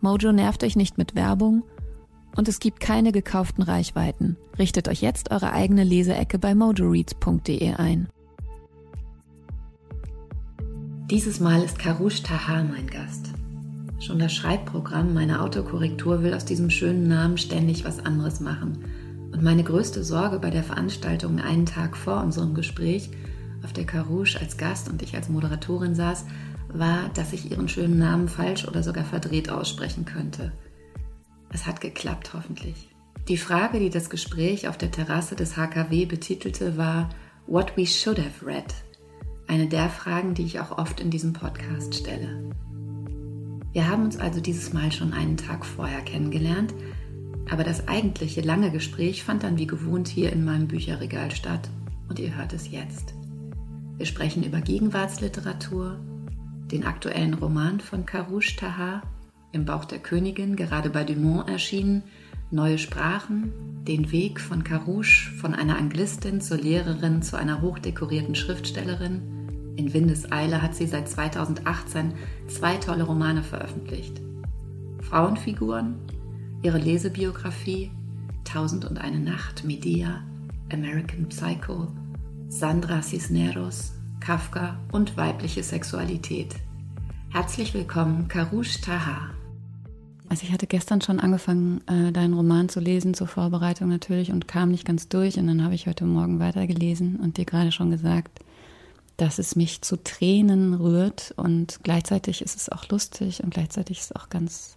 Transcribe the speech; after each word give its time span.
Mojo 0.00 0.32
nervt 0.32 0.62
euch 0.62 0.76
nicht 0.76 0.98
mit 0.98 1.14
Werbung 1.14 1.62
und 2.36 2.48
es 2.48 2.60
gibt 2.60 2.80
keine 2.80 3.12
gekauften 3.12 3.62
Reichweiten. 3.62 4.36
Richtet 4.58 4.88
euch 4.88 5.00
jetzt 5.00 5.30
eure 5.30 5.52
eigene 5.52 5.84
Leseecke 5.84 6.38
bei 6.38 6.54
mojoreads.de 6.54 7.74
ein. 7.74 8.08
Dieses 11.10 11.40
Mal 11.40 11.62
ist 11.62 11.78
Karush 11.78 12.22
Tahar 12.22 12.64
mein 12.64 12.88
Gast. 12.88 13.30
Schon 14.00 14.18
das 14.18 14.34
Schreibprogramm 14.34 15.14
meiner 15.14 15.42
Autokorrektur 15.42 16.22
will 16.22 16.34
aus 16.34 16.44
diesem 16.44 16.68
schönen 16.68 17.08
Namen 17.08 17.38
ständig 17.38 17.84
was 17.84 18.04
anderes 18.04 18.40
machen. 18.40 18.84
Und 19.32 19.42
meine 19.42 19.64
größte 19.64 20.04
Sorge 20.04 20.38
bei 20.38 20.50
der 20.50 20.62
Veranstaltung 20.62 21.40
einen 21.40 21.64
Tag 21.64 21.96
vor 21.96 22.22
unserem 22.22 22.54
Gespräch, 22.54 23.10
auf 23.64 23.72
der 23.72 23.84
Karush 23.84 24.36
als 24.36 24.56
Gast 24.56 24.88
und 24.88 25.02
ich 25.02 25.14
als 25.14 25.28
Moderatorin 25.28 25.94
saß, 25.94 26.24
war, 26.78 27.08
dass 27.10 27.32
ich 27.32 27.50
ihren 27.50 27.68
schönen 27.68 27.98
Namen 27.98 28.28
falsch 28.28 28.66
oder 28.66 28.82
sogar 28.82 29.04
verdreht 29.04 29.50
aussprechen 29.50 30.04
könnte. 30.04 30.52
Es 31.52 31.66
hat 31.66 31.80
geklappt, 31.80 32.32
hoffentlich. 32.34 32.90
Die 33.28 33.36
Frage, 33.36 33.80
die 33.80 33.90
das 33.90 34.10
Gespräch 34.10 34.68
auf 34.68 34.78
der 34.78 34.90
Terrasse 34.90 35.34
des 35.34 35.56
HKW 35.56 36.06
betitelte, 36.06 36.76
war 36.76 37.08
What 37.46 37.76
we 37.76 37.86
should 37.86 38.18
have 38.18 38.44
read. 38.44 38.74
Eine 39.48 39.66
der 39.66 39.88
Fragen, 39.88 40.34
die 40.34 40.44
ich 40.44 40.60
auch 40.60 40.78
oft 40.78 41.00
in 41.00 41.10
diesem 41.10 41.32
Podcast 41.32 41.94
stelle. 41.94 42.50
Wir 43.72 43.88
haben 43.88 44.04
uns 44.04 44.16
also 44.16 44.40
dieses 44.40 44.72
Mal 44.72 44.90
schon 44.90 45.12
einen 45.12 45.36
Tag 45.36 45.64
vorher 45.64 46.00
kennengelernt, 46.02 46.74
aber 47.50 47.62
das 47.62 47.88
eigentliche 47.88 48.40
lange 48.40 48.70
Gespräch 48.70 49.22
fand 49.22 49.42
dann 49.42 49.58
wie 49.58 49.66
gewohnt 49.66 50.08
hier 50.08 50.32
in 50.32 50.44
meinem 50.44 50.66
Bücherregal 50.66 51.30
statt 51.30 51.68
und 52.08 52.18
ihr 52.18 52.36
hört 52.36 52.52
es 52.52 52.70
jetzt. 52.70 53.14
Wir 53.96 54.06
sprechen 54.06 54.42
über 54.42 54.60
Gegenwartsliteratur, 54.60 55.98
den 56.70 56.84
aktuellen 56.84 57.34
Roman 57.34 57.80
von 57.80 58.06
Karouche 58.06 58.56
Taha, 58.56 59.02
Im 59.52 59.64
Bauch 59.64 59.84
der 59.84 60.00
Königin, 60.00 60.56
gerade 60.56 60.90
bei 60.90 61.04
Dumont 61.04 61.48
erschienen, 61.48 62.02
Neue 62.50 62.78
Sprachen, 62.78 63.52
den 63.88 64.12
Weg 64.12 64.40
von 64.40 64.62
Karouche 64.62 65.32
von 65.32 65.52
einer 65.52 65.76
Anglistin 65.76 66.40
zur 66.40 66.58
Lehrerin 66.58 67.20
zu 67.20 67.36
einer 67.36 67.60
hochdekorierten 67.60 68.36
Schriftstellerin. 68.36 69.74
In 69.76 69.92
Windeseile 69.92 70.62
hat 70.62 70.76
sie 70.76 70.86
seit 70.86 71.08
2018 71.08 72.14
zwei 72.46 72.76
tolle 72.76 73.02
Romane 73.02 73.42
veröffentlicht. 73.42 74.20
Frauenfiguren, 75.00 75.96
ihre 76.62 76.78
Lesebiografie, 76.78 77.90
Tausend 78.44 78.84
und 78.84 78.98
eine 78.98 79.18
Nacht, 79.18 79.64
Medea, 79.64 80.22
American 80.72 81.28
Psycho, 81.28 81.88
Sandra 82.48 83.02
Cisneros, 83.02 83.92
Kafka 84.20 84.78
und 84.92 85.16
weibliche 85.16 85.64
Sexualität. 85.64 86.54
Herzlich 87.30 87.74
willkommen, 87.74 88.28
Karush 88.28 88.80
Taha. 88.80 89.30
Also 90.28 90.44
ich 90.44 90.52
hatte 90.52 90.66
gestern 90.66 91.00
schon 91.00 91.20
angefangen, 91.20 91.82
äh, 91.86 92.10
deinen 92.12 92.34
Roman 92.34 92.68
zu 92.68 92.80
lesen, 92.80 93.14
zur 93.14 93.26
Vorbereitung 93.26 93.88
natürlich, 93.88 94.32
und 94.32 94.48
kam 94.48 94.70
nicht 94.70 94.84
ganz 94.84 95.08
durch. 95.08 95.36
Und 95.36 95.46
dann 95.46 95.62
habe 95.62 95.74
ich 95.74 95.86
heute 95.86 96.04
Morgen 96.04 96.40
weitergelesen 96.40 97.16
und 97.16 97.36
dir 97.36 97.44
gerade 97.44 97.72
schon 97.72 97.90
gesagt, 97.90 98.40
dass 99.16 99.38
es 99.38 99.54
mich 99.54 99.82
zu 99.82 100.02
Tränen 100.02 100.74
rührt. 100.74 101.34
Und 101.36 101.80
gleichzeitig 101.82 102.42
ist 102.42 102.56
es 102.56 102.70
auch 102.70 102.88
lustig 102.88 103.42
und 103.42 103.52
gleichzeitig 103.52 103.98
ist 103.98 104.10
es 104.10 104.16
auch 104.16 104.28
ganz 104.30 104.76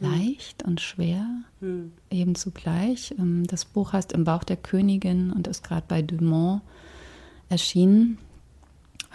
hm. 0.00 0.10
leicht 0.10 0.64
und 0.64 0.80
schwer, 0.80 1.26
hm. 1.60 1.92
eben 2.10 2.34
zugleich. 2.34 3.14
Ähm, 3.18 3.46
das 3.46 3.64
Buch 3.64 3.92
heißt 3.92 4.12
Im 4.12 4.24
Bauch 4.24 4.44
der 4.44 4.56
Königin 4.56 5.32
und 5.32 5.46
ist 5.46 5.64
gerade 5.64 5.84
bei 5.86 6.02
Dumont 6.02 6.62
erschienen. 7.48 8.18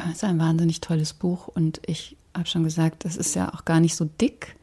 Es 0.09 0.17
ist 0.17 0.23
ein 0.23 0.39
wahnsinnig 0.39 0.81
tolles 0.81 1.13
Buch 1.13 1.47
und 1.47 1.81
ich 1.85 2.17
habe 2.33 2.47
schon 2.47 2.63
gesagt, 2.63 3.05
es 3.05 3.15
ist 3.15 3.35
ja 3.35 3.53
auch 3.53 3.65
gar 3.65 3.79
nicht 3.79 3.95
so 3.95 4.05
dick. 4.05 4.55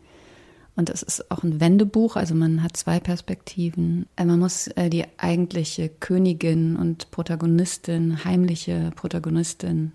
Und 0.76 0.88
es 0.88 1.02
ist 1.02 1.30
auch 1.30 1.42
ein 1.42 1.60
Wendebuch, 1.60 2.16
also 2.16 2.34
man 2.34 2.62
hat 2.62 2.76
zwei 2.76 3.00
Perspektiven. 3.00 4.06
Äh, 4.16 4.24
man 4.24 4.38
muss 4.38 4.68
äh, 4.68 4.88
die 4.88 5.04
eigentliche 5.18 5.88
Königin 5.88 6.76
und 6.76 7.10
Protagonistin, 7.10 8.24
heimliche 8.24 8.90
Protagonistin 8.94 9.92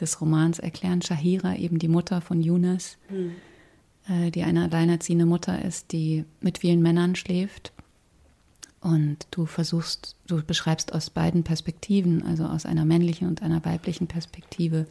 des 0.00 0.20
Romans 0.20 0.58
erklären. 0.58 1.02
Shahira, 1.02 1.54
eben 1.56 1.78
die 1.78 1.88
Mutter 1.88 2.20
von 2.20 2.42
Yunus, 2.42 2.96
mhm. 3.08 4.32
die 4.32 4.42
eine 4.42 4.64
alleinerziehende 4.64 5.24
Mutter 5.24 5.64
ist, 5.64 5.92
die 5.92 6.24
mit 6.40 6.58
vielen 6.58 6.82
Männern 6.82 7.14
schläft. 7.14 7.72
Und 8.80 9.28
du 9.30 9.46
versuchst, 9.46 10.16
du 10.26 10.42
beschreibst 10.42 10.92
aus 10.92 11.10
beiden 11.10 11.44
Perspektiven, 11.44 12.24
also 12.24 12.44
aus 12.44 12.66
einer 12.66 12.84
männlichen 12.84 13.28
und 13.28 13.40
einer 13.40 13.64
weiblichen 13.64 14.08
Perspektive. 14.08 14.86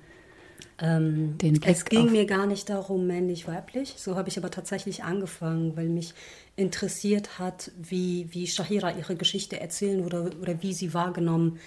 Ähm, 0.79 1.38
den 1.38 1.59
Blick 1.59 1.68
es 1.68 1.85
ging 1.85 2.12
mir 2.12 2.25
gar 2.25 2.46
nicht 2.46 2.69
darum, 2.69 3.07
männlich-weiblich. 3.07 3.96
So 3.97 4.16
habe 4.16 4.29
ich 4.29 4.38
aber 4.38 4.51
tatsächlich 4.51 5.03
angefangen, 5.03 5.75
weil 5.78 5.88
mich 5.88 6.13
interessiert 6.56 7.40
hat, 7.40 7.72
wie, 7.81 8.28
wie 8.31 8.47
Shahira 8.47 8.91
ihre 8.91 9.16
Geschichte 9.16 9.59
erzählen 9.59 10.03
oder, 10.06 10.29
oder 10.41 10.62
wie 10.62 10.73
sie 10.73 10.94
wahrgenommen 10.94 11.59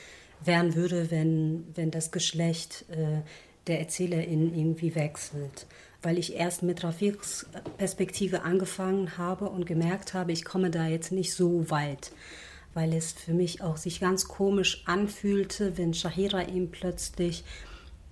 werden 0.44 0.74
würde, 0.74 1.10
wenn, 1.10 1.64
wenn 1.74 1.90
das 1.90 2.10
Geschlecht 2.10 2.84
äh, 2.90 3.22
der 3.66 3.80
Erzählerin 3.80 4.54
irgendwie 4.54 4.94
wechselt 4.94 5.66
weil 6.06 6.18
ich 6.18 6.36
erst 6.36 6.62
mit 6.62 6.84
Rafiks 6.84 7.46
Perspektive 7.78 8.42
angefangen 8.42 9.18
habe 9.18 9.48
und 9.50 9.66
gemerkt 9.66 10.14
habe, 10.14 10.30
ich 10.30 10.44
komme 10.44 10.70
da 10.70 10.86
jetzt 10.86 11.10
nicht 11.10 11.32
so 11.32 11.68
weit, 11.68 12.12
weil 12.74 12.92
es 12.92 13.12
für 13.12 13.34
mich 13.34 13.60
auch 13.60 13.76
sich 13.76 13.98
ganz 13.98 14.28
komisch 14.28 14.84
anfühlte, 14.86 15.76
wenn 15.78 15.94
Shahira 15.94 16.42
ihm 16.42 16.70
plötzlich 16.70 17.42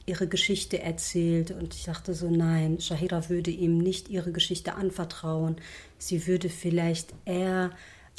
ihre 0.07 0.29
Geschichte 0.29 0.83
erzählt 0.83 1.51
und 1.51 1.75
ich 1.75 1.85
dachte 1.85 2.15
so, 2.15 2.29
nein, 2.29 2.81
Shahira 2.81 3.29
würde 3.29 3.51
ihm 3.51 3.79
nicht 3.79 4.09
ihre 4.09 4.33
Geschichte 4.33 4.75
anvertrauen. 4.75 5.57
Sie 5.99 6.27
würde 6.27 6.51
vielleicht 6.51 7.15
eher 7.25 7.71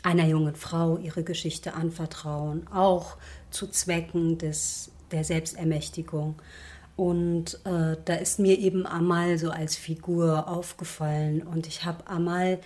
einer 0.03 0.25
jungen 0.27 0.55
Frau 0.55 0.97
ihre 0.97 1.23
Geschichte 1.23 1.73
anvertrauen, 1.73 2.67
auch 2.67 3.17
zu 3.49 3.67
Zwecken 3.67 4.37
des, 4.37 4.91
der 5.11 5.23
Selbstermächtigung. 5.23 6.35
Und 6.95 7.59
äh, 7.65 7.97
da 8.05 8.15
ist 8.15 8.39
mir 8.39 8.57
eben 8.57 8.85
Amal 8.85 9.37
so 9.37 9.49
als 9.49 9.75
Figur 9.75 10.47
aufgefallen. 10.47 11.41
Und 11.41 11.67
ich 11.67 11.85
habe 11.85 12.07
Amal, 12.07 12.59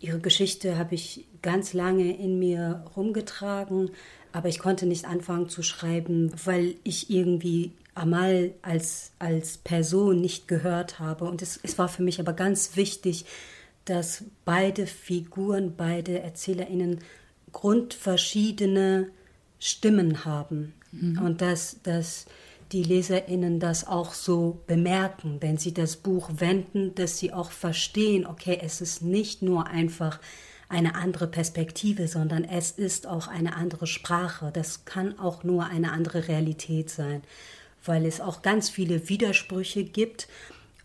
ihre 0.00 0.20
Geschichte 0.20 0.78
habe 0.78 0.94
ich 0.94 1.26
ganz 1.42 1.74
lange 1.74 2.16
in 2.16 2.38
mir 2.38 2.84
rumgetragen, 2.96 3.90
aber 4.32 4.48
ich 4.48 4.58
konnte 4.58 4.86
nicht 4.86 5.04
anfangen 5.04 5.48
zu 5.48 5.62
schreiben, 5.62 6.32
weil 6.44 6.76
ich 6.82 7.10
irgendwie 7.10 7.72
Amal 7.94 8.52
als, 8.62 9.12
als 9.18 9.58
Person 9.58 10.20
nicht 10.20 10.48
gehört 10.48 10.98
habe. 10.98 11.24
Und 11.24 11.42
es, 11.42 11.58
es 11.62 11.78
war 11.78 11.88
für 11.88 12.02
mich 12.02 12.20
aber 12.20 12.32
ganz 12.32 12.76
wichtig, 12.76 13.24
dass 13.84 14.24
beide 14.44 14.86
Figuren, 14.86 15.74
beide 15.76 16.20
ErzählerInnen 16.20 17.00
grundverschiedene 17.52 19.08
Stimmen 19.58 20.24
haben. 20.24 20.74
Mhm. 20.92 21.18
Und 21.18 21.40
dass, 21.40 21.80
dass 21.82 22.26
die 22.72 22.82
LeserInnen 22.82 23.60
das 23.60 23.86
auch 23.86 24.14
so 24.14 24.62
bemerken, 24.66 25.36
wenn 25.40 25.58
sie 25.58 25.72
das 25.72 25.96
Buch 25.96 26.30
wenden, 26.38 26.94
dass 26.94 27.18
sie 27.18 27.32
auch 27.32 27.50
verstehen, 27.50 28.26
okay, 28.26 28.58
es 28.62 28.80
ist 28.80 29.02
nicht 29.02 29.42
nur 29.42 29.66
einfach 29.66 30.18
eine 30.68 30.94
andere 30.94 31.26
Perspektive, 31.26 32.08
sondern 32.08 32.42
es 32.42 32.72
ist 32.72 33.06
auch 33.06 33.28
eine 33.28 33.54
andere 33.54 33.86
Sprache. 33.86 34.50
Das 34.52 34.84
kann 34.84 35.18
auch 35.18 35.44
nur 35.44 35.66
eine 35.66 35.92
andere 35.92 36.26
Realität 36.26 36.90
sein, 36.90 37.22
weil 37.84 38.06
es 38.06 38.20
auch 38.20 38.42
ganz 38.42 38.70
viele 38.70 39.08
Widersprüche 39.08 39.84
gibt 39.84 40.28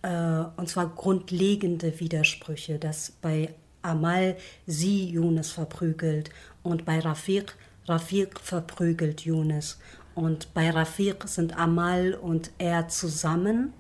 äh, 0.01 0.43
und 0.57 0.69
zwar 0.69 0.89
grundlegende 0.89 1.99
Widersprüche, 1.99 2.79
dass 2.79 3.13
bei 3.21 3.53
Amal 3.81 4.35
sie 4.67 5.09
Yunus 5.09 5.51
verprügelt 5.51 6.29
und 6.63 6.85
bei 6.85 6.99
Rafiq 6.99 7.55
Rafiq 7.89 8.39
verprügelt 8.39 9.21
Yunus. 9.21 9.79
Und 10.15 10.53
bei 10.53 10.69
Rafiq 10.69 11.27
sind 11.27 11.57
Amal 11.57 12.13
und 12.13 12.51
er 12.59 12.87
zusammen, 12.87 13.73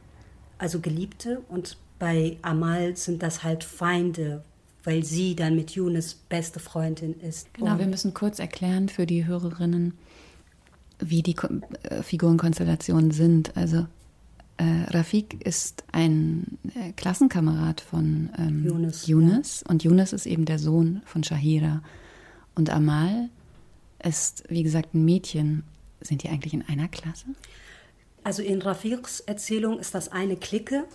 also 0.57 0.79
Geliebte, 0.79 1.41
und 1.49 1.77
bei 1.99 2.37
Amal 2.41 2.95
sind 2.95 3.21
das 3.21 3.43
halt 3.43 3.63
Feinde, 3.63 4.43
weil 4.83 5.03
sie 5.03 5.35
dann 5.35 5.55
mit 5.55 5.71
Yunus 5.71 6.13
beste 6.13 6.59
Freundin 6.59 7.19
ist. 7.19 7.53
Genau, 7.53 7.77
wir 7.77 7.87
müssen 7.87 8.13
kurz 8.13 8.39
erklären 8.39 8.89
für 8.89 9.05
die 9.05 9.25
Hörerinnen, 9.25 9.93
wie 10.99 11.23
die 11.23 11.35
äh, 11.83 12.03
Figurenkonstellationen 12.03 13.11
sind. 13.11 13.55
Also 13.55 13.87
äh, 14.57 14.63
Rafik 14.89 15.45
ist 15.45 15.83
ein 15.91 16.57
äh, 16.75 16.91
Klassenkamerad 16.93 17.81
von 17.81 18.29
ähm, 18.37 18.65
Yunus, 18.65 19.07
Yunus 19.07 19.61
ja. 19.61 19.71
und 19.71 19.83
Yunus 19.83 20.13
ist 20.13 20.25
eben 20.25 20.45
der 20.45 20.59
Sohn 20.59 21.01
von 21.05 21.23
Shahira. 21.23 21.81
Und 22.55 22.69
Amal 22.69 23.29
ist, 24.03 24.43
wie 24.49 24.63
gesagt, 24.63 24.93
ein 24.93 25.05
Mädchen. 25.05 25.63
Sind 26.01 26.23
die 26.23 26.29
eigentlich 26.29 26.53
in 26.53 26.67
einer 26.67 26.87
Klasse? 26.87 27.25
Also 28.23 28.41
in 28.41 28.61
Rafiks 28.61 29.21
Erzählung 29.21 29.79
ist 29.79 29.95
das 29.95 30.11
eine 30.11 30.37
Clique 30.37 30.85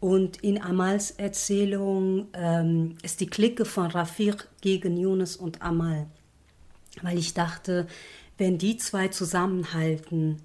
und 0.00 0.38
in 0.38 0.60
Amals 0.60 1.10
Erzählung 1.12 2.28
ähm, 2.32 2.96
ist 3.02 3.20
die 3.20 3.26
Clique 3.26 3.66
von 3.66 3.86
Rafik 3.86 4.48
gegen 4.62 4.96
Yunus 4.96 5.36
und 5.36 5.60
Amal. 5.60 6.06
Weil 7.02 7.18
ich 7.18 7.34
dachte, 7.34 7.86
wenn 8.40 8.56
die 8.56 8.78
zwei 8.78 9.08
zusammenhalten 9.08 10.38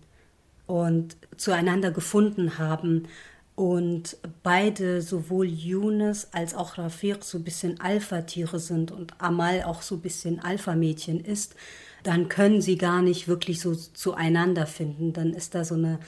und 0.67 1.15
zueinander 1.37 1.91
gefunden 1.91 2.57
haben 2.57 3.07
und 3.55 4.17
beide, 4.43 5.01
sowohl 5.01 5.47
Yunus 5.47 6.27
als 6.33 6.55
auch 6.55 6.77
Rafik, 6.77 7.23
so 7.23 7.37
ein 7.37 7.45
bisschen 7.45 7.79
Alpha-Tiere 7.79 8.59
sind 8.59 8.91
und 8.91 9.13
Amal 9.21 9.63
auch 9.63 9.81
so 9.81 9.95
ein 9.95 10.01
bisschen 10.01 10.41
Alpha-Mädchen 10.41 11.21
ist, 11.21 11.55
dann 12.03 12.27
können 12.27 12.61
sie 12.61 12.77
gar 12.77 13.01
nicht 13.01 13.29
wirklich 13.29 13.61
so 13.61 13.73
zueinander 13.73 14.67
finden. 14.67 15.13
Dann 15.13 15.33
ist 15.33 15.55
da 15.55 15.63
so 15.63 15.75
eine 15.75 15.99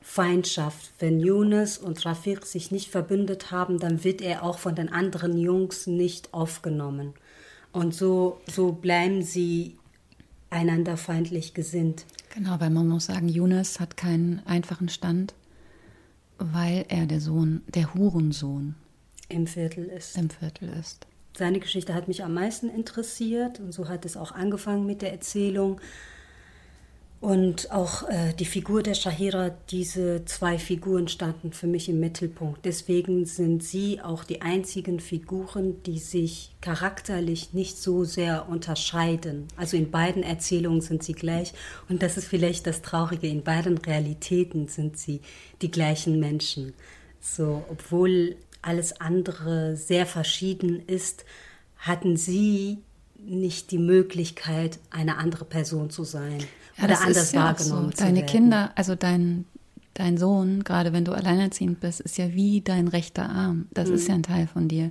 Feindschaft. 0.00 0.90
Wenn 0.98 1.20
Yunus 1.20 1.78
und 1.78 2.04
Rafik 2.04 2.44
sich 2.44 2.72
nicht 2.72 2.90
verbündet 2.90 3.52
haben, 3.52 3.78
dann 3.78 4.02
wird 4.02 4.20
er 4.20 4.42
auch 4.42 4.58
von 4.58 4.74
den 4.74 4.92
anderen 4.92 5.38
Jungs 5.38 5.86
nicht 5.86 6.34
aufgenommen. 6.34 7.14
Und 7.70 7.94
so, 7.94 8.40
so 8.48 8.72
bleiben 8.72 9.22
sie 9.22 9.76
einander 10.50 10.96
feindlich 10.96 11.54
gesinnt. 11.54 12.04
Genau, 12.34 12.60
weil 12.60 12.70
man 12.70 12.86
muss 12.86 13.06
sagen, 13.06 13.28
Yunus 13.28 13.80
hat 13.80 13.96
keinen 13.96 14.44
einfachen 14.46 14.88
Stand 14.88 15.34
weil 16.40 16.86
er 16.88 17.06
der 17.06 17.20
Sohn, 17.20 17.62
der 17.68 17.94
Hurensohn 17.94 18.74
im 19.28 19.46
Viertel 19.46 19.84
ist. 19.84 20.16
Im 20.16 20.30
Viertel 20.30 20.70
ist. 20.80 21.06
Seine 21.36 21.60
Geschichte 21.60 21.94
hat 21.94 22.08
mich 22.08 22.24
am 22.24 22.34
meisten 22.34 22.68
interessiert 22.68 23.60
und 23.60 23.72
so 23.72 23.88
hat 23.88 24.04
es 24.04 24.16
auch 24.16 24.32
angefangen 24.32 24.86
mit 24.86 25.02
der 25.02 25.12
Erzählung. 25.12 25.80
Und 27.20 27.70
auch 27.70 28.08
äh, 28.08 28.32
die 28.32 28.46
Figur 28.46 28.82
der 28.82 28.94
Shahira, 28.94 29.50
diese 29.70 30.24
zwei 30.24 30.58
Figuren 30.58 31.06
standen 31.06 31.52
für 31.52 31.66
mich 31.66 31.90
im 31.90 32.00
Mittelpunkt. 32.00 32.64
Deswegen 32.64 33.26
sind 33.26 33.62
sie 33.62 34.00
auch 34.00 34.24
die 34.24 34.40
einzigen 34.40 35.00
Figuren, 35.00 35.82
die 35.82 35.98
sich 35.98 36.56
charakterlich 36.62 37.52
nicht 37.52 37.76
so 37.76 38.04
sehr 38.04 38.48
unterscheiden. 38.48 39.48
Also 39.58 39.76
in 39.76 39.90
beiden 39.90 40.22
Erzählungen 40.22 40.80
sind 40.80 41.02
sie 41.02 41.12
gleich. 41.12 41.52
Und 41.90 42.02
das 42.02 42.16
ist 42.16 42.26
vielleicht 42.26 42.66
das 42.66 42.80
Traurige, 42.80 43.28
in 43.28 43.42
beiden 43.42 43.76
Realitäten 43.76 44.68
sind 44.68 44.96
sie 44.96 45.20
die 45.60 45.70
gleichen 45.70 46.20
Menschen. 46.20 46.72
So, 47.20 47.62
obwohl 47.68 48.36
alles 48.62 48.98
andere 48.98 49.76
sehr 49.76 50.06
verschieden 50.06 50.82
ist, 50.86 51.26
hatten 51.76 52.16
sie 52.16 52.78
nicht 53.18 53.72
die 53.72 53.78
Möglichkeit, 53.78 54.78
eine 54.88 55.18
andere 55.18 55.44
Person 55.44 55.90
zu 55.90 56.04
sein 56.04 56.38
ja, 56.80 56.86
oder 56.86 57.00
anders 57.00 57.32
ja 57.32 57.44
wahrgenommen 57.44 57.92
so. 57.94 58.04
Deine. 58.04 58.24
Kinder, 58.24 58.72
also 58.74 58.94
dein, 58.94 59.44
dein 59.94 60.18
Sohn, 60.18 60.64
gerade 60.64 60.92
wenn 60.92 61.04
du 61.04 61.12
alleinerziehend 61.12 61.80
bist, 61.80 62.00
ist 62.00 62.18
ja 62.18 62.32
wie 62.32 62.60
dein 62.60 62.88
rechter 62.88 63.28
Arm. 63.28 63.66
Das 63.72 63.88
mhm. 63.88 63.94
ist 63.94 64.08
ja 64.08 64.14
ein 64.14 64.22
Teil 64.22 64.46
von 64.46 64.68
dir. 64.68 64.90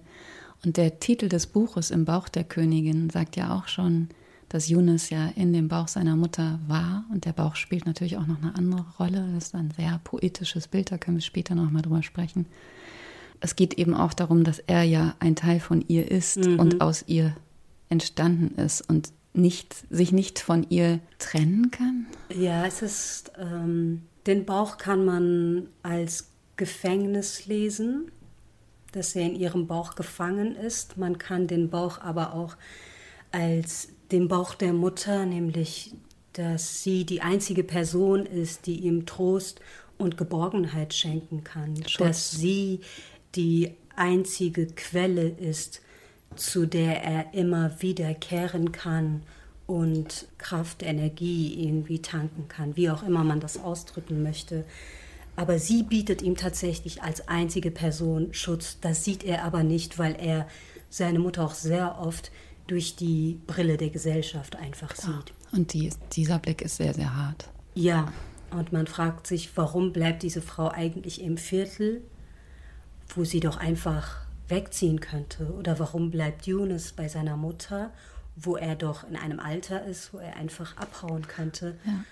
Und 0.65 0.77
der 0.77 0.99
Titel 0.99 1.29
des 1.29 1.47
Buches 1.47 1.91
Im 1.91 2.05
Bauch 2.05 2.27
der 2.29 2.43
Königin 2.43 3.09
sagt 3.09 3.35
ja 3.35 3.55
auch 3.55 3.67
schon, 3.67 4.09
dass 4.49 4.67
Yunus 4.67 5.09
ja 5.09 5.27
in 5.35 5.53
dem 5.53 5.67
Bauch 5.67 5.87
seiner 5.87 6.15
Mutter 6.15 6.59
war. 6.67 7.05
Und 7.11 7.25
der 7.25 7.33
Bauch 7.33 7.55
spielt 7.55 7.85
natürlich 7.85 8.17
auch 8.17 8.27
noch 8.27 8.41
eine 8.41 8.55
andere 8.55 8.85
Rolle. 8.99 9.29
Das 9.35 9.45
ist 9.45 9.55
ein 9.55 9.71
sehr 9.71 9.99
poetisches 10.03 10.67
Bild, 10.67 10.91
da 10.91 10.97
können 10.97 11.17
wir 11.17 11.21
später 11.21 11.55
noch 11.55 11.69
mal 11.69 11.81
drüber 11.81 12.03
sprechen. 12.03 12.47
Es 13.39 13.55
geht 13.55 13.75
eben 13.75 13.93
auch 13.93 14.13
darum, 14.13 14.43
dass 14.43 14.59
er 14.59 14.83
ja 14.83 15.15
ein 15.19 15.35
Teil 15.35 15.59
von 15.59 15.83
ihr 15.87 16.09
ist 16.11 16.37
mhm. 16.37 16.59
und 16.59 16.81
aus 16.81 17.05
ihr 17.07 17.35
entstanden 17.87 18.59
ist. 18.59 18.81
Und 18.81 19.13
nicht, 19.33 19.75
sich 19.89 20.11
nicht 20.11 20.39
von 20.39 20.65
ihr 20.69 20.99
trennen 21.17 21.71
kann? 21.71 22.07
Ja, 22.33 22.65
es 22.65 22.81
ist, 22.81 23.31
ähm, 23.37 24.03
den 24.27 24.45
Bauch 24.45 24.77
kann 24.77 25.05
man 25.05 25.69
als 25.83 26.31
Gefängnis 26.55 27.45
lesen, 27.45 28.11
dass 28.91 29.15
er 29.15 29.23
in 29.23 29.35
ihrem 29.35 29.67
Bauch 29.67 29.95
gefangen 29.95 30.55
ist. 30.55 30.97
Man 30.97 31.17
kann 31.17 31.47
den 31.47 31.69
Bauch 31.69 31.99
aber 31.99 32.33
auch 32.33 32.57
als 33.31 33.89
den 34.11 34.27
Bauch 34.27 34.55
der 34.55 34.73
Mutter, 34.73 35.25
nämlich 35.25 35.93
dass 36.33 36.83
sie 36.83 37.05
die 37.05 37.21
einzige 37.21 37.63
Person 37.63 38.25
ist, 38.25 38.65
die 38.65 38.79
ihm 38.81 39.05
Trost 39.05 39.59
und 39.97 40.17
Geborgenheit 40.17 40.93
schenken 40.93 41.43
kann, 41.43 41.75
Schutz. 41.87 41.97
dass 41.97 42.31
sie 42.31 42.81
die 43.35 43.73
einzige 43.95 44.67
Quelle 44.67 45.27
ist, 45.27 45.81
zu 46.39 46.65
der 46.65 47.03
er 47.03 47.33
immer 47.33 47.81
wiederkehren 47.81 48.71
kann 48.71 49.23
und 49.67 50.27
Kraft, 50.37 50.81
Energie 50.81 51.65
irgendwie 51.65 52.01
tanken 52.01 52.47
kann, 52.47 52.75
wie 52.75 52.89
auch 52.89 53.03
immer 53.03 53.23
man 53.23 53.39
das 53.39 53.61
ausdrücken 53.61 54.23
möchte. 54.23 54.65
Aber 55.35 55.59
sie 55.59 55.83
bietet 55.83 56.21
ihm 56.21 56.35
tatsächlich 56.35 57.03
als 57.03 57.27
einzige 57.27 57.71
Person 57.71 58.33
Schutz. 58.33 58.77
Das 58.81 59.03
sieht 59.03 59.23
er 59.23 59.43
aber 59.43 59.63
nicht, 59.63 59.99
weil 59.99 60.15
er 60.19 60.47
seine 60.89 61.19
Mutter 61.19 61.45
auch 61.45 61.53
sehr 61.53 61.99
oft 61.99 62.31
durch 62.67 62.95
die 62.95 63.39
Brille 63.47 63.77
der 63.77 63.89
Gesellschaft 63.89 64.55
einfach 64.55 64.95
sieht. 64.95 65.33
Und 65.51 65.73
die, 65.73 65.91
dieser 66.13 66.39
Blick 66.39 66.61
ist 66.61 66.77
sehr, 66.77 66.93
sehr 66.93 67.15
hart. 67.15 67.49
Ja, 67.75 68.11
und 68.51 68.73
man 68.73 68.87
fragt 68.87 69.27
sich, 69.27 69.55
warum 69.55 69.93
bleibt 69.93 70.23
diese 70.23 70.41
Frau 70.41 70.69
eigentlich 70.69 71.21
im 71.21 71.37
Viertel, 71.37 72.01
wo 73.15 73.23
sie 73.23 73.39
doch 73.39 73.57
einfach 73.57 74.28
wegziehen 74.49 74.99
könnte? 74.99 75.53
Oder 75.53 75.79
warum 75.79 76.11
bleibt 76.11 76.47
Yunus 76.47 76.91
bei 76.91 77.07
seiner 77.07 77.37
Mutter, 77.37 77.91
wo 78.35 78.55
er 78.55 78.75
doch 78.75 79.07
in 79.07 79.15
einem 79.15 79.39
Alter 79.39 79.85
ist, 79.85 80.13
wo 80.13 80.17
er 80.17 80.35
einfach 80.37 80.77
abhauen 80.77 81.27
könnte? 81.27 81.77
Ja. 81.85 82.03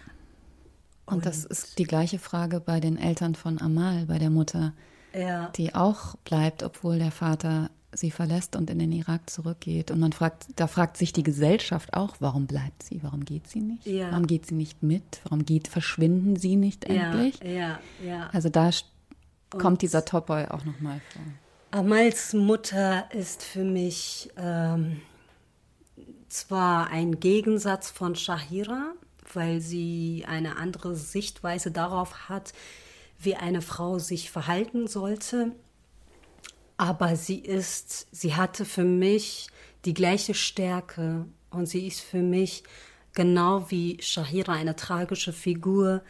Und, 1.06 1.18
Und 1.18 1.26
das 1.26 1.46
ist 1.46 1.80
die 1.80 1.86
gleiche 1.86 2.20
Frage 2.20 2.60
bei 2.60 2.80
den 2.80 2.98
Eltern 2.98 3.36
von 3.36 3.62
Amal, 3.62 4.06
bei 4.08 4.20
der 4.20 4.30
Mutter, 4.30 4.74
ja. 5.14 5.50
die 5.56 5.74
auch 5.74 6.16
bleibt, 6.18 6.64
obwohl 6.64 7.00
der 7.00 7.12
Vater 7.12 7.70
sie 7.94 8.12
verlässt 8.12 8.56
und 8.56 8.70
in 8.70 8.80
den 8.80 8.92
Irak 8.92 9.30
zurückgeht. 9.30 9.92
Und 9.92 10.00
man 10.00 10.12
fragt, 10.12 10.48
da 10.58 10.68
fragt 10.68 10.98
sich 10.98 11.14
die 11.14 11.24
Gesellschaft 11.24 11.94
auch, 11.94 12.18
warum 12.20 12.46
bleibt 12.46 12.84
sie? 12.84 13.02
Warum 13.02 13.24
geht 13.24 13.48
sie 13.48 13.62
nicht? 13.62 13.86
Ja. 13.86 14.12
Warum 14.12 14.28
geht 14.28 14.46
sie 14.48 14.56
nicht 14.56 14.84
mit? 14.84 15.22
Warum 15.24 15.46
geht, 15.46 15.70
verschwinden 15.70 16.36
sie 16.36 16.58
nicht 16.58 16.86
endlich? 16.86 17.40
Ja, 17.42 17.80
ja. 18.06 18.30
Also 18.34 18.50
da 18.50 18.70
kommt 19.50 19.66
und 19.66 19.82
dieser 19.82 20.04
Topoi 20.04 20.46
auch 20.46 20.66
nochmal 20.66 21.00
vor. 21.14 21.22
Amals 21.72 22.34
Mutter 22.34 23.10
ist 23.12 23.44
für 23.44 23.64
mich 23.64 24.30
ähm, 24.38 25.02
zwar 26.30 26.90
ein 26.90 27.20
Gegensatz 27.20 27.90
von 27.90 28.16
Shahira, 28.16 28.94
weil 29.34 29.60
sie 29.60 30.24
eine 30.28 30.56
andere 30.58 30.96
Sichtweise 30.96 31.72
darauf 31.72 32.30
hat, 32.30 32.54
wie 33.20 33.36
eine 33.36 33.62
Frau 33.62 34.00
sich 34.00 34.32
verhalten 34.32 34.88
sollte, 34.88 35.52
aber 36.78 37.16
sie 37.16 37.40
ist, 37.40 38.08
sie 38.12 38.36
hatte 38.36 38.64
für 38.64 38.84
mich 38.86 39.48
die 39.84 39.94
gleiche 39.94 40.36
Stärke 40.36 41.26
und 41.50 41.66
sie 41.66 41.88
ist 41.88 42.00
für 42.00 42.22
mich 42.22 42.64
genau 43.14 43.70
wie 43.70 43.98
Shahira 44.02 44.54
eine 44.54 44.76
tragische 44.76 45.34
Figur, 45.34 46.02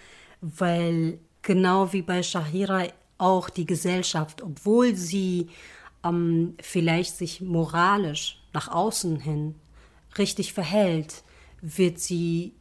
weil 0.42 1.20
genau 1.42 1.94
wie 1.94 2.02
bei 2.04 2.22
Shahira 2.22 2.84
auch 3.18 3.50
die 3.50 3.66
Gesellschaft, 3.66 4.42
obwohl 4.42 4.96
sie 4.96 5.50
ähm, 6.04 6.56
vielleicht 6.62 7.16
sich 7.16 7.42
moralisch 7.42 8.42
nach 8.54 8.68
außen 8.68 9.20
hin 9.20 9.56
richtig 10.18 10.54
verhält, 10.54 11.24
wird 11.62 12.00
sie 12.00 12.54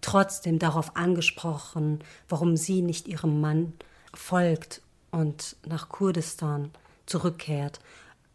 trotzdem 0.00 0.58
darauf 0.58 0.96
angesprochen, 0.96 2.00
warum 2.28 2.56
sie 2.56 2.82
nicht 2.82 3.08
ihrem 3.08 3.40
Mann 3.40 3.72
folgt 4.14 4.82
und 5.10 5.56
nach 5.66 5.88
Kurdistan 5.88 6.70
zurückkehrt. 7.06 7.80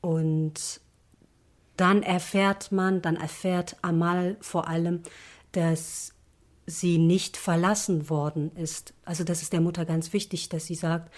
Und 0.01 0.81
dann 1.77 2.03
erfährt 2.03 2.71
man, 2.71 3.01
dann 3.01 3.15
erfährt 3.15 3.77
Amal 3.81 4.38
vor 4.41 4.67
allem, 4.67 5.01
dass 5.51 6.11
sie 6.79 6.97
nicht 6.97 7.37
verlassen 7.37 8.09
worden 8.09 8.51
ist. 8.55 8.93
Also 9.05 9.23
das 9.23 9.41
ist 9.41 9.53
der 9.53 9.61
Mutter 9.61 9.85
ganz 9.85 10.13
wichtig, 10.13 10.49
dass 10.49 10.65
sie 10.65 10.75
sagt, 10.75 11.11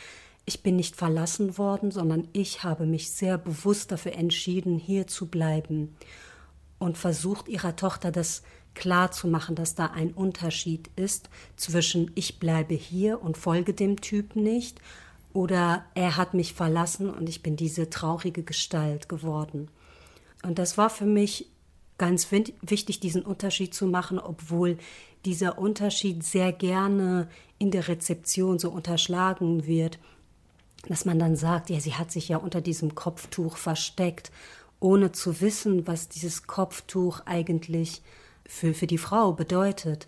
ich 0.46 0.62
bin 0.62 0.76
nicht 0.76 0.96
verlassen 0.96 1.58
worden, 1.58 1.92
sondern 1.92 2.28
ich 2.34 2.64
habe 2.64 2.86
mich 2.86 3.12
sehr 3.12 3.38
bewusst 3.38 3.92
dafür 3.92 4.14
entschieden, 4.14 4.78
hier 4.78 5.08
zu 5.08 5.28
bleiben 5.28 5.96
und 6.80 6.98
versucht 6.98 7.48
ihrer 7.48 7.76
Tochter 7.76 8.12
das 8.12 8.44
klar 8.74 9.12
zu 9.12 9.28
machen, 9.28 9.56
dass 9.56 9.76
da 9.76 9.88
ein 9.88 10.12
Unterschied 10.12 10.90
ist 10.96 11.30
zwischen 11.56 12.12
ich 12.16 12.40
bleibe 12.40 12.74
hier 12.74 13.22
und 13.22 13.38
folge 13.38 13.74
dem 13.74 14.02
Typ 14.02 14.36
nicht 14.36 14.82
oder 15.32 15.86
er 15.96 16.18
hat 16.18 16.34
mich 16.34 16.54
verlassen 16.54 17.10
und 17.10 17.30
ich 17.30 17.42
bin 17.42 17.56
diese 17.56 17.90
traurige 17.90 18.44
Gestalt 18.44 19.10
geworden. 19.10 19.70
Und 20.44 20.60
das 20.60 20.78
war 20.78 20.90
für 20.90 21.06
mich 21.06 21.48
ganz 21.98 22.32
wichtig, 22.32 23.00
diesen 23.00 23.24
Unterschied 23.24 23.74
zu 23.74 23.88
machen, 23.88 24.20
obwohl 24.20 24.78
dieser 25.26 25.58
Unterschied 25.58 26.24
sehr 26.24 26.52
gerne 26.52 27.28
in 27.58 27.72
der 27.72 27.88
Rezeption 27.88 28.60
so 28.60 28.70
unterschlagen 28.70 29.66
wird, 29.66 30.00
dass 30.88 31.06
man 31.06 31.20
dann 31.20 31.36
sagt, 31.36 31.70
ja, 31.70 31.80
sie 31.80 31.96
hat 31.96 32.12
sich 32.12 32.30
ja 32.30 32.38
unter 32.38 32.62
diesem 32.62 32.94
Kopftuch 32.96 33.58
versteckt, 33.58 34.32
ohne 34.80 35.14
zu 35.14 35.40
wissen, 35.40 35.88
was 35.88 36.10
dieses 36.10 36.46
Kopftuch 36.46 37.22
eigentlich 37.26 38.02
für, 38.46 38.74
für 38.74 38.88
die 38.88 38.98
Frau 38.98 39.32
bedeutet. 39.32 40.08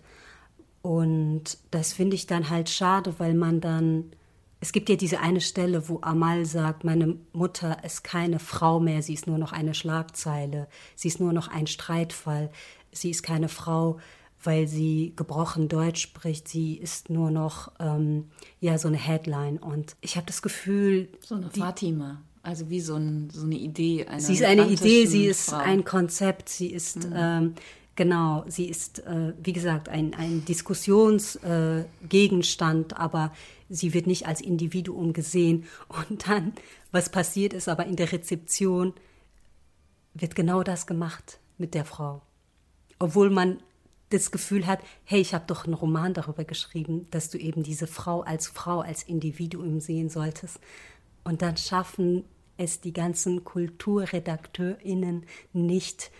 Und 0.82 1.58
das 1.70 1.94
finde 1.94 2.14
ich 2.14 2.26
dann 2.26 2.50
halt 2.50 2.68
schade, 2.68 3.14
weil 3.18 3.34
man 3.34 3.60
dann, 3.60 4.12
es 4.60 4.72
gibt 4.72 4.90
ja 4.90 4.96
diese 4.96 5.20
eine 5.20 5.40
Stelle, 5.40 5.88
wo 5.88 6.00
Amal 6.02 6.44
sagt, 6.44 6.84
meine 6.84 7.16
Mutter 7.32 7.82
ist 7.82 8.04
keine 8.04 8.38
Frau 8.38 8.78
mehr, 8.78 9.02
sie 9.02 9.14
ist 9.14 9.26
nur 9.26 9.38
noch 9.38 9.52
eine 9.52 9.74
Schlagzeile, 9.74 10.68
sie 10.94 11.08
ist 11.08 11.20
nur 11.20 11.32
noch 11.32 11.48
ein 11.48 11.66
Streitfall, 11.66 12.50
sie 12.92 13.10
ist 13.10 13.22
keine 13.22 13.48
Frau, 13.48 13.98
weil 14.46 14.68
sie 14.68 15.12
gebrochen 15.16 15.68
Deutsch 15.68 16.02
spricht. 16.02 16.48
Sie 16.48 16.74
ist 16.74 17.10
nur 17.10 17.30
noch 17.30 17.72
ähm, 17.80 18.30
ja 18.60 18.78
so 18.78 18.88
eine 18.88 18.96
Headline 18.96 19.58
und 19.58 19.96
ich 20.00 20.16
habe 20.16 20.26
das 20.26 20.40
Gefühl, 20.42 21.08
so 21.24 21.34
eine 21.34 21.48
die, 21.48 21.60
Fatima. 21.60 22.22
Also 22.42 22.70
wie 22.70 22.80
so, 22.80 22.94
ein, 22.94 23.28
so 23.30 23.44
eine 23.44 23.56
Idee. 23.56 24.06
sie 24.18 24.34
ist 24.34 24.44
eine 24.44 24.68
Idee, 24.68 25.06
sie 25.06 25.26
ist 25.26 25.50
Frau. 25.50 25.56
ein 25.56 25.84
Konzept, 25.84 26.48
sie 26.48 26.68
ist 26.68 27.04
mhm. 27.04 27.14
ähm, 27.16 27.54
genau, 27.96 28.44
sie 28.46 28.66
ist 28.66 29.00
äh, 29.00 29.32
wie 29.42 29.52
gesagt 29.52 29.88
ein, 29.88 30.14
ein 30.14 30.44
Diskussionsgegenstand, 30.44 32.92
äh, 32.92 32.96
aber 32.96 33.32
sie 33.68 33.94
wird 33.94 34.06
nicht 34.06 34.28
als 34.28 34.40
Individuum 34.40 35.12
gesehen. 35.12 35.64
Und 35.88 36.28
dann, 36.28 36.52
was 36.92 37.08
passiert 37.08 37.52
ist, 37.52 37.68
aber 37.68 37.84
in 37.86 37.96
der 37.96 38.12
Rezeption 38.12 38.92
wird 40.14 40.36
genau 40.36 40.62
das 40.62 40.86
gemacht 40.86 41.40
mit 41.58 41.74
der 41.74 41.84
Frau. 41.84 42.22
Obwohl 42.98 43.28
man 43.30 43.58
das 44.10 44.30
Gefühl 44.30 44.66
hat, 44.66 44.80
hey, 45.04 45.20
ich 45.20 45.34
habe 45.34 45.44
doch 45.46 45.64
einen 45.64 45.74
Roman 45.74 46.14
darüber 46.14 46.44
geschrieben, 46.44 47.06
dass 47.10 47.30
du 47.30 47.38
eben 47.38 47.62
diese 47.62 47.86
Frau 47.86 48.22
als 48.22 48.46
Frau, 48.46 48.80
als 48.80 49.02
Individuum 49.02 49.80
sehen 49.80 50.08
solltest. 50.08 50.60
Und 51.24 51.42
dann 51.42 51.56
schaffen 51.56 52.24
es 52.56 52.80
die 52.80 52.92
ganzen 52.92 53.44
KulturredakteurInnen 53.44 55.26
nicht, 55.52 56.12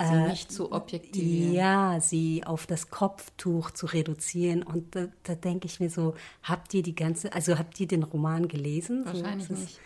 sie 0.00 0.04
äh, 0.04 0.28
nicht 0.28 0.52
zu 0.52 0.70
objektivieren. 0.70 1.54
Ja, 1.54 2.00
sie 2.00 2.44
auf 2.44 2.66
das 2.66 2.90
Kopftuch 2.90 3.72
zu 3.72 3.86
reduzieren. 3.86 4.62
Und 4.62 4.94
da, 4.94 5.08
da 5.24 5.34
denke 5.34 5.66
ich 5.66 5.80
mir 5.80 5.90
so, 5.90 6.14
habt 6.44 6.72
ihr 6.72 6.82
die 6.82 6.94
ganze, 6.94 7.32
also 7.32 7.58
habt 7.58 7.78
ihr 7.80 7.88
den 7.88 8.04
Roman 8.04 8.46
gelesen? 8.46 9.04
Wahrscheinlich 9.04 9.48
so, 9.48 9.54
nicht. 9.54 9.80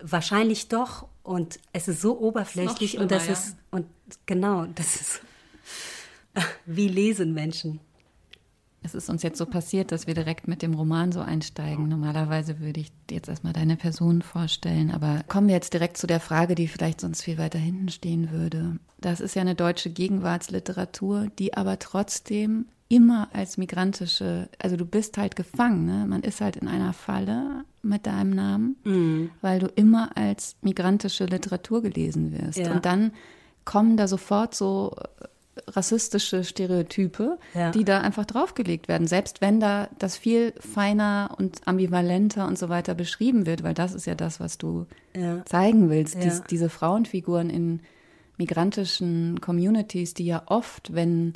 Wahrscheinlich 0.00 0.68
doch. 0.68 1.06
Und 1.22 1.60
es 1.74 1.88
ist 1.88 2.00
so 2.00 2.18
oberflächlich 2.18 2.98
und 2.98 3.10
das 3.10 3.26
ja. 3.26 3.34
ist, 3.34 3.56
und 3.70 3.86
genau, 4.26 4.64
das 4.74 4.96
ist 4.96 5.20
Wie 6.66 6.88
lesen 6.88 7.34
Menschen? 7.34 7.80
Es 8.84 8.94
ist 8.94 9.08
uns 9.08 9.22
jetzt 9.22 9.38
so 9.38 9.46
passiert, 9.46 9.92
dass 9.92 10.06
wir 10.06 10.14
direkt 10.14 10.48
mit 10.48 10.60
dem 10.60 10.74
Roman 10.74 11.12
so 11.12 11.20
einsteigen. 11.20 11.88
Normalerweise 11.88 12.58
würde 12.58 12.80
ich 12.80 12.90
jetzt 13.10 13.28
erstmal 13.28 13.52
deine 13.52 13.76
Person 13.76 14.22
vorstellen, 14.22 14.90
aber 14.90 15.22
kommen 15.28 15.46
wir 15.46 15.54
jetzt 15.54 15.72
direkt 15.72 15.98
zu 15.98 16.08
der 16.08 16.18
Frage, 16.18 16.56
die 16.56 16.66
vielleicht 16.66 17.00
sonst 17.00 17.22
viel 17.22 17.38
weiter 17.38 17.60
hinten 17.60 17.88
stehen 17.90 18.32
würde. 18.32 18.78
Das 19.00 19.20
ist 19.20 19.36
ja 19.36 19.42
eine 19.42 19.54
deutsche 19.54 19.90
Gegenwartsliteratur, 19.90 21.28
die 21.38 21.54
aber 21.54 21.78
trotzdem 21.78 22.66
immer 22.88 23.28
als 23.32 23.56
migrantische, 23.56 24.48
also 24.58 24.76
du 24.76 24.84
bist 24.84 25.16
halt 25.16 25.36
gefangen, 25.36 25.86
ne? 25.86 26.04
man 26.06 26.22
ist 26.22 26.40
halt 26.40 26.56
in 26.56 26.68
einer 26.68 26.92
Falle 26.92 27.64
mit 27.82 28.06
deinem 28.06 28.30
Namen, 28.30 28.76
mhm. 28.84 29.30
weil 29.40 29.60
du 29.60 29.66
immer 29.66 30.16
als 30.16 30.56
migrantische 30.60 31.24
Literatur 31.24 31.82
gelesen 31.82 32.32
wirst. 32.32 32.58
Ja. 32.58 32.72
Und 32.72 32.84
dann 32.84 33.12
kommen 33.64 33.96
da 33.96 34.08
sofort 34.08 34.54
so 34.54 34.94
rassistische 35.66 36.44
Stereotype, 36.44 37.38
ja. 37.54 37.70
die 37.70 37.84
da 37.84 38.00
einfach 38.00 38.24
draufgelegt 38.24 38.88
werden, 38.88 39.06
selbst 39.06 39.40
wenn 39.40 39.60
da 39.60 39.88
das 39.98 40.16
viel 40.16 40.54
feiner 40.58 41.34
und 41.36 41.66
ambivalenter 41.66 42.46
und 42.46 42.58
so 42.58 42.68
weiter 42.68 42.94
beschrieben 42.94 43.44
wird, 43.44 43.62
weil 43.62 43.74
das 43.74 43.94
ist 43.94 44.06
ja 44.06 44.14
das, 44.14 44.40
was 44.40 44.56
du 44.56 44.86
ja. 45.14 45.44
zeigen 45.44 45.90
willst, 45.90 46.14
ja. 46.14 46.22
Dies, 46.22 46.42
diese 46.48 46.70
Frauenfiguren 46.70 47.50
in 47.50 47.80
migrantischen 48.38 49.40
Communities, 49.40 50.14
die 50.14 50.26
ja 50.26 50.42
oft, 50.46 50.94
wenn 50.94 51.34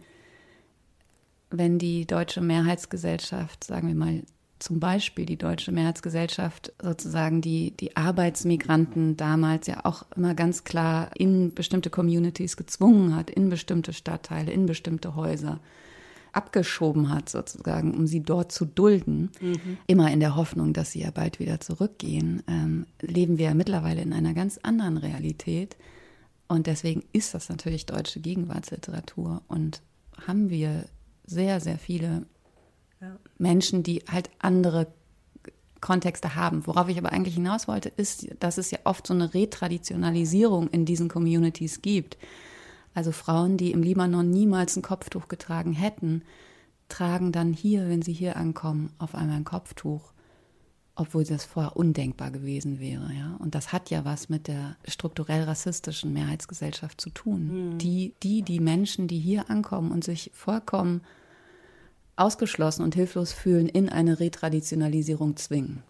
wenn 1.51 1.79
die 1.79 2.07
deutsche 2.07 2.41
Mehrheitsgesellschaft, 2.41 3.63
sagen 3.63 3.87
wir 3.87 3.95
mal, 3.95 4.23
zum 4.59 4.81
Beispiel 4.81 5.27
die 5.27 5.37
Deutsche 5.37 5.73
Mehrheitsgesellschaft 5.73 6.73
sozusagen 6.83 7.41
die, 7.41 7.77
die 7.77 7.97
Arbeitsmigranten 7.97 9.17
damals 9.17 9.67
ja 9.67 9.85
auch 9.85 10.05
immer 10.17 10.35
ganz 10.35 10.65
klar 10.65 11.11
in 11.15 11.55
bestimmte 11.55 11.91
Communities 11.91 12.57
gezwungen 12.57 13.15
hat, 13.15 13.31
in 13.31 13.51
bestimmte 13.51 13.93
Stadtteile, 13.93 14.53
in 14.53 14.67
bestimmte 14.67 15.15
Häuser 15.15 15.61
abgeschoben 16.33 17.09
hat 17.09 17.31
sozusagen, 17.31 17.95
um 17.95 18.07
sie 18.07 18.23
dort 18.23 18.53
zu 18.53 18.67
dulden, 18.67 19.31
mhm. 19.41 19.79
immer 19.87 20.11
in 20.13 20.21
der 20.21 20.37
Hoffnung, 20.37 20.75
dass 20.75 20.93
sie 20.93 21.01
ja 21.01 21.11
bald 21.11 21.41
wieder 21.41 21.61
zurückgehen, 21.61 22.43
ähm, 22.47 22.87
leben 23.01 23.39
wir 23.39 23.47
ja 23.47 23.55
mittlerweile 23.55 24.03
in 24.03 24.13
einer 24.13 24.35
ganz 24.35 24.59
anderen 24.59 24.99
Realität. 24.99 25.77
Und 26.47 26.67
deswegen 26.67 27.05
ist 27.13 27.35
das 27.35 27.49
natürlich 27.49 27.87
deutsche 27.87 28.21
Gegenwartsliteratur 28.21 29.43
und 29.49 29.81
haben 30.27 30.51
wir 30.51 30.85
sehr, 31.27 31.61
sehr 31.61 31.79
viele 31.79 32.27
ja. 33.01 33.17
Menschen, 33.39 33.83
die 33.83 34.03
halt 34.11 34.31
andere 34.39 34.87
Kontexte 35.81 36.35
haben. 36.35 36.67
Worauf 36.67 36.89
ich 36.89 36.99
aber 36.99 37.13
eigentlich 37.13 37.35
hinaus 37.35 37.69
wollte, 37.69 37.91
ist, 37.91 38.29
dass 38.41 38.59
es 38.59 38.71
ja 38.71 38.79
oft 38.85 39.07
so 39.07 39.15
eine 39.15 39.35
Retraditionalisierung 39.35 40.69
in 40.69 40.85
diesen 40.85 41.09
Communities 41.09 41.83
gibt. 41.83 42.17
Also 42.95 43.13
Frauen, 43.13 43.57
die 43.57 43.73
im 43.73 43.83
Libanon 43.83 44.31
niemals 44.31 44.77
ein 44.77 44.83
Kopftuch 44.83 45.29
getragen 45.29 45.73
hätten, 45.73 46.23
tragen 46.89 47.33
dann 47.33 47.53
hier, 47.53 47.89
wenn 47.89 48.03
sie 48.03 48.13
hier 48.13 48.37
ankommen, 48.37 48.91
auf 48.99 49.15
einmal 49.15 49.37
ein 49.37 49.45
Kopftuch, 49.45 50.13
obwohl 50.95 51.25
das 51.25 51.45
vorher 51.45 51.77
undenkbar 51.77 52.31
gewesen 52.31 52.81
wäre. 52.81 53.13
Ja? 53.13 53.37
Und 53.39 53.55
das 53.55 53.73
hat 53.73 53.91
ja 53.91 54.05
was 54.05 54.29
mit 54.29 54.49
der 54.49 54.77
strukturell 54.89 55.43
rassistischen 55.45 56.13
Mehrheitsgesellschaft 56.13 57.01
zu 57.01 57.11
tun. 57.11 57.75
Mhm. 57.75 57.79
Die, 57.79 58.15
die, 58.23 58.43
die 58.43 58.61
Menschen, 58.61 59.09
die 59.09 59.19
hier 59.19 59.51
ankommen 59.51 59.91
und 59.91 60.05
sich 60.05 60.31
vollkommen 60.33 61.03
ausgeschlossen 62.17 62.83
und 62.83 62.95
hilflos 62.95 63.33
fühlen, 63.33 63.69
in 63.69 63.89
eine 63.89 64.19
Retraditionalisierung 64.19 65.37
zwingen. 65.37 65.83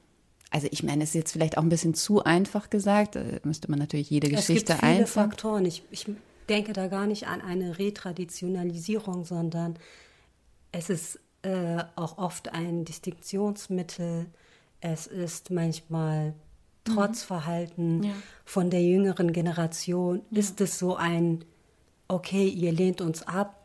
Also 0.51 0.69
ich 0.71 0.83
meine, 0.83 1.05
es 1.05 1.11
ist 1.11 1.15
jetzt 1.15 1.33
vielleicht 1.33 1.59
auch 1.59 1.63
ein 1.63 1.69
bisschen 1.69 1.95
zu 1.95 2.25
einfach 2.25 2.71
gesagt, 2.71 3.17
da 3.17 3.23
müsste 3.45 3.71
man 3.71 3.79
natürlich 3.79 4.11
jede 4.11 4.29
Geschichte 4.29 4.73
es 4.73 4.81
gibt 4.81 4.91
viele 4.91 5.07
Faktoren. 5.07 5.65
Ich, 5.65 5.83
ich 5.91 6.07
denke 6.49 6.73
da 6.73 6.87
gar 6.87 7.07
nicht 7.07 7.27
an 7.27 7.41
eine 7.41 7.79
Retraditionalisierung, 7.79 9.25
sondern 9.25 9.79
es 10.73 10.91
ist 10.91 11.21
äh, 11.43 11.83
auch 11.97 12.19
oft 12.19 12.53
ein 12.53 12.85
Distinktionsmittel. 12.85 14.27
Es 14.81 15.07
ist 15.07 15.51
manchmal 15.51 16.31
mhm. 16.31 16.35
Trotzverhalten 16.95 18.03
ja. 18.05 18.13
von 18.45 18.71
der 18.71 18.83
jüngeren 18.83 19.33
Generation. 19.33 20.23
Ja. 20.31 20.39
Ist 20.39 20.61
es 20.61 20.79
so 20.79 20.97
ein, 20.97 21.45
okay, 22.09 22.49
ihr 22.49 22.73
lehnt 22.73 23.01
uns 23.01 23.23
ab, 23.23 23.56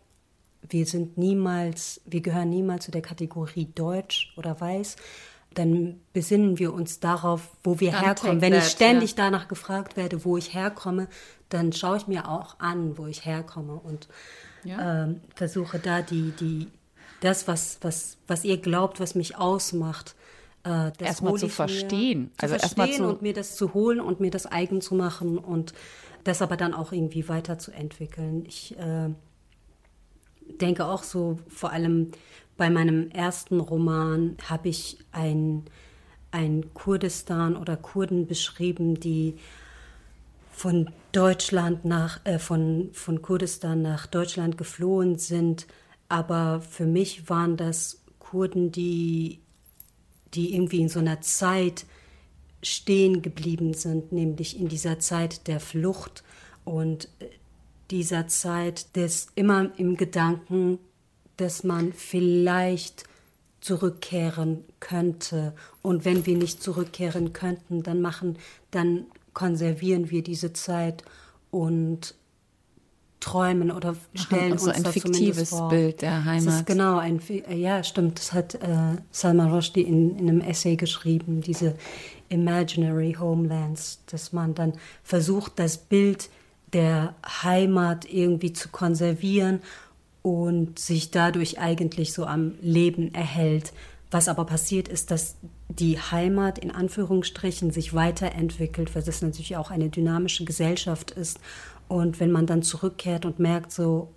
wir 0.70 0.86
sind 0.86 1.18
niemals, 1.18 2.02
wir 2.06 2.22
gehören 2.22 2.50
niemals 2.50 2.86
zu 2.86 2.92
der 2.92 3.02
Kategorie 3.02 3.66
Deutsch 3.74 4.34
oder 4.38 4.60
Weiß, 4.60 4.96
dann 5.54 6.00
besinnen 6.14 6.60
wir 6.60 6.74
uns 6.74 7.00
darauf, 7.00 7.50
wo 7.64 7.80
wir 7.80 7.92
dann 7.92 8.06
herkommen. 8.06 8.42
Wenn 8.42 8.54
ich 8.54 8.66
ständig 8.66 9.12
ja. 9.12 9.18
danach 9.18 9.48
gefragt 9.48 9.98
werde, 9.98 10.24
wo 10.24 10.38
ich 10.38 10.54
herkomme, 10.54 11.08
dann 11.50 11.74
schaue 11.74 11.98
ich 11.98 12.08
mir 12.08 12.30
auch 12.30 12.60
an, 12.60 12.98
wo 12.98 13.08
ich 13.08 13.26
herkomme 13.26 13.74
und 13.74 14.08
ja. 14.64 15.04
ähm, 15.04 15.22
versuche 15.36 15.80
da 15.80 16.02
die, 16.02 16.32
die, 16.40 16.68
das, 17.20 17.48
was, 17.48 17.80
was, 17.82 18.18
was 18.28 18.46
ihr 18.46 18.58
glaubt, 18.58 19.00
was 19.02 19.16
mich 19.16 19.38
ausmacht, 19.38 20.16
äh, 20.64 20.92
erstmal 21.00 21.36
zu 21.36 21.50
verstehen. 21.50 22.22
Mir, 22.22 22.30
also 22.38 22.56
erstmal 22.56 22.92
zu 22.92 23.08
und 23.08 23.22
mir 23.22 23.34
das 23.34 23.56
zu 23.56 23.74
holen 23.74 24.00
und 24.00 24.20
mir 24.20 24.32
das 24.32 24.46
eigen 24.46 24.80
zu 24.80 24.96
machen 24.96 25.38
und 25.38 25.74
das 26.24 26.42
aber 26.42 26.56
dann 26.56 26.74
auch 26.74 26.92
irgendwie 26.92 27.28
weiterzuentwickeln. 27.28 28.46
Ich 28.46 28.78
äh, 28.78 29.10
denke 30.58 30.86
auch 30.86 31.04
so, 31.04 31.40
vor 31.48 31.72
allem 31.72 32.12
bei 32.58 32.70
meinem 32.70 33.10
ersten 33.10 33.60
Roman 33.60 34.38
habe 34.48 34.70
ich 34.70 35.00
ein, 35.12 35.66
ein 36.32 36.74
Kurdistan 36.74 37.56
oder 37.56 37.78
Kurden 37.78 38.28
beschrieben, 38.28 39.00
die 39.00 39.36
von 40.52 40.92
Deutschland 41.12 41.86
nach, 41.86 42.24
äh, 42.26 42.38
von, 42.38 42.90
von 42.94 43.22
Kurdistan 43.22 43.82
nach 43.82 44.06
Deutschland 44.06 44.58
geflohen 44.58 45.18
sind. 45.18 45.66
Aber 46.08 46.62
für 46.62 46.86
mich 46.86 47.30
waren 47.30 47.58
das 47.58 48.04
Kurden, 48.20 48.72
die, 48.72 49.40
die 50.34 50.54
irgendwie 50.54 50.82
in 50.82 50.90
so 50.90 51.00
einer 51.00 51.22
Zeit 51.22 51.86
stehen 52.62 53.22
geblieben 53.22 53.74
sind, 53.74 54.12
nämlich 54.12 54.60
in 54.60 54.68
dieser 54.68 55.00
Zeit 55.00 55.48
der 55.48 55.60
Flucht 55.60 56.24
und 56.64 57.06
äh, 57.20 57.26
dieser 57.92 58.28
Zeit 58.28 58.96
des 58.96 59.28
immer 59.36 59.70
im 59.78 59.98
Gedanken, 59.98 60.80
dass 61.38 61.64
man 61.64 61.94
vielleicht 61.94 63.04
zurückkehren 63.60 64.64
könnte. 64.80 65.54
Und 65.82 66.06
wenn 66.06 66.26
wir 66.26 66.38
nicht 66.38 66.64
zurückkehren 66.64 67.34
könnten, 67.34 67.84
dann 67.84 68.02
machen, 68.02 68.38
dann 68.72 69.06
konservieren 69.34 70.10
wir 70.10 70.24
diese 70.24 70.54
Zeit 70.54 71.04
und 71.52 72.16
träumen 73.20 73.72
oder 73.72 73.96
stellen 74.16 74.54
uns, 74.54 74.64
uns 74.64 74.78
so 74.78 74.84
ein 74.84 74.92
fiktives. 74.92 75.54
Bild 75.70 76.02
der 76.02 76.26
Heimat. 76.26 76.66
Genau 76.66 76.98
ein 76.98 77.22
ja 77.50 77.84
stimmt. 77.84 78.18
Das 78.18 78.34
hat 78.34 78.56
äh, 78.56 78.96
Salman 79.12 79.52
Rushdie 79.52 79.84
in, 79.84 80.18
in 80.18 80.28
einem 80.28 80.42
Essay 80.42 80.76
geschrieben. 80.76 81.42
Diese 81.42 81.76
imaginary 82.30 83.16
homelands, 83.20 84.00
dass 84.08 84.34
man 84.34 84.56
dann 84.56 84.74
versucht, 85.04 85.60
das 85.60 85.78
Bild 85.78 86.30
der 86.74 87.16
Heimat 87.44 88.12
irgendwie 88.12 88.54
zu 88.54 88.70
konservieren 88.70 89.60
und 90.22 90.80
sich 90.80 91.12
dadurch 91.12 91.60
eigentlich 91.60 92.14
so 92.14 92.26
am 92.26 92.54
Leben 92.62 93.14
erhält. 93.14 93.74
Was 94.12 94.28
aber 94.28 94.46
passiert 94.46 94.88
ist, 94.88 95.10
dass 95.10 95.38
die 95.70 95.98
Heimat 95.98 96.60
in 96.60 96.72
Anführungsstrichen 96.72 97.72
sich 97.72 97.94
weiterentwickelt, 97.94 98.94
weil 98.94 99.04
das 99.04 99.22
natürlich 99.22 99.56
auch 99.56 99.72
eine 99.72 99.90
dynamische 99.90 100.44
Gesellschaft 100.44 101.12
ist. 101.12 101.40
Und 101.88 102.20
wenn 102.20 102.32
man 102.32 102.46
dann 102.46 102.62
zurückkehrt 102.62 103.26
und 103.26 103.40
merkt, 103.40 103.72
so, 103.72 104.12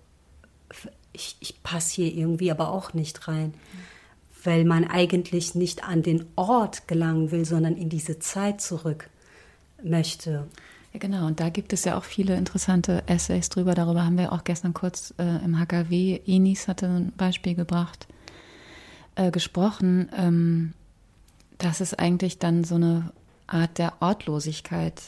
ich, 1.13 1.37
ich 1.41 1.63
passe 1.63 1.95
hier 1.95 2.13
irgendwie 2.13 2.51
aber 2.51 2.71
auch 2.71 2.93
nicht 2.93 3.29
rein, 3.29 3.55
weil 4.43 4.65
man 4.65 4.85
eigentlich 4.85 5.55
nicht 5.55 5.85
an 5.85 6.03
den 6.03 6.27
Ort 6.37 6.89
gelangen 6.89 7.31
will, 7.31 7.45
sondern 7.45 7.77
in 7.77 7.89
diese 7.89 8.19
Zeit 8.19 8.61
zurück 8.61 9.09
möchte. 9.83 10.49
Ja, 10.95 11.01
genau. 11.01 11.27
Und 11.27 11.41
da 11.41 11.49
gibt 11.49 11.73
es 11.73 11.85
ja 11.85 11.99
auch 11.99 12.05
viele 12.05 12.37
interessante 12.37 13.03
Essays 13.07 13.49
drüber. 13.49 13.75
Darüber 13.75 14.05
haben 14.05 14.17
wir 14.17 14.33
auch 14.33 14.45
gestern 14.45 14.75
kurz 14.75 15.13
äh, 15.19 15.45
im 15.45 15.59
HKW, 15.59 16.21
Enis 16.25 16.69
hatte 16.69 16.87
ein 16.87 17.13
Beispiel 17.17 17.57
gebracht, 17.57 18.07
äh, 19.17 19.33
gesprochen, 19.33 20.09
ähm, 20.17 20.73
dass 21.59 21.81
es 21.81 21.95
eigentlich 21.95 22.39
dann 22.39 22.63
so 22.63 22.77
eine 22.77 23.13
Art 23.49 23.79
der 23.79 23.95
Ortlosigkeit 23.99 25.03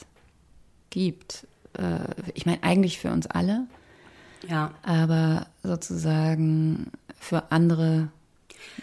gibt. 0.89 1.47
Äh, 1.77 1.99
ich 2.33 2.45
meine, 2.45 2.63
eigentlich 2.63 2.99
für 2.99 3.11
uns 3.11 3.25
alle. 3.25 3.65
Ja. 4.49 4.71
Aber 4.83 5.47
sozusagen 5.63 6.91
für 7.17 7.49
andere 7.53 8.09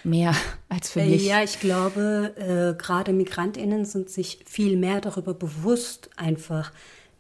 mehr 0.03 0.35
als 0.69 0.91
für 0.91 1.05
mich. 1.05 1.25
Ja, 1.25 1.43
ich 1.43 1.61
glaube, 1.61 2.35
äh, 2.37 2.81
gerade 2.81 3.13
Migrantinnen 3.13 3.85
sind 3.85 4.11
sich 4.11 4.41
viel 4.47 4.77
mehr 4.77 5.01
darüber 5.01 5.35
bewusst, 5.35 6.11
einfach, 6.17 6.73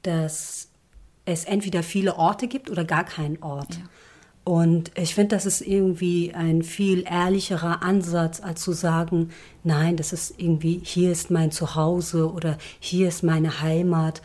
dass 0.02 0.68
es 1.24 1.44
entweder 1.44 1.82
viele 1.82 2.16
Orte 2.16 2.48
gibt 2.48 2.70
oder 2.70 2.84
gar 2.84 3.04
keinen 3.04 3.42
Ort. 3.42 3.74
Ja. 3.74 3.82
Und 4.44 4.92
ich 4.94 5.14
finde, 5.14 5.36
das 5.36 5.46
ist 5.46 5.62
irgendwie 5.62 6.34
ein 6.34 6.62
viel 6.62 7.04
ehrlicherer 7.08 7.82
Ansatz, 7.82 8.40
als 8.40 8.60
zu 8.60 8.72
sagen, 8.72 9.30
nein, 9.62 9.96
das 9.96 10.12
ist 10.12 10.34
irgendwie, 10.36 10.82
hier 10.84 11.10
ist 11.10 11.30
mein 11.30 11.50
Zuhause 11.50 12.30
oder 12.30 12.58
hier 12.78 13.08
ist 13.08 13.22
meine 13.22 13.62
Heimat. 13.62 14.20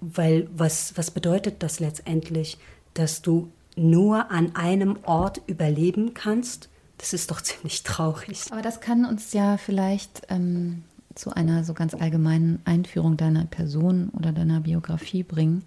Weil 0.00 0.48
was, 0.56 0.96
was 0.96 1.10
bedeutet 1.10 1.62
das 1.62 1.80
letztendlich? 1.80 2.56
Dass 2.94 3.20
du 3.20 3.52
nur 3.76 4.30
an 4.30 4.56
einem 4.56 4.98
Ort 5.04 5.42
überleben 5.46 6.14
kannst? 6.14 6.70
Das 7.02 7.12
ist 7.12 7.32
doch 7.32 7.40
ziemlich 7.40 7.82
traurig. 7.82 8.44
Aber 8.52 8.62
das 8.62 8.80
kann 8.80 9.04
uns 9.04 9.32
ja 9.32 9.56
vielleicht 9.56 10.22
ähm, 10.28 10.84
zu 11.16 11.34
einer 11.34 11.64
so 11.64 11.74
ganz 11.74 11.94
allgemeinen 11.94 12.62
Einführung 12.64 13.16
deiner 13.16 13.44
Person 13.44 14.10
oder 14.10 14.30
deiner 14.30 14.60
Biografie 14.60 15.24
bringen. 15.24 15.64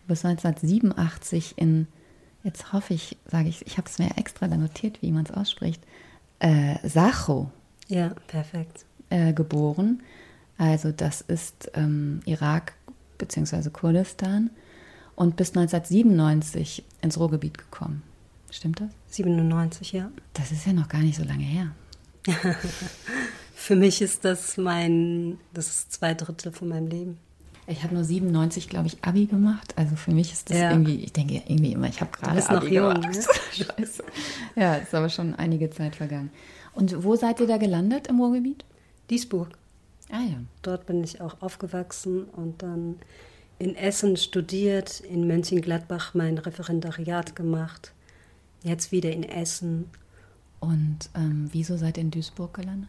Du 0.00 0.08
bist 0.08 0.24
1987 0.24 1.58
in, 1.58 1.88
jetzt 2.42 2.72
hoffe 2.72 2.94
ich, 2.94 3.18
sage 3.30 3.50
ich, 3.50 3.66
ich 3.66 3.76
habe 3.76 3.86
es 3.86 3.98
mir 3.98 4.16
extra 4.16 4.48
da 4.48 4.56
notiert, 4.56 5.02
wie 5.02 5.12
man 5.12 5.26
es 5.26 5.30
ausspricht, 5.30 5.82
äh, 6.38 6.76
Sacho. 6.88 7.50
Ja, 7.88 8.14
perfekt. 8.26 8.86
Äh, 9.10 9.34
geboren. 9.34 10.02
Also 10.56 10.90
das 10.90 11.20
ist 11.20 11.70
ähm, 11.74 12.20
Irak 12.24 12.72
bzw. 13.18 13.68
Kurdistan 13.68 14.48
und 15.16 15.36
bis 15.36 15.50
1997 15.50 16.82
ins 17.02 17.18
Ruhrgebiet 17.18 17.58
gekommen. 17.58 18.02
Stimmt 18.50 18.80
das? 18.80 18.97
97, 19.08 19.92
ja. 19.92 20.10
Das 20.34 20.52
ist 20.52 20.66
ja 20.66 20.72
noch 20.72 20.88
gar 20.88 21.00
nicht 21.00 21.16
so 21.16 21.24
lange 21.24 21.44
her. 21.44 21.70
Für 23.54 23.76
mich 23.76 24.00
ist 24.02 24.24
das 24.24 24.56
mein, 24.56 25.38
das 25.52 25.68
ist 25.68 25.92
zwei 25.92 26.14
Drittel 26.14 26.52
von 26.52 26.68
meinem 26.68 26.86
Leben. 26.86 27.18
Ich 27.66 27.82
habe 27.82 27.94
nur 27.94 28.04
97, 28.04 28.68
glaube 28.68 28.86
ich, 28.86 28.96
Abi 29.02 29.26
gemacht. 29.26 29.74
Also 29.76 29.94
für 29.94 30.12
mich 30.12 30.32
ist 30.32 30.48
das 30.48 30.56
ja. 30.56 30.70
irgendwie, 30.70 31.04
ich 31.04 31.12
denke 31.12 31.34
irgendwie 31.46 31.72
immer, 31.72 31.86
ich 31.86 32.00
habe 32.00 32.10
gerade 32.10 32.48
Abi 32.48 32.74
jung, 32.74 32.94
gemacht. 32.94 33.14
Ne? 33.14 33.22
Scheiße. 33.76 34.04
Ja, 34.56 34.76
ist 34.76 34.94
aber 34.94 35.10
schon 35.10 35.34
einige 35.34 35.68
Zeit 35.68 35.96
vergangen. 35.96 36.30
Und 36.72 37.04
wo 37.04 37.14
seid 37.14 37.40
ihr 37.40 37.46
da 37.46 37.58
gelandet 37.58 38.06
im 38.06 38.20
Ruhrgebiet? 38.20 38.64
Duisburg. 39.10 39.50
Ah 40.10 40.22
ja. 40.22 40.38
Dort 40.62 40.86
bin 40.86 41.04
ich 41.04 41.20
auch 41.20 41.42
aufgewachsen 41.42 42.24
und 42.24 42.62
dann 42.62 42.96
in 43.58 43.74
Essen 43.76 44.16
studiert, 44.16 45.00
in 45.00 45.26
Mönchengladbach 45.26 46.14
mein 46.14 46.38
Referendariat 46.38 47.36
gemacht, 47.36 47.92
jetzt 48.62 48.92
wieder 48.92 49.10
in 49.10 49.22
Essen. 49.22 49.90
Und 50.60 51.10
ähm, 51.14 51.48
wieso 51.52 51.76
seid 51.76 51.96
ihr 51.96 52.02
in 52.02 52.10
Duisburg 52.10 52.54
gelandet? 52.54 52.88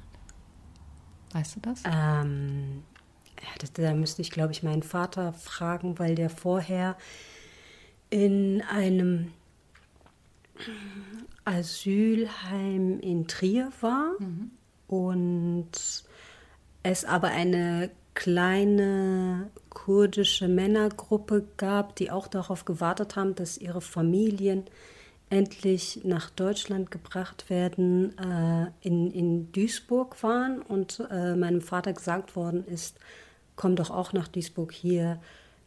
Weißt 1.32 1.56
du 1.56 1.60
das? 1.60 1.84
Ähm, 1.86 2.84
ja, 3.40 3.50
das, 3.60 3.74
da 3.74 3.94
müsste 3.94 4.22
ich, 4.22 4.32
glaube 4.32 4.52
ich, 4.52 4.64
meinen 4.64 4.84
Vater 4.84 5.34
fragen, 5.34 6.00
weil 6.00 6.16
der 6.16 6.30
vorher 6.30 6.98
in 8.10 8.64
einem 8.64 9.32
Asylheim 11.46 13.00
in 13.00 13.28
Trier 13.28 13.72
war 13.82 14.14
mhm. 14.20 14.52
und 14.88 16.04
es 16.84 17.06
aber 17.06 17.28
eine 17.30 17.92
kleine 18.14 19.50
kurdische 19.70 20.48
Männergruppe 20.48 21.48
gab, 21.58 21.96
die 21.96 22.12
auch 22.12 22.28
darauf 22.28 22.66
gewartet 22.66 23.16
haben, 23.16 23.36
dass 23.36 23.58
ihre 23.58 23.82
Familien 23.82 24.66
endlich 25.30 26.02
nach 26.04 26.30
Deutschland 26.30 26.92
gebracht 26.92 27.50
werden, 27.50 28.18
äh, 28.18 28.72
in, 28.82 29.12
in 29.12 29.52
Duisburg 29.52 30.22
waren 30.24 30.62
und 30.62 31.04
äh, 31.12 31.36
meinem 31.36 31.62
Vater 31.62 31.94
gesagt 31.94 32.36
worden 32.36 32.66
ist, 32.66 32.98
komm 33.56 33.76
doch 33.76 33.92
auch 33.92 34.14
nach 34.14 34.28
Duisburg, 34.28 34.72
hier 34.72 35.20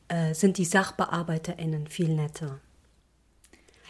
äh, 0.08 0.34
sind 0.34 0.58
die 0.58 0.64
SachbearbeiterInnen 0.64 1.86
viel 1.86 2.14
netter. 2.14 2.58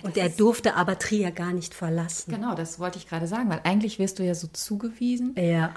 Und 0.03 0.17
er 0.17 0.29
durfte 0.29 0.75
aber 0.75 0.99
Trier 0.99 1.31
gar 1.31 1.53
nicht 1.53 1.75
verlassen. 1.75 2.35
Genau, 2.35 2.55
das 2.55 2.79
wollte 2.81 2.99
ich 2.99 3.09
gerade 3.09 3.27
sagen, 3.27 3.49
weil 3.49 3.61
eigentlich 3.65 3.99
wirst 3.99 4.19
du 4.19 4.25
ja 4.25 4.35
so 4.35 4.49
zugewiesen. 4.49 5.35
Ja. 5.37 5.73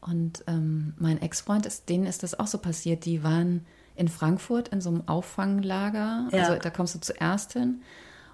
Und 0.00 0.44
ähm, 0.46 0.94
mein 0.98 1.20
Ex-Freund, 1.20 1.66
ist, 1.66 1.88
denen 1.88 2.06
ist 2.06 2.22
das 2.22 2.38
auch 2.38 2.46
so 2.46 2.58
passiert. 2.58 3.04
Die 3.06 3.22
waren 3.22 3.66
in 3.96 4.08
Frankfurt 4.08 4.68
in 4.68 4.80
so 4.80 4.90
einem 4.90 5.08
Auffanglager. 5.08 6.28
Ja. 6.30 6.38
Also 6.38 6.56
da 6.62 6.70
kommst 6.70 6.94
du 6.94 7.00
zuerst 7.00 7.54
hin. 7.54 7.82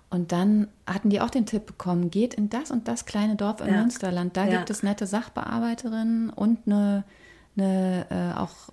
Und 0.09 0.33
dann 0.33 0.69
hatten 0.87 1.11
die 1.11 1.21
auch 1.21 1.31
den 1.31 1.47
Tipp 1.47 1.67
bekommen, 1.67 2.11
geht 2.11 2.35
in 2.35 2.49
das 2.49 2.71
und 2.71 2.87
das 2.87 3.07
kleine 3.07 3.37
Dorf 3.37 3.61
im 3.61 3.73
ja. 3.73 3.81
Münsterland. 3.81 4.37
Da 4.37 4.45
ja. 4.45 4.59
gibt 4.59 4.71
es 4.71 4.83
nette 4.83 5.07
Sachbearbeiterinnen 5.07 6.31
und 6.31 6.61
eine, 6.67 7.05
eine 7.57 8.07
äh, 8.11 8.39
auch 8.39 8.73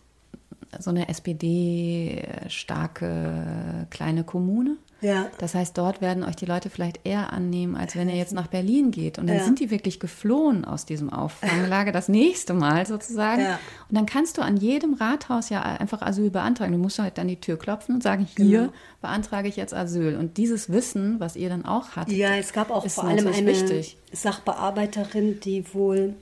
so 0.79 0.89
eine 0.89 1.09
SPD-starke 1.09 3.87
kleine 3.89 4.23
Kommune. 4.23 4.77
Ja. 5.03 5.29
Das 5.37 5.53
heißt, 5.53 5.77
dort 5.77 6.01
werden 6.01 6.23
euch 6.23 6.35
die 6.35 6.45
Leute 6.45 6.69
vielleicht 6.69 7.01
eher 7.03 7.33
annehmen, 7.33 7.75
als 7.75 7.95
wenn 7.95 8.09
ihr 8.09 8.15
jetzt 8.15 8.33
nach 8.33 8.47
Berlin 8.47 8.91
geht. 8.91 9.19
Und 9.19 9.27
dann 9.27 9.37
ja. 9.37 9.43
sind 9.43 9.59
die 9.59 9.69
wirklich 9.69 9.99
geflohen 9.99 10.65
aus 10.65 10.85
diesem 10.85 11.11
Auffanglager 11.11 11.91
das 11.91 12.07
nächste 12.07 12.53
Mal 12.53 12.85
sozusagen. 12.85 13.41
Ja. 13.41 13.59
Und 13.89 13.97
dann 13.97 14.05
kannst 14.05 14.37
du 14.37 14.41
an 14.41 14.57
jedem 14.57 14.93
Rathaus 14.93 15.49
ja 15.49 15.61
einfach 15.61 16.01
Asyl 16.01 16.29
beantragen. 16.29 16.71
Du 16.71 16.77
musst 16.77 16.99
halt 16.99 17.17
dann 17.17 17.27
die 17.27 17.39
Tür 17.39 17.59
klopfen 17.59 17.95
und 17.95 18.03
sagen, 18.03 18.27
hier 18.37 18.59
genau. 18.59 18.73
beantrage 19.01 19.49
ich 19.49 19.57
jetzt 19.57 19.73
Asyl. 19.73 20.15
Und 20.15 20.37
dieses 20.37 20.71
Wissen, 20.71 21.19
was 21.19 21.35
ihr 21.35 21.49
dann 21.49 21.65
auch 21.65 21.97
hattet, 21.97 22.15
ja, 22.15 22.35
es 22.35 22.53
gab 22.53 22.71
auch 22.71 22.87
vor 22.87 23.03
allem 23.03 23.27
eine 23.27 23.45
wichtig. 23.45 23.97
Sachbearbeiterin, 24.13 25.41
die 25.41 25.73
wohl 25.73 26.15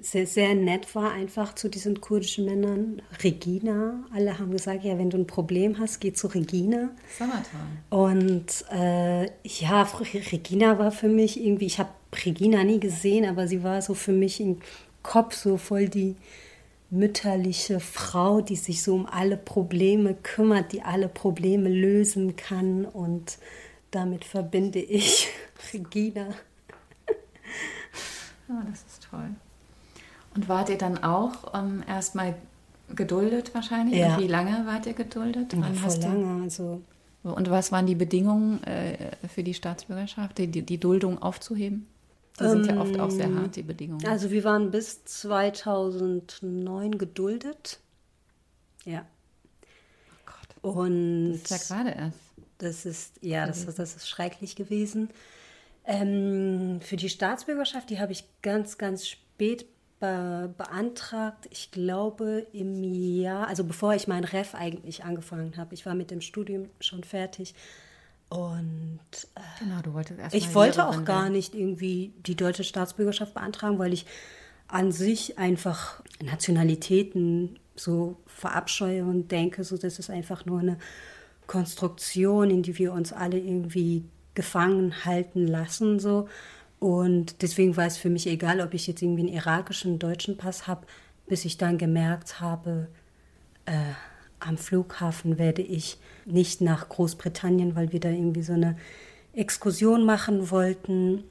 sehr, 0.00 0.26
sehr 0.26 0.54
nett 0.54 0.94
war 0.94 1.12
einfach 1.12 1.54
zu 1.54 1.68
diesen 1.68 2.00
kurdischen 2.00 2.44
Männern. 2.44 3.02
Regina, 3.24 4.04
alle 4.14 4.38
haben 4.38 4.50
gesagt, 4.50 4.84
ja, 4.84 4.98
wenn 4.98 5.10
du 5.10 5.16
ein 5.16 5.26
Problem 5.26 5.78
hast, 5.78 6.00
geh 6.00 6.12
zu 6.12 6.26
Regina. 6.26 6.90
Summertime. 7.18 7.78
Und 7.90 8.64
äh, 8.70 9.24
ja, 9.42 9.82
Regina 10.32 10.78
war 10.78 10.92
für 10.92 11.08
mich 11.08 11.42
irgendwie, 11.42 11.66
ich 11.66 11.78
habe 11.78 11.90
Regina 12.24 12.62
nie 12.62 12.78
gesehen, 12.78 13.24
aber 13.26 13.48
sie 13.48 13.62
war 13.62 13.80
so 13.82 13.94
für 13.94 14.12
mich 14.12 14.40
im 14.40 14.60
Kopf 15.02 15.34
so 15.34 15.56
voll 15.56 15.88
die 15.88 16.16
mütterliche 16.90 17.80
Frau, 17.80 18.40
die 18.40 18.56
sich 18.56 18.82
so 18.82 18.94
um 18.94 19.06
alle 19.06 19.36
Probleme 19.36 20.14
kümmert, 20.14 20.72
die 20.72 20.82
alle 20.82 21.08
Probleme 21.08 21.68
lösen 21.68 22.36
kann. 22.36 22.84
Und 22.84 23.38
damit 23.90 24.24
verbinde 24.24 24.78
ich 24.78 25.28
Regina. 25.72 26.28
Oh, 28.48 28.62
das 28.70 28.84
ist 28.84 29.08
toll. 29.10 29.30
Und 30.36 30.48
wart 30.48 30.68
ihr 30.68 30.78
dann 30.78 31.02
auch 31.02 31.54
ähm, 31.54 31.82
erstmal 31.88 32.34
geduldet 32.94 33.54
wahrscheinlich? 33.54 33.98
Ja. 33.98 34.14
Und 34.14 34.22
wie 34.22 34.28
lange 34.28 34.66
wart 34.66 34.86
ihr 34.86 34.92
geduldet? 34.92 35.52
Ja, 35.52 35.62
voll 35.62 36.00
lange. 36.00 36.42
Also 36.42 36.82
und 37.22 37.50
was 37.50 37.72
waren 37.72 37.86
die 37.86 37.96
Bedingungen 37.96 38.62
äh, 38.64 39.10
für 39.28 39.42
die 39.42 39.54
Staatsbürgerschaft, 39.54 40.38
die, 40.38 40.46
die 40.46 40.78
Duldung 40.78 41.20
aufzuheben? 41.20 41.88
Die 42.38 42.44
ähm, 42.44 42.50
sind 42.50 42.66
ja 42.66 42.80
oft 42.80 43.00
auch 43.00 43.10
sehr 43.10 43.34
hart, 43.34 43.56
die 43.56 43.62
Bedingungen. 43.62 44.06
Also 44.06 44.30
wir 44.30 44.44
waren 44.44 44.70
bis 44.70 45.04
2009 45.04 46.98
geduldet. 46.98 47.80
Ja. 48.84 49.04
Oh 50.10 50.26
Gott. 50.26 50.74
Und 50.76 51.32
das 51.42 51.50
ist 51.50 51.70
ja 51.70 51.76
gerade 51.76 51.90
erst. 51.90 52.18
Das 52.58 52.86
ist, 52.86 53.12
ja, 53.20 53.46
das, 53.46 53.66
das 53.66 53.96
ist 53.96 54.08
schrecklich 54.08 54.56
gewesen. 54.56 55.10
Ähm, 55.84 56.80
für 56.80 56.96
die 56.96 57.08
Staatsbürgerschaft, 57.08 57.90
die 57.90 58.00
habe 58.00 58.12
ich 58.12 58.24
ganz, 58.42 58.78
ganz 58.78 59.06
spät 59.06 59.66
be 60.00 60.52
beantragt, 60.56 61.48
ich 61.50 61.70
glaube 61.70 62.46
im 62.52 62.82
Jahr, 62.82 63.48
also 63.48 63.64
bevor 63.64 63.94
ich 63.94 64.08
mein 64.08 64.24
Ref 64.24 64.54
eigentlich 64.54 65.04
angefangen 65.04 65.56
habe. 65.56 65.74
Ich 65.74 65.86
war 65.86 65.94
mit 65.94 66.10
dem 66.10 66.20
Studium 66.20 66.68
schon 66.80 67.04
fertig. 67.04 67.54
Und 68.28 69.00
äh, 69.36 69.40
genau, 69.60 69.80
du 69.82 69.94
wolltest 69.94 70.18
erst 70.18 70.34
ich 70.34 70.54
wollte 70.54 70.86
auch 70.86 71.04
gar 71.04 71.22
werden. 71.22 71.32
nicht 71.32 71.54
irgendwie 71.54 72.12
die 72.26 72.34
deutsche 72.34 72.64
Staatsbürgerschaft 72.64 73.34
beantragen, 73.34 73.78
weil 73.78 73.92
ich 73.92 74.04
an 74.68 74.90
sich 74.90 75.38
einfach 75.38 76.02
Nationalitäten 76.22 77.58
so 77.76 78.16
verabscheue 78.26 79.04
und 79.04 79.30
denke, 79.30 79.62
so 79.62 79.76
das 79.76 79.98
ist 79.98 80.10
einfach 80.10 80.44
nur 80.44 80.58
eine 80.58 80.78
Konstruktion, 81.46 82.50
in 82.50 82.62
die 82.62 82.76
wir 82.78 82.92
uns 82.92 83.12
alle 83.12 83.38
irgendwie 83.38 84.04
gefangen 84.34 85.04
halten 85.04 85.46
lassen 85.46 85.98
so 85.98 86.28
und 86.78 87.42
deswegen 87.42 87.76
war 87.76 87.86
es 87.86 87.96
für 87.96 88.10
mich 88.10 88.26
egal, 88.26 88.60
ob 88.60 88.74
ich 88.74 88.86
jetzt 88.86 89.02
irgendwie 89.02 89.22
einen 89.22 89.34
irakischen, 89.34 89.98
deutschen 89.98 90.36
Pass 90.36 90.66
habe, 90.66 90.86
bis 91.26 91.44
ich 91.44 91.58
dann 91.58 91.78
gemerkt 91.78 92.40
habe, 92.40 92.88
äh, 93.64 93.94
am 94.38 94.58
Flughafen 94.58 95.38
werde 95.38 95.62
ich 95.62 95.98
nicht 96.26 96.60
nach 96.60 96.88
Großbritannien, 96.88 97.74
weil 97.74 97.92
wir 97.92 98.00
da 98.00 98.10
irgendwie 98.10 98.42
so 98.42 98.52
eine 98.52 98.76
Exkursion 99.32 100.04
machen 100.04 100.50
wollten, 100.50 101.24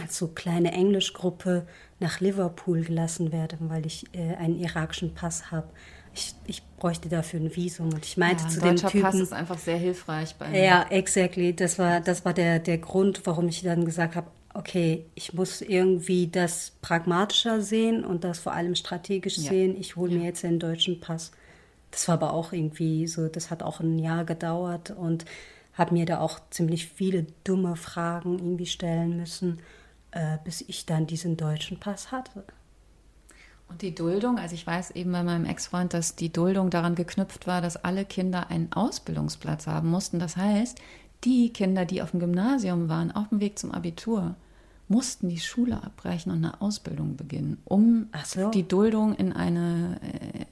als 0.00 0.18
so 0.18 0.28
kleine 0.28 0.72
Englischgruppe 0.72 1.66
nach 2.00 2.20
Liverpool 2.20 2.82
gelassen 2.82 3.32
werden, 3.32 3.70
weil 3.70 3.86
ich 3.86 4.06
äh, 4.12 4.34
einen 4.36 4.58
irakischen 4.58 5.14
Pass 5.14 5.50
habe. 5.50 5.68
Ich, 6.14 6.34
ich, 6.46 6.62
bräuchte 6.76 7.08
dafür 7.08 7.40
ein 7.40 7.54
Visum 7.56 7.86
und 7.86 8.04
ich 8.04 8.16
meinte 8.16 8.44
ja, 8.44 8.48
zu 8.48 8.60
dem 8.60 8.76
Typen. 8.76 9.02
Pass 9.02 9.14
ist 9.16 9.32
einfach 9.32 9.58
sehr 9.58 9.78
hilfreich 9.78 10.34
bei 10.36 10.48
mir. 10.48 10.62
Ja, 10.62 10.86
exactly. 10.90 11.54
Das 11.54 11.78
war, 11.78 12.00
das 12.00 12.24
war 12.24 12.34
der, 12.34 12.58
der 12.58 12.78
Grund, 12.78 13.22
warum 13.24 13.48
ich 13.48 13.62
dann 13.62 13.84
gesagt 13.84 14.14
habe, 14.14 14.28
okay, 14.54 15.04
ich 15.14 15.34
muss 15.34 15.60
irgendwie 15.60 16.28
das 16.28 16.72
pragmatischer 16.80 17.60
sehen 17.60 18.04
und 18.04 18.24
das 18.24 18.38
vor 18.38 18.52
allem 18.52 18.76
strategisch 18.76 19.38
ja. 19.38 19.50
sehen. 19.50 19.76
Ich 19.78 19.96
hole 19.96 20.14
mir 20.14 20.24
jetzt 20.24 20.44
den 20.44 20.60
deutschen 20.60 21.00
Pass. 21.00 21.32
Das 21.90 22.08
war 22.08 22.14
aber 22.14 22.32
auch 22.32 22.52
irgendwie 22.52 23.06
so, 23.06 23.28
das 23.28 23.50
hat 23.50 23.62
auch 23.62 23.80
ein 23.80 23.98
Jahr 23.98 24.24
gedauert 24.24 24.90
und 24.90 25.24
habe 25.74 25.94
mir 25.94 26.06
da 26.06 26.20
auch 26.20 26.38
ziemlich 26.50 26.86
viele 26.86 27.26
dumme 27.42 27.74
Fragen 27.74 28.38
irgendwie 28.38 28.66
stellen 28.66 29.16
müssen, 29.16 29.58
äh, 30.12 30.38
bis 30.44 30.60
ich 30.62 30.86
dann 30.86 31.06
diesen 31.06 31.36
deutschen 31.36 31.78
Pass 31.78 32.12
hatte. 32.12 32.44
Und 33.68 33.82
die 33.82 33.94
Duldung, 33.94 34.38
also 34.38 34.54
ich 34.54 34.66
weiß 34.66 34.92
eben 34.92 35.10
bei 35.10 35.24
meinem 35.24 35.46
Ex-Freund, 35.46 35.94
dass 35.94 36.14
die 36.14 36.32
Duldung 36.32 36.70
daran 36.70 36.94
geknüpft 36.94 37.46
war, 37.48 37.60
dass 37.60 37.76
alle 37.76 38.04
Kinder 38.04 38.50
einen 38.50 38.72
Ausbildungsplatz 38.72 39.66
haben 39.66 39.90
mussten. 39.90 40.20
Das 40.20 40.36
heißt, 40.36 40.78
die 41.24 41.52
Kinder, 41.52 41.84
die 41.84 42.02
auf 42.02 42.12
dem 42.12 42.20
Gymnasium 42.20 42.88
waren, 42.88 43.10
auf 43.10 43.28
dem 43.30 43.40
Weg 43.40 43.58
zum 43.58 43.72
Abitur, 43.72 44.36
mussten 44.88 45.28
die 45.28 45.38
Schule 45.38 45.82
abbrechen 45.82 46.30
und 46.30 46.44
eine 46.44 46.60
Ausbildung 46.60 47.16
beginnen, 47.16 47.58
um 47.64 48.08
so. 48.24 48.50
die 48.50 48.66
Duldung 48.68 49.14
in 49.14 49.32
eine 49.32 49.98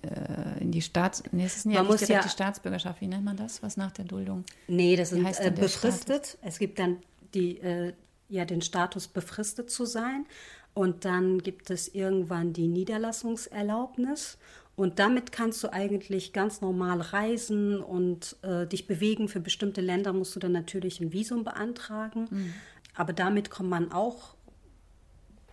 äh, 0.02 0.62
in 0.62 0.72
die 0.72 0.82
Staats 0.82 1.22
nee, 1.32 1.44
es 1.44 1.56
ist 1.56 1.66
ja 1.66 1.82
nicht 1.82 2.08
ja, 2.08 2.22
die 2.22 2.28
Staatsbürgerschaft, 2.28 3.00
wie 3.00 3.08
nennt 3.08 3.24
man 3.24 3.36
das, 3.36 3.62
was 3.62 3.76
nach 3.76 3.92
der 3.92 4.06
Duldung? 4.06 4.44
Nee, 4.68 4.96
das 4.96 5.12
ist 5.12 5.40
äh, 5.40 5.50
befristet. 5.50 6.26
Status? 6.26 6.38
Es 6.42 6.58
gibt 6.58 6.78
dann 6.78 6.98
die 7.34 7.58
äh, 7.58 7.92
ja 8.28 8.44
den 8.44 8.62
Status 8.62 9.08
befristet 9.08 9.70
zu 9.70 9.84
sein 9.84 10.26
und 10.74 11.04
dann 11.04 11.38
gibt 11.38 11.70
es 11.70 11.88
irgendwann 11.94 12.54
die 12.54 12.68
Niederlassungserlaubnis 12.68 14.38
und 14.74 14.98
damit 14.98 15.32
kannst 15.32 15.62
du 15.62 15.72
eigentlich 15.72 16.32
ganz 16.32 16.62
normal 16.62 17.00
reisen 17.00 17.80
und 17.80 18.36
äh, 18.42 18.66
dich 18.66 18.86
bewegen. 18.86 19.28
Für 19.28 19.40
bestimmte 19.40 19.82
Länder 19.82 20.12
musst 20.14 20.34
du 20.34 20.40
dann 20.40 20.52
natürlich 20.52 21.00
ein 21.00 21.12
Visum 21.12 21.44
beantragen. 21.44 22.26
Mhm. 22.30 22.54
Aber 22.94 23.12
damit 23.12 23.50
kommt 23.50 23.70
man 23.70 23.92
auch 23.92 24.34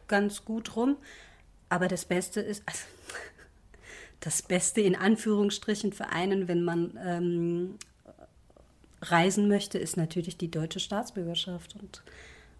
ganz 0.08 0.43
gut 0.45 0.75
rum. 0.75 0.97
Aber 1.69 1.88
das 1.88 2.06
Beste 2.06 2.41
ist, 2.41 2.63
also, 2.65 2.84
das 4.19 4.41
Beste 4.41 4.82
in 4.82 4.95
Anführungsstrichen 4.95 5.93
für 5.93 6.08
einen, 6.08 6.47
wenn 6.47 6.63
man 6.63 6.99
ähm, 7.04 7.75
reisen 9.02 9.47
möchte, 9.47 9.78
ist 9.78 9.97
natürlich 9.97 10.38
die 10.38 10.52
deutsche 10.52 10.80
Staatsbürgerschaft. 10.80 11.75
Und 11.80 12.04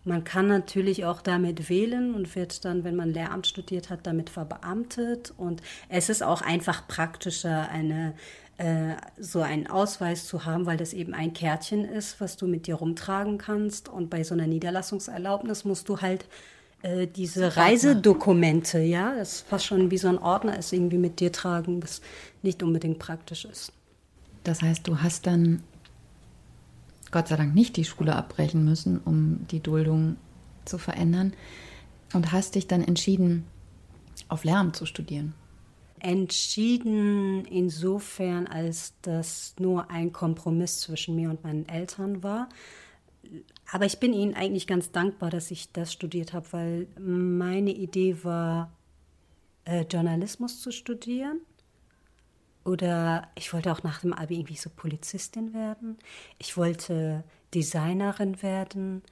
man 0.06 0.24
kann 0.24 0.48
natürlich 0.48 1.04
auch 1.06 1.22
damit 1.22 1.70
wählen 1.70 2.16
und 2.16 2.36
wird 2.36 2.64
dann, 2.64 2.84
wenn 2.84 2.96
man 2.96 3.10
Lehramt 3.10 3.48
studiert 3.48 3.90
hat, 3.90 4.08
damit 4.08 4.30
verbeamtet. 4.30 5.34
Und 5.36 5.62
es 5.90 6.10
ist 6.10 6.24
auch 6.24 6.42
einfach 6.42 6.88
praktischer, 6.88 7.70
eine 7.70 8.14
äh, 8.60 8.98
so 9.18 9.42
einen 9.42 9.68
Ausweis 9.68 10.28
zu 10.28 10.44
haben, 10.44 10.66
weil 10.66 10.76
das 10.76 10.92
eben 10.92 11.14
ein 11.14 11.32
Kärtchen 11.32 11.86
ist, 11.86 12.20
was 12.20 12.36
du 12.36 12.46
mit 12.46 12.68
dir 12.68 12.76
rumtragen 12.76 13.38
kannst. 13.38 13.88
Und 13.88 14.10
bei 14.10 14.26
so 14.26 14.34
einer 14.34 14.48
Niederlassungserlaubnis 14.48 15.64
musst 15.64 15.88
du 15.88 16.02
halt 16.02 16.26
äh, 16.82 17.08
diese 17.08 17.56
Reisedokumente, 17.56 18.80
ja, 18.80 19.16
das 19.16 19.36
ist 19.36 19.48
fast 19.48 19.66
schon 19.66 19.92
wie 19.92 19.98
so 19.98 20.10
ein 20.10 20.18
Ordner 20.18 20.60
ist, 20.60 20.74
irgendwie 20.74 20.98
mit 20.98 21.22
dir 21.22 21.32
tragen, 21.32 21.82
was 21.82 22.02
nicht 22.42 22.62
unbedingt 22.62 23.00
praktisch 23.00 23.46
ist. 23.46 23.72
Das 24.44 24.62
heißt, 24.62 24.86
du 24.86 25.02
hast 25.02 25.26
dann 25.26 25.64
Gott 27.12 27.30
sei 27.30 27.38
Dank 27.38 27.56
nicht 27.56 27.78
die 27.78 27.86
Schule 27.86 28.14
abbrechen 28.14 28.66
müssen, 28.66 29.00
um 29.00 29.48
die 29.52 29.62
Duldung 29.62 30.18
zu 30.66 30.78
verändern 30.78 31.32
und 32.12 32.34
hast 32.34 32.56
dich 32.56 32.68
dann 32.68 32.84
entschieden, 32.84 33.46
auf 34.28 34.44
Lehramt 34.44 34.76
zu 34.76 34.86
studieren 34.86 35.34
entschieden 36.02 37.46
insofern, 37.46 38.48
als 38.48 38.94
das 39.02 39.56
nur 39.60 39.90
ein 39.90 40.12
Kompromiss 40.12 40.82
zwischen 40.82 41.16
mir 41.16 41.30
und 41.30 41.44
meinen 41.44 41.68
Eltern 41.68 42.24
war. 42.24 42.50
Aber 43.72 43.86
ich 43.86 44.00
bin 44.00 44.14
ihnen 44.14 44.34
eigentlich 44.34 44.68
ganz 44.68 44.92
dankbar, 44.92 45.30
dass 45.30 45.52
ich 45.52 45.72
das 45.72 45.94
studiert 45.94 46.34
habe, 46.34 46.48
weil 46.52 46.88
meine 46.98 47.72
Idee 47.72 48.24
war, 48.24 48.72
äh, 49.66 49.82
Journalismus 49.82 50.62
zu 50.62 50.72
studieren. 50.72 51.42
Oder 52.66 53.28
ich 53.36 53.54
wollte 53.54 53.72
auch 53.72 53.84
nach 53.84 54.02
dem 54.02 54.14
Abi 54.14 54.36
irgendwie 54.36 54.56
so 54.56 54.70
Polizistin 54.70 55.54
werden. 55.54 55.98
Ich 56.40 56.58
wollte 56.58 57.24
Designerin 57.54 58.42
werden. 58.42 59.04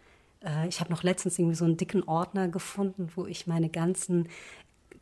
Äh, 0.44 0.68
ich 0.68 0.80
habe 0.80 0.92
noch 0.92 1.04
letztens 1.04 1.40
irgendwie 1.40 1.56
so 1.56 1.66
einen 1.66 1.78
dicken 1.78 2.04
Ordner 2.04 2.48
gefunden, 2.48 3.10
wo 3.16 3.26
ich 3.26 3.48
meine 3.48 3.70
ganzen 3.70 4.28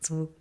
so 0.02 0.34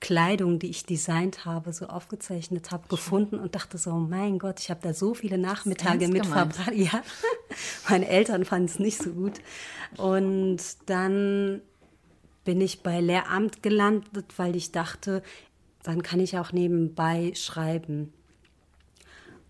Kleidung, 0.00 0.58
die 0.58 0.70
ich 0.70 0.86
designt 0.86 1.44
habe, 1.44 1.72
so 1.72 1.86
aufgezeichnet 1.86 2.70
habe, 2.70 2.88
gefunden 2.88 3.38
und 3.38 3.54
dachte 3.54 3.76
so, 3.76 3.92
mein 3.92 4.38
Gott, 4.38 4.58
ich 4.60 4.70
habe 4.70 4.80
da 4.82 4.94
so 4.94 5.14
viele 5.14 5.38
Nachmittage 5.38 6.08
mit 6.08 6.26
verbracht. 6.26 6.72
Ja, 6.74 7.02
meine 7.88 8.08
Eltern 8.08 8.44
fanden 8.44 8.66
es 8.66 8.78
nicht 8.78 9.02
so 9.02 9.10
gut. 9.10 9.40
Und 9.98 10.58
dann 10.86 11.60
bin 12.44 12.60
ich 12.60 12.82
bei 12.82 13.00
Lehramt 13.00 13.62
gelandet, 13.62 14.38
weil 14.38 14.56
ich 14.56 14.72
dachte, 14.72 15.22
dann 15.82 16.02
kann 16.02 16.20
ich 16.20 16.38
auch 16.38 16.52
nebenbei 16.52 17.32
schreiben. 17.34 18.12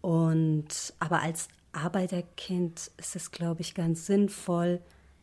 Und 0.00 0.94
aber 0.98 1.22
als 1.22 1.48
Arbeiterkind 1.72 2.90
ist 2.96 3.16
es, 3.16 3.30
glaube 3.30 3.60
ich, 3.60 3.74
ganz 3.74 4.06
sinnvoll, 4.06 4.80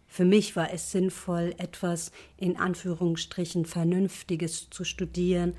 für 0.07 0.25
mich 0.25 0.55
war 0.55 0.73
es 0.73 0.91
sinnvoll, 0.91 1.53
etwas 1.57 2.11
in 2.37 2.57
Anführungsstrichen 2.57 3.65
Vernünftiges 3.65 4.69
zu 4.69 4.83
studieren 4.83 5.55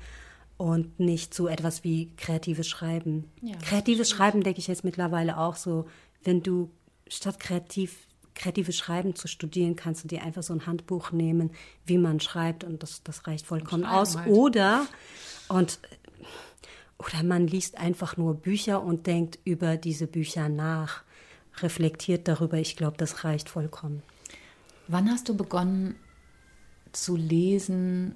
und 0.57 0.99
nicht 0.99 1.33
so 1.33 1.47
etwas 1.47 1.83
wie 1.83 2.11
kreatives 2.17 2.67
Schreiben. 2.67 3.31
Ja, 3.41 3.55
kreatives 3.57 4.09
Schreiben 4.09 4.43
denke 4.43 4.59
ich 4.59 4.67
jetzt 4.67 4.83
mittlerweile 4.83 5.37
auch 5.37 5.55
so, 5.55 5.85
wenn 6.23 6.43
du 6.43 6.69
statt 7.07 7.39
kreativ 7.39 8.07
kreatives 8.35 8.77
Schreiben 8.77 9.15
zu 9.15 9.27
studieren, 9.27 9.75
kannst 9.75 10.05
du 10.05 10.07
dir 10.07 10.23
einfach 10.23 10.43
so 10.43 10.53
ein 10.53 10.65
Handbuch 10.65 11.11
nehmen, 11.11 11.51
wie 11.85 11.97
man 11.97 12.21
schreibt 12.21 12.63
und 12.63 12.81
das, 12.81 13.03
das 13.03 13.27
reicht 13.27 13.45
vollkommen 13.45 13.83
aus. 13.83 14.17
Halt. 14.17 14.29
Oder 14.29 14.87
und 15.49 15.79
oder 16.97 17.23
man 17.23 17.47
liest 17.47 17.77
einfach 17.77 18.17
nur 18.17 18.35
Bücher 18.35 18.83
und 18.83 19.07
denkt 19.07 19.39
über 19.45 19.77
diese 19.77 20.07
Bücher 20.07 20.49
nach, 20.49 21.03
reflektiert 21.61 22.27
darüber. 22.27 22.57
Ich 22.57 22.75
glaube, 22.75 22.97
das 22.97 23.23
reicht 23.23 23.49
vollkommen. 23.49 24.03
Wann 24.89 25.09
hast 25.09 25.29
du 25.29 25.37
begonnen 25.37 25.95
zu 26.91 27.15
lesen 27.15 28.15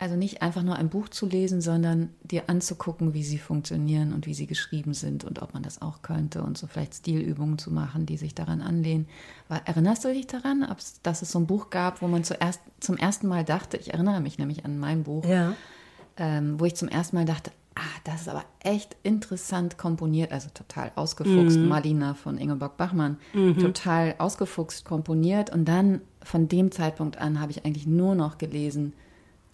Also 0.00 0.14
nicht 0.14 0.42
einfach 0.42 0.62
nur 0.62 0.76
ein 0.76 0.90
Buch 0.90 1.08
zu 1.08 1.26
lesen, 1.26 1.60
sondern 1.60 2.10
dir 2.22 2.44
anzugucken, 2.48 3.14
wie 3.14 3.24
sie 3.24 3.38
funktionieren 3.38 4.12
und 4.12 4.26
wie 4.26 4.34
sie 4.34 4.46
geschrieben 4.46 4.94
sind 4.94 5.24
und 5.24 5.42
ob 5.42 5.54
man 5.54 5.64
das 5.64 5.82
auch 5.82 6.02
könnte 6.02 6.42
und 6.42 6.56
so 6.56 6.68
vielleicht 6.68 6.94
Stilübungen 6.94 7.58
zu 7.58 7.72
machen, 7.72 8.06
die 8.06 8.16
sich 8.16 8.32
daran 8.34 8.60
anlehnen. 8.62 9.08
Erinnerst 9.48 10.04
du 10.04 10.12
dich 10.12 10.28
daran, 10.28 10.64
dass 11.02 11.22
es 11.22 11.32
so 11.32 11.40
ein 11.40 11.48
Buch 11.48 11.70
gab, 11.70 12.00
wo 12.00 12.06
man 12.06 12.22
zuerst, 12.22 12.60
zum 12.78 12.96
ersten 12.96 13.26
Mal 13.26 13.44
dachte, 13.44 13.76
ich 13.76 13.92
erinnere 13.92 14.20
mich 14.20 14.38
nämlich 14.38 14.64
an 14.64 14.78
mein 14.78 15.02
Buch, 15.02 15.24
ja. 15.24 15.54
Ähm, 16.18 16.58
wo 16.60 16.64
ich 16.64 16.74
zum 16.74 16.88
ersten 16.88 17.16
Mal 17.16 17.24
dachte, 17.24 17.50
ah, 17.74 18.00
das 18.04 18.22
ist 18.22 18.28
aber 18.28 18.44
echt 18.60 18.96
interessant 19.02 19.78
komponiert, 19.78 20.32
also 20.32 20.48
total 20.52 20.92
ausgefuchst, 20.96 21.56
mhm. 21.56 21.68
Marlina 21.68 22.14
von 22.14 22.38
Ingeborg 22.38 22.76
Bachmann, 22.76 23.18
mhm. 23.32 23.58
total 23.58 24.14
ausgefuchst 24.18 24.84
komponiert 24.84 25.50
und 25.50 25.64
dann 25.66 26.00
von 26.22 26.48
dem 26.48 26.72
Zeitpunkt 26.72 27.18
an 27.18 27.40
habe 27.40 27.52
ich 27.52 27.64
eigentlich 27.64 27.86
nur 27.86 28.14
noch 28.14 28.38
gelesen, 28.38 28.92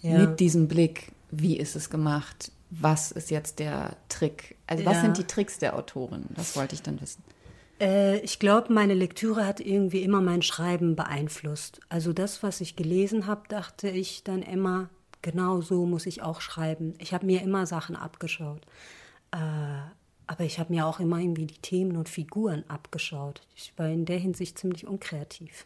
ja. 0.01 0.19
mit 0.19 0.41
diesem 0.41 0.69
Blick, 0.69 1.13
wie 1.31 1.57
ist 1.57 1.77
es 1.77 1.91
gemacht, 1.91 2.51
was 2.71 3.13
ist 3.13 3.31
jetzt 3.31 3.59
der 3.59 3.97
Trick, 4.09 4.57
also 4.67 4.85
was 4.85 4.95
ja. 4.95 5.03
sind 5.03 5.19
die 5.19 5.25
Tricks 5.25 5.59
der 5.59 5.77
Autorin, 5.77 6.25
das 6.35 6.57
wollte 6.57 6.75
ich 6.75 6.83
dann 6.83 7.01
wissen. 7.01 7.23
Äh, 7.81 8.19
ich 8.21 8.39
glaube, 8.39 8.73
meine 8.73 8.95
Lektüre 8.95 9.47
hat 9.47 9.61
irgendwie 9.61 10.03
immer 10.03 10.21
mein 10.21 10.43
Schreiben 10.43 10.97
beeinflusst. 10.97 11.81
Also 11.89 12.13
das, 12.13 12.43
was 12.43 12.61
ich 12.61 12.77
gelesen 12.77 13.27
habe, 13.27 13.43
dachte 13.49 13.89
ich 13.89 14.23
dann 14.25 14.43
immer, 14.43 14.89
genau 15.25 15.63
so 15.63 15.87
muss 15.87 16.07
ich 16.07 16.23
auch 16.23 16.41
schreiben. 16.41 16.95
Ich 16.99 17.15
habe 17.15 17.27
mir 17.27 17.43
immer 17.43 17.67
Sachen 17.67 17.97
abgeschaut. 17.97 18.61
Äh, 19.33 19.39
aber 20.27 20.45
ich 20.45 20.59
habe 20.59 20.73
mir 20.73 20.87
auch 20.87 21.01
immer 21.01 21.19
irgendwie 21.19 21.47
die 21.47 21.59
Themen 21.59 21.97
und 21.97 22.09
Figuren 22.09 22.65
abgeschaut. 22.69 23.41
Ich 23.57 23.73
war 23.77 23.89
in 23.89 24.05
der 24.05 24.19
Hinsicht 24.19 24.59
ziemlich 24.59 24.87
unkreativ. 24.87 25.65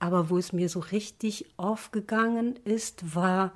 Aber 0.00 0.30
wo 0.30 0.38
es 0.38 0.52
mir 0.52 0.68
so 0.68 0.80
richtig 0.80 1.46
aufgegangen 1.56 2.56
ist, 2.64 3.14
war 3.14 3.52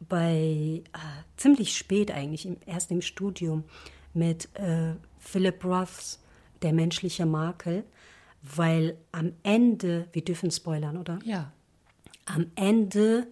bei 0.00 0.82
äh, 0.92 0.98
ziemlich 1.36 1.76
spät 1.76 2.10
eigentlich, 2.10 2.46
im, 2.46 2.56
erst 2.66 2.90
im 2.90 3.02
Studium, 3.02 3.64
mit 4.14 4.48
äh, 4.54 4.94
Philip 5.18 5.64
Roths 5.64 6.20
Der 6.62 6.72
menschliche 6.72 7.26
Makel, 7.26 7.84
weil 8.42 8.96
am 9.12 9.32
Ende, 9.42 10.08
wir 10.12 10.24
dürfen 10.24 10.50
spoilern, 10.50 10.96
oder? 10.96 11.18
Ja. 11.24 11.52
Am 12.26 12.46
Ende 12.54 13.26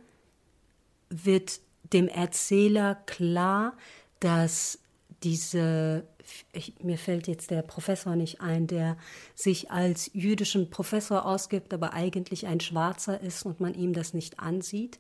wird 1.11 1.61
dem 1.93 2.09
Erzähler 2.09 2.95
klar, 3.07 3.77
dass 4.21 4.79
diese 5.23 6.05
ich, 6.53 6.75
mir 6.83 6.99
fällt 6.99 7.29
jetzt 7.29 7.51
der 7.51 7.63
Professor 7.63 8.17
nicht 8.17 8.41
ein, 8.41 8.67
der 8.67 8.97
sich 9.35 9.71
als 9.71 10.11
jüdischen 10.13 10.71
Professor 10.71 11.27
ausgibt, 11.27 11.73
aber 11.75 11.93
eigentlich 11.93 12.47
ein 12.47 12.61
Schwarzer 12.61 13.21
ist 13.21 13.45
und 13.45 13.61
man 13.61 13.75
ihm 13.75 13.93
das 13.93 14.15
nicht 14.15 14.39
ansieht. 14.39 14.99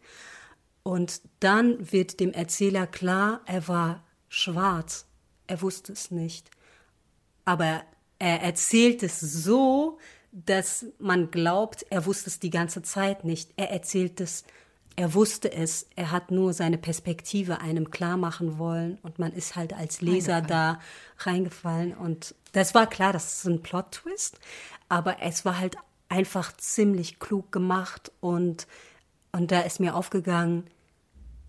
Und 0.82 1.20
dann 1.40 1.92
wird 1.92 2.20
dem 2.20 2.32
Erzähler 2.32 2.86
klar, 2.86 3.40
er 3.46 3.68
war 3.68 4.04
schwarz. 4.28 5.06
Er 5.46 5.62
wusste 5.62 5.92
es 5.92 6.10
nicht. 6.10 6.50
Aber 7.44 7.82
er 8.18 8.42
erzählt 8.42 9.02
es 9.02 9.20
so, 9.20 9.98
dass 10.32 10.86
man 10.98 11.30
glaubt, 11.30 11.84
er 11.90 12.06
wusste 12.06 12.30
es 12.30 12.38
die 12.38 12.50
ganze 12.50 12.82
Zeit 12.82 13.24
nicht. 13.24 13.50
Er 13.56 13.70
erzählt 13.70 14.20
es 14.20 14.44
er 14.96 15.14
wusste 15.14 15.52
es, 15.52 15.86
er 15.96 16.10
hat 16.10 16.30
nur 16.30 16.52
seine 16.52 16.78
Perspektive 16.78 17.60
einem 17.60 17.90
klar 17.90 18.16
machen 18.16 18.58
wollen 18.58 18.98
und 19.02 19.18
man 19.18 19.32
ist 19.32 19.56
halt 19.56 19.72
als 19.72 20.00
Leser 20.00 20.42
da 20.42 20.80
reingefallen 21.18 21.94
und 21.94 22.34
das 22.52 22.74
war 22.74 22.88
klar, 22.88 23.12
das 23.12 23.38
ist 23.38 23.46
ein 23.46 23.62
Plot-Twist, 23.62 24.38
aber 24.88 25.22
es 25.22 25.44
war 25.44 25.58
halt 25.58 25.76
einfach 26.08 26.56
ziemlich 26.56 27.18
klug 27.18 27.52
gemacht 27.52 28.10
und, 28.20 28.66
und 29.32 29.52
da 29.52 29.60
ist 29.60 29.80
mir 29.80 29.94
aufgegangen, 29.94 30.64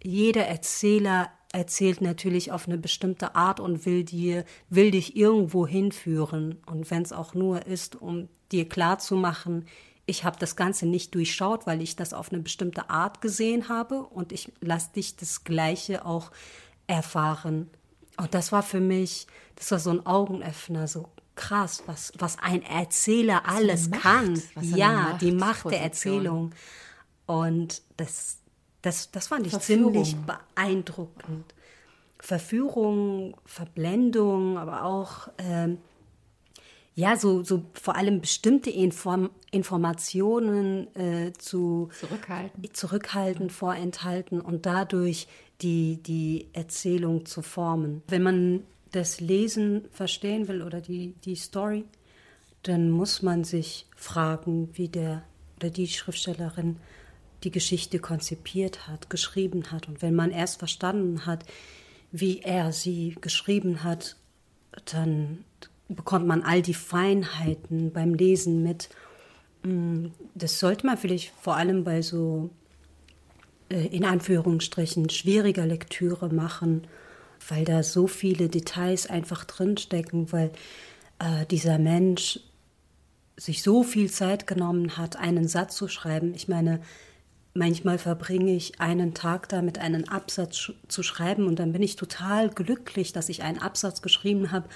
jeder 0.03 0.45
Erzähler 0.45 1.29
erzählt 1.51 2.01
natürlich 2.01 2.51
auf 2.51 2.67
eine 2.67 2.77
bestimmte 2.77 3.35
Art 3.35 3.59
und 3.59 3.85
will 3.85 4.03
dir, 4.03 4.45
will 4.69 4.91
dich 4.91 5.15
irgendwo 5.15 5.67
hinführen 5.67 6.57
und 6.65 6.89
wenn 6.91 7.01
es 7.01 7.11
auch 7.11 7.33
nur 7.33 7.65
ist, 7.65 7.95
um 7.95 8.29
dir 8.51 8.69
klarzumachen, 8.69 9.65
ich 10.11 10.25
habe 10.25 10.37
das 10.37 10.55
Ganze 10.55 10.85
nicht 10.85 11.15
durchschaut, 11.15 11.65
weil 11.65 11.81
ich 11.81 11.95
das 11.95 12.13
auf 12.13 12.31
eine 12.31 12.41
bestimmte 12.41 12.89
Art 12.89 13.21
gesehen 13.21 13.69
habe 13.69 14.03
und 14.03 14.31
ich 14.31 14.51
lasse 14.59 14.91
dich 14.91 15.15
das 15.15 15.45
Gleiche 15.45 16.05
auch 16.05 16.31
erfahren. 16.85 17.71
Und 18.17 18.33
das 18.33 18.51
war 18.51 18.61
für 18.61 18.81
mich, 18.81 19.25
das 19.55 19.71
war 19.71 19.79
so 19.79 19.89
ein 19.89 20.05
Augenöffner, 20.05 20.87
so 20.87 21.09
krass, 21.35 21.83
was, 21.85 22.11
was 22.19 22.37
ein 22.39 22.61
Erzähler 22.61 23.41
was 23.45 23.55
alles 23.55 23.89
Macht, 23.89 24.01
kann. 24.01 24.41
Ja, 24.61 25.17
die 25.19 25.31
Macht 25.31 25.71
der 25.71 25.81
Erzählung. 25.81 26.51
Und 27.25 27.81
das, 27.95 28.39
das, 28.81 29.11
das 29.11 29.27
fand 29.27 29.45
ich 29.47 29.53
Verführung. 29.53 29.93
ziemlich 29.93 30.15
beeindruckend. 30.17 31.55
Verführung, 32.19 33.37
Verblendung, 33.45 34.57
aber 34.57 34.83
auch 34.83 35.29
ähm, 35.37 35.77
ja, 36.93 37.15
so, 37.15 37.43
so 37.43 37.63
vor 37.73 37.95
allem 37.95 38.21
bestimmte 38.21 38.69
Inform 38.69 39.29
Informationen 39.51 40.93
äh, 40.95 41.33
zu 41.33 41.89
zurückhalten. 41.99 42.73
zurückhalten, 42.73 43.49
vorenthalten 43.49 44.39
und 44.39 44.65
dadurch 44.65 45.27
die, 45.61 46.01
die 46.01 46.47
Erzählung 46.53 47.25
zu 47.25 47.41
formen. 47.41 48.01
Wenn 48.07 48.23
man 48.23 48.63
das 48.91 49.19
Lesen 49.19 49.85
verstehen 49.91 50.47
will 50.47 50.61
oder 50.61 50.81
die, 50.81 51.15
die 51.25 51.35
Story, 51.35 51.85
dann 52.63 52.91
muss 52.91 53.21
man 53.21 53.43
sich 53.43 53.87
fragen, 53.95 54.69
wie 54.73 54.87
der 54.87 55.23
oder 55.57 55.69
die 55.69 55.87
Schriftstellerin 55.87 56.77
die 57.43 57.51
Geschichte 57.51 57.99
konzipiert 57.99 58.87
hat, 58.87 59.09
geschrieben 59.09 59.71
hat. 59.71 59.87
Und 59.87 60.01
wenn 60.01 60.15
man 60.15 60.31
erst 60.31 60.59
verstanden 60.59 61.25
hat, 61.25 61.45
wie 62.11 62.39
er 62.39 62.71
sie 62.71 63.15
geschrieben 63.21 63.83
hat, 63.83 64.15
dann 64.85 65.43
bekommt 65.95 66.27
man 66.27 66.43
all 66.43 66.61
die 66.61 66.73
Feinheiten 66.73 67.91
beim 67.91 68.13
Lesen 68.13 68.63
mit. 68.63 68.89
Mm, 69.63 70.07
das 70.35 70.59
sollte 70.59 70.85
man 70.85 70.97
vielleicht 70.97 71.33
vor 71.41 71.55
allem 71.55 71.83
bei 71.83 72.01
so 72.01 72.49
äh, 73.69 73.87
in 73.87 74.05
Anführungsstrichen 74.05 75.09
schwieriger 75.09 75.65
Lektüre 75.65 76.29
machen, 76.33 76.87
weil 77.47 77.65
da 77.65 77.83
so 77.83 78.07
viele 78.07 78.49
Details 78.49 79.07
einfach 79.07 79.45
drinstecken, 79.45 80.31
weil 80.31 80.51
äh, 81.19 81.45
dieser 81.47 81.79
Mensch 81.79 82.39
sich 83.37 83.63
so 83.63 83.83
viel 83.83 84.11
Zeit 84.11 84.45
genommen 84.45 84.97
hat, 84.97 85.15
einen 85.15 85.47
Satz 85.47 85.75
zu 85.75 85.87
schreiben. 85.87 86.33
Ich 86.35 86.47
meine, 86.47 86.81
manchmal 87.53 87.97
verbringe 87.97 88.53
ich 88.53 88.79
einen 88.79 89.13
Tag 89.13 89.49
damit, 89.49 89.79
einen 89.79 90.07
Absatz 90.07 90.71
zu 90.87 91.03
schreiben 91.03 91.47
und 91.47 91.57
dann 91.57 91.71
bin 91.71 91.81
ich 91.81 91.95
total 91.95 92.49
glücklich, 92.49 93.13
dass 93.13 93.29
ich 93.29 93.41
einen 93.41 93.59
Absatz 93.59 94.01
geschrieben 94.01 94.51
habe 94.51 94.69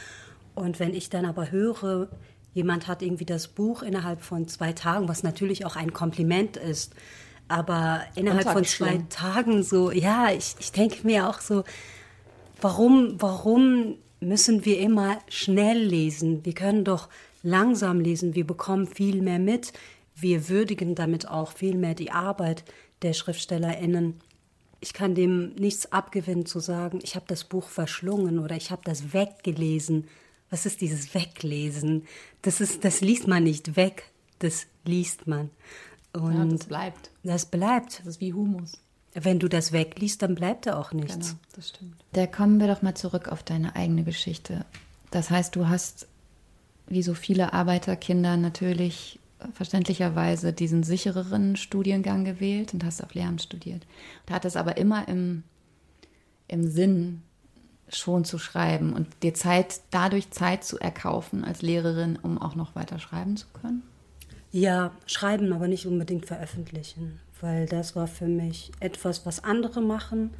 und 0.56 0.80
wenn 0.80 0.94
ich 0.94 1.10
dann 1.10 1.26
aber 1.26 1.52
höre, 1.52 2.10
jemand 2.54 2.88
hat 2.88 3.02
irgendwie 3.02 3.26
das 3.26 3.50
Buch 3.50 3.84
innerhalb 3.84 4.22
von 4.22 4.48
zwei 4.48 4.74
Tagen, 4.74 5.08
was 5.08 5.24
natürlich 5.24 5.66
auch 5.66 5.76
ein 5.76 5.94
Kompliment 5.94 6.58
ist, 6.58 6.96
aber 7.48 8.02
innerhalb 8.16 8.50
von 8.50 8.64
zwei 8.64 9.04
Tagen 9.10 9.62
so, 9.62 9.92
ja, 9.92 10.32
ich, 10.32 10.56
ich 10.60 10.72
denke 10.72 11.06
mir 11.06 11.30
auch 11.30 11.42
so, 11.42 11.64
warum, 12.60 13.22
warum 13.22 13.98
müssen 14.20 14.66
wir 14.66 14.80
immer 14.80 15.20
schnell 15.28 15.78
lesen? 15.78 16.44
Wir 16.46 16.54
können 16.54 16.84
doch 16.84 17.10
langsam 17.44 18.00
lesen, 18.00 18.34
wir 18.34 18.48
bekommen 18.48 18.88
viel 18.88 19.22
mehr 19.22 19.38
mit, 19.38 19.74
wir 20.16 20.50
würdigen 20.50 20.96
damit 20.96 21.28
auch 21.28 21.52
viel 21.52 21.76
mehr 21.76 21.94
die 21.94 22.12
Arbeit 22.12 22.64
der 23.02 23.14
SchriftstellerInnen. 23.14 24.22
Ich 24.80 24.94
kann 24.94 25.14
dem 25.14 25.54
nichts 25.56 25.92
abgewinnen 25.92 26.46
zu 26.46 26.60
sagen, 26.60 27.00
ich 27.04 27.16
habe 27.16 27.26
das 27.28 27.44
Buch 27.44 27.68
verschlungen 27.68 28.40
oder 28.40 28.56
ich 28.56 28.72
habe 28.72 28.82
das 28.86 29.14
weggelesen 29.14 30.08
was 30.56 30.66
ist 30.66 30.80
dieses 30.80 31.14
Weglesen? 31.14 32.06
Das, 32.42 32.62
ist, 32.62 32.86
das 32.86 33.02
liest 33.02 33.28
man 33.28 33.44
nicht 33.44 33.76
weg, 33.76 34.10
das 34.40 34.68
liest 34.86 35.28
man. 35.28 35.50
Und 36.14 36.34
ja, 36.34 36.46
das 36.46 36.68
bleibt. 36.68 37.12
Das 37.24 37.46
bleibt. 37.46 38.00
Das 38.00 38.08
ist 38.08 38.22
wie 38.22 38.32
Humus. 38.32 38.82
Wenn 39.14 39.38
du 39.38 39.50
das 39.50 39.74
wegliest, 39.74 40.22
dann 40.22 40.34
bleibt 40.34 40.66
da 40.66 40.80
auch 40.80 40.94
nichts. 40.94 41.28
Genau, 41.28 41.40
das 41.58 41.70
stimmt. 41.70 42.06
Da 42.14 42.26
kommen 42.26 42.62
wir 42.62 42.68
doch 42.68 42.82
mal 42.82 42.96
zurück 42.96 43.28
auf 43.28 43.44
deine 43.44 43.76
eigene 43.76 44.06
Geschichte. 44.06 44.66
Das 45.12 45.30
heißt, 45.30 45.54
du 45.58 45.68
hast, 45.68 46.08
wie 46.88 47.04
so 47.04 47.16
viele 47.16 47.52
Arbeiterkinder, 47.52 48.38
natürlich 48.38 49.20
verständlicherweise 49.56 50.54
diesen 50.54 50.84
sichereren 50.84 51.58
Studiengang 51.58 52.24
gewählt 52.24 52.74
und 52.74 52.86
hast 52.86 53.04
auf 53.04 53.14
Lehramt 53.14 53.42
studiert. 53.42 53.86
Du 54.26 54.34
hattest 54.34 54.56
aber 54.56 54.78
immer 54.78 55.06
im, 55.10 55.44
im 56.48 56.70
Sinn, 56.70 57.24
schon 57.90 58.26
zu 58.26 58.38
schreiben 58.38 58.94
und 58.94 59.08
dir 59.24 59.34
Zeit, 59.34 59.82
dadurch 59.92 60.32
Zeit 60.32 60.64
zu 60.64 60.80
erkaufen 60.80 61.44
als 61.44 61.62
Lehrerin, 61.62 62.18
um 62.22 62.38
auch 62.42 62.56
noch 62.56 62.76
weiter 62.76 63.00
schreiben 63.00 63.38
zu 63.38 63.48
können? 63.62 63.84
Ja, 64.52 64.92
schreiben, 65.06 65.54
aber 65.54 65.68
nicht 65.68 65.86
unbedingt 65.86 66.26
veröffentlichen, 66.26 67.20
weil 67.42 67.66
das 67.68 67.96
war 67.96 68.08
für 68.08 68.28
mich 68.28 68.72
etwas, 68.80 69.26
was 69.26 69.44
andere 69.44 69.82
machen, 69.82 70.32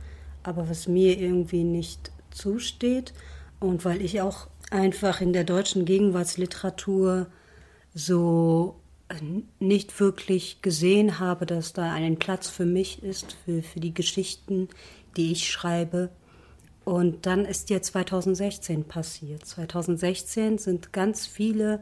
aber 0.44 0.70
was 0.70 0.88
mir 0.88 1.20
irgendwie 1.20 1.64
nicht 1.64 2.12
zusteht 2.32 3.14
und 3.60 3.86
weil 3.86 4.02
ich 4.02 4.22
auch 4.22 4.48
einfach 4.72 5.22
in 5.22 5.34
der 5.34 5.44
deutschen 5.44 5.86
Gegenwartsliteratur 5.86 7.28
so 7.94 8.76
nicht 9.60 10.00
wirklich 10.00 10.62
gesehen 10.62 11.20
habe, 11.20 11.46
dass 11.46 11.74
da 11.74 11.94
ein 11.94 12.18
Platz 12.18 12.50
für 12.50 12.66
mich 12.66 13.04
ist, 13.04 13.36
für, 13.46 13.62
für 13.62 13.80
die 13.80 13.94
Geschichten, 13.94 14.70
die 15.16 15.32
ich 15.32 15.50
schreibe. 15.50 16.10
Und 16.86 17.26
dann 17.26 17.46
ist 17.46 17.72
ja 17.72 17.82
2016 17.82 18.86
passiert. 18.86 19.46
2016 19.46 20.60
sind 20.60 20.94
ganz 20.94 21.26
viele 21.26 21.82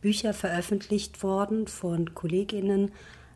Bücher 0.00 0.32
veröffentlicht 0.32 1.24
worden 1.24 1.66
von 1.66 2.14
Kolleginnen, 2.14 2.92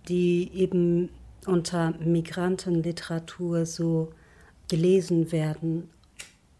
die 0.08 0.50
eben 0.54 1.10
unter 1.44 1.90
Migrantenliteratur 1.98 3.66
so 3.66 4.12
gelesen 4.68 5.32
werden. 5.32 5.90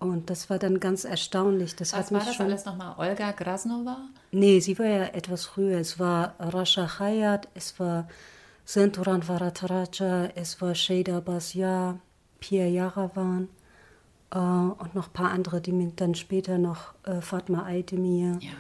Und 0.01 0.29
das 0.29 0.51
war 0.51 0.59
dann 0.59 0.81
ganz 0.81 1.05
erstaunlich. 1.05 1.77
Das 1.77 1.93
Was 1.93 1.99
hat 1.99 2.13
war 2.13 2.19
mich 2.19 2.27
das 2.27 2.37
schon 2.37 2.47
alles 2.47 2.65
nochmal? 2.65 2.95
Olga 2.99 3.31
Grasnova? 3.31 4.09
Nee, 4.33 4.59
sie 4.59 4.77
war 4.79 4.87
ja 4.87 5.05
etwas 5.05 5.47
früher. 5.47 5.79
Es 5.79 6.01
war 6.01 6.35
Rasha 6.39 6.99
Hayat, 6.99 7.49
es 7.55 7.79
war 7.79 8.09
Senturan 8.65 9.27
Varataraja, 9.27 10.31
es 10.35 10.61
war 10.61 10.75
Sheda 10.75 11.21
Basya, 11.21 12.01
Pierre 12.41 12.69
Yaravan 12.69 13.49
äh, 14.31 14.39
und 14.39 14.95
noch 14.95 15.09
ein 15.09 15.13
paar 15.13 15.31
andere, 15.31 15.61
die 15.61 15.73
mir 15.73 15.93
dann 15.97 16.15
später 16.15 16.59
noch 16.59 16.95
äh, 17.05 17.21
Fatma 17.21 17.65
Aydemir. 17.67 18.39
Ja. 18.41 18.51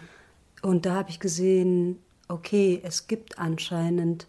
Und 0.62 0.86
da 0.86 0.94
habe 0.94 1.10
ich 1.10 1.20
gesehen, 1.20 1.98
okay, 2.28 2.80
es 2.82 3.06
gibt 3.06 3.38
anscheinend 3.38 4.26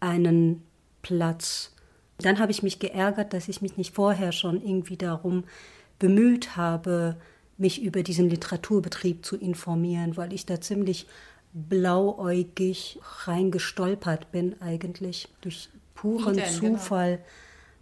einen 0.00 0.62
Platz. 1.02 1.72
Dann 2.18 2.38
habe 2.38 2.52
ich 2.52 2.62
mich 2.62 2.78
geärgert, 2.78 3.32
dass 3.32 3.48
ich 3.48 3.62
mich 3.62 3.76
nicht 3.76 3.94
vorher 3.94 4.32
schon 4.32 4.62
irgendwie 4.62 4.96
darum 4.96 5.44
bemüht 5.98 6.56
habe, 6.56 7.16
mich 7.56 7.82
über 7.82 8.02
diesen 8.02 8.30
Literaturbetrieb 8.30 9.24
zu 9.24 9.36
informieren, 9.36 10.16
weil 10.16 10.32
ich 10.32 10.46
da 10.46 10.60
ziemlich 10.60 11.06
blauäugig 11.52 13.00
reingestolpert 13.24 14.30
bin 14.30 14.60
eigentlich 14.60 15.28
durch 15.40 15.68
puren 15.94 16.36
denn, 16.36 16.60
genau? 16.60 17.18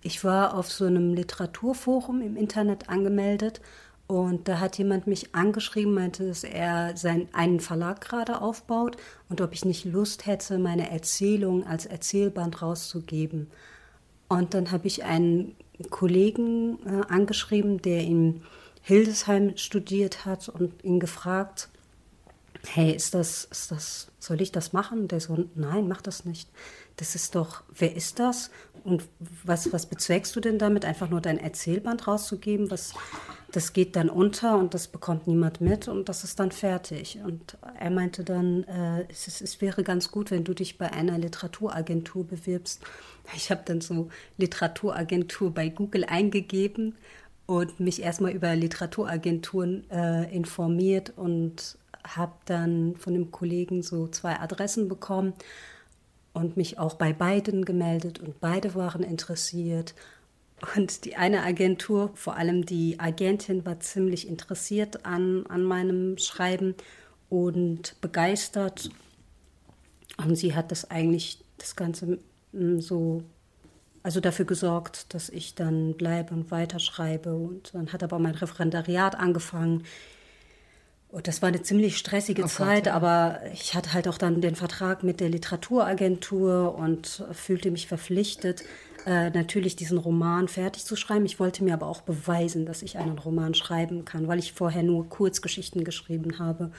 Ich 0.07 0.23
war 0.23 0.55
auf 0.55 0.71
so 0.71 0.85
einem 0.85 1.15
Literaturforum 1.15 2.23
im 2.23 2.37
Internet 2.37 2.89
angemeldet 2.89 3.61
und 4.07 4.47
da 4.47 4.61
hat 4.61 4.79
jemand 4.79 5.09
mich 5.09 5.35
angeschrieben, 5.35 5.95
meinte, 5.95 6.29
dass 6.29 6.45
er 6.45 6.97
seinen, 6.97 7.29
einen 7.35 7.59
Verlag 7.59 8.03
gerade 8.03 8.41
aufbaut 8.41 8.97
und 9.29 9.41
ob 9.41 9.53
ich 9.53 9.65
nicht 9.65 9.85
Lust 9.85 10.27
hätte, 10.27 10.59
meine 10.59 10.93
Erzählung 10.93 11.67
als 11.67 11.87
Erzählband 11.87 12.63
rauszugeben. 12.63 13.51
Und 14.29 14.55
dann 14.55 14.71
habe 14.71 14.87
ich 14.87 15.03
einen 15.03 15.57
Kollegen 15.91 16.79
äh, 16.87 17.13
angeschrieben, 17.13 17.83
der 17.83 18.03
in 18.03 18.43
Hildesheim 18.83 19.57
studiert 19.57 20.25
hat 20.25 20.49
und 20.49 20.85
ihn 20.85 21.01
gefragt, 21.01 21.69
hey, 22.65 22.93
ist 22.93 23.13
das, 23.15 23.49
ist 23.51 23.73
das, 23.73 24.07
soll 24.21 24.41
ich 24.41 24.53
das 24.53 24.73
machen? 24.73 25.01
Und 25.01 25.11
der 25.11 25.19
so, 25.19 25.49
nein, 25.57 25.89
mach 25.89 26.01
das 26.01 26.25
nicht. 26.25 26.49
Das 26.97 27.15
ist 27.15 27.35
doch, 27.35 27.63
wer 27.75 27.95
ist 27.95 28.19
das? 28.19 28.51
Und 28.85 29.03
was, 29.45 29.73
was 29.73 29.87
bezweckst 29.87 30.35
du 30.37 30.41
denn 30.41 30.59
damit, 30.59 30.85
einfach 30.85 31.11
nur 31.11 31.21
dein 31.21 31.39
Erzählband 31.39 32.07
rauszugeben? 32.07 32.71
Was, 32.71 32.95
das 33.51 33.73
geht 33.73 33.97
dann 33.97 34.09
unter 34.09 34.57
und 34.57 34.75
das 34.75 34.87
bekommt 34.89 35.27
niemand 35.27 35.61
mit 35.61 35.89
und 35.89 36.09
das 36.09 36.25
ist 36.25 36.39
dann 36.39 36.53
fertig. 36.53 37.19
Und 37.25 37.59
er 37.79 37.91
meinte 37.91 38.23
dann, 38.23 38.65
äh, 38.65 39.05
es, 39.11 39.27
ist, 39.27 39.43
es 39.43 39.61
wäre 39.61 39.83
ganz 39.83 40.11
gut, 40.11 40.31
wenn 40.31 40.45
du 40.45 40.55
dich 40.55 40.79
bei 40.79 40.93
einer 40.93 41.19
Literaturagentur 41.19 42.27
bewirbst. 42.27 42.81
Ich 43.35 43.51
habe 43.51 43.63
dann 43.65 43.81
so 43.81 44.09
Literaturagentur 44.39 45.53
bei 45.53 45.69
Google 45.69 46.05
eingegeben 46.05 46.95
und 47.47 47.81
mich 47.81 48.03
erstmal 48.03 48.33
über 48.33 48.55
Literaturagenturen 48.55 49.91
äh, 49.91 50.33
informiert 50.35 51.13
und 51.17 51.77
habe 52.07 52.35
dann 52.45 52.95
von 52.97 53.15
dem 53.15 53.33
Kollegen 53.33 53.83
so 53.83 54.07
zwei 54.07 54.39
Adressen 54.39 54.89
bekommen 54.89 55.35
und 56.37 56.57
mich 56.57 56.79
auch 56.79 56.95
bei 56.95 57.13
beiden 57.13 57.65
gemeldet 57.65 58.19
und 58.19 58.41
beide 58.41 58.75
waren 58.75 59.03
interessiert. 59.03 59.95
Und 60.75 61.05
die 61.05 61.17
eine 61.17 61.43
Agentur, 61.43 62.11
vor 62.15 62.37
allem 62.37 62.65
die 62.67 63.01
Agentin, 63.01 63.65
war 63.65 63.81
ziemlich 63.81 64.29
interessiert 64.29 65.05
an, 65.07 65.47
an 65.47 65.65
meinem 65.65 66.19
Schreiben 66.19 66.75
und 67.31 67.99
begeistert. 68.03 68.91
Und 70.19 70.37
sie 70.37 70.55
hat 70.55 70.71
das 70.71 70.91
eigentlich, 70.91 71.43
das 71.59 71.75
Ganze 71.75 72.19
mm, 72.53 72.81
so, 72.81 73.23
also 74.03 74.21
dafür 74.21 74.45
gesorgt, 74.45 75.15
dass 75.15 75.31
ich 75.31 75.55
dann 75.55 75.95
bleibe 75.95 76.35
und 76.35 76.51
weiterschreibe. 76.51 77.35
Und 77.35 77.75
dann 77.75 77.93
hat 77.93 78.03
aber 78.03 78.19
mein 78.19 78.35
Referendariat 78.35 79.15
angefangen. 79.15 79.85
Und 81.17 81.29
das 81.29 81.41
war 81.41 81.49
eine 81.49 81.63
ziemlich 81.63 81.97
stressige 81.97 82.43
Oh 82.43 82.45
Gott, 82.45 82.53
Zeit, 82.53 82.87
ja. 82.89 82.93
aber 82.93 83.41
ich 83.55 83.75
hatte 83.75 83.95
halt 83.95 84.07
auch 84.07 84.19
dann 84.19 84.43
den 84.43 84.55
Vertrag 84.55 85.03
mit 85.03 85.19
der 85.21 85.31
Literaturagentur 85.31 86.75
und 86.75 87.25
fühlte 87.33 87.71
mich 87.71 87.87
verpflichtet, 87.87 88.65
äh, 89.07 89.31
natürlich 89.31 89.77
diesen 89.77 89.97
Roman 89.97 90.47
fertig 90.47 90.85
zu 90.85 90.95
schreiben. 90.95 91.25
Ich 91.25 91.41
wollte 91.41 91.65
mir 91.65 91.73
aber 91.73 91.87
auch 91.87 92.03
beweisen, 92.03 92.67
dass 92.67 92.83
ich 92.83 92.99
einen 92.99 93.17
Roman 93.17 93.55
schreiben 93.55 94.05
kann, 94.05 94.29
weil 94.29 94.39
ich 94.39 94.53
vorher 94.53 94.83
nur 94.83 95.09
Kurzgeschichten 95.09 95.85
geschrieben 95.85 96.39
habe. 96.39 96.71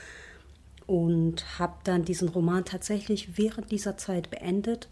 Und 0.86 1.58
habe 1.58 1.74
dann 1.84 2.06
diesen 2.06 2.30
Roman 2.30 2.64
tatsächlich 2.64 3.40
während 3.40 3.72
dieser 3.72 3.98
Zeit 3.98 4.30
beendet. 4.30 4.88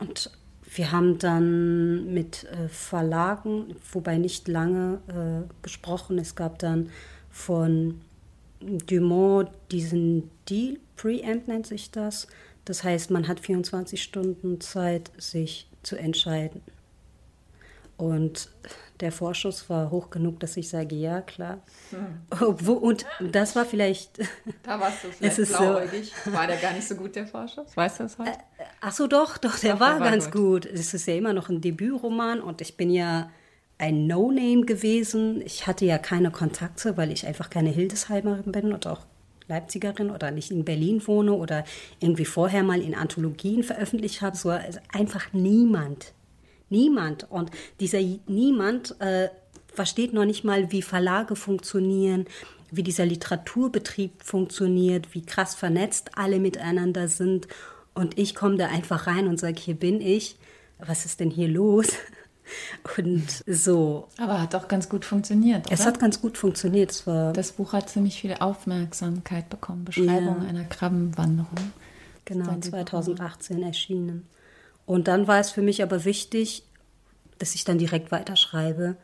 Und 0.00 0.32
wir 0.74 0.90
haben 0.90 1.20
dann 1.20 2.12
mit 2.12 2.46
äh, 2.46 2.68
Verlagen, 2.68 3.76
wobei 3.92 4.18
nicht 4.18 4.48
lange, 4.48 4.98
äh, 5.06 5.62
gesprochen. 5.62 6.18
Es 6.18 6.34
gab 6.34 6.58
dann 6.58 6.90
von 7.36 8.00
Dumont 8.60 9.50
diesen 9.70 10.30
Deal, 10.48 10.78
Preamp 10.96 11.46
nennt 11.48 11.66
sich 11.66 11.90
das. 11.90 12.26
Das 12.64 12.82
heißt, 12.82 13.10
man 13.10 13.28
hat 13.28 13.38
24 13.40 14.02
Stunden 14.02 14.60
Zeit, 14.62 15.10
sich 15.18 15.68
zu 15.82 15.96
entscheiden. 15.96 16.62
Und 17.98 18.50
der 19.00 19.12
Vorschuss 19.12 19.68
war 19.70 19.90
hoch 19.90 20.10
genug, 20.10 20.40
dass 20.40 20.56
ich 20.56 20.68
sage, 20.68 20.94
ja, 20.94 21.20
klar. 21.20 21.58
Obwohl- 22.40 22.76
Und 22.78 23.06
das 23.32 23.54
war 23.54 23.64
vielleicht, 23.66 24.18
Da 24.62 24.80
warst 24.80 25.04
du 25.04 25.08
Es 25.10 25.16
vielleicht 25.16 25.38
ist 25.38 25.52
so- 25.52 25.58
blauäugig. 25.58 26.12
War 26.26 26.46
der 26.46 26.56
gar 26.56 26.72
nicht 26.72 26.88
so 26.88 26.94
gut, 26.94 27.14
der 27.16 27.26
Vorschuss? 27.26 27.76
Weißt 27.76 28.00
du 28.00 28.04
das 28.04 28.18
heute? 28.18 28.32
ach 28.80 28.92
so, 28.92 29.06
doch, 29.06 29.36
doch, 29.38 29.58
der 29.58 29.74
Doch, 29.74 29.80
war, 29.80 29.92
der 29.94 30.00
war 30.00 30.10
ganz 30.10 30.30
gut. 30.30 30.64
gut. 30.64 30.66
Es 30.66 30.92
ist 30.94 31.06
ja 31.06 31.14
immer 31.14 31.32
noch 31.34 31.48
ein 31.50 31.60
Debütroman 31.60 32.40
und 32.40 32.60
ich 32.62 32.76
bin 32.76 32.90
ja 32.90 33.30
ein 33.78 34.06
No-Name 34.06 34.64
gewesen. 34.64 35.42
Ich 35.42 35.66
hatte 35.66 35.84
ja 35.84 35.98
keine 35.98 36.30
Kontakte, 36.30 36.96
weil 36.96 37.12
ich 37.12 37.26
einfach 37.26 37.50
keine 37.50 37.70
Hildesheimerin 37.70 38.52
bin 38.52 38.72
und 38.72 38.86
auch 38.86 39.00
Leipzigerin 39.48 40.10
oder 40.10 40.30
nicht 40.30 40.50
in 40.50 40.64
Berlin 40.64 41.06
wohne 41.06 41.32
oder 41.32 41.64
irgendwie 42.00 42.24
vorher 42.24 42.62
mal 42.62 42.80
in 42.80 42.94
Anthologien 42.94 43.62
veröffentlicht 43.62 44.22
habe. 44.22 44.36
So 44.36 44.50
also 44.50 44.80
einfach 44.92 45.32
niemand. 45.32 46.12
Niemand. 46.68 47.30
Und 47.30 47.50
dieser 47.78 48.00
Niemand 48.26 49.00
äh, 49.00 49.28
versteht 49.72 50.12
noch 50.12 50.24
nicht 50.24 50.42
mal, 50.42 50.72
wie 50.72 50.82
Verlage 50.82 51.36
funktionieren, 51.36 52.24
wie 52.72 52.82
dieser 52.82 53.06
Literaturbetrieb 53.06 54.22
funktioniert, 54.22 55.14
wie 55.14 55.24
krass 55.24 55.54
vernetzt 55.54 56.10
alle 56.16 56.40
miteinander 56.40 57.06
sind. 57.08 57.46
Und 57.94 58.18
ich 58.18 58.34
komme 58.34 58.56
da 58.56 58.66
einfach 58.66 59.06
rein 59.06 59.28
und 59.28 59.38
sage, 59.38 59.60
hier 59.60 59.76
bin 59.76 60.00
ich. 60.00 60.36
Was 60.78 61.04
ist 61.04 61.20
denn 61.20 61.30
hier 61.30 61.48
los? 61.48 61.88
Und 62.98 63.42
so. 63.46 64.08
Aber 64.18 64.40
hat 64.40 64.54
doch 64.54 64.68
ganz 64.68 64.88
gut 64.88 65.04
funktioniert, 65.04 65.66
oder? 65.66 65.74
Es 65.74 65.84
hat 65.84 65.98
ganz 65.98 66.20
gut 66.20 66.38
funktioniert. 66.38 66.90
Es 66.92 67.06
war 67.06 67.32
das 67.32 67.52
Buch 67.52 67.72
hat 67.72 67.88
ziemlich 67.90 68.20
viel 68.20 68.34
Aufmerksamkeit 68.34 69.48
bekommen. 69.50 69.84
Beschreibung 69.84 70.42
Ja. 70.42 70.48
einer 70.48 70.64
Krabbenwanderung. 70.64 71.72
Genau, 72.24 72.46
Dein 72.46 72.60
Debütroman. 72.60 73.04
2018 73.04 73.62
erschienen. 73.62 74.26
Und 74.84 75.08
dann 75.08 75.26
war 75.26 75.40
es 75.40 75.50
für 75.50 75.62
mich 75.62 75.82
aber 75.82 76.04
wichtig, 76.04 76.62
dass 77.38 77.54
ich 77.54 77.64
dann 77.64 77.78
direkt 77.78 78.12
weiterschreibe 78.12 78.96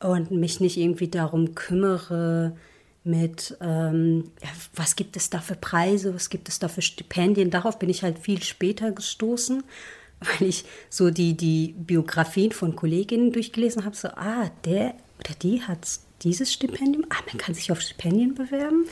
und 0.00 0.30
mich 0.30 0.60
nicht 0.60 0.76
irgendwie 0.76 1.08
darum 1.08 1.54
kümmere 1.54 2.56
mit, 3.04 3.56
ähm, 3.60 4.30
ja, 4.42 4.48
was 4.74 4.96
gibt 4.96 5.16
es 5.16 5.30
da 5.30 5.40
für 5.40 5.54
Preise, 5.56 6.14
was 6.14 6.28
gibt 6.30 6.48
es 6.48 6.58
da 6.58 6.68
für 6.68 6.82
Stipendien. 6.82 7.50
Darauf 7.50 7.78
bin 7.78 7.88
ich 7.88 8.02
halt 8.02 8.18
viel 8.18 8.42
später 8.42 8.92
gestoßen, 8.92 9.62
weil 10.20 10.48
ich 10.48 10.64
so 10.90 11.10
die, 11.10 11.34
die 11.36 11.74
Biografien 11.76 12.52
von 12.52 12.76
Kolleginnen 12.76 13.32
durchgelesen 13.32 13.84
habe. 13.84 13.96
So, 13.96 14.08
ah, 14.08 14.50
der 14.64 14.94
oder 15.20 15.34
die 15.42 15.62
hat 15.62 15.86
dieses 16.22 16.52
Stipendium. 16.52 17.04
Ah, 17.10 17.22
man 17.26 17.38
kann 17.38 17.54
sich 17.54 17.70
auf 17.70 17.80
Stipendien 17.80 18.34
bewerben. 18.34 18.86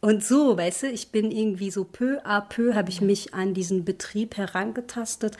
Und 0.00 0.24
so, 0.24 0.56
weißt 0.56 0.84
du, 0.84 0.86
ich 0.88 1.12
bin 1.12 1.30
irgendwie 1.30 1.70
so 1.70 1.84
peu 1.84 2.18
à 2.24 2.40
peu 2.40 2.74
habe 2.74 2.90
ich 2.90 3.00
mich 3.00 3.34
an 3.34 3.54
diesen 3.54 3.84
Betrieb 3.84 4.36
herangetastet 4.36 5.36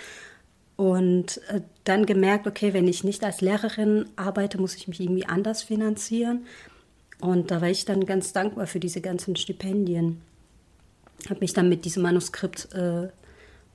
und 0.77 1.41
äh, 1.49 1.63
dann 1.85 2.07
gemerkt, 2.07 2.47
okay, 2.47 2.73
wenn 2.73 2.87
ich 2.87 3.03
nicht 3.03 3.25
als 3.25 3.41
Lehrerin 3.41 4.07
arbeite, 4.15 4.61
muss 4.61 4.77
ich 4.77 4.87
mich 4.87 5.01
irgendwie 5.01 5.27
anders 5.27 5.63
finanzieren. 5.63 6.47
Und 7.21 7.51
da 7.51 7.61
war 7.61 7.71
ich 7.71 7.85
dann 7.85 8.07
ganz 8.07 8.33
dankbar 8.33 8.67
für 8.67 8.81
diese 8.81 9.01
ganzen 9.01 9.37
Stipendien. 9.37 10.21
Habe 11.29 11.41
mich 11.41 11.53
dann 11.53 11.69
mit 11.69 11.85
diesem 11.85 12.03
Manuskript 12.03 12.73
äh, 12.73 13.09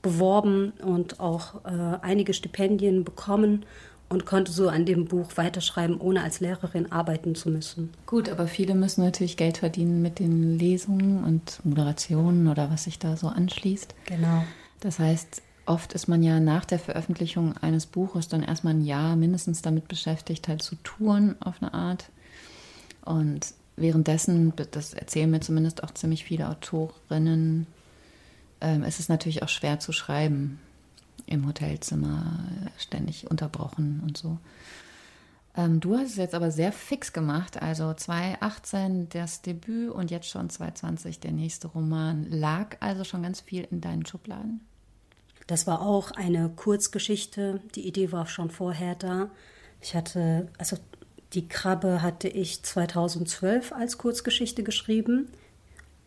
beworben 0.07 0.71
und 0.81 1.19
auch 1.19 1.65
äh, 1.65 1.97
einige 2.01 2.33
Stipendien 2.33 3.03
bekommen 3.03 3.65
und 4.09 4.25
konnte 4.25 4.53
so 4.53 4.69
an 4.69 4.85
dem 4.85 5.05
Buch 5.05 5.31
weiterschreiben, 5.35 5.99
ohne 5.99 6.23
als 6.23 6.39
Lehrerin 6.39 6.91
arbeiten 6.93 7.35
zu 7.35 7.49
müssen. 7.49 7.89
Gut, 8.05 8.29
aber 8.29 8.47
viele 8.47 8.73
müssen 8.73 9.03
natürlich 9.03 9.35
Geld 9.35 9.57
verdienen 9.57 10.01
mit 10.01 10.19
den 10.19 10.57
Lesungen 10.57 11.25
und 11.25 11.59
Moderationen 11.65 12.47
oder 12.47 12.71
was 12.71 12.85
sich 12.85 12.99
da 12.99 13.17
so 13.17 13.27
anschließt. 13.27 13.93
Genau. 14.05 14.43
Das 14.79 14.99
heißt, 14.99 15.41
oft 15.65 15.91
ist 15.91 16.07
man 16.07 16.23
ja 16.23 16.39
nach 16.39 16.63
der 16.63 16.79
Veröffentlichung 16.79 17.57
eines 17.57 17.85
Buches 17.85 18.29
dann 18.29 18.43
erstmal 18.43 18.75
ein 18.75 18.85
Jahr 18.85 19.17
mindestens 19.17 19.61
damit 19.61 19.89
beschäftigt, 19.89 20.47
halt 20.47 20.61
zu 20.61 20.75
touren 20.83 21.35
auf 21.41 21.61
eine 21.61 21.73
Art. 21.73 22.09
Und 23.03 23.53
währenddessen, 23.75 24.53
das 24.71 24.93
erzählen 24.93 25.29
mir 25.29 25.41
zumindest 25.41 25.83
auch 25.83 25.91
ziemlich 25.91 26.23
viele 26.23 26.47
Autorinnen, 26.47 27.67
ähm, 28.61 28.83
ist 28.83 28.99
es 28.99 29.09
natürlich 29.09 29.43
auch 29.43 29.49
schwer 29.49 29.79
zu 29.79 29.91
schreiben 29.91 30.59
im 31.25 31.45
Hotelzimmer, 31.45 32.39
ständig 32.77 33.29
unterbrochen 33.29 34.01
und 34.03 34.17
so. 34.17 34.37
Ähm, 35.55 35.79
du 35.79 35.97
hast 35.97 36.11
es 36.11 36.15
jetzt 36.15 36.35
aber 36.35 36.51
sehr 36.51 36.71
fix 36.71 37.11
gemacht, 37.11 37.61
also 37.61 37.93
2018 37.93 39.09
das 39.09 39.41
Debüt 39.41 39.91
und 39.91 40.11
jetzt 40.11 40.29
schon 40.29 40.49
2020 40.49 41.19
der 41.19 41.31
nächste 41.31 41.67
Roman. 41.67 42.25
Lag 42.29 42.77
also 42.79 43.03
schon 43.03 43.23
ganz 43.23 43.41
viel 43.41 43.67
in 43.69 43.81
deinen 43.81 44.05
Schubladen? 44.05 44.61
Das 45.47 45.65
war 45.65 45.81
auch 45.81 46.11
eine 46.11 46.49
Kurzgeschichte. 46.49 47.61
Die 47.75 47.87
Idee 47.87 48.11
war 48.11 48.27
schon 48.27 48.51
vorher 48.51 48.95
da. 48.95 49.31
Ich 49.81 49.95
hatte, 49.95 50.49
also 50.57 50.77
die 51.33 51.47
Krabbe 51.47 52.01
hatte 52.01 52.27
ich 52.27 52.63
2012 52.63 53.71
als 53.71 53.97
Kurzgeschichte 53.97 54.63
geschrieben 54.63 55.29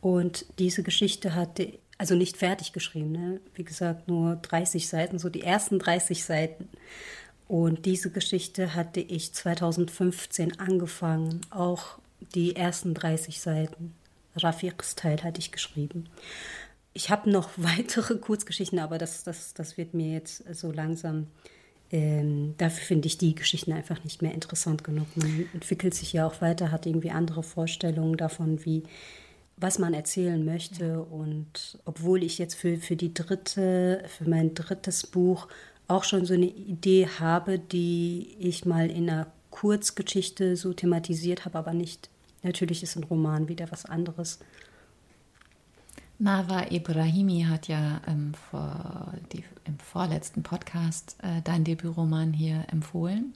und 0.00 0.46
diese 0.58 0.82
Geschichte 0.82 1.34
hatte 1.34 1.78
also 2.00 2.14
nicht 2.14 2.38
fertig 2.38 2.72
geschrieben, 2.72 3.12
ne? 3.12 3.40
wie 3.54 3.62
gesagt, 3.62 4.08
nur 4.08 4.36
30 4.36 4.88
Seiten, 4.88 5.18
so 5.18 5.28
die 5.28 5.42
ersten 5.42 5.78
30 5.78 6.24
Seiten. 6.24 6.70
Und 7.46 7.84
diese 7.84 8.10
Geschichte 8.10 8.74
hatte 8.74 9.00
ich 9.00 9.34
2015 9.34 10.58
angefangen, 10.58 11.42
auch 11.50 11.98
die 12.34 12.56
ersten 12.56 12.94
30 12.94 13.42
Seiten. 13.42 13.94
Rafiqs 14.34 14.94
Teil 14.94 15.22
hatte 15.22 15.40
ich 15.40 15.52
geschrieben. 15.52 16.08
Ich 16.94 17.10
habe 17.10 17.28
noch 17.28 17.50
weitere 17.58 18.16
Kurzgeschichten, 18.16 18.78
aber 18.78 18.96
das, 18.96 19.22
das, 19.22 19.52
das 19.52 19.76
wird 19.76 19.92
mir 19.92 20.10
jetzt 20.10 20.42
so 20.54 20.72
langsam, 20.72 21.26
ähm, 21.92 22.54
dafür 22.56 22.82
finde 22.82 23.08
ich 23.08 23.18
die 23.18 23.34
Geschichten 23.34 23.74
einfach 23.74 24.02
nicht 24.04 24.22
mehr 24.22 24.32
interessant 24.32 24.84
genug. 24.84 25.06
Man 25.16 25.50
entwickelt 25.52 25.94
sich 25.94 26.14
ja 26.14 26.26
auch 26.26 26.40
weiter, 26.40 26.72
hat 26.72 26.86
irgendwie 26.86 27.10
andere 27.10 27.42
Vorstellungen 27.42 28.16
davon, 28.16 28.64
wie, 28.64 28.84
was 29.60 29.78
man 29.78 29.94
erzählen 29.94 30.44
möchte. 30.44 31.02
Und 31.02 31.78
obwohl 31.84 32.22
ich 32.22 32.38
jetzt 32.38 32.54
für, 32.54 32.76
für 32.78 32.96
die 32.96 33.14
dritte, 33.14 34.04
für 34.08 34.28
mein 34.28 34.54
drittes 34.54 35.06
Buch 35.06 35.48
auch 35.88 36.04
schon 36.04 36.24
so 36.24 36.34
eine 36.34 36.46
Idee 36.46 37.08
habe, 37.18 37.58
die 37.58 38.36
ich 38.38 38.64
mal 38.64 38.90
in 38.90 39.10
einer 39.10 39.26
Kurzgeschichte 39.50 40.56
so 40.56 40.72
thematisiert 40.72 41.44
habe, 41.44 41.58
aber 41.58 41.74
nicht. 41.74 42.08
Natürlich 42.42 42.82
ist 42.82 42.96
ein 42.96 43.04
Roman 43.04 43.48
wieder 43.48 43.70
was 43.70 43.84
anderes. 43.84 44.38
Nava 46.18 46.70
Ibrahimi 46.70 47.46
hat 47.48 47.68
ja 47.68 48.00
ähm, 48.06 48.34
vor, 48.50 49.14
die, 49.32 49.42
im 49.64 49.78
vorletzten 49.78 50.42
Podcast 50.42 51.16
äh, 51.22 51.40
dein 51.42 51.64
Debütroman 51.64 52.32
hier 52.32 52.64
empfohlen. 52.70 53.34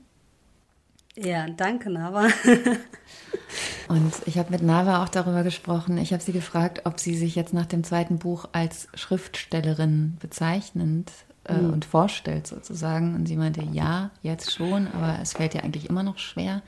Ja, 1.16 1.48
danke, 1.48 1.90
Nava. 1.90 2.28
Und 3.88 4.12
ich 4.26 4.38
habe 4.38 4.50
mit 4.50 4.62
Nava 4.62 5.02
auch 5.02 5.08
darüber 5.08 5.42
gesprochen. 5.42 5.98
Ich 5.98 6.12
habe 6.12 6.22
sie 6.22 6.32
gefragt, 6.32 6.82
ob 6.84 6.98
sie 7.00 7.14
sich 7.16 7.34
jetzt 7.34 7.52
nach 7.52 7.66
dem 7.66 7.84
zweiten 7.84 8.18
Buch 8.18 8.48
als 8.52 8.88
Schriftstellerin 8.94 10.16
bezeichnend 10.20 11.10
äh, 11.44 11.54
mhm. 11.54 11.72
und 11.72 11.84
vorstellt 11.84 12.46
sozusagen. 12.46 13.14
Und 13.14 13.26
sie 13.26 13.36
meinte, 13.36 13.62
ja, 13.72 14.10
jetzt 14.22 14.52
schon, 14.52 14.88
aber 14.88 15.18
es 15.20 15.34
fällt 15.34 15.54
ihr 15.54 15.64
eigentlich 15.64 15.88
immer 15.88 16.02
noch 16.02 16.18
schwer. 16.18 16.62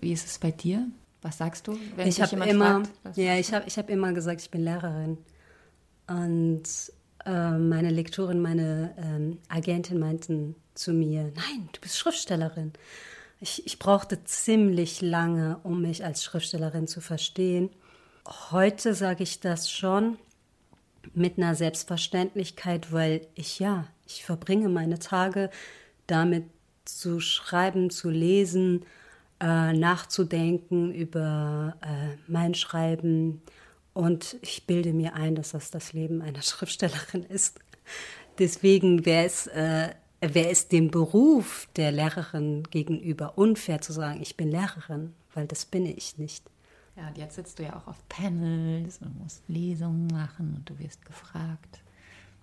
Wie 0.00 0.12
ist 0.12 0.26
es 0.26 0.38
bei 0.38 0.50
dir? 0.50 0.86
Was 1.22 1.38
sagst 1.38 1.68
du, 1.68 1.78
wenn 1.96 2.06
ich 2.06 2.20
habe 2.20 2.36
immer, 2.44 2.84
fragt, 2.84 3.16
ja, 3.16 3.36
ich 3.36 3.54
habe 3.54 3.64
ich 3.66 3.78
hab 3.78 3.88
immer 3.88 4.12
gesagt, 4.12 4.42
ich 4.42 4.50
bin 4.50 4.62
Lehrerin. 4.62 5.16
Und 6.06 6.64
äh, 7.24 7.50
meine 7.50 7.90
Lektorin, 7.90 8.42
meine 8.42 8.94
ähm, 8.98 9.38
Agentin 9.48 9.98
meinten 9.98 10.54
zu 10.74 10.92
mir, 10.92 11.32
nein, 11.34 11.68
du 11.72 11.80
bist 11.80 11.96
Schriftstellerin. 11.98 12.72
Ich, 13.44 13.66
ich 13.66 13.78
brauchte 13.78 14.24
ziemlich 14.24 15.02
lange, 15.02 15.60
um 15.64 15.82
mich 15.82 16.02
als 16.02 16.24
Schriftstellerin 16.24 16.86
zu 16.86 17.02
verstehen. 17.02 17.68
Heute 18.50 18.94
sage 18.94 19.22
ich 19.22 19.40
das 19.40 19.70
schon 19.70 20.16
mit 21.12 21.36
einer 21.36 21.54
Selbstverständlichkeit, 21.54 22.90
weil 22.90 23.26
ich 23.34 23.58
ja, 23.58 23.86
ich 24.06 24.24
verbringe 24.24 24.70
meine 24.70 24.98
Tage 24.98 25.50
damit 26.06 26.44
zu 26.86 27.20
schreiben, 27.20 27.90
zu 27.90 28.08
lesen, 28.08 28.86
äh, 29.40 29.74
nachzudenken 29.74 30.94
über 30.94 31.76
äh, 31.82 32.16
mein 32.26 32.54
Schreiben. 32.54 33.42
Und 33.92 34.38
ich 34.40 34.66
bilde 34.66 34.94
mir 34.94 35.16
ein, 35.16 35.34
dass 35.34 35.50
das 35.50 35.70
das 35.70 35.92
Leben 35.92 36.22
einer 36.22 36.40
Schriftstellerin 36.42 37.24
ist. 37.24 37.60
Deswegen 38.38 39.04
wäre 39.04 39.26
es 39.26 39.48
äh, 39.48 39.90
wäre 40.32 40.48
es 40.48 40.68
dem 40.68 40.90
Beruf 40.90 41.68
der 41.76 41.92
Lehrerin 41.92 42.62
gegenüber 42.70 43.36
unfair 43.36 43.80
zu 43.80 43.92
sagen, 43.92 44.22
ich 44.22 44.36
bin 44.36 44.50
Lehrerin, 44.50 45.12
weil 45.34 45.46
das 45.46 45.66
bin 45.66 45.84
ich 45.84 46.16
nicht. 46.16 46.44
Ja, 46.96 47.08
und 47.08 47.18
jetzt 47.18 47.34
sitzt 47.34 47.58
du 47.58 47.64
ja 47.64 47.76
auch 47.76 47.88
auf 47.88 48.08
Panels 48.08 48.98
und 48.98 49.20
musst 49.20 49.42
Lesungen 49.48 50.06
machen 50.06 50.54
und 50.56 50.70
du 50.70 50.78
wirst 50.78 51.04
gefragt. 51.04 51.82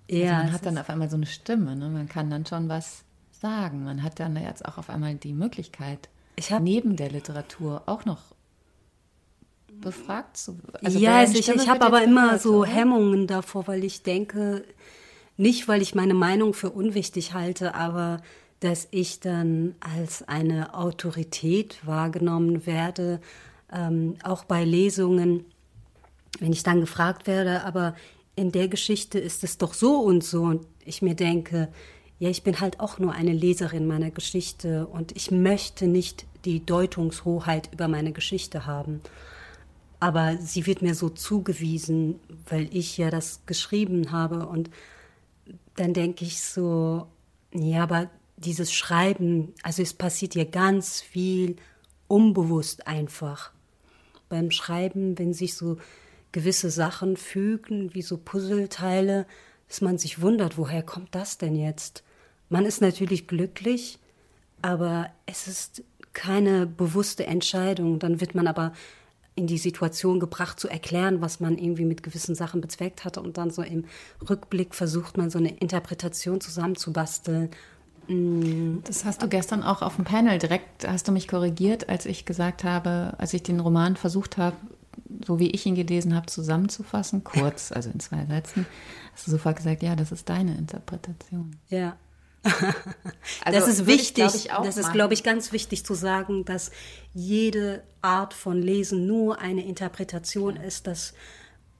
Also 0.10 0.24
ja, 0.24 0.40
man 0.40 0.52
hat 0.52 0.66
dann 0.66 0.78
auf 0.78 0.90
einmal 0.90 1.10
so 1.10 1.16
eine 1.16 1.26
Stimme, 1.26 1.76
ne? 1.76 1.90
man 1.90 2.10
kann 2.10 2.30
dann 2.30 2.46
schon 2.46 2.68
was 2.68 3.06
sagen. 3.32 3.86
Man 3.86 4.04
hat 4.04 4.20
dann 4.20 4.36
jetzt 4.36 4.66
auch 4.66 4.78
auf 4.78 4.90
einmal 4.90 5.16
die 5.16 5.34
Möglichkeit, 5.34 6.10
neben 6.60 6.98
der 6.98 7.10
Literatur 7.10 7.84
auch 7.86 8.04
noch 8.06 8.36
befragt 9.80 10.38
zu 10.38 10.58
also 10.84 11.00
Ja, 11.00 11.20
also 11.20 11.38
ich, 11.38 11.48
ich 11.48 11.70
habe 11.70 11.86
aber 11.86 12.04
immer 12.04 12.38
so 12.38 12.66
Hemmungen 12.66 13.26
davor, 13.28 13.68
weil 13.68 13.84
ich 13.84 14.04
denke, 14.04 14.66
nicht, 15.38 15.68
weil 15.68 15.82
ich 15.82 15.96
meine 15.96 16.14
Meinung 16.14 16.54
für 16.54 16.70
unwichtig 16.70 17.34
halte, 17.34 17.76
aber 17.76 18.22
dass 18.60 18.88
ich 18.92 19.20
dann 19.20 19.76
als 19.80 20.28
eine 20.28 20.76
Autorität 20.76 21.80
wahrgenommen 21.84 22.66
werde, 22.66 23.20
ähm, 23.74 24.16
auch 24.24 24.44
bei 24.44 24.64
Lesungen, 24.64 25.46
wenn 26.40 26.54
ich 26.54 26.64
dann 26.64 26.80
gefragt 26.80 27.28
werde, 27.28 27.64
aber 27.66 27.96
in 28.36 28.52
der 28.52 28.68
Geschichte 28.68 29.20
ist 29.20 29.44
es 29.44 29.58
doch 29.58 29.74
so 29.74 30.00
und 30.00 30.24
so. 30.24 30.44
Und 30.44 30.66
ich 30.86 31.02
mir 31.02 31.16
denke, 31.16 31.70
ja, 32.20 32.30
ich 32.30 32.44
bin 32.44 32.60
halt 32.60 32.80
auch 32.80 33.00
nur 33.00 33.14
eine 33.14 33.34
Leserin 33.34 33.88
meiner 33.88 34.12
Geschichte 34.12 34.86
und 34.86 35.16
ich 35.16 35.32
möchte 35.32 35.88
nicht 35.88 36.26
die 36.46 36.66
Deutungshoheit 36.66 37.70
über 37.74 37.88
meine 37.88 38.12
Geschichte 38.12 38.66
haben. 38.66 39.02
Aber 40.00 40.38
sie 40.38 40.66
wird 40.66 40.82
mir 40.82 40.96
so 40.96 41.10
zugewiesen, 41.10 42.20
weil 42.50 42.70
ich 42.76 42.98
ja 42.98 43.10
das 43.10 43.42
geschrieben 43.46 44.12
habe 44.12 44.48
und 44.48 44.70
dann 45.76 45.94
denke 45.94 46.26
ich 46.26 46.42
so, 46.42 47.08
ja, 47.54 47.84
aber 47.84 48.10
dieses 48.38 48.74
Schreiben, 48.74 49.54
also 49.64 49.82
es 49.82 49.94
passiert 49.94 50.36
ja 50.36 50.44
ganz 50.44 51.02
viel 51.02 51.56
unbewusst 52.08 52.88
einfach. 52.88 53.52
Beim 54.30 54.52
Schreiben, 54.52 55.18
wenn 55.20 55.34
sich 55.34 55.56
so 55.56 55.78
gewisse 56.32 56.70
Sachen 56.70 57.18
fügen, 57.18 57.94
wie 57.94 58.02
so 58.02 58.18
Puzzleteile, 58.18 59.26
dass 59.68 59.82
man 59.82 59.98
sich 59.98 60.22
wundert, 60.22 60.58
woher 60.58 60.84
kommt 60.84 61.14
das 61.16 61.38
denn 61.38 61.56
jetzt? 61.56 62.04
Man 62.50 62.66
ist 62.66 62.82
natürlich 62.82 63.28
glücklich, 63.28 64.00
aber 64.62 65.10
es 65.26 65.48
ist 65.48 65.84
keine 66.14 66.66
bewusste 66.66 67.26
Entscheidung. 67.26 68.00
Dann 68.00 68.20
wird 68.20 68.36
man 68.36 68.48
aber 68.48 68.74
in 69.36 69.48
die 69.48 69.58
Situation 69.58 70.20
gebracht, 70.20 70.60
zu 70.60 70.68
erklären, 70.68 71.22
was 71.22 71.40
man 71.40 71.58
irgendwie 71.58 71.86
mit 71.86 72.04
gewissen 72.04 72.36
Sachen 72.36 72.62
bezweckt 72.62 73.06
hatte. 73.06 73.22
Und 73.22 73.38
dann 73.38 73.50
so 73.50 73.62
im 73.62 73.86
Rückblick 74.30 74.76
versucht 74.76 75.18
man 75.18 75.30
so 75.30 75.40
eine 75.40 75.56
Interpretation 75.58 76.42
zusammenzubasteln. 76.42 77.50
Mm. 78.08 78.80
Das 78.84 79.06
hast 79.06 79.22
du 79.22 79.30
gestern 79.30 79.64
auch 79.64 79.82
auf 79.82 79.96
dem 79.96 80.06
Panel 80.06 80.38
direkt, 80.38 80.88
hast 80.88 81.08
du 81.08 81.12
mich 81.12 81.28
korrigiert, 81.28 81.88
als 81.88 82.06
ich 82.06 82.26
gesagt 82.26 82.64
habe, 82.64 83.14
als 83.18 83.34
ich 83.34 83.44
den 83.44 83.60
Roman 83.60 83.96
versucht 83.96 84.38
habe, 84.38 84.58
so 85.26 85.40
wie 85.40 85.52
ich 85.52 85.66
ihn 85.66 85.76
gelesen 85.76 86.14
habe, 86.14 86.26
zusammenzufassen, 86.26 87.24
kurz, 87.24 87.72
also 87.76 87.90
in 87.90 88.00
zwei 88.02 88.26
Sätzen, 88.26 88.66
hast 89.14 89.28
du 89.28 89.32
sofort 89.32 89.56
gesagt, 89.56 89.82
ja, 89.82 89.96
das 89.96 90.12
ist 90.12 90.28
deine 90.28 90.58
Interpretation. 90.58 91.56
Ja, 91.70 91.96
also 93.46 93.60
das 93.60 93.68
ist 93.68 93.86
wichtig. 93.86 94.26
Ich, 94.26 94.46
ich, 94.46 94.52
das 94.52 94.78
ist, 94.78 94.94
glaube 94.94 95.14
ich, 95.14 95.24
ganz 95.24 95.52
wichtig 95.52 95.86
zu 95.86 95.94
sagen, 95.94 96.44
dass 96.46 96.72
jede 97.14 97.84
Art 98.02 98.34
von 98.34 98.62
Lesen 98.62 99.06
nur 99.06 99.39
eine 99.39 99.66
Interpretation 99.66 100.56
ja. 100.56 100.64
ist, 100.64 100.88
dass 100.88 101.14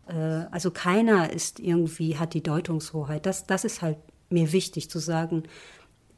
äh, 0.08 0.14
also 0.52 0.72
keiner 0.72 1.32
ist 1.32 1.60
irgendwie 1.60 2.18
hat 2.18 2.34
die 2.34 2.44
Deutungshoheit. 2.44 3.26
Das, 3.26 3.46
das 3.46 3.66
ist 3.66 3.82
halt 3.82 3.98
mir 4.30 4.52
wichtig 4.52 4.90
zu 4.90 5.00
sagen. 5.00 5.44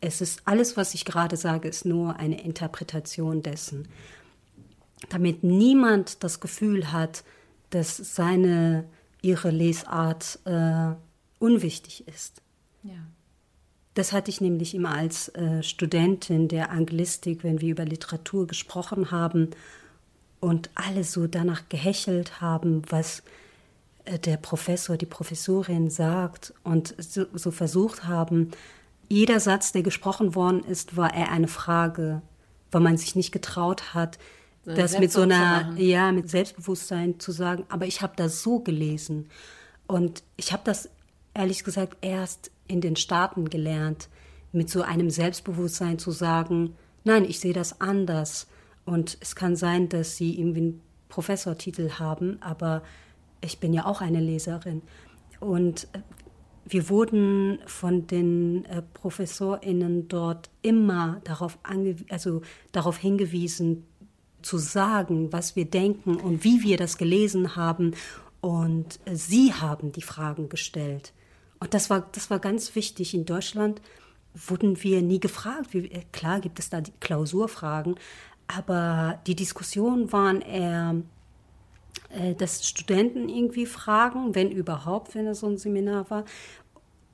Es 0.02 0.20
ist 0.20 0.42
alles, 0.46 0.76
was 0.76 0.94
ich 0.94 1.06
gerade 1.06 1.38
sage, 1.38 1.70
ist 1.70 1.86
nur 1.86 2.18
eine 2.18 2.44
Interpretation 2.44 3.42
dessen, 3.42 3.88
damit 5.10 5.44
niemand 5.44 6.24
das 6.24 6.42
Gefühl 6.42 6.92
hat, 6.92 7.24
dass 7.70 7.98
seine 7.98 8.86
ihre 9.22 9.50
Lesart 9.50 10.40
äh, 10.44 10.94
unwichtig 11.40 12.08
ist. 12.08 12.42
Ja. 12.84 12.92
Das 13.94 14.12
hatte 14.12 14.32
ich 14.32 14.42
nämlich 14.42 14.74
immer 14.74 14.96
als 14.96 15.30
äh, 15.30 15.62
Studentin 15.62 16.48
der 16.48 16.72
Anglistik, 16.72 17.44
wenn 17.44 17.62
wir 17.62 17.70
über 17.70 17.86
Literatur 17.86 18.48
gesprochen 18.48 19.12
haben 19.12 19.52
und 20.40 20.70
alle 20.76 21.04
so 21.04 21.28
danach 21.28 21.70
gehechelt 21.70 22.42
haben, 22.42 22.82
was 22.90 23.22
äh, 24.06 24.18
der 24.18 24.38
Professor, 24.38 24.98
die 24.98 25.06
Professorin 25.06 25.90
sagt 25.90 26.54
und 26.64 26.96
so, 26.98 27.26
so, 27.34 27.52
versucht 27.52 28.06
haben, 28.06 28.52
jeder 29.10 29.40
Satz, 29.40 29.72
der 29.72 29.84
gesprochen 29.84 30.34
worden 30.34 30.64
ist, 30.64 30.98
war 30.98 31.14
eher 31.14 31.32
eine 31.32 31.48
Frage, 31.48 32.22
weil 32.72 32.82
man 32.82 32.98
sich 32.98 33.16
nicht 33.16 33.32
getraut 33.32 33.94
hat, 33.94 34.18
so 34.66 34.74
das 34.74 34.98
mit 34.98 35.12
so 35.12 35.22
einer, 35.22 35.74
ja, 35.78 36.12
mit 36.12 36.30
Selbstbewusstsein 36.30 37.20
zu 37.20 37.32
sagen, 37.32 37.66
aber 37.70 37.86
ich 37.86 38.02
habe 38.02 38.14
das 38.16 38.42
so 38.42 38.60
gelesen. 38.60 39.30
Und 39.88 40.24
ich 40.38 40.54
habe 40.54 40.64
das 40.66 40.90
ehrlich 41.34 41.64
gesagt 41.64 41.98
erst 42.02 42.50
in 42.68 42.82
den 42.82 42.96
Staaten 42.96 43.50
gelernt, 43.50 44.10
mit 44.52 44.70
so 44.70 44.82
einem 44.82 45.10
Selbstbewusstsein 45.10 46.00
zu 46.00 46.12
sagen, 46.12 46.76
nein, 47.04 47.26
ich 47.26 47.40
sehe 47.40 47.54
das 47.54 47.82
anders. 47.82 48.48
Und 48.86 49.18
es 49.22 49.36
kann 49.36 49.56
sein, 49.56 49.90
dass 49.90 50.18
sie 50.18 50.40
irgendwie 50.40 50.60
einen 50.60 50.82
Professortitel 51.10 51.92
haben, 52.00 52.42
aber 52.42 52.84
ich 53.42 53.60
bin 53.60 53.74
ja 53.74 53.86
auch 53.86 54.02
eine 54.02 54.20
Leserin. 54.20 54.82
Und 55.40 55.88
äh, 55.94 56.00
wir 56.66 56.90
wurden 56.90 57.60
von 57.66 58.08
den 58.08 58.66
äh, 58.66 58.82
ProfessorInnen 58.82 60.08
dort 60.08 60.50
immer 60.62 61.22
darauf, 61.24 61.58
also 62.10 62.42
darauf 62.72 62.98
hingewiesen, 62.98 63.86
zu 64.42 64.58
sagen, 64.58 65.32
was 65.32 65.56
wir 65.56 65.66
denken 65.66 66.16
und 66.16 66.44
wie 66.44 66.64
wir 66.64 66.78
das 66.78 66.98
gelesen 66.98 67.56
haben. 67.56 67.96
Und 68.42 69.00
äh, 69.06 69.16
sie 69.16 69.54
haben 69.54 69.92
die 69.92 70.02
Fragen 70.02 70.50
gestellt. 70.50 71.14
Und 71.64 71.74
das 71.74 71.90
war, 71.90 72.10
das 72.12 72.30
war 72.30 72.40
ganz 72.40 72.76
wichtig. 72.76 73.14
In 73.14 73.24
Deutschland 73.24 73.80
wurden 74.34 74.84
wir 74.84 75.02
nie 75.02 75.22
gefragt. 75.22 75.68
Wie, 75.74 75.90
äh, 75.90 76.04
klar 76.12 76.42
gibt 76.42 76.60
es 76.60 76.70
da 76.70 76.82
die 76.82 76.92
Klausurfragen, 77.00 77.96
aber 78.48 79.22
die 79.28 79.36
Diskussionen 79.36 80.12
waren 80.12 80.42
eher 80.42 80.96
äh, 82.10 82.36
dass 82.36 82.68
Studenten 82.68 83.30
irgendwie 83.30 83.66
fragen, 83.66 84.36
wenn 84.36 84.52
überhaupt, 84.52 85.16
wenn 85.16 85.26
es 85.26 85.40
so 85.40 85.48
ein 85.48 85.58
Seminar 85.58 86.10
war. 86.10 86.26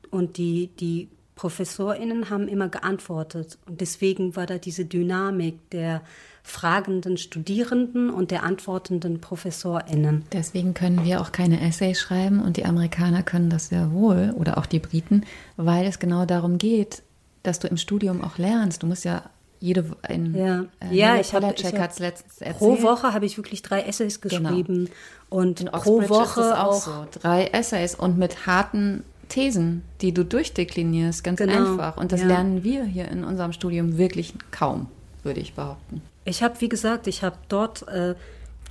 Und 0.10 0.38
die, 0.38 0.72
die 0.80 1.10
ProfessorInnen 1.36 2.32
haben 2.32 2.48
immer 2.48 2.70
geantwortet. 2.70 3.60
Und 3.68 3.82
deswegen 3.82 4.36
war 4.36 4.48
da 4.48 4.58
diese 4.58 4.86
Dynamik 4.86 5.70
der 5.70 6.02
fragenden 6.50 7.18
Studierenden 7.18 8.10
und 8.10 8.32
der 8.32 8.44
antwortenden 8.44 9.22
ProfessorInnen. 9.22 10.26
Deswegen 10.34 10.74
können 10.74 11.06
wir 11.06 11.22
auch 11.22 11.32
keine 11.32 11.62
Essays 11.62 12.00
schreiben 12.00 12.42
und 12.42 12.58
die 12.58 12.66
Amerikaner 12.66 13.24
können 13.24 13.50
das 13.50 13.68
sehr 13.68 13.92
wohl 13.92 14.34
oder 14.36 14.58
auch 14.58 14.66
die 14.66 14.80
Briten, 14.80 15.24
weil 15.58 15.86
es 15.86 16.00
genau 16.00 16.26
darum 16.26 16.58
geht, 16.58 17.04
dass 17.44 17.60
du 17.60 17.68
im 17.68 17.78
Studium 17.78 18.24
auch 18.24 18.38
lernst. 18.38 18.84
Du 18.84 18.88
musst 18.88 19.06
ja 19.06 19.24
jede 19.60 19.86
ein 20.02 20.34
ja, 20.34 20.66
äh, 20.80 20.96
ja 20.96 21.18
ich 21.18 21.34
habe 21.34 21.48
hab, 21.48 22.00
letztens 22.00 22.42
erzählt. 22.42 22.58
Pro 22.58 22.82
Woche 22.82 23.14
habe 23.14 23.26
ich 23.26 23.38
wirklich 23.38 23.62
drei 23.62 23.82
Essays 23.82 24.20
genau. 24.22 24.50
geschrieben 24.50 24.86
genau. 24.86 24.96
und 25.30 25.62
In 25.62 25.68
pro 25.68 26.10
Woche 26.10 26.60
auch, 26.60 26.68
auch, 26.68 26.82
so 26.82 27.08
drei 27.20 27.46
Essays 27.46 27.94
und 27.94 28.18
mit 28.18 28.48
harten 28.48 29.04
Thesen, 29.28 29.84
die 30.02 30.14
du 30.14 30.26
durchdeklinierst, 30.26 31.24
ganz 31.24 31.38
genau. 31.38 31.74
einfach. 31.74 31.98
Und 31.98 32.12
das 32.12 32.22
ja. 32.22 32.28
lernen 32.28 32.64
wir 32.64 32.84
hier 32.86 33.08
in 33.10 33.24
unserem 33.24 33.54
Studium 33.54 33.98
wirklich 33.98 34.34
kaum, 34.52 34.88
würde 35.24 35.40
ich 35.42 35.54
behaupten. 35.54 36.02
Ich 36.26 36.44
habe, 36.44 36.60
wie 36.62 36.70
gesagt, 36.70 37.08
ich 37.08 37.24
habe 37.24 37.38
dort 37.48 37.88
äh, 37.88 38.16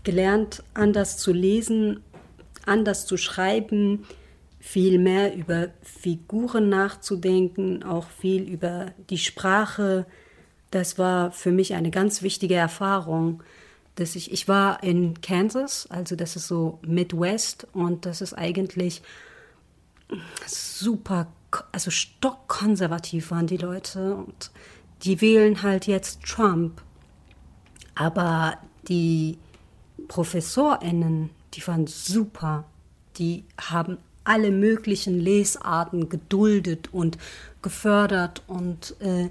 gelernt, 0.05 0.63
anders 0.75 1.19
zu 1.19 1.33
lesen, 1.33 2.03
anders 2.67 3.07
zu 3.07 3.17
schreiben, 3.17 4.07
viel 4.61 4.99
mehr 4.99 5.35
über 5.35 5.69
Figuren 5.83 6.69
nachzudenken, 6.69 7.83
auch 7.83 8.07
viel 8.09 8.43
über 8.43 8.93
die 9.11 9.19
Sprache 9.19 10.07
das 10.71 10.99
war 10.99 11.33
für 11.33 11.51
mich 11.51 11.75
eine 11.75 11.91
ganz 11.91 12.23
wichtige 12.23 12.55
Erfahrung, 12.55 13.43
dass 13.95 14.15
ich, 14.15 14.33
ich 14.33 14.49
war 14.49 14.83
in 14.83 15.21
Kansas, 15.21 15.87
also 15.91 16.15
das 16.15 16.37
ist 16.37 16.47
so 16.47 16.79
Midwest 16.83 17.67
und 17.73 18.07
das 18.07 18.21
ist 18.21 18.35
eigentlich 18.35 19.03
super, 20.47 21.27
also 21.73 21.91
stockkonservativ 21.91 23.31
waren 23.31 23.47
die 23.47 23.57
Leute 23.57 24.15
und 24.15 24.51
die 25.03 25.21
wählen 25.21 25.63
halt 25.63 25.87
jetzt 25.87 26.23
Trump. 26.23 26.83
Aber 27.99 28.59
die 28.87 29.39
ProfessorInnen, 30.07 31.31
die 31.55 31.67
waren 31.67 31.89
super. 31.89 32.65
Die 33.17 33.45
haben 33.61 33.99
alle 34.23 34.53
möglichen 34.53 35.19
Lesarten 35.19 36.09
geduldet 36.09 36.91
und 36.93 37.19
gefördert 37.61 38.43
und 38.47 38.95
äh, 39.01 39.31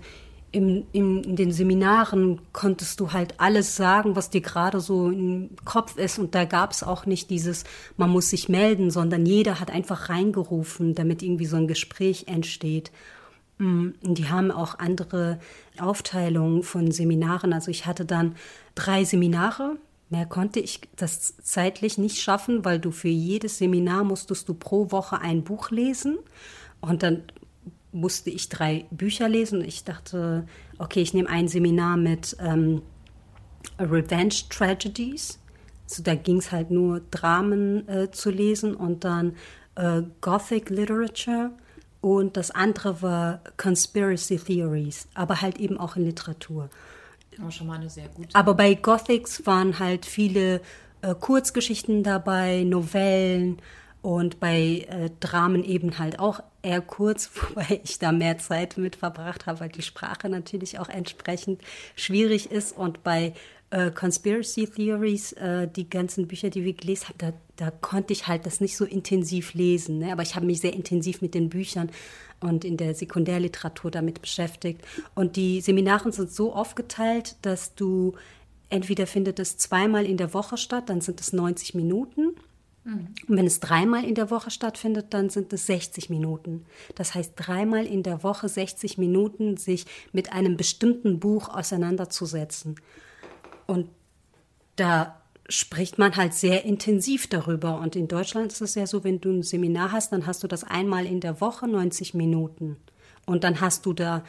im, 0.51 0.85
im, 0.91 1.21
in 1.21 1.35
den 1.35 1.51
Seminaren 1.51 2.41
konntest 2.51 2.99
du 2.99 3.13
halt 3.13 3.35
alles 3.39 3.75
sagen, 3.77 4.15
was 4.15 4.31
dir 4.31 4.41
gerade 4.41 4.81
so 4.81 5.09
im 5.09 5.49
Kopf 5.63 5.97
ist. 5.97 6.19
Und 6.19 6.35
da 6.35 6.45
gab 6.45 6.71
es 6.71 6.83
auch 6.83 7.05
nicht 7.05 7.29
dieses, 7.29 7.63
man 7.95 8.09
muss 8.09 8.29
sich 8.29 8.49
melden, 8.49 8.89
sondern 8.89 9.25
jeder 9.25 9.59
hat 9.59 9.71
einfach 9.71 10.09
reingerufen, 10.09 10.95
damit 10.95 11.21
irgendwie 11.21 11.45
so 11.45 11.57
ein 11.57 11.67
Gespräch 11.67 12.25
entsteht. 12.27 12.91
Mm, 13.57 13.89
die 14.01 14.29
haben 14.29 14.51
auch 14.51 14.79
andere 14.79 15.39
Aufteilungen 15.79 16.63
von 16.63 16.91
Seminaren. 16.91 17.53
Also 17.53 17.71
ich 17.71 17.85
hatte 17.85 18.05
dann 18.05 18.35
drei 18.75 19.03
Seminare. 19.03 19.77
Mehr 20.09 20.25
konnte 20.25 20.59
ich 20.59 20.81
das 20.95 21.35
zeitlich 21.41 21.97
nicht 21.97 22.21
schaffen, 22.21 22.63
weil 22.63 22.79
du 22.79 22.91
für 22.91 23.09
jedes 23.09 23.57
Seminar 23.57 24.03
musstest 24.03 24.47
du 24.47 24.53
pro 24.53 24.91
Woche 24.91 25.19
ein 25.19 25.43
Buch 25.43 25.71
lesen. 25.71 26.17
Und 26.79 27.03
dann 27.03 27.23
musste 27.91 28.29
ich 28.29 28.49
drei 28.49 28.85
Bücher 28.91 29.27
lesen. 29.27 29.63
Ich 29.63 29.83
dachte, 29.83 30.45
okay, 30.77 31.01
ich 31.01 31.13
nehme 31.13 31.29
ein 31.29 31.47
Seminar 31.47 31.97
mit 31.97 32.37
ähm, 32.39 32.81
Revenge 33.79 34.35
Tragedies. 34.49 35.39
So, 35.87 36.03
da 36.03 36.15
ging 36.15 36.37
es 36.37 36.51
halt 36.51 36.69
nur 36.69 37.01
Dramen 37.11 37.87
äh, 37.87 38.11
zu 38.11 38.29
lesen 38.29 38.75
und 38.75 39.03
dann 39.03 39.35
äh, 39.75 40.03
Gothic 40.21 40.69
Literature 40.69 41.51
und 42.15 42.37
das 42.37 42.51
andere 42.51 43.01
war 43.01 43.41
Conspiracy 43.57 44.37
Theories, 44.37 45.07
aber 45.13 45.41
halt 45.41 45.59
eben 45.59 45.77
auch 45.77 45.95
in 45.95 46.05
Literatur. 46.05 46.69
Oh, 47.45 47.51
schon 47.51 47.67
mal 47.67 47.79
eine 47.79 47.89
sehr 47.89 48.07
gute. 48.09 48.33
Aber 48.33 48.53
bei 48.53 48.73
Gothics 48.73 49.45
waren 49.45 49.79
halt 49.79 50.05
viele 50.05 50.61
äh, 51.01 51.13
Kurzgeschichten 51.13 52.03
dabei, 52.03 52.63
Novellen, 52.63 53.61
und 54.07 54.39
bei 54.39 54.85
äh, 54.87 55.09
Dramen 55.19 55.65
eben 55.65 55.99
halt 55.99 56.19
auch 56.19 56.41
eher 56.61 56.79
kurz, 56.79 57.29
wobei 57.49 57.81
ich 57.83 57.99
da 57.99 58.11
mehr 58.11 58.37
Zeit 58.37 58.77
mit 58.77 58.95
verbracht 58.95 59.45
habe, 59.45 59.59
weil 59.59 59.69
die 59.69 59.81
Sprache 59.81 60.29
natürlich 60.29 60.79
auch 60.79 60.89
entsprechend 60.89 61.61
schwierig 61.95 62.49
ist. 62.49 62.77
Und 62.77 63.03
bei 63.03 63.33
äh, 63.69 63.91
Conspiracy 63.91 64.67
Theories, 64.67 65.33
äh, 65.33 65.67
die 65.67 65.89
ganzen 65.89 66.27
Bücher, 66.27 66.49
die 66.49 66.63
wir 66.63 66.73
gelesen 66.73 67.09
haben, 67.09 67.17
da, 67.17 67.33
da 67.55 67.71
konnte 67.71 68.13
ich 68.13 68.27
halt 68.27 68.45
das 68.45 68.61
nicht 68.61 68.77
so 68.77 68.85
intensiv 68.85 69.53
lesen. 69.53 69.99
Ne? 69.99 70.11
Aber 70.11 70.23
ich 70.23 70.35
habe 70.35 70.45
mich 70.45 70.59
sehr 70.61 70.73
intensiv 70.73 71.21
mit 71.21 71.33
den 71.33 71.49
Büchern 71.49 71.89
und 72.39 72.63
in 72.63 72.77
der 72.77 72.93
Sekundärliteratur 72.93 73.91
damit 73.91 74.21
beschäftigt. 74.21 74.81
Und 75.15 75.35
die 75.35 75.61
Seminare 75.61 76.11
sind 76.11 76.31
so 76.31 76.53
aufgeteilt, 76.53 77.35
dass 77.41 77.75
du 77.75 78.13
entweder 78.69 79.07
findet 79.07 79.39
es 79.39 79.57
zweimal 79.57 80.05
in 80.05 80.17
der 80.17 80.33
Woche 80.33 80.57
statt, 80.57 80.89
dann 80.89 81.01
sind 81.01 81.19
es 81.21 81.33
90 81.33 81.73
Minuten 81.73 82.35
und 83.27 83.35
wenn 83.35 83.45
es 83.45 83.59
dreimal 83.59 84.05
in 84.05 84.15
der 84.15 84.31
Woche 84.31 84.49
stattfindet, 84.49 85.07
dann 85.09 85.29
sind 85.29 85.51
es 85.51 85.65
60 85.65 86.09
Minuten. 86.09 86.65
Das 86.95 87.15
heißt, 87.15 87.33
dreimal 87.35 87.85
in 87.85 88.01
der 88.01 88.23
Woche 88.23 88.47
60 88.47 88.97
Minuten 88.97 89.57
sich 89.57 89.85
mit 90.13 90.31
einem 90.31 90.55
bestimmten 90.55 91.19
Buch 91.19 91.49
auseinanderzusetzen. 91.49 92.75
Und 93.67 93.89
da 94.75 95.21
spricht 95.49 95.97
man 95.97 96.15
halt 96.15 96.33
sehr 96.33 96.65
intensiv 96.65 97.27
darüber. 97.27 97.79
Und 97.79 97.95
in 97.95 98.07
Deutschland 98.07 98.51
ist 98.51 98.61
es 98.61 98.75
ja 98.75 98.87
so, 98.87 99.03
wenn 99.03 99.21
du 99.21 99.29
ein 99.31 99.43
Seminar 99.43 99.91
hast, 99.91 100.11
dann 100.11 100.25
hast 100.25 100.43
du 100.43 100.47
das 100.47 100.63
einmal 100.63 101.05
in 101.05 101.21
der 101.21 101.39
Woche 101.39 101.67
90 101.67 102.13
Minuten. 102.13 102.77
Und 103.25 103.43
dann 103.43 103.61
hast 103.61 103.85
du 103.85 103.93
da 103.93 104.23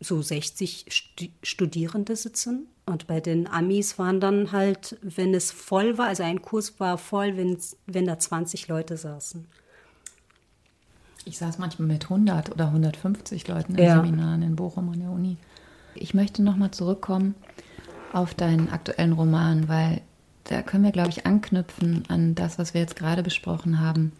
so 0.00 0.20
60 0.20 0.86
Studierende 1.42 2.16
sitzen 2.16 2.66
und 2.84 3.06
bei 3.06 3.20
den 3.20 3.48
Amis 3.48 3.98
waren 3.98 4.20
dann 4.20 4.52
halt, 4.52 4.96
wenn 5.02 5.34
es 5.34 5.50
voll 5.50 5.98
war, 5.98 6.06
also 6.06 6.22
ein 6.22 6.42
Kurs 6.42 6.78
war 6.78 6.98
voll, 6.98 7.36
wenn 7.36 8.06
da 8.06 8.18
20 8.18 8.68
Leute 8.68 8.96
saßen. 8.96 9.46
Ich 11.24 11.38
saß 11.38 11.58
manchmal 11.58 11.88
mit 11.88 12.04
100 12.04 12.52
oder 12.52 12.66
150 12.66 13.48
Leuten 13.48 13.74
in 13.74 13.84
ja. 13.84 13.96
Seminaren 13.96 14.42
in 14.42 14.54
Bochum 14.54 14.90
an 14.90 15.00
der 15.00 15.10
Uni. 15.10 15.36
Ich 15.94 16.14
möchte 16.14 16.42
nochmal 16.42 16.70
zurückkommen 16.70 17.34
auf 18.16 18.34
deinen 18.34 18.70
aktuellen 18.70 19.12
Roman, 19.12 19.68
weil 19.68 20.00
da 20.44 20.62
können 20.62 20.84
wir, 20.84 20.92
glaube 20.92 21.10
ich, 21.10 21.26
anknüpfen 21.26 22.04
an 22.08 22.34
das, 22.34 22.58
was 22.58 22.72
wir 22.72 22.80
jetzt 22.80 22.96
gerade 22.96 23.22
besprochen 23.22 23.80
haben, 23.80 24.12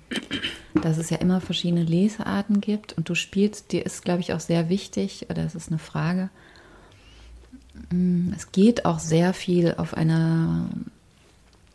dass 0.83 0.99
es 0.99 1.11
ja 1.11 1.19
immer 1.19 1.41
verschiedene 1.41 1.85
Lesearten 1.85 2.61
gibt 2.61 2.95
und 2.95 3.09
du 3.09 3.15
spielst, 3.15 3.73
dir 3.73 3.87
ist, 3.87 4.05
glaube 4.05 4.21
ich, 4.21 4.33
auch 4.33 4.41
sehr 4.41 4.69
wichtig, 4.69 5.27
oder 5.31 5.45
es 5.45 5.55
ist 5.55 5.69
eine 5.69 5.79
Frage, 5.79 6.31
Mm, 7.93 8.33
es 8.35 8.53
geht 8.53 8.85
auch 8.85 8.99
sehr 8.99 9.33
viel 9.33 9.75
auf 9.77 9.95
einer 9.95 10.69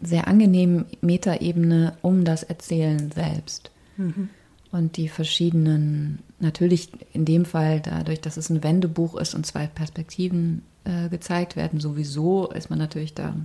sehr 0.02 0.28
angenehmen 0.28 0.86
Metaebene 1.02 1.94
um 2.02 2.24
das 2.26 2.44
Erzählen 2.44 3.12
selbst. 3.12 3.72
Mhm. 3.98 4.30
und 4.72 4.96
die 4.96 5.10
verschiedenen, 5.10 6.20
natürlich 6.40 6.92
in 7.12 7.26
dem 7.26 7.44
Fall 7.44 7.82
dadurch, 7.82 8.22
dass 8.22 8.38
es 8.38 8.50
ein 8.50 8.64
Wendebuch 8.64 9.18
ist 9.18 9.36
und 9.36 9.46
zwei 9.46 9.68
Perspektiven 9.68 10.62
äh, 10.84 11.10
gezeigt 11.10 11.56
werden, 11.56 11.80
sowieso 11.80 12.50
ist 12.52 12.70
man 12.70 12.80
natürlich 12.80 13.14
da 13.14 13.36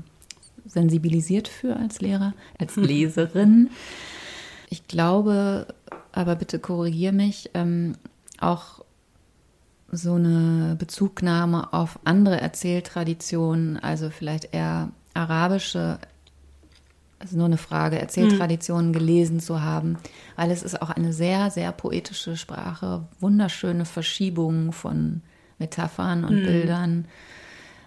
sensibilisiert 0.66 1.48
für 1.48 1.76
als 1.76 2.00
Lehrer, 2.00 2.34
als 2.58 2.76
Leserin. 2.76 3.70
Ich 4.68 4.88
glaube, 4.88 5.68
aber 6.12 6.36
bitte 6.36 6.58
korrigier 6.58 7.12
mich, 7.12 7.50
ähm, 7.54 7.96
auch 8.40 8.84
so 9.92 10.14
eine 10.14 10.76
Bezugnahme 10.78 11.72
auf 11.72 11.98
andere 12.04 12.40
Erzähltraditionen, 12.40 13.78
also 13.78 14.10
vielleicht 14.10 14.52
eher 14.52 14.90
arabische 15.14 15.98
also 17.18 17.36
nur 17.36 17.46
eine 17.46 17.56
Frage, 17.56 17.98
Erzähltraditionen 17.98 18.92
gelesen 18.92 19.40
zu 19.40 19.62
haben, 19.62 19.96
weil 20.36 20.50
es 20.50 20.62
ist 20.62 20.80
auch 20.82 20.90
eine 20.90 21.12
sehr, 21.12 21.50
sehr 21.50 21.72
poetische 21.72 22.36
Sprache, 22.36 23.06
wunderschöne 23.20 23.84
Verschiebungen 23.84 24.72
von 24.72 25.22
Metaphern 25.58 26.24
und 26.24 26.42
mhm. 26.42 26.46
Bildern. 26.46 27.04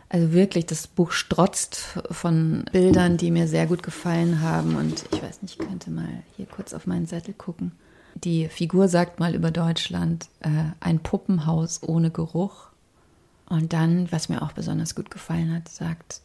Also 0.10 0.34
wirklich, 0.34 0.66
das 0.66 0.88
Buch 0.88 1.12
strotzt 1.12 2.00
von 2.10 2.66
Bildern, 2.72 3.18
die 3.18 3.30
mir 3.30 3.48
sehr 3.48 3.68
gut 3.68 3.84
gefallen 3.84 4.42
haben. 4.42 4.76
Und 4.76 5.06
ich 5.14 5.22
weiß 5.22 5.44
nicht, 5.44 5.60
ich 5.60 5.68
könnte 5.68 5.92
mal 5.92 6.24
hier 6.36 6.48
kurz 6.48 6.74
auf 6.74 6.88
meinen 6.88 7.06
Zettel 7.06 7.36
gucken. 7.36 7.74
Die 8.16 8.48
Figur 8.48 8.88
sagt 8.88 9.20
mal 9.20 9.36
über 9.36 9.52
Deutschland, 9.52 10.28
äh, 10.40 10.50
ein 10.80 11.00
Puppenhaus 11.00 11.82
ohne 11.84 12.10
Geruch. 12.10 12.70
Und 13.48 13.74
dann, 13.74 14.12
was 14.12 14.30
mir 14.30 14.42
auch 14.42 14.52
besonders 14.52 14.96
gut 14.96 15.12
gefallen 15.12 15.54
hat, 15.54 15.70
sagt 15.70 16.22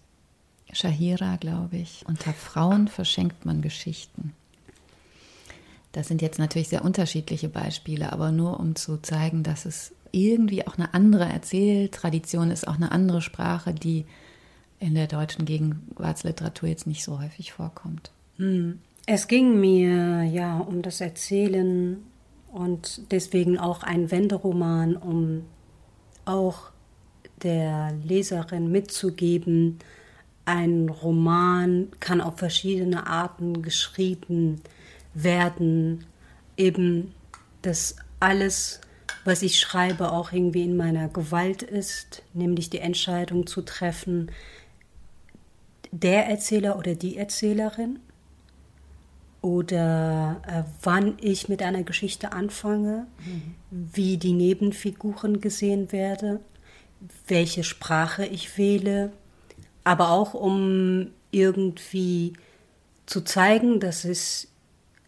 Shahira, 0.73 1.37
glaube 1.37 1.77
ich. 1.77 2.05
Unter 2.07 2.33
Frauen 2.33 2.89
verschenkt 2.89 3.45
man 3.45 3.63
Geschichten. 3.63 4.33
Das 5.93 6.09
sind 6.09 6.23
jetzt 6.23 6.39
natürlich 6.39 6.69
sehr 6.69 6.85
unterschiedliche 6.85 7.49
Beispiele, 7.49 8.13
aber 8.13 8.33
nur 8.33 8.59
um 8.59 8.75
zu 8.75 9.01
zeigen, 9.01 9.45
dass 9.45 9.65
es 9.65 9.93
irgendwie 10.15 10.67
auch 10.67 10.77
eine 10.79 10.95
andere 10.95 11.25
Erzähltradition 11.25 12.51
ist, 12.51 12.69
auch 12.69 12.77
eine 12.77 12.93
andere 12.93 13.21
Sprache, 13.21 13.75
die 13.75 14.07
in 14.79 14.95
der 14.95 15.07
deutschen 15.07 15.45
Gegenwartsliteratur 15.45 16.69
jetzt 16.69 16.87
nicht 16.87 17.05
so 17.05 17.21
häufig 17.21 17.53
vorkommt. 17.53 18.11
Hm. 18.37 18.81
Es 19.07 19.27
ging 19.27 19.61
mir 19.61 20.23
ja 20.25 20.59
um 20.59 20.83
das 20.83 21.01
Erzählen 21.01 21.99
und 22.53 23.11
deswegen 23.11 23.59
auch 23.59 23.83
ein 23.83 24.11
Wenderoman, 24.11 24.97
um 24.97 25.45
auch 26.25 26.71
der 27.43 27.93
Leserin 28.05 28.71
mitzugeben, 28.71 29.79
ein 30.47 30.89
Roman 30.89 31.89
kann 32.01 32.21
auf 32.21 32.39
verschiedene 32.39 33.07
Arten 33.07 33.63
geschrieben 33.63 34.61
werden. 35.15 36.07
Eben, 36.57 37.13
dass 37.63 37.97
alles, 38.21 38.81
was 39.25 39.43
ich 39.43 39.59
schreibe, 39.59 40.13
auch 40.13 40.33
irgendwie 40.33 40.65
in 40.65 40.77
meiner 40.77 41.09
Gewalt 41.09 41.63
ist, 41.63 42.23
nämlich 42.35 42.71
die 42.71 42.81
Entscheidung 42.81 43.47
zu 43.47 43.63
treffen, 43.63 44.31
der 45.91 46.27
Erzähler 46.27 46.79
oder 46.79 46.95
die 46.95 47.17
Erzählerin 47.17 48.01
oder 49.41 50.41
äh, 50.47 50.63
wann 50.83 51.19
ich 51.21 51.49
mit 51.49 51.63
einer 51.63 51.83
Geschichte 51.83 52.33
anfange, 52.33 53.07
mhm. 53.27 53.55
wie 53.71 54.17
die 54.17 54.33
Nebenfiguren 54.33 55.41
gesehen 55.41 55.93
werden, 55.93 56.41
welche 57.29 57.63
Sprache 57.63 58.25
ich 58.25 58.57
wähle, 58.57 59.13
aber 59.85 60.11
auch 60.11 60.35
um 60.35 61.09
irgendwie 61.31 62.33
zu 63.07 63.21
zeigen, 63.21 63.81
dass 63.81 64.05
es 64.05 64.49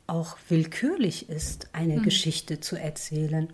auch 0.07 0.37
willkürlich 0.49 1.29
ist, 1.29 1.69
eine 1.73 1.97
mhm. 1.97 2.03
Geschichte 2.03 2.61
zu 2.61 2.77
erzählen. 2.77 3.49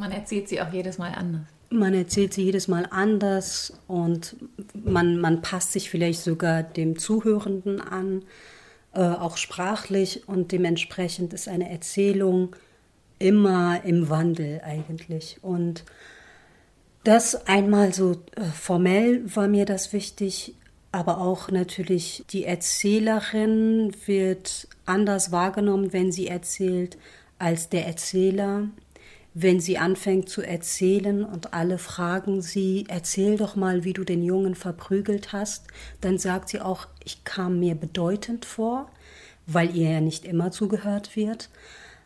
Man 0.00 0.12
erzählt 0.12 0.48
sie 0.48 0.62
auch 0.62 0.72
jedes 0.72 0.96
Mal 0.96 1.12
anders. 1.12 1.42
Man 1.68 1.92
erzählt 1.92 2.32
sie 2.32 2.42
jedes 2.42 2.68
Mal 2.68 2.86
anders 2.90 3.74
und 3.86 4.34
man, 4.72 5.18
man 5.18 5.42
passt 5.42 5.72
sich 5.72 5.90
vielleicht 5.90 6.22
sogar 6.22 6.62
dem 6.62 6.98
Zuhörenden 6.98 7.80
an, 7.82 8.24
äh, 8.94 9.02
auch 9.02 9.36
sprachlich 9.36 10.26
und 10.26 10.52
dementsprechend 10.52 11.34
ist 11.34 11.48
eine 11.48 11.70
Erzählung 11.70 12.56
immer 13.18 13.84
im 13.84 14.08
Wandel 14.08 14.62
eigentlich. 14.64 15.38
Und 15.42 15.84
das 17.04 17.46
einmal 17.46 17.92
so 17.92 18.12
äh, 18.12 18.42
formell 18.54 19.22
war 19.36 19.48
mir 19.48 19.66
das 19.66 19.92
wichtig, 19.92 20.54
aber 20.92 21.20
auch 21.20 21.50
natürlich 21.50 22.24
die 22.30 22.44
Erzählerin 22.44 23.94
wird 24.06 24.66
anders 24.86 25.30
wahrgenommen, 25.30 25.92
wenn 25.92 26.10
sie 26.10 26.26
erzählt, 26.26 26.96
als 27.38 27.68
der 27.68 27.86
Erzähler. 27.86 28.68
Wenn 29.32 29.60
sie 29.60 29.78
anfängt 29.78 30.28
zu 30.28 30.42
erzählen 30.42 31.24
und 31.24 31.54
alle 31.54 31.78
fragen 31.78 32.42
sie, 32.42 32.84
erzähl 32.88 33.36
doch 33.36 33.54
mal, 33.54 33.84
wie 33.84 33.92
du 33.92 34.04
den 34.04 34.22
Jungen 34.22 34.54
verprügelt 34.54 35.32
hast, 35.32 35.68
dann 36.00 36.18
sagt 36.18 36.48
sie 36.48 36.60
auch, 36.60 36.88
ich 37.04 37.24
kam 37.24 37.60
mir 37.60 37.76
bedeutend 37.76 38.44
vor, 38.44 38.90
weil 39.46 39.76
ihr 39.76 39.90
ja 39.90 40.00
nicht 40.00 40.24
immer 40.24 40.50
zugehört 40.50 41.16
wird 41.16 41.48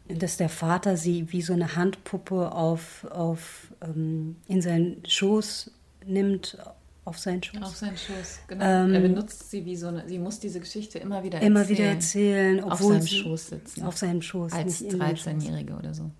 dass 0.08 0.36
der 0.36 0.48
Vater 0.48 0.96
sie 0.96 1.32
wie 1.32 1.42
so 1.42 1.52
eine 1.52 1.76
Handpuppe 1.76 2.52
auf, 2.52 3.06
auf, 3.10 3.72
ähm, 3.80 4.36
in 4.46 4.60
seinen 4.60 5.02
Schoß 5.06 5.70
nimmt, 6.06 6.58
auf 7.04 7.18
seinen 7.18 7.42
Schoß. 7.42 7.62
Auf 7.62 7.76
seinen 7.76 7.96
Schoß, 7.96 8.40
genau. 8.46 8.64
Ähm, 8.64 8.94
er 8.94 9.00
benutzt 9.00 9.50
sie 9.50 9.64
wie 9.64 9.76
so 9.76 9.88
eine, 9.88 10.06
sie 10.08 10.18
muss 10.18 10.40
diese 10.40 10.60
Geschichte 10.60 10.98
immer 10.98 11.22
wieder 11.22 11.38
erzählen. 11.38 11.52
Immer 11.56 11.68
wieder 11.68 11.84
erzählen, 11.84 12.64
obwohl 12.64 12.96
auf 12.96 13.02
seinem 13.02 13.06
Schoß 13.06 13.48
sitzen. 13.48 13.82
Auf 13.84 13.96
seinem 13.96 14.22
Schoß. 14.22 14.52
Als 14.52 14.84
13-Jährige 14.84 15.74
oder 15.74 15.94
so. 15.94 16.10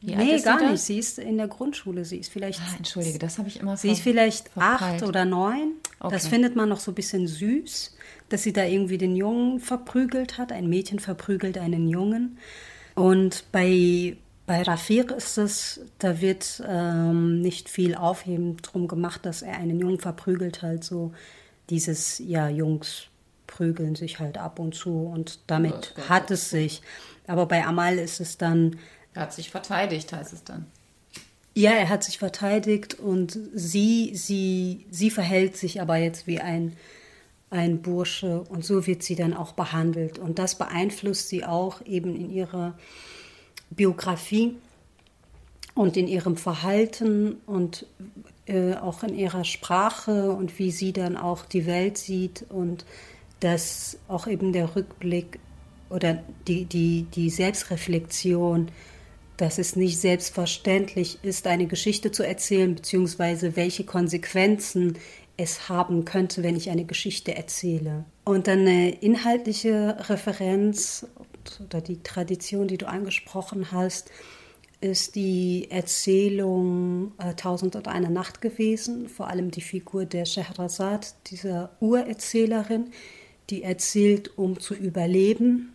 Wie 0.00 0.16
nee, 0.16 0.40
gar 0.40 0.70
nicht. 0.70 0.82
Sie 0.82 0.98
ist 0.98 1.18
in 1.18 1.36
der 1.36 1.48
Grundschule. 1.48 2.04
Sie 2.04 2.18
ist 2.18 2.32
vielleicht. 2.32 2.60
Ah, 2.60 2.76
entschuldige, 2.76 3.18
das 3.18 3.38
habe 3.38 3.48
ich 3.48 3.60
immer 3.60 3.76
Sie 3.76 3.90
ist 3.90 4.00
vielleicht 4.00 4.48
verpeilt. 4.48 5.02
acht 5.02 5.02
oder 5.02 5.24
neun. 5.26 5.72
Okay. 5.98 6.14
Das 6.14 6.26
findet 6.26 6.56
man 6.56 6.70
noch 6.70 6.80
so 6.80 6.92
ein 6.92 6.94
bisschen 6.94 7.26
süß, 7.26 7.94
dass 8.30 8.42
sie 8.42 8.54
da 8.54 8.64
irgendwie 8.64 8.96
den 8.96 9.14
Jungen 9.14 9.60
verprügelt 9.60 10.38
hat. 10.38 10.52
Ein 10.52 10.68
Mädchen 10.68 11.00
verprügelt 11.00 11.58
einen 11.58 11.88
Jungen. 11.88 12.38
Und 12.94 13.44
bei, 13.52 14.16
bei 14.46 14.62
Rafir 14.62 15.14
ist 15.14 15.36
es, 15.36 15.80
da 15.98 16.22
wird 16.22 16.62
ähm, 16.66 17.42
nicht 17.42 17.68
viel 17.68 17.94
Aufheben 17.94 18.56
drum 18.58 18.88
gemacht, 18.88 19.26
dass 19.26 19.42
er 19.42 19.58
einen 19.58 19.78
Jungen 19.78 20.00
verprügelt 20.00 20.62
halt 20.62 20.82
so 20.82 21.12
dieses, 21.68 22.18
ja, 22.18 22.48
Jungs 22.48 23.04
prügeln 23.46 23.96
sich 23.96 24.18
halt 24.18 24.38
ab 24.38 24.58
und 24.58 24.74
zu 24.74 25.06
und 25.06 25.40
damit 25.46 25.94
ja, 25.96 26.08
hat 26.08 26.30
es 26.30 26.48
sich. 26.48 26.80
Aber 27.26 27.44
bei 27.44 27.66
Amal 27.66 27.98
ist 27.98 28.20
es 28.20 28.38
dann. 28.38 28.76
Er 29.14 29.22
hat 29.22 29.32
sich 29.32 29.50
verteidigt, 29.50 30.12
heißt 30.12 30.32
es 30.32 30.44
dann. 30.44 30.66
Ja, 31.54 31.72
er 31.72 31.88
hat 31.88 32.04
sich 32.04 32.18
verteidigt 32.18 32.94
und 32.94 33.38
sie, 33.52 34.12
sie, 34.14 34.86
sie 34.90 35.10
verhält 35.10 35.56
sich 35.56 35.80
aber 35.80 35.96
jetzt 35.96 36.26
wie 36.26 36.40
ein 36.40 36.76
ein 37.50 37.82
Bursche 37.82 38.42
und 38.48 38.64
so 38.64 38.86
wird 38.86 39.02
sie 39.02 39.16
dann 39.16 39.34
auch 39.34 39.52
behandelt. 39.52 40.18
Und 40.18 40.38
das 40.38 40.56
beeinflusst 40.56 41.28
sie 41.28 41.44
auch 41.44 41.84
eben 41.84 42.14
in 42.14 42.30
ihrer 42.30 42.78
Biografie 43.70 44.54
und 45.74 45.96
in 45.96 46.06
ihrem 46.06 46.36
Verhalten 46.36 47.36
und 47.46 47.86
äh, 48.46 48.74
auch 48.74 49.02
in 49.02 49.14
ihrer 49.14 49.44
Sprache 49.44 50.30
und 50.30 50.58
wie 50.58 50.70
sie 50.70 50.92
dann 50.92 51.16
auch 51.16 51.44
die 51.44 51.66
Welt 51.66 51.98
sieht 51.98 52.44
und 52.48 52.84
dass 53.40 53.98
auch 54.06 54.26
eben 54.26 54.52
der 54.52 54.76
Rückblick 54.76 55.40
oder 55.88 56.22
die, 56.46 56.66
die, 56.66 57.06
die 57.14 57.30
Selbstreflexion, 57.30 58.70
dass 59.40 59.56
es 59.56 59.74
nicht 59.74 59.98
selbstverständlich 59.98 61.18
ist, 61.22 61.46
eine 61.46 61.66
Geschichte 61.66 62.12
zu 62.12 62.26
erzählen, 62.26 62.74
beziehungsweise 62.74 63.56
welche 63.56 63.84
Konsequenzen 63.84 64.98
es 65.38 65.70
haben 65.70 66.04
könnte, 66.04 66.42
wenn 66.42 66.56
ich 66.56 66.68
eine 66.68 66.84
Geschichte 66.84 67.34
erzähle. 67.34 68.04
Und 68.24 68.48
dann 68.48 68.60
eine 68.60 68.90
inhaltliche 68.90 69.96
Referenz 70.10 71.06
oder 71.64 71.80
die 71.80 72.02
Tradition, 72.02 72.68
die 72.68 72.76
du 72.76 72.86
angesprochen 72.86 73.72
hast, 73.72 74.10
ist 74.82 75.14
die 75.14 75.68
Erzählung 75.70 77.12
äh, 77.16 77.34
Tausend 77.34 77.76
und 77.76 77.88
eine 77.88 78.10
Nacht 78.10 78.42
gewesen, 78.42 79.08
vor 79.08 79.28
allem 79.28 79.50
die 79.50 79.62
Figur 79.62 80.04
der 80.04 80.26
Scheherazade, 80.26 81.06
dieser 81.28 81.70
Urerzählerin, 81.80 82.90
die 83.48 83.62
erzählt, 83.62 84.36
um 84.36 84.60
zu 84.60 84.74
überleben, 84.74 85.72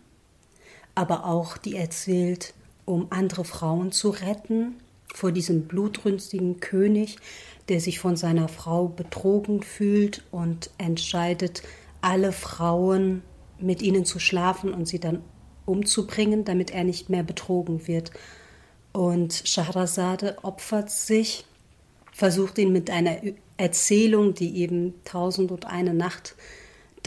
aber 0.94 1.26
auch 1.26 1.56
die 1.56 1.74
erzählt, 1.74 2.54
um 2.86 3.08
andere 3.10 3.44
Frauen 3.44 3.92
zu 3.92 4.08
retten 4.08 4.76
vor 5.12 5.32
diesem 5.32 5.66
blutrünstigen 5.66 6.60
König, 6.60 7.16
der 7.68 7.80
sich 7.80 7.98
von 7.98 8.16
seiner 8.16 8.48
Frau 8.48 8.88
betrogen 8.88 9.62
fühlt 9.62 10.24
und 10.30 10.70
entscheidet, 10.78 11.62
alle 12.00 12.32
Frauen 12.32 13.22
mit 13.58 13.82
ihnen 13.82 14.04
zu 14.04 14.18
schlafen 14.18 14.72
und 14.72 14.86
sie 14.86 15.00
dann 15.00 15.22
umzubringen, 15.64 16.44
damit 16.44 16.70
er 16.70 16.84
nicht 16.84 17.10
mehr 17.10 17.22
betrogen 17.22 17.88
wird. 17.88 18.12
Und 18.92 19.42
Shahrazade 19.44 20.36
opfert 20.42 20.90
sich, 20.90 21.44
versucht 22.12 22.58
ihn 22.58 22.72
mit 22.72 22.88
einer 22.90 23.18
Erzählung, 23.56 24.34
die 24.34 24.58
eben 24.58 24.94
Tausend 25.04 25.50
und 25.50 25.66
eine 25.66 25.94
Nacht 25.94 26.36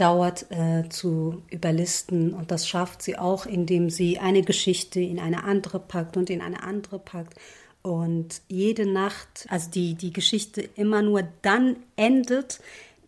dauert 0.00 0.50
äh, 0.50 0.88
zu 0.88 1.42
überlisten. 1.50 2.32
Und 2.32 2.50
das 2.50 2.66
schafft 2.66 3.02
sie 3.02 3.18
auch, 3.18 3.44
indem 3.44 3.90
sie 3.90 4.18
eine 4.18 4.42
Geschichte 4.42 5.00
in 5.00 5.18
eine 5.18 5.44
andere 5.44 5.78
packt 5.78 6.16
und 6.16 6.30
in 6.30 6.40
eine 6.40 6.62
andere 6.62 6.98
packt. 6.98 7.34
Und 7.82 8.42
jede 8.48 8.90
Nacht, 8.90 9.46
also 9.48 9.70
die, 9.70 9.94
die 9.94 10.12
Geschichte 10.12 10.62
immer 10.74 11.02
nur 11.02 11.24
dann 11.42 11.76
endet, 11.96 12.60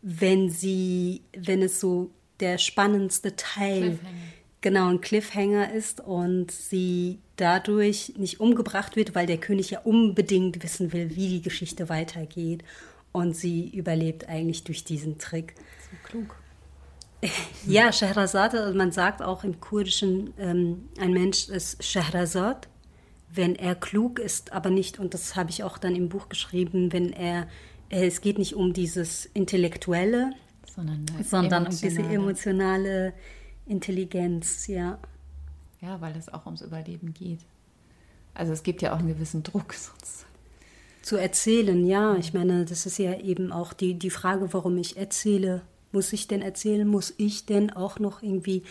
wenn 0.02 0.50
sie, 0.50 1.22
wenn 1.36 1.62
es 1.62 1.80
so 1.80 2.10
der 2.40 2.58
spannendste 2.58 3.36
Teil, 3.36 3.98
genau 4.60 4.88
ein 4.88 5.00
Cliffhanger 5.00 5.72
ist 5.72 6.00
und 6.00 6.50
sie 6.50 7.18
dadurch 7.36 8.14
nicht 8.16 8.40
umgebracht 8.40 8.96
wird, 8.96 9.14
weil 9.14 9.26
der 9.26 9.38
König 9.38 9.70
ja 9.70 9.80
unbedingt 9.80 10.62
wissen 10.62 10.92
will, 10.92 11.10
wie 11.16 11.28
die 11.28 11.42
Geschichte 11.42 11.88
weitergeht. 11.88 12.64
Und 13.12 13.36
sie 13.36 13.68
überlebt 13.68 14.28
eigentlich 14.28 14.64
durch 14.64 14.84
diesen 14.84 15.18
Trick. 15.18 15.54
So 15.90 16.08
klug. 16.08 16.41
Ja, 17.66 17.92
Shahrazad, 17.92 18.74
man 18.74 18.90
sagt 18.90 19.22
auch 19.22 19.44
im 19.44 19.60
Kurdischen, 19.60 20.34
ähm, 20.38 20.88
ein 20.98 21.12
Mensch 21.12 21.48
ist 21.48 21.82
Shahrazad, 21.84 22.68
wenn 23.32 23.54
er 23.54 23.74
klug 23.74 24.18
ist, 24.18 24.52
aber 24.52 24.70
nicht, 24.70 24.98
und 24.98 25.14
das 25.14 25.36
habe 25.36 25.50
ich 25.50 25.62
auch 25.62 25.78
dann 25.78 25.94
im 25.94 26.08
Buch 26.08 26.28
geschrieben, 26.28 26.92
wenn 26.92 27.12
er, 27.12 27.46
äh, 27.88 28.06
es 28.06 28.20
geht 28.20 28.38
nicht 28.38 28.54
um 28.54 28.72
dieses 28.72 29.26
Intellektuelle, 29.26 30.32
sondern, 30.74 31.06
sondern 31.22 31.66
um 31.66 31.76
diese 31.76 32.02
emotionale 32.02 33.12
Intelligenz, 33.66 34.66
ja. 34.66 34.98
Ja, 35.80 36.00
weil 36.00 36.16
es 36.16 36.28
auch 36.28 36.46
ums 36.46 36.62
Überleben 36.62 37.12
geht. 37.12 37.40
Also 38.34 38.52
es 38.52 38.62
gibt 38.62 38.82
ja 38.82 38.94
auch 38.94 38.98
einen 38.98 39.08
gewissen 39.08 39.42
Druck 39.42 39.74
sonst. 39.74 40.26
Zu 41.02 41.16
erzählen, 41.16 41.84
ja. 41.86 42.16
Ich 42.16 42.32
meine, 42.32 42.64
das 42.64 42.86
ist 42.86 42.98
ja 42.98 43.18
eben 43.18 43.52
auch 43.52 43.72
die, 43.72 43.98
die 43.98 44.10
Frage, 44.10 44.52
warum 44.52 44.78
ich 44.78 44.96
erzähle. 44.96 45.62
Muss 45.92 46.12
ich 46.12 46.26
denn 46.26 46.42
erzählen? 46.42 46.86
Muss 46.88 47.14
ich 47.16 47.46
denn 47.46 47.70
auch 47.70 47.98
noch 47.98 48.22
irgendwie 48.22 48.64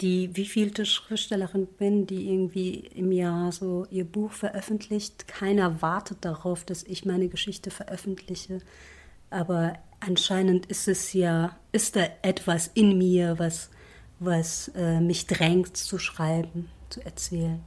die 0.00 0.36
wievielte 0.36 0.86
Schriftstellerin 0.86 1.66
bin, 1.66 2.06
die 2.06 2.28
irgendwie 2.28 2.74
im 2.94 3.12
Jahr 3.12 3.52
so 3.52 3.86
ihr 3.90 4.04
Buch 4.04 4.32
veröffentlicht. 4.32 5.28
Keiner 5.28 5.82
wartet 5.82 6.24
darauf, 6.24 6.64
dass 6.64 6.82
ich 6.82 7.04
meine 7.04 7.28
Geschichte 7.28 7.70
veröffentliche. 7.70 8.60
Aber 9.30 9.74
anscheinend 10.00 10.66
ist 10.66 10.88
es 10.88 11.12
ja, 11.12 11.56
ist 11.72 11.96
da 11.96 12.06
etwas 12.22 12.70
in 12.74 12.98
mir, 12.98 13.38
was, 13.38 13.70
was 14.18 14.68
äh, 14.74 15.00
mich 15.00 15.26
drängt 15.26 15.76
zu 15.76 15.98
schreiben, 15.98 16.68
zu 16.90 17.04
erzählen. 17.04 17.60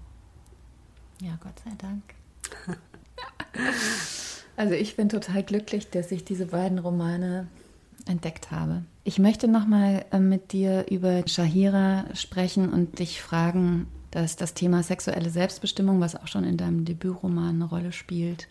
Ja, 1.21 1.39
Gott 1.41 1.59
sei 1.63 1.71
Dank. 1.77 2.03
also 4.57 4.73
ich 4.73 4.95
bin 4.95 5.09
total 5.09 5.43
glücklich, 5.43 5.89
dass 5.89 6.11
ich 6.11 6.25
diese 6.25 6.47
beiden 6.47 6.77
Romane 6.77 7.47
entdeckt 8.07 8.51
habe. 8.51 8.83
Ich 9.03 9.19
möchte 9.19 9.47
nochmal 9.47 10.05
äh, 10.11 10.19
mit 10.19 10.51
dir 10.51 10.85
über 10.89 11.23
Shahira 11.27 12.05
sprechen 12.13 12.69
und 12.69 12.99
dich 12.99 13.21
fragen, 13.21 13.87
dass 14.11 14.35
das 14.35 14.53
Thema 14.53 14.83
sexuelle 14.83 15.29
Selbstbestimmung, 15.29 15.99
was 15.99 16.15
auch 16.15 16.27
schon 16.27 16.43
in 16.43 16.57
deinem 16.57 16.85
Debütroman 16.85 17.55
eine 17.55 17.65
Rolle 17.65 17.91
spielt, 17.91 18.47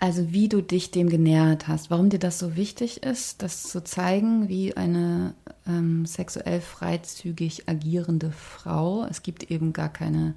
also 0.00 0.32
wie 0.32 0.48
du 0.48 0.62
dich 0.62 0.92
dem 0.92 1.08
genähert 1.08 1.66
hast, 1.66 1.90
warum 1.90 2.08
dir 2.08 2.20
das 2.20 2.38
so 2.38 2.54
wichtig 2.54 3.02
ist, 3.02 3.42
das 3.42 3.64
zu 3.64 3.82
zeigen, 3.82 4.48
wie 4.48 4.76
eine 4.76 5.34
ähm, 5.66 6.06
sexuell 6.06 6.60
freizügig 6.60 7.68
agierende 7.68 8.30
Frau. 8.30 9.04
Es 9.10 9.22
gibt 9.22 9.50
eben 9.50 9.72
gar 9.72 9.88
keine 9.88 10.34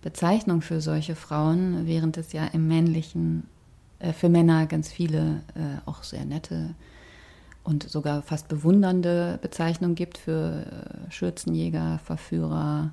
Bezeichnung 0.00 0.62
für 0.62 0.80
solche 0.80 1.16
Frauen, 1.16 1.86
während 1.86 2.18
es 2.18 2.32
ja 2.32 2.46
im 2.46 2.68
männlichen, 2.68 3.48
äh, 3.98 4.12
für 4.12 4.28
Männer 4.28 4.66
ganz 4.66 4.92
viele 4.92 5.42
äh, 5.56 5.86
auch 5.86 6.04
sehr 6.04 6.24
nette 6.24 6.76
und 7.64 7.88
sogar 7.88 8.22
fast 8.22 8.48
bewundernde 8.48 9.38
Bezeichnung 9.42 9.94
gibt 9.94 10.18
für 10.18 10.64
äh, 10.66 11.10
Schürzenjäger, 11.10 12.00
Verführer, 12.04 12.92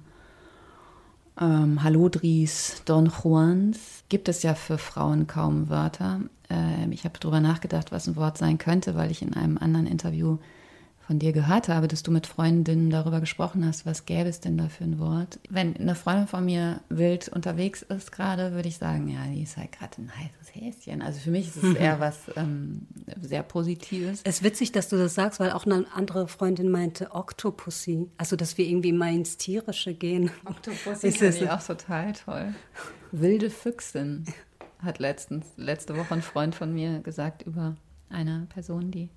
ähm, 1.40 1.84
Halodris, 1.84 2.82
Don 2.86 3.12
Juans, 3.12 4.04
gibt 4.10 4.30
es 4.30 4.44
ja 4.44 4.56
für 4.56 4.78
Frauen 4.78 5.28
kaum 5.28 5.70
Wörter. 5.70 6.22
Äh, 6.50 6.90
ich 6.92 7.06
habe 7.06 7.20
darüber 7.20 7.40
nachgedacht, 7.40 7.92
was 7.92 8.08
ein 8.08 8.16
Wort 8.16 8.38
sein 8.38 8.58
könnte, 8.58 8.96
weil 8.96 9.12
ich 9.12 9.22
in 9.22 9.34
einem 9.34 9.58
anderen 9.58 9.88
Interview 9.88 10.38
von 11.08 11.20
dir 11.20 11.32
gehört 11.32 11.70
habe, 11.70 11.88
dass 11.88 12.04
du 12.04 12.12
mit 12.12 12.28
Freundinnen 12.28 12.90
darüber 12.90 13.22
gesprochen 13.22 13.66
hast, 13.66 13.86
was 13.86 14.06
gäbe 14.06 14.28
es 14.28 14.42
denn 14.42 14.58
da 14.58 14.68
für 14.68 14.84
ein 14.84 15.00
Wort. 15.00 15.40
Wenn 15.50 15.78
eine 15.78 15.96
Freundin 15.96 16.28
von 16.28 16.44
mir 16.44 16.82
wild 16.90 17.30
unterwegs 17.30 17.82
ist 17.82 18.12
gerade, 18.12 18.52
würde 18.52 18.68
ich 18.68 18.78
sagen, 18.78 19.08
ja, 19.08 19.26
die 19.34 19.42
ist 19.42 19.56
halt 19.56 19.72
gerade 19.72 20.02
ein 20.02 20.12
heißes 20.14 20.54
Häschen. 20.54 21.02
Also 21.02 21.22
für 21.22 21.32
mich 21.32 21.48
ist 21.48 21.64
es 21.64 21.76
eher 21.80 22.02
was 22.02 22.18
ähm, 22.36 22.88
sehr 23.22 23.44
Positives. 23.44 24.20
Es 24.26 24.38
ist 24.38 24.44
witzig, 24.44 24.74
dass 24.74 24.90
du 24.90 24.98
das 24.98 25.16
sagst, 25.16 25.40
weil 25.40 25.52
auch 25.52 25.66
eine 25.66 25.86
andere 25.94 26.28
Freundin 26.28 26.70
meinte 26.70 27.14
Octopussy. 27.14 28.08
Also, 28.18 28.36
dass 28.36 28.58
wir 28.58 28.68
irgendwie 28.68 28.92
mal 28.92 29.14
ins 29.14 29.38
Tierische 29.38 29.94
gehen. 29.94 30.30
Octopussy 30.46 31.08
ist 31.08 31.22
ich 31.22 31.50
auch 31.50 31.64
total 31.64 32.12
toll. 32.12 32.54
Wilde 33.14 33.50
Füchsin 33.50 34.26
hat 34.84 35.00
letztens, 35.00 35.46
letzte 35.56 35.96
Woche 35.96 36.16
ein 36.16 36.22
Freund 36.22 36.54
von 36.54 36.74
mir 36.74 37.00
gesagt 37.00 37.44
über 37.44 37.78
eine 38.10 38.46
Person, 38.50 38.92
die 38.92 39.10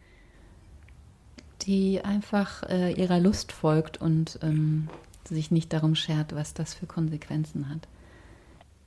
die 1.67 2.03
einfach 2.05 2.63
äh, 2.69 2.93
ihrer 2.93 3.21
Lust 3.21 3.53
folgt 3.53 4.01
und 4.01 4.39
ähm, 4.43 4.89
sich 5.25 5.51
nicht 5.51 5.73
darum 5.73 5.95
schert, 5.95 6.35
was 6.35 6.55
das 6.55 6.75
für 6.75 6.87
Konsequenzen 6.87 7.69
hat. 7.69 7.89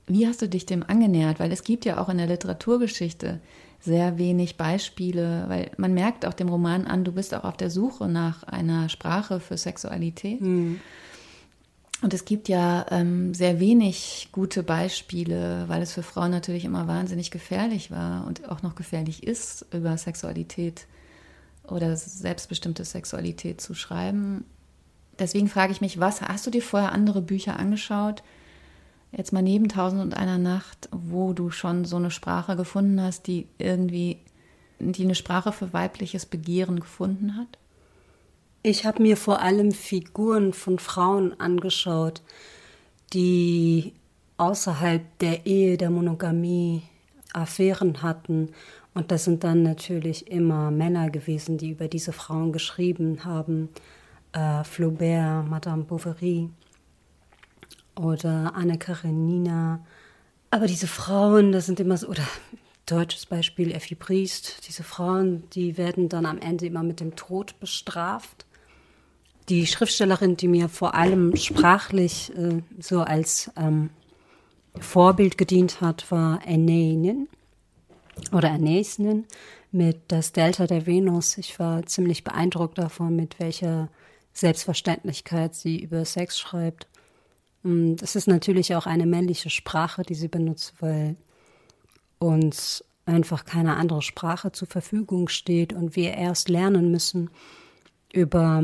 Wie 0.06 0.26
hast 0.26 0.42
du 0.42 0.48
dich 0.48 0.66
dem 0.66 0.82
angenähert? 0.82 1.40
Weil 1.40 1.52
es 1.52 1.64
gibt 1.64 1.84
ja 1.84 1.98
auch 1.98 2.08
in 2.08 2.18
der 2.18 2.26
Literaturgeschichte 2.26 3.40
sehr 3.80 4.18
wenig 4.18 4.56
Beispiele, 4.56 5.44
weil 5.48 5.70
man 5.76 5.94
merkt 5.94 6.26
auch 6.26 6.34
dem 6.34 6.48
Roman 6.48 6.86
an, 6.86 7.04
du 7.04 7.12
bist 7.12 7.34
auch 7.34 7.44
auf 7.44 7.56
der 7.56 7.70
Suche 7.70 8.08
nach 8.08 8.42
einer 8.44 8.88
Sprache 8.88 9.40
für 9.40 9.56
Sexualität. 9.56 10.40
Mhm. 10.40 10.80
Und 12.02 12.12
es 12.12 12.26
gibt 12.26 12.48
ja 12.48 12.84
ähm, 12.90 13.32
sehr 13.32 13.60
wenig 13.60 14.28
gute 14.32 14.62
Beispiele, 14.62 15.64
weil 15.68 15.80
es 15.80 15.92
für 15.92 16.02
Frauen 16.02 16.32
natürlich 16.32 16.66
immer 16.66 16.86
wahnsinnig 16.86 17.30
gefährlich 17.30 17.90
war 17.90 18.26
und 18.26 18.48
auch 18.50 18.62
noch 18.62 18.74
gefährlich 18.74 19.22
ist, 19.22 19.64
über 19.72 19.96
Sexualität 19.96 20.86
oder 21.68 21.96
selbstbestimmte 21.96 22.84
Sexualität 22.84 23.60
zu 23.60 23.74
schreiben. 23.74 24.44
Deswegen 25.18 25.48
frage 25.48 25.72
ich 25.72 25.80
mich, 25.80 26.00
was 26.00 26.20
hast 26.20 26.46
du 26.46 26.50
dir 26.50 26.62
vorher 26.62 26.92
andere 26.92 27.22
Bücher 27.22 27.58
angeschaut? 27.58 28.22
Jetzt 29.12 29.32
mal 29.32 29.42
neben 29.42 29.68
Tausend 29.68 30.02
und 30.02 30.16
einer 30.16 30.38
Nacht, 30.38 30.88
wo 30.90 31.32
du 31.32 31.50
schon 31.50 31.84
so 31.84 31.96
eine 31.96 32.10
Sprache 32.10 32.56
gefunden 32.56 33.00
hast, 33.00 33.26
die 33.28 33.46
irgendwie, 33.58 34.18
die 34.80 35.04
eine 35.04 35.14
Sprache 35.14 35.52
für 35.52 35.72
weibliches 35.72 36.26
Begehren 36.26 36.80
gefunden 36.80 37.36
hat? 37.36 37.58
Ich 38.62 38.84
habe 38.86 39.02
mir 39.02 39.16
vor 39.16 39.40
allem 39.40 39.72
Figuren 39.72 40.52
von 40.52 40.78
Frauen 40.78 41.38
angeschaut, 41.38 42.22
die 43.12 43.92
außerhalb 44.36 45.02
der 45.18 45.46
Ehe, 45.46 45.76
der 45.76 45.90
Monogamie 45.90 46.82
Affären 47.32 48.02
hatten 48.02 48.50
und 48.94 49.10
das 49.10 49.24
sind 49.24 49.42
dann 49.42 49.62
natürlich 49.62 50.30
immer 50.30 50.70
Männer 50.70 51.10
gewesen, 51.10 51.58
die 51.58 51.70
über 51.70 51.88
diese 51.88 52.12
Frauen 52.12 52.52
geschrieben 52.52 53.24
haben. 53.24 53.68
Äh, 54.32 54.62
Flaubert, 54.62 55.48
Madame 55.48 55.82
Bovary 55.82 56.48
oder 57.96 58.52
Anne 58.54 58.78
Karenina. 58.78 59.84
Aber 60.50 60.66
diese 60.66 60.86
Frauen, 60.86 61.50
das 61.50 61.66
sind 61.66 61.80
immer 61.80 61.96
so, 61.96 62.06
oder 62.06 62.22
deutsches 62.86 63.26
Beispiel, 63.26 63.72
Effi 63.72 63.96
Briest, 63.96 64.68
diese 64.68 64.84
Frauen, 64.84 65.42
die 65.50 65.76
werden 65.76 66.08
dann 66.08 66.26
am 66.26 66.38
Ende 66.38 66.66
immer 66.66 66.84
mit 66.84 67.00
dem 67.00 67.16
Tod 67.16 67.58
bestraft. 67.58 68.46
Die 69.48 69.66
Schriftstellerin, 69.66 70.36
die 70.36 70.48
mir 70.48 70.68
vor 70.68 70.94
allem 70.94 71.34
sprachlich 71.36 72.32
äh, 72.36 72.62
so 72.78 73.00
als 73.00 73.50
ähm, 73.56 73.90
Vorbild 74.78 75.36
gedient 75.36 75.80
hat, 75.80 76.10
war 76.12 76.40
Anne 76.46 77.26
oder 78.32 78.48
Ernäßen 78.48 79.26
mit 79.72 80.00
das 80.08 80.32
Delta 80.32 80.66
der 80.66 80.86
Venus. 80.86 81.38
Ich 81.38 81.58
war 81.58 81.84
ziemlich 81.86 82.24
beeindruckt 82.24 82.78
davon, 82.78 83.16
mit 83.16 83.40
welcher 83.40 83.88
Selbstverständlichkeit 84.32 85.54
sie 85.54 85.80
über 85.80 86.04
Sex 86.04 86.38
schreibt. 86.38 86.86
Und 87.62 88.02
es 88.02 88.14
ist 88.14 88.28
natürlich 88.28 88.74
auch 88.74 88.86
eine 88.86 89.06
männliche 89.06 89.50
Sprache, 89.50 90.02
die 90.02 90.14
sie 90.14 90.28
benutzt, 90.28 90.74
weil 90.80 91.16
uns 92.18 92.84
einfach 93.06 93.44
keine 93.44 93.76
andere 93.76 94.02
Sprache 94.02 94.52
zur 94.52 94.68
Verfügung 94.68 95.28
steht 95.28 95.72
und 95.72 95.96
wir 95.96 96.14
erst 96.14 96.48
lernen 96.48 96.90
müssen, 96.90 97.30
über 98.12 98.62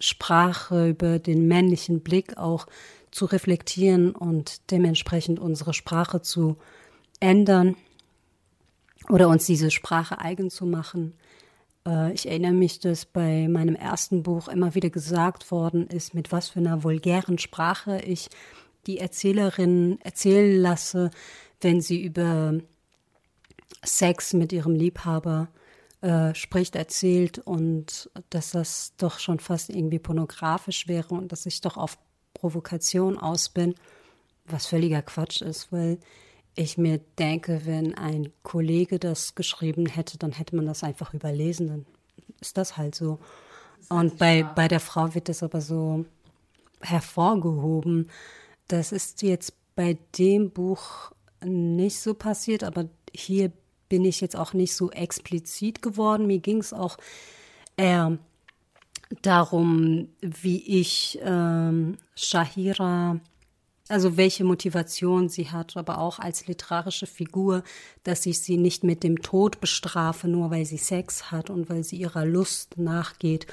Sprache, 0.00 0.88
über 0.88 1.18
den 1.18 1.46
männlichen 1.46 2.00
Blick 2.00 2.36
auch 2.36 2.66
zu 3.10 3.26
reflektieren 3.26 4.12
und 4.12 4.70
dementsprechend 4.70 5.38
unsere 5.38 5.74
Sprache 5.74 6.22
zu 6.22 6.56
ändern 7.20 7.76
oder 9.10 9.28
uns 9.28 9.46
diese 9.46 9.70
Sprache 9.70 10.18
eigen 10.18 10.50
zu 10.50 10.66
machen. 10.66 11.14
Äh, 11.86 12.12
ich 12.12 12.28
erinnere 12.28 12.52
mich, 12.52 12.80
dass 12.80 13.04
bei 13.04 13.48
meinem 13.48 13.74
ersten 13.74 14.22
Buch 14.22 14.48
immer 14.48 14.74
wieder 14.74 14.90
gesagt 14.90 15.50
worden 15.50 15.86
ist, 15.86 16.14
mit 16.14 16.32
was 16.32 16.50
für 16.50 16.60
einer 16.60 16.84
vulgären 16.84 17.38
Sprache 17.38 18.00
ich 18.00 18.28
die 18.86 18.98
Erzählerin 18.98 19.98
erzählen 20.02 20.60
lasse, 20.60 21.10
wenn 21.60 21.80
sie 21.80 22.02
über 22.02 22.54
Sex 23.84 24.32
mit 24.32 24.52
ihrem 24.52 24.74
Liebhaber 24.74 25.48
äh, 26.00 26.34
spricht, 26.34 26.76
erzählt 26.76 27.38
und 27.38 28.10
dass 28.30 28.52
das 28.52 28.94
doch 28.96 29.18
schon 29.18 29.38
fast 29.38 29.70
irgendwie 29.70 29.98
pornografisch 29.98 30.88
wäre 30.88 31.14
und 31.14 31.32
dass 31.32 31.46
ich 31.46 31.60
doch 31.60 31.76
auf 31.76 31.98
Provokation 32.32 33.18
aus 33.18 33.50
bin, 33.50 33.74
was 34.46 34.66
völliger 34.66 35.02
Quatsch 35.02 35.42
ist, 35.42 35.72
weil 35.72 35.98
ich 36.60 36.76
mir 36.76 36.98
denke, 37.18 37.62
wenn 37.64 37.94
ein 37.94 38.32
Kollege 38.42 38.98
das 38.98 39.34
geschrieben 39.34 39.86
hätte, 39.86 40.18
dann 40.18 40.32
hätte 40.32 40.56
man 40.56 40.66
das 40.66 40.84
einfach 40.84 41.14
überlesen, 41.14 41.68
dann 41.68 41.86
ist 42.40 42.58
das 42.58 42.76
halt 42.76 42.94
so. 42.94 43.18
Und 43.88 44.18
bei, 44.18 44.42
bei 44.42 44.68
der 44.68 44.80
Frau 44.80 45.14
wird 45.14 45.30
das 45.30 45.42
aber 45.42 45.62
so 45.62 46.04
hervorgehoben. 46.82 48.10
Das 48.68 48.92
ist 48.92 49.22
jetzt 49.22 49.54
bei 49.74 49.96
dem 50.18 50.50
Buch 50.50 51.12
nicht 51.42 52.00
so 52.00 52.12
passiert, 52.12 52.62
aber 52.62 52.88
hier 53.14 53.52
bin 53.88 54.04
ich 54.04 54.20
jetzt 54.20 54.36
auch 54.36 54.52
nicht 54.52 54.74
so 54.74 54.90
explizit 54.90 55.80
geworden. 55.80 56.26
Mir 56.26 56.40
ging 56.40 56.58
es 56.58 56.74
auch 56.74 56.98
eher 57.78 58.18
darum, 59.22 60.08
wie 60.20 60.62
ich 60.80 61.18
ähm, 61.22 61.96
Shahira, 62.14 63.18
also 63.90 64.16
welche 64.16 64.44
Motivation 64.44 65.28
sie 65.28 65.50
hat, 65.50 65.76
aber 65.76 65.98
auch 65.98 66.18
als 66.18 66.46
literarische 66.46 67.06
Figur, 67.06 67.62
dass 68.04 68.26
ich 68.26 68.40
sie 68.40 68.56
nicht 68.56 68.84
mit 68.84 69.02
dem 69.02 69.22
Tod 69.22 69.60
bestrafe, 69.60 70.28
nur 70.28 70.50
weil 70.50 70.64
sie 70.64 70.78
Sex 70.78 71.30
hat 71.30 71.50
und 71.50 71.68
weil 71.68 71.84
sie 71.84 71.96
ihrer 71.96 72.24
Lust 72.24 72.78
nachgeht. 72.78 73.46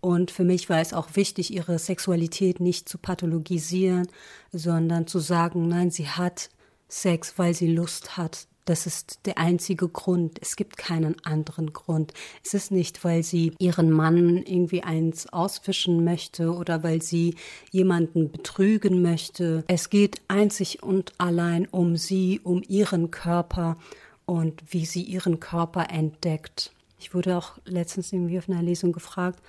Und 0.00 0.30
für 0.30 0.44
mich 0.44 0.70
war 0.70 0.80
es 0.80 0.94
auch 0.94 1.08
wichtig, 1.14 1.52
ihre 1.52 1.78
Sexualität 1.78 2.60
nicht 2.60 2.88
zu 2.88 2.98
pathologisieren, 2.98 4.08
sondern 4.52 5.06
zu 5.06 5.18
sagen, 5.18 5.68
nein, 5.68 5.90
sie 5.90 6.08
hat 6.08 6.50
Sex, 6.88 7.34
weil 7.36 7.54
sie 7.54 7.72
Lust 7.72 8.16
hat. 8.16 8.46
Das 8.70 8.86
ist 8.86 9.26
der 9.26 9.36
einzige 9.36 9.88
Grund. 9.88 10.38
Es 10.40 10.54
gibt 10.54 10.76
keinen 10.76 11.16
anderen 11.24 11.72
Grund. 11.72 12.14
Es 12.44 12.54
ist 12.54 12.70
nicht, 12.70 13.02
weil 13.02 13.24
sie 13.24 13.52
ihren 13.58 13.90
Mann 13.90 14.44
irgendwie 14.44 14.84
eins 14.84 15.26
ausfischen 15.32 16.04
möchte 16.04 16.54
oder 16.54 16.84
weil 16.84 17.02
sie 17.02 17.34
jemanden 17.72 18.30
betrügen 18.30 19.02
möchte. 19.02 19.64
Es 19.66 19.90
geht 19.90 20.20
einzig 20.28 20.84
und 20.84 21.14
allein 21.18 21.66
um 21.66 21.96
sie, 21.96 22.38
um 22.44 22.62
ihren 22.68 23.10
Körper 23.10 23.76
und 24.24 24.62
wie 24.70 24.86
sie 24.86 25.02
ihren 25.02 25.40
Körper 25.40 25.90
entdeckt. 25.90 26.70
Ich 27.00 27.12
wurde 27.12 27.36
auch 27.36 27.58
letztens 27.64 28.12
irgendwie 28.12 28.38
auf 28.38 28.48
einer 28.48 28.62
Lesung 28.62 28.92
gefragt, 28.92 29.42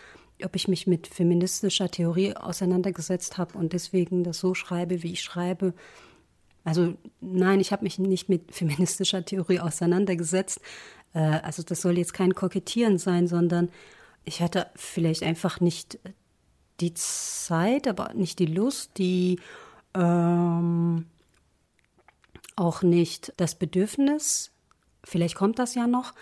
ob 0.44 0.56
ich 0.56 0.68
mich 0.68 0.88
mit 0.88 1.06
feministischer 1.06 1.92
Theorie 1.92 2.36
auseinandergesetzt 2.36 3.38
habe 3.38 3.56
und 3.56 3.74
deswegen 3.74 4.24
das 4.24 4.40
so 4.40 4.56
schreibe, 4.56 5.04
wie 5.04 5.14
ich 5.14 5.22
schreibe. 5.22 5.76
Also 6.64 6.96
nein, 7.22 7.60
ich 7.60 7.72
habe 7.72 7.84
mich 7.84 8.00
nicht 8.00 8.30
mit 8.30 8.54
feministischer 8.54 9.26
Theorie 9.26 9.60
auseinandergesetzt. 9.60 10.62
Äh, 11.14 11.20
also 11.20 11.64
das 11.64 11.82
soll 11.82 11.98
jetzt 11.98 12.14
kein 12.14 12.36
Kokettieren 12.36 12.98
sein, 12.98 13.28
sondern 13.28 13.70
ich 14.24 14.42
hatte 14.42 14.68
vielleicht 14.76 15.24
einfach 15.24 15.60
nicht 15.60 16.00
die 16.80 16.94
Zeit, 16.94 17.88
aber 17.88 18.14
nicht 18.14 18.40
die 18.40 18.46
Lust, 18.46 18.98
die 18.98 19.40
ähm, 19.94 21.06
auch 22.56 22.82
nicht 22.82 23.34
das 23.38 23.56
Bedürfnis. 23.56 24.52
Vielleicht 25.04 25.36
kommt 25.36 25.60
das 25.60 25.76
ja 25.76 25.88
noch. 25.88 26.14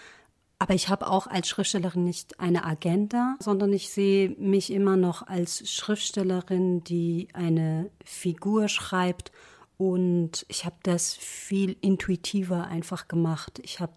Aber 0.61 0.73
ich 0.73 0.89
habe 0.89 1.07
auch 1.07 1.27
als 1.27 1.47
Schriftstellerin 1.47 2.03
nicht 2.03 2.41
eine 2.41 2.65
Agenda, 2.65 3.37
sondern 3.39 3.71
ich 3.71 3.89
sehe 3.91 4.29
mich 4.31 4.71
immer 4.71 4.97
noch 4.97 5.25
als 5.25 5.71
Schriftstellerin, 5.71 6.83
die 6.83 7.29
eine 7.33 7.89
Figur 8.03 8.67
schreibt 8.67 9.31
und 9.79 10.45
ich 10.49 10.65
habe 10.65 10.75
das 10.83 11.13
viel 11.13 11.77
intuitiver 11.79 12.67
einfach 12.67 13.07
gemacht. 13.07 13.61
Ich 13.63 13.79
habe 13.79 13.93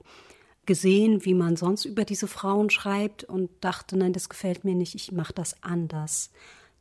gesehen, 0.64 1.24
wie 1.24 1.34
man 1.34 1.56
sonst 1.56 1.86
über 1.86 2.04
diese 2.04 2.28
Frauen 2.28 2.70
schreibt 2.70 3.24
und 3.24 3.50
dachte, 3.60 3.98
nein, 3.98 4.12
das 4.12 4.28
gefällt 4.28 4.62
mir 4.62 4.76
nicht, 4.76 4.94
ich 4.94 5.10
mache 5.10 5.32
das 5.32 5.60
anders. 5.60 6.30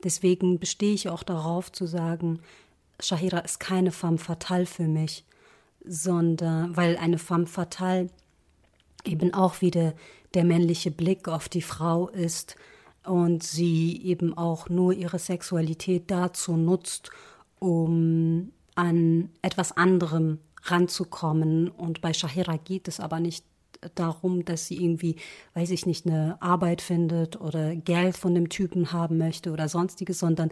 Deswegen 0.03 0.59
bestehe 0.59 0.93
ich 0.93 1.09
auch 1.09 1.23
darauf 1.23 1.71
zu 1.71 1.87
sagen, 1.87 2.41
Shahira 2.99 3.39
ist 3.39 3.59
keine 3.59 3.91
femme 3.91 4.19
fatale 4.19 4.67
für 4.67 4.87
mich, 4.87 5.25
sondern 5.83 6.77
weil 6.77 6.95
eine 6.95 7.17
femme 7.17 7.47
fatale 7.47 8.11
eben 9.03 9.33
auch 9.33 9.61
wieder 9.61 9.95
der 10.35 10.43
männliche 10.43 10.91
Blick 10.91 11.27
auf 11.27 11.49
die 11.49 11.63
Frau 11.63 12.07
ist 12.09 12.55
und 13.03 13.41
sie 13.41 13.99
eben 14.03 14.37
auch 14.37 14.69
nur 14.69 14.93
ihre 14.93 15.17
Sexualität 15.17 16.11
dazu 16.11 16.55
nutzt, 16.55 17.09
um 17.57 18.51
an 18.75 19.29
etwas 19.41 19.75
anderem 19.75 20.39
ranzukommen. 20.63 21.69
Und 21.69 22.01
bei 22.01 22.13
Shahira 22.13 22.57
geht 22.57 22.87
es 22.87 22.99
aber 22.99 23.19
nicht 23.19 23.45
darum, 23.95 24.45
dass 24.45 24.67
sie 24.67 24.83
irgendwie, 24.83 25.15
weiß 25.53 25.71
ich 25.71 25.85
nicht, 25.85 26.05
eine 26.05 26.41
Arbeit 26.41 26.81
findet 26.81 27.39
oder 27.39 27.75
Geld 27.75 28.15
von 28.15 28.35
dem 28.35 28.49
Typen 28.49 28.91
haben 28.91 29.17
möchte 29.17 29.51
oder 29.51 29.67
sonstiges, 29.69 30.19
sondern 30.19 30.51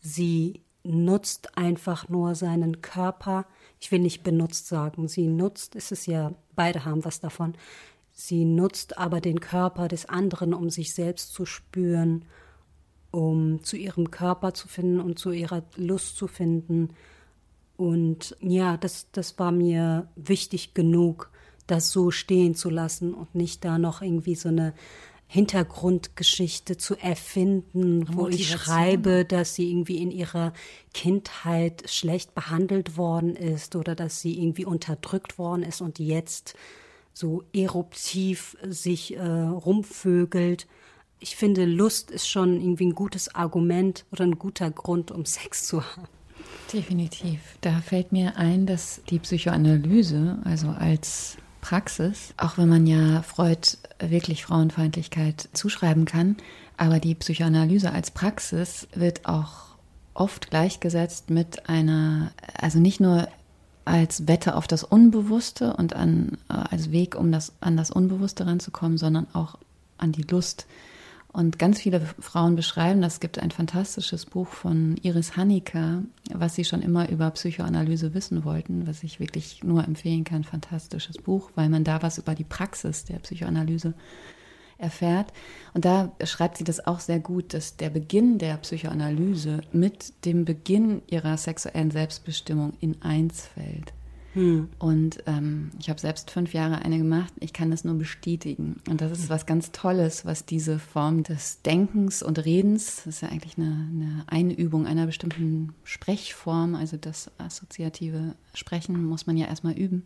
sie 0.00 0.60
nutzt 0.82 1.56
einfach 1.56 2.08
nur 2.08 2.34
seinen 2.34 2.80
Körper. 2.82 3.46
Ich 3.80 3.90
will 3.90 4.00
nicht 4.00 4.22
benutzt 4.22 4.68
sagen, 4.68 5.08
sie 5.08 5.26
nutzt, 5.26 5.74
es 5.74 5.90
ist 5.90 6.06
ja, 6.06 6.32
beide 6.54 6.84
haben 6.84 7.04
was 7.04 7.18
davon. 7.18 7.54
Sie 8.12 8.44
nutzt 8.44 8.98
aber 8.98 9.20
den 9.20 9.40
Körper 9.40 9.88
des 9.88 10.06
anderen, 10.06 10.54
um 10.54 10.70
sich 10.70 10.94
selbst 10.94 11.32
zu 11.32 11.44
spüren, 11.44 12.24
um 13.10 13.62
zu 13.62 13.76
ihrem 13.76 14.10
Körper 14.10 14.54
zu 14.54 14.68
finden 14.68 15.00
und 15.00 15.18
zu 15.18 15.32
ihrer 15.32 15.64
Lust 15.76 16.16
zu 16.16 16.26
finden 16.26 16.90
und 17.76 18.36
ja, 18.40 18.76
das, 18.76 19.06
das 19.12 19.38
war 19.38 19.52
mir 19.52 20.08
wichtig 20.16 20.74
genug, 20.74 21.30
das 21.66 21.90
so 21.90 22.10
stehen 22.10 22.54
zu 22.54 22.70
lassen 22.70 23.12
und 23.14 23.34
nicht 23.34 23.64
da 23.64 23.78
noch 23.78 24.02
irgendwie 24.02 24.34
so 24.34 24.48
eine 24.48 24.72
Hintergrundgeschichte 25.28 26.76
zu 26.76 26.94
erfinden, 26.94 28.06
wo 28.16 28.28
ich 28.28 28.48
schreibe, 28.48 29.24
dass 29.24 29.56
sie 29.56 29.70
irgendwie 29.70 30.00
in 30.00 30.12
ihrer 30.12 30.52
Kindheit 30.94 31.90
schlecht 31.90 32.34
behandelt 32.34 32.96
worden 32.96 33.34
ist 33.34 33.74
oder 33.74 33.96
dass 33.96 34.20
sie 34.20 34.40
irgendwie 34.40 34.64
unterdrückt 34.64 35.36
worden 35.36 35.64
ist 35.64 35.80
und 35.80 35.98
jetzt 35.98 36.54
so 37.12 37.42
eruptiv 37.52 38.56
sich 38.68 39.16
äh, 39.16 39.20
rumvögelt. 39.20 40.68
Ich 41.18 41.34
finde, 41.34 41.64
Lust 41.64 42.12
ist 42.12 42.28
schon 42.28 42.60
irgendwie 42.60 42.86
ein 42.86 42.94
gutes 42.94 43.34
Argument 43.34 44.04
oder 44.12 44.24
ein 44.24 44.38
guter 44.38 44.70
Grund, 44.70 45.10
um 45.10 45.24
Sex 45.24 45.66
zu 45.66 45.82
haben. 45.82 46.15
Definitiv. 46.72 47.40
Da 47.60 47.80
fällt 47.80 48.12
mir 48.12 48.36
ein, 48.36 48.66
dass 48.66 49.00
die 49.08 49.18
Psychoanalyse, 49.18 50.38
also 50.44 50.68
als 50.68 51.36
Praxis, 51.60 52.34
auch 52.36 52.58
wenn 52.58 52.68
man 52.68 52.86
ja 52.86 53.22
Freud 53.22 53.76
wirklich 53.98 54.44
Frauenfeindlichkeit 54.44 55.48
zuschreiben 55.52 56.04
kann, 56.04 56.36
aber 56.76 57.00
die 57.00 57.14
Psychoanalyse 57.14 57.90
als 57.92 58.10
Praxis 58.10 58.88
wird 58.94 59.26
auch 59.26 59.66
oft 60.14 60.50
gleichgesetzt 60.50 61.30
mit 61.30 61.68
einer, 61.68 62.32
also 62.58 62.78
nicht 62.78 63.00
nur 63.00 63.28
als 63.84 64.26
Wette 64.26 64.56
auf 64.56 64.66
das 64.66 64.82
Unbewusste 64.82 65.74
und 65.76 65.94
an, 65.94 66.38
äh, 66.48 66.54
als 66.54 66.90
Weg, 66.90 67.14
um 67.14 67.30
das, 67.30 67.52
an 67.60 67.76
das 67.76 67.90
Unbewusste 67.90 68.46
ranzukommen, 68.46 68.98
sondern 68.98 69.26
auch 69.32 69.56
an 69.98 70.12
die 70.12 70.22
Lust. 70.22 70.66
Und 71.36 71.58
ganz 71.58 71.82
viele 71.82 72.00
Frauen 72.18 72.56
beschreiben, 72.56 73.02
das 73.02 73.20
gibt 73.20 73.38
ein 73.38 73.50
fantastisches 73.50 74.24
Buch 74.24 74.48
von 74.48 74.96
Iris 75.02 75.36
Hanika, 75.36 76.02
was 76.32 76.54
sie 76.54 76.64
schon 76.64 76.80
immer 76.80 77.10
über 77.10 77.30
Psychoanalyse 77.30 78.14
wissen 78.14 78.42
wollten, 78.46 78.86
was 78.86 79.02
ich 79.02 79.20
wirklich 79.20 79.62
nur 79.62 79.84
empfehlen 79.84 80.24
kann. 80.24 80.44
Fantastisches 80.44 81.18
Buch, 81.18 81.50
weil 81.54 81.68
man 81.68 81.84
da 81.84 82.00
was 82.00 82.16
über 82.16 82.34
die 82.34 82.44
Praxis 82.44 83.04
der 83.04 83.18
Psychoanalyse 83.18 83.92
erfährt. 84.78 85.30
Und 85.74 85.84
da 85.84 86.10
schreibt 86.24 86.56
sie 86.56 86.64
das 86.64 86.86
auch 86.86 87.00
sehr 87.00 87.20
gut, 87.20 87.52
dass 87.52 87.76
der 87.76 87.90
Beginn 87.90 88.38
der 88.38 88.56
Psychoanalyse 88.56 89.60
mit 89.72 90.24
dem 90.24 90.46
Beginn 90.46 91.02
ihrer 91.06 91.36
sexuellen 91.36 91.90
Selbstbestimmung 91.90 92.72
in 92.80 93.02
eins 93.02 93.46
fällt. 93.46 93.92
Hm. 94.36 94.68
Und 94.78 95.24
ähm, 95.24 95.70
ich 95.80 95.88
habe 95.88 95.98
selbst 95.98 96.30
fünf 96.30 96.52
Jahre 96.52 96.82
eine 96.82 96.98
gemacht. 96.98 97.32
Ich 97.40 97.54
kann 97.54 97.70
das 97.70 97.84
nur 97.84 97.94
bestätigen. 97.94 98.82
Und 98.86 99.00
das 99.00 99.10
ist 99.10 99.30
was 99.30 99.46
ganz 99.46 99.72
Tolles, 99.72 100.26
was 100.26 100.44
diese 100.44 100.78
Form 100.78 101.22
des 101.22 101.62
Denkens 101.62 102.22
und 102.22 102.44
Redens, 102.44 102.96
das 102.96 103.06
ist 103.06 103.20
ja 103.22 103.30
eigentlich 103.30 103.56
eine, 103.56 103.88
eine 103.90 104.24
Einübung 104.26 104.86
einer 104.86 105.06
bestimmten 105.06 105.72
Sprechform, 105.84 106.74
also 106.74 106.98
das 106.98 107.30
assoziative 107.38 108.34
Sprechen 108.52 109.06
muss 109.06 109.26
man 109.26 109.38
ja 109.38 109.46
erstmal 109.46 109.72
üben. 109.72 110.04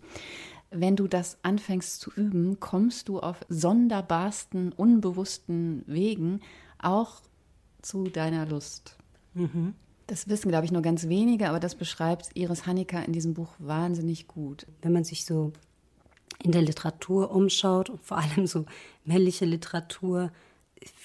Wenn 0.71 0.95
du 0.95 1.09
das 1.09 1.39
anfängst 1.43 2.01
zu 2.01 2.13
üben, 2.15 2.61
kommst 2.61 3.09
du 3.09 3.19
auf 3.19 3.45
sonderbarsten, 3.49 4.71
unbewussten 4.71 5.83
Wegen 5.89 6.39
auch 6.79 7.21
zu 7.83 8.05
deiner 8.05 8.47
Lust. 8.47 8.97
Mhm. 9.35 9.75
Das 10.11 10.29
wissen, 10.29 10.49
glaube 10.49 10.65
ich, 10.65 10.73
nur 10.73 10.83
ganz 10.83 11.07
wenige, 11.07 11.49
aber 11.49 11.61
das 11.61 11.77
beschreibt 11.77 12.31
Iris 12.35 12.67
Hanika 12.67 12.99
in 12.99 13.13
diesem 13.13 13.33
Buch 13.33 13.55
wahnsinnig 13.59 14.27
gut. 14.27 14.67
Wenn 14.83 14.93
man 14.93 15.05
sich 15.05 15.25
so 15.25 15.53
in 16.43 16.51
der 16.51 16.63
Literatur 16.63 17.31
umschaut 17.31 17.91
und 17.91 18.03
vor 18.03 18.19
allem 18.19 18.49
so 18.49 18.65
männliche 19.05 19.45
Literatur, 19.45 20.33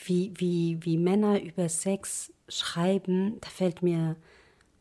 wie, 0.06 0.34
wie, 0.38 0.80
wie 0.82 0.98
Männer 0.98 1.40
über 1.40 1.70
Sex 1.70 2.34
schreiben, 2.50 3.38
da 3.42 3.50
fällt 3.50 3.84
mir 3.84 4.16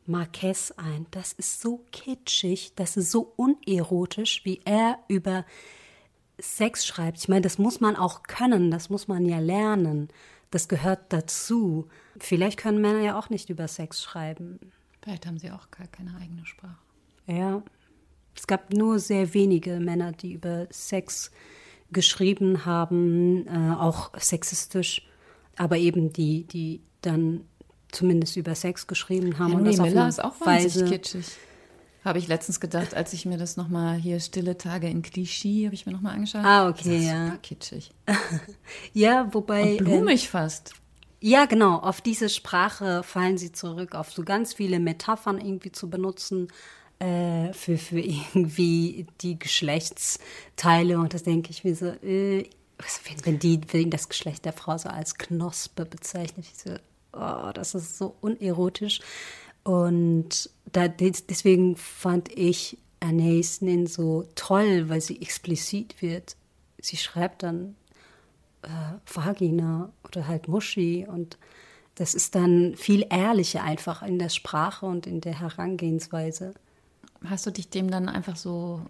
Marquez 0.07 0.73
ein. 0.79 1.07
Das 1.11 1.35
ist 1.35 1.61
so 1.61 1.85
kitschig, 1.93 2.73
das 2.77 2.97
ist 2.97 3.11
so 3.11 3.35
unerotisch, 3.37 4.41
wie 4.47 4.63
er 4.65 5.01
über 5.07 5.45
Sex 6.39 6.87
schreibt. 6.87 7.19
Ich 7.19 7.29
meine, 7.29 7.43
das 7.43 7.59
muss 7.59 7.81
man 7.81 7.95
auch 7.95 8.23
können, 8.23 8.71
das 8.71 8.89
muss 8.89 9.07
man 9.07 9.27
ja 9.27 9.39
lernen. 9.39 10.09
Das 10.55 10.69
gehört 10.69 11.01
dazu. 11.09 11.89
Vielleicht 12.17 12.61
können 12.61 12.81
Männer 12.81 13.01
ja 13.01 13.19
auch 13.19 13.29
nicht 13.29 13.51
über 13.51 13.67
Sex 13.67 14.01
schreiben. 14.01 14.61
Vielleicht 15.03 15.27
haben 15.27 15.37
sie 15.37 15.51
auch 15.51 15.69
gar 15.73 15.89
keine 15.89 16.15
eigene 16.15 16.47
Sprache. 16.47 16.79
Ja. 17.27 17.61
Es 18.37 18.47
gab 18.47 18.73
nur 18.73 19.01
sehr 19.01 19.35
wenige 19.35 19.81
Männer, 19.81 20.13
die 20.13 20.33
über 20.33 20.69
Sex 20.71 21.33
geschrieben 21.91 22.67
haben, 22.67 23.49
äh, 23.49 23.75
auch 23.75 24.13
sexistisch, 24.17 25.05
aber 25.57 25.77
eben 25.77 26.13
die, 26.13 26.45
die 26.45 26.83
dann 27.01 27.41
zumindest 27.91 28.37
über 28.37 28.55
Sex 28.55 28.87
geschrieben 28.87 29.41
haben. 29.41 29.55
Henry 29.55 29.71
und 29.71 29.79
das 29.79 29.81
Miller 29.81 30.09
ist 30.09 30.23
auch 30.23 30.41
wahnsinnig 30.41 30.89
kitschig. 30.89 31.27
Habe 32.05 32.19
ich 32.19 32.29
letztens 32.29 32.61
gedacht, 32.61 32.95
als 32.95 33.15
ich 33.15 33.25
mir 33.25 33.39
das 33.39 33.57
nochmal 33.57 33.97
hier 33.97 34.21
Stille 34.21 34.59
Tage 34.59 34.89
in 34.89 35.01
Clichy, 35.01 35.65
habe 35.65 35.75
ich 35.75 35.87
mir 35.87 35.93
nochmal 35.93 36.15
angeschaut. 36.15 36.45
Ah, 36.45 36.69
okay, 36.69 36.83
das 36.85 36.87
ist 36.87 37.07
ja. 37.07 37.25
Super 37.27 37.39
kitschig. 37.39 37.91
ja, 38.93 39.33
wobei. 39.33 39.79
Und 39.79 39.85
blumig 39.85 40.25
äh, 40.25 40.29
fast. 40.29 40.75
Ja, 41.21 41.47
genau. 41.47 41.79
Auf 41.79 42.03
diese 42.03 42.29
Sprache 42.29 43.03
fallen 43.03 43.39
sie 43.39 43.53
zurück, 43.53 43.95
auf 43.95 44.13
so 44.13 44.23
ganz 44.23 44.53
viele 44.53 44.81
Metaphern 44.81 45.41
irgendwie 45.41 45.73
zu 45.73 45.89
benutzen 45.89 46.49
äh, 46.99 47.55
für, 47.55 47.79
für 47.79 48.01
irgendwie 48.01 49.07
die 49.23 49.39
Geschlechtsteile. 49.39 50.99
Und 50.99 51.15
das 51.15 51.23
denke 51.23 51.51
ich 51.53 51.65
mir 51.65 51.75
so, 51.75 51.87
äh, 51.87 52.45
wenn, 53.05 53.25
wenn, 53.25 53.39
die, 53.39 53.61
wenn 53.73 53.89
das 53.89 54.11
Geschlecht 54.11 54.45
der 54.45 54.53
Frau 54.53 54.77
so 54.77 54.91
als 54.91 55.15
Knospe 55.15 55.87
bezeichnet, 55.87 56.45
ich 56.53 56.63
so, 56.63 56.77
oh, 57.15 57.51
das 57.55 57.75
ist 57.75 57.97
so 57.97 58.15
unerotisch. 58.21 59.01
Und 59.65 60.51
da, 60.73 60.89
deswegen 60.89 61.77
fand 61.77 62.31
ich 62.37 62.79
Anais 63.01 63.61
Nin 63.61 63.87
so 63.87 64.29
toll, 64.35 64.89
weil 64.89 65.01
sie 65.01 65.21
explizit 65.21 66.01
wird. 66.01 66.37
Sie 66.81 66.97
schreibt 66.97 67.43
dann 67.43 67.75
äh, 68.63 68.69
Vagina 69.13 69.91
oder 70.05 70.27
halt 70.27 70.49
Muschi 70.49 71.07
und 71.09 71.39
das 71.95 72.15
ist 72.15 72.35
dann 72.35 72.75
viel 72.77 73.07
ehrlicher 73.09 73.63
einfach 73.63 74.03
in 74.03 74.19
der 74.19 74.29
Sprache 74.29 74.85
und 74.85 75.07
in 75.07 75.21
der 75.21 75.39
Herangehensweise. 75.41 76.55
Hast 77.25 77.47
du 77.47 77.51
dich 77.51 77.71
dem 77.71 77.91
dann 77.91 78.09
einfach 78.09 78.37
so, 78.37 78.83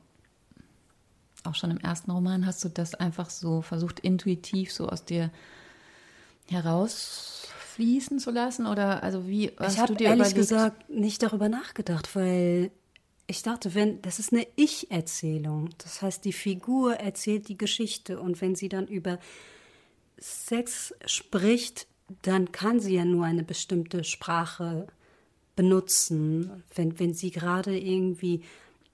auch 1.44 1.54
schon 1.54 1.70
im 1.70 1.78
ersten 1.78 2.10
Roman, 2.10 2.46
hast 2.46 2.64
du 2.64 2.68
das 2.68 2.94
einfach 2.94 3.30
so 3.30 3.62
versucht, 3.62 4.00
intuitiv 4.00 4.72
so 4.72 4.88
aus 4.88 5.04
dir 5.04 5.30
herausfließen 7.74 8.18
zu 8.18 8.30
lassen? 8.30 8.66
Oder 8.66 9.02
also 9.02 9.26
wie 9.26 9.52
hast 9.56 9.74
ich 9.74 9.80
habe 9.80 9.92
ehrlich 9.94 10.14
überlegt? 10.14 10.34
gesagt 10.34 10.90
nicht 10.90 11.22
darüber 11.22 11.48
nachgedacht, 11.48 12.14
weil 12.14 12.70
ich 13.26 13.42
dachte, 13.42 13.74
wenn 13.74 14.02
das 14.02 14.18
ist 14.18 14.32
eine 14.32 14.46
Ich-Erzählung. 14.56 15.70
Das 15.78 16.02
heißt, 16.02 16.24
die 16.24 16.32
Figur 16.32 16.96
erzählt 16.96 17.48
die 17.48 17.58
Geschichte 17.58 18.20
und 18.20 18.40
wenn 18.40 18.54
sie 18.54 18.68
dann 18.68 18.86
über 18.86 19.18
Sex 20.18 20.94
spricht, 21.06 21.86
dann 22.22 22.52
kann 22.52 22.80
sie 22.80 22.94
ja 22.94 23.04
nur 23.04 23.24
eine 23.24 23.42
bestimmte 23.42 24.04
Sprache 24.04 24.86
benutzen. 25.56 26.62
Wenn, 26.74 26.98
wenn 26.98 27.14
sie 27.14 27.30
gerade 27.30 27.78
irgendwie 27.78 28.42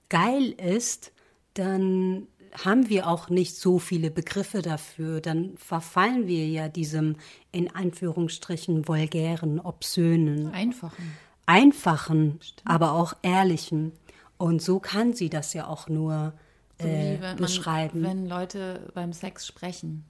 geil 0.09 0.51
ist, 0.51 1.11
dann 1.53 2.27
haben 2.63 2.89
wir 2.89 3.07
auch 3.07 3.29
nicht 3.29 3.55
so 3.55 3.79
viele 3.79 4.11
Begriffe 4.11 4.61
dafür. 4.61 5.21
Dann 5.21 5.57
verfallen 5.57 6.27
wir 6.27 6.47
ja 6.47 6.67
diesem 6.67 7.15
in 7.51 7.73
Anführungsstrichen 7.73 8.87
vulgären, 8.87 9.59
obszönen. 9.59 10.51
Einfachen. 10.53 11.13
Einfachen, 11.45 12.39
Stimmt. 12.41 12.61
aber 12.65 12.93
auch 12.93 13.13
ehrlichen. 13.21 13.91
Und 14.37 14.61
so 14.61 14.79
kann 14.79 15.13
sie 15.13 15.29
das 15.29 15.53
ja 15.53 15.67
auch 15.67 15.87
nur 15.87 16.33
äh, 16.77 17.17
so 17.17 17.35
beschreiben. 17.37 18.01
Man, 18.01 18.11
wenn 18.11 18.25
Leute 18.27 18.91
beim 18.93 19.13
Sex 19.13 19.45
sprechen. 19.45 20.05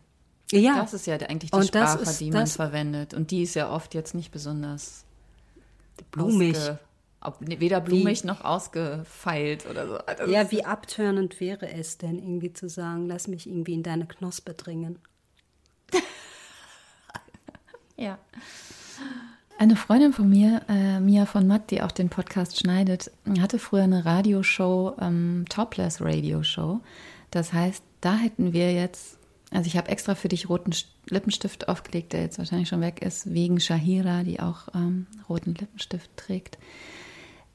Ja. 0.52 0.82
Das 0.82 0.94
ist 0.94 1.08
ja 1.08 1.16
eigentlich 1.16 1.52
die 1.52 1.58
und 1.58 1.68
Sprache, 1.68 2.00
ist, 2.00 2.20
die 2.20 2.32
man 2.32 2.48
verwendet. 2.48 3.14
Und 3.14 3.32
die 3.32 3.44
ist 3.44 3.56
ja 3.56 3.72
oft 3.72 3.94
jetzt 3.94 4.14
nicht 4.14 4.32
besonders 4.32 5.06
blumig. 6.12 6.58
Weder 7.40 7.82
blumig 7.82 8.24
wie, 8.24 8.28
noch 8.28 8.44
ausgefeilt 8.44 9.66
oder 9.70 9.88
so. 9.88 10.00
Das 10.06 10.30
ja, 10.30 10.52
wie 10.52 10.66
abtörnend 10.66 11.40
wäre 11.40 11.72
es 11.72 11.98
denn, 11.98 12.18
irgendwie 12.18 12.54
zu 12.54 12.70
sagen, 12.70 13.08
lass 13.08 13.28
mich 13.28 13.48
irgendwie 13.48 13.74
in 13.74 13.84
deine 13.84 14.06
Knospe 14.06 14.54
dringen. 14.54 15.00
ja. 17.98 18.18
Eine 19.58 19.76
Freundin 19.76 20.14
von 20.14 20.28
mir, 20.28 20.64
äh, 20.68 21.00
Mia 21.00 21.28
von 21.28 21.46
Matt, 21.46 21.70
die 21.70 21.84
auch 21.84 21.92
den 21.92 22.10
Podcast 22.10 22.60
schneidet, 22.60 23.12
hatte 23.40 23.60
früher 23.60 23.84
eine 23.84 24.06
Radioshow, 24.06 24.96
ähm, 25.00 25.46
Topless 25.50 26.02
Radio 26.02 26.42
Show. 26.42 26.80
Das 27.30 27.54
heißt, 27.54 27.84
da 28.02 28.16
hätten 28.16 28.54
wir 28.54 28.74
jetzt 28.74 29.20
also 29.52 29.68
ich 29.68 29.76
habe 29.76 29.90
extra 29.90 30.16
für 30.16 30.30
dich 30.30 30.50
roten 30.50 30.72
Lippenstift 31.10 31.68
aufgelegt, 31.68 32.14
der 32.14 32.22
jetzt 32.22 32.38
wahrscheinlich 32.38 32.70
schon 32.70 32.80
weg 32.80 33.02
ist, 33.02 33.34
wegen 33.34 33.60
Shahira, 33.60 34.24
die 34.24 34.40
auch 34.40 34.70
ähm, 34.74 35.08
roten 35.28 35.54
Lippenstift 35.54 36.10
trägt. 36.16 36.58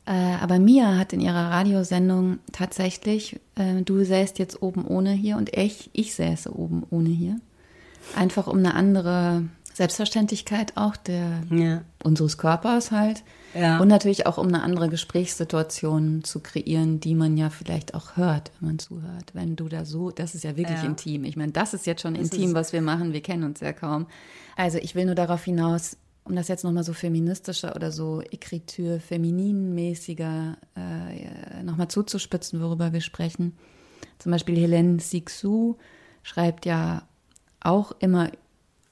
Äh, 0.06 0.36
aber 0.40 0.58
Mia 0.58 0.96
hat 0.96 1.12
in 1.12 1.20
ihrer 1.20 1.50
Radiosendung 1.50 2.38
tatsächlich, 2.52 3.40
äh, 3.56 3.82
du 3.82 4.04
säßt 4.04 4.38
jetzt 4.38 4.62
oben 4.62 4.86
ohne 4.86 5.12
hier 5.12 5.36
und 5.36 5.56
ich, 5.56 5.90
ich 5.92 6.14
säße 6.14 6.56
oben 6.56 6.84
ohne 6.90 7.10
hier. 7.10 7.40
Einfach 8.14 8.46
um 8.46 8.58
eine 8.58 8.74
andere 8.74 9.44
Selbstverständlichkeit 9.74 10.76
auch 10.76 10.96
der, 10.96 11.42
ja. 11.50 11.82
unseres 12.02 12.38
Körpers 12.38 12.92
halt 12.92 13.24
ja. 13.56 13.78
Und 13.78 13.88
natürlich 13.88 14.26
auch, 14.26 14.38
um 14.38 14.48
eine 14.48 14.62
andere 14.62 14.88
Gesprächssituation 14.88 16.24
zu 16.24 16.40
kreieren, 16.40 17.00
die 17.00 17.14
man 17.14 17.36
ja 17.36 17.50
vielleicht 17.50 17.94
auch 17.94 18.16
hört, 18.16 18.52
wenn 18.60 18.68
man 18.68 18.78
zuhört. 18.78 19.32
Wenn 19.32 19.56
du 19.56 19.68
da 19.68 19.84
so, 19.84 20.10
das 20.10 20.34
ist 20.34 20.44
ja 20.44 20.56
wirklich 20.56 20.78
ja. 20.78 20.84
intim. 20.84 21.24
Ich 21.24 21.36
meine, 21.36 21.52
das 21.52 21.72
ist 21.74 21.86
jetzt 21.86 22.02
schon 22.02 22.14
das 22.14 22.24
intim, 22.24 22.54
was 22.54 22.72
wir 22.72 22.82
machen. 22.82 23.12
Wir 23.12 23.22
kennen 23.22 23.44
uns 23.44 23.60
ja 23.60 23.72
kaum. 23.72 24.06
Also 24.56 24.78
ich 24.78 24.94
will 24.94 25.06
nur 25.06 25.14
darauf 25.14 25.44
hinaus, 25.44 25.96
um 26.26 26.36
das 26.36 26.48
jetzt 26.48 26.64
nochmal 26.64 26.84
so 26.84 26.92
feministischer 26.92 27.74
oder 27.76 27.92
so 27.92 28.20
Ekritur, 28.20 29.00
femininmäßiger 29.00 30.56
äh, 30.76 31.62
nochmal 31.62 31.88
zuzuspitzen, 31.88 32.60
worüber 32.60 32.92
wir 32.92 33.00
sprechen. 33.00 33.56
Zum 34.18 34.32
Beispiel 34.32 34.56
Helene 34.56 35.00
Sixou 35.00 35.76
schreibt 36.22 36.66
ja 36.66 37.02
auch 37.60 37.92
immer 38.00 38.30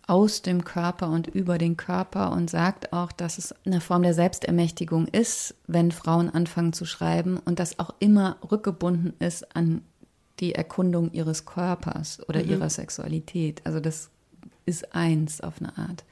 aus 0.06 0.42
dem 0.42 0.64
Körper 0.64 1.08
und 1.08 1.28
über 1.28 1.58
den 1.58 1.76
Körper 1.76 2.32
und 2.32 2.50
sagt 2.50 2.92
auch, 2.92 3.10
dass 3.10 3.38
es 3.38 3.54
eine 3.64 3.80
Form 3.80 4.02
der 4.02 4.14
Selbstermächtigung 4.14 5.06
ist, 5.08 5.54
wenn 5.66 5.92
Frauen 5.92 6.28
anfangen 6.28 6.72
zu 6.72 6.84
schreiben 6.84 7.38
und 7.44 7.58
das 7.58 7.78
auch 7.78 7.94
immer 8.00 8.36
rückgebunden 8.50 9.14
ist 9.18 9.56
an 9.56 9.82
die 10.40 10.54
Erkundung 10.54 11.12
ihres 11.12 11.46
Körpers 11.46 12.20
oder 12.28 12.42
mhm. 12.42 12.50
ihrer 12.50 12.70
Sexualität. 12.70 13.62
Also 13.64 13.80
das 13.80 14.10
ist 14.66 14.94
eins 14.94 15.40
auf 15.40 15.54
eine 15.60 15.76
Art. 15.78 16.04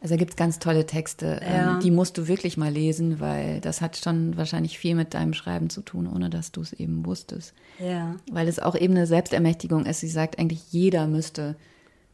Also 0.00 0.14
da 0.14 0.18
gibt 0.18 0.30
es 0.30 0.36
ganz 0.36 0.58
tolle 0.58 0.86
Texte, 0.86 1.40
ähm, 1.42 1.52
ja. 1.52 1.74
ähm, 1.74 1.80
die 1.80 1.90
musst 1.90 2.16
du 2.16 2.26
wirklich 2.26 2.56
mal 2.56 2.72
lesen, 2.72 3.20
weil 3.20 3.60
das 3.60 3.82
hat 3.82 3.98
schon 3.98 4.36
wahrscheinlich 4.36 4.78
viel 4.78 4.94
mit 4.94 5.12
deinem 5.12 5.34
Schreiben 5.34 5.68
zu 5.68 5.82
tun, 5.82 6.06
ohne 6.06 6.30
dass 6.30 6.52
du 6.52 6.62
es 6.62 6.72
eben 6.72 7.04
wusstest. 7.04 7.52
Ja. 7.78 8.16
Weil 8.30 8.48
es 8.48 8.58
auch 8.60 8.74
eben 8.74 8.94
eine 8.94 9.06
Selbstermächtigung 9.06 9.84
ist. 9.84 10.00
Sie 10.00 10.08
sagt 10.08 10.38
eigentlich, 10.38 10.72
jeder 10.72 11.06
müsste 11.06 11.56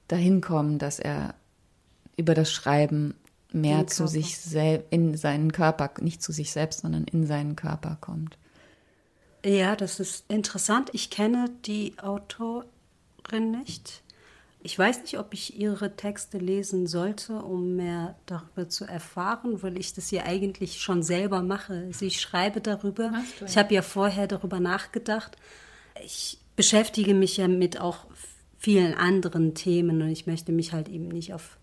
dahin 0.09 0.41
kommen, 0.41 0.79
dass 0.79 0.99
er 0.99 1.35
über 2.17 2.35
das 2.35 2.51
Schreiben 2.51 3.15
mehr 3.53 3.87
zu 3.87 4.07
sich 4.09 4.37
selbst, 4.39 4.87
in 4.91 5.17
seinen 5.17 5.53
Körper, 5.53 5.91
nicht 6.01 6.23
zu 6.23 6.33
sich 6.33 6.51
selbst, 6.51 6.81
sondern 6.81 7.05
in 7.05 7.27
seinen 7.27 7.55
Körper 7.55 7.99
kommt. 8.01 8.37
Ja, 9.45 9.77
das 9.77 10.01
ist 10.01 10.25
interessant. 10.29 10.91
Ich 10.93 11.11
kenne 11.11 11.51
die 11.65 11.95
Autorin 11.99 12.65
nicht. 13.53 14.03
Ich 14.67 14.77
weiß 14.77 15.03
nicht, 15.03 15.17
ob 15.17 15.33
ich 15.33 15.61
ihre 15.61 15.95
Texte 15.95 16.39
lesen 16.39 16.89
sollte, 16.89 17.35
um 17.35 17.77
mehr 17.77 18.17
darüber 18.27 18.69
zu 18.69 18.85
erfahren, 18.85 19.63
weil 19.63 19.79
ich 19.79 19.95
das 19.95 20.11
ja 20.11 20.25
eigentlich 20.25 20.81
schon 20.81 21.05
selber 21.05 21.43
mache. 21.43 21.87
Sie 21.93 22.11
schreibe 22.11 22.61
darüber. 22.61 23.13
Ich 23.47 23.57
habe 23.57 23.73
ja 23.73 23.83
vorher 23.83 24.27
darüber 24.27 24.59
nachgedacht. 24.59 25.37
Ich 26.05 26.41
beschäftige 26.57 27.15
mich 27.15 27.37
ja 27.37 27.47
mit 27.47 27.81
auch 27.81 28.07
vielen 28.59 28.95
anderen 28.95 29.55
Themen 29.55 30.03
und 30.03 30.09
ich 30.09 30.27
möchte 30.27 30.51
mich 30.51 30.73
halt 30.73 30.89
eben 30.89 31.07
nicht 31.07 31.33
auf, 31.33 31.59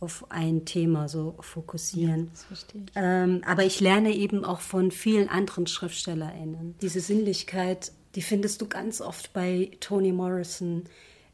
auf 0.00 0.24
ein 0.30 0.64
Thema 0.64 1.10
so 1.10 1.36
fokussieren. 1.40 2.20
Ja, 2.20 2.30
das 2.32 2.44
verstehe 2.44 2.82
ich. 2.86 2.92
Ähm, 2.94 3.42
aber 3.44 3.64
ich 3.64 3.80
lerne 3.80 4.14
eben 4.14 4.46
auch 4.46 4.60
von 4.60 4.90
vielen 4.92 5.28
anderen 5.28 5.66
SchriftstellerInnen. 5.66 6.76
Diese 6.80 7.00
Sinnlichkeit, 7.00 7.92
die 8.14 8.22
findest 8.22 8.62
du 8.62 8.66
ganz 8.66 9.02
oft 9.02 9.34
bei 9.34 9.72
Toni 9.80 10.12
Morrison, 10.12 10.84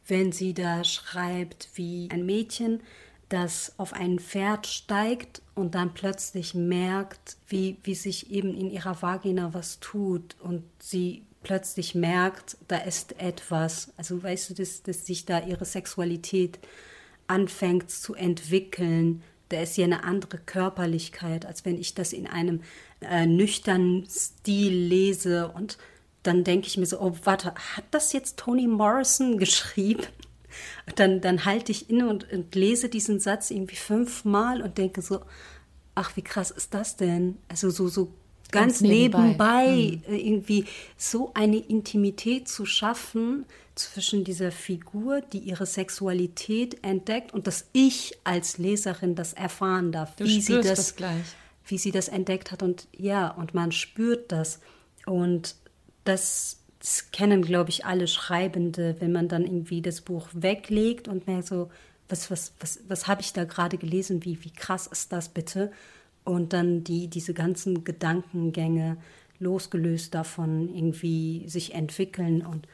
wenn 0.07 0.33
sie 0.33 0.55
da 0.55 0.85
schreibt, 0.85 1.69
wie 1.75 2.09
ein 2.11 2.27
Mädchen, 2.27 2.81
das 3.29 3.73
auf 3.79 3.95
ein 3.95 4.19
Pferd 4.19 4.67
steigt 4.67 5.41
und 5.55 5.75
dann 5.75 5.95
plötzlich 5.95 6.55
merkt, 6.55 7.37
wie, 7.49 7.79
wie 7.83 7.95
sich 7.95 8.31
eben 8.31 8.55
in 8.55 8.71
ihrer 8.71 9.01
Vagina 9.01 9.55
was 9.55 9.81
tut 9.81 10.37
und 10.41 10.65
sie 10.79 11.23
plötzlich 11.43 11.95
merkt, 11.95 12.59
da 12.69 12.77
ist 12.77 13.19
etwas, 13.19 13.93
also 13.97 14.23
weißt 14.23 14.51
du, 14.51 14.55
dass, 14.55 14.83
dass 14.83 15.07
sich 15.07 15.25
da 15.25 15.41
ihre 15.41 15.65
Sexualität 15.65 16.59
anfängt 17.27 17.91
zu 17.91 18.15
entwickeln, 18.15 19.23
da 19.49 19.63
ist 19.63 19.77
ja 19.77 19.85
eine 19.85 20.05
andere 20.05 20.39
Körperlichkeit, 20.39 21.47
als 21.47 21.65
wenn 21.65 21.79
ich 21.79 21.95
das 21.95 22.13
in 22.13 22.27
einem 22.27 22.63
äh, 23.01 23.27
nüchternen 23.27 24.07
Stil 24.09 24.73
lese 24.73 25.49
und 25.49 25.79
dann 26.23 26.45
denke 26.45 26.67
ich 26.69 26.77
mir 26.77 26.87
so, 26.87 27.01
oh, 27.01 27.15
warte, 27.25 27.55
hat 27.55 27.85
das 27.91 28.13
jetzt 28.13 28.39
Toni 28.39 28.67
Morrison 28.67 29.39
geschrieben? 29.39 30.07
Dann, 30.97 31.21
dann 31.21 31.45
halte 31.45 31.73
ich 31.73 31.89
inne 31.89 32.09
und, 32.09 32.31
und 32.31 32.55
lese 32.55 32.89
diesen 32.89 33.21
Satz 33.21 33.51
irgendwie 33.51 33.77
fünfmal 33.77 34.61
und 34.61 34.77
denke 34.77 35.01
so, 35.01 35.21
ach, 35.95 36.17
wie 36.17 36.23
krass 36.23 36.51
ist 36.51 36.75
das 36.75 36.97
denn? 36.97 37.39
Also 37.49 37.71
so, 37.71 37.89
so 37.89 38.13
ganz, 38.51 38.75
ganz 38.75 38.81
nebenbei, 38.83 39.67
nebenbei 39.67 40.01
mhm. 40.09 40.15
irgendwie 40.15 40.65
so 40.97 41.33
eine 41.35 41.57
Intimität 41.57 42.49
zu 42.49 42.67
schaffen 42.67 43.47
zwischen 43.75 44.25
dieser 44.25 44.53
Figur, 44.53 45.23
die 45.23 45.39
ihre 45.39 45.67
Sexualität 45.67 46.85
entdeckt 46.85 47.33
und 47.33 47.47
dass 47.47 47.67
ich 47.73 48.19
als 48.25 48.59
Leserin 48.59 49.15
das 49.15 49.33
erfahren 49.33 49.93
darf, 49.93 50.15
du 50.17 50.25
wie 50.25 50.41
sie 50.41 50.61
das, 50.61 50.95
das 50.95 51.15
wie 51.67 51.79
sie 51.79 51.91
das 51.91 52.09
entdeckt 52.09 52.53
hat 52.53 52.63
und 52.63 52.87
ja, 52.97 53.29
und 53.29 53.55
man 53.55 53.73
spürt 53.73 54.31
das 54.31 54.61
und 55.07 55.57
das, 56.05 56.59
das 56.79 57.11
kennen, 57.11 57.43
glaube 57.43 57.71
ich, 57.71 57.85
alle 57.85 58.07
Schreibende, 58.07 58.97
wenn 59.01 59.13
man 59.13 59.29
dann 59.29 59.45
irgendwie 59.45 59.83
das 59.83 60.01
Buch 60.01 60.29
weglegt 60.33 61.09
und 61.09 61.27
merkt 61.27 61.47
so, 61.47 61.71
was, 62.09 62.31
was, 62.31 62.53
was, 62.61 62.81
was 62.89 63.07
habe 63.07 63.23
ich 63.23 63.33
da 63.33 63.45
gerade 63.45 63.79
gelesen, 63.79 64.25
wie, 64.25 64.45
wie 64.45 64.51
krass 64.51 64.87
ist 64.87 65.13
das 65.13 65.29
bitte? 65.29 65.73
Und 66.25 66.53
dann 66.53 66.85
die, 66.85 67.09
diese 67.09 67.35
ganzen 67.35 67.85
Gedankengänge 67.85 68.99
losgelöst 69.39 70.15
davon 70.15 70.75
irgendwie 70.75 71.49
sich 71.49 71.75
entwickeln. 71.75 72.45
Und 72.45 72.69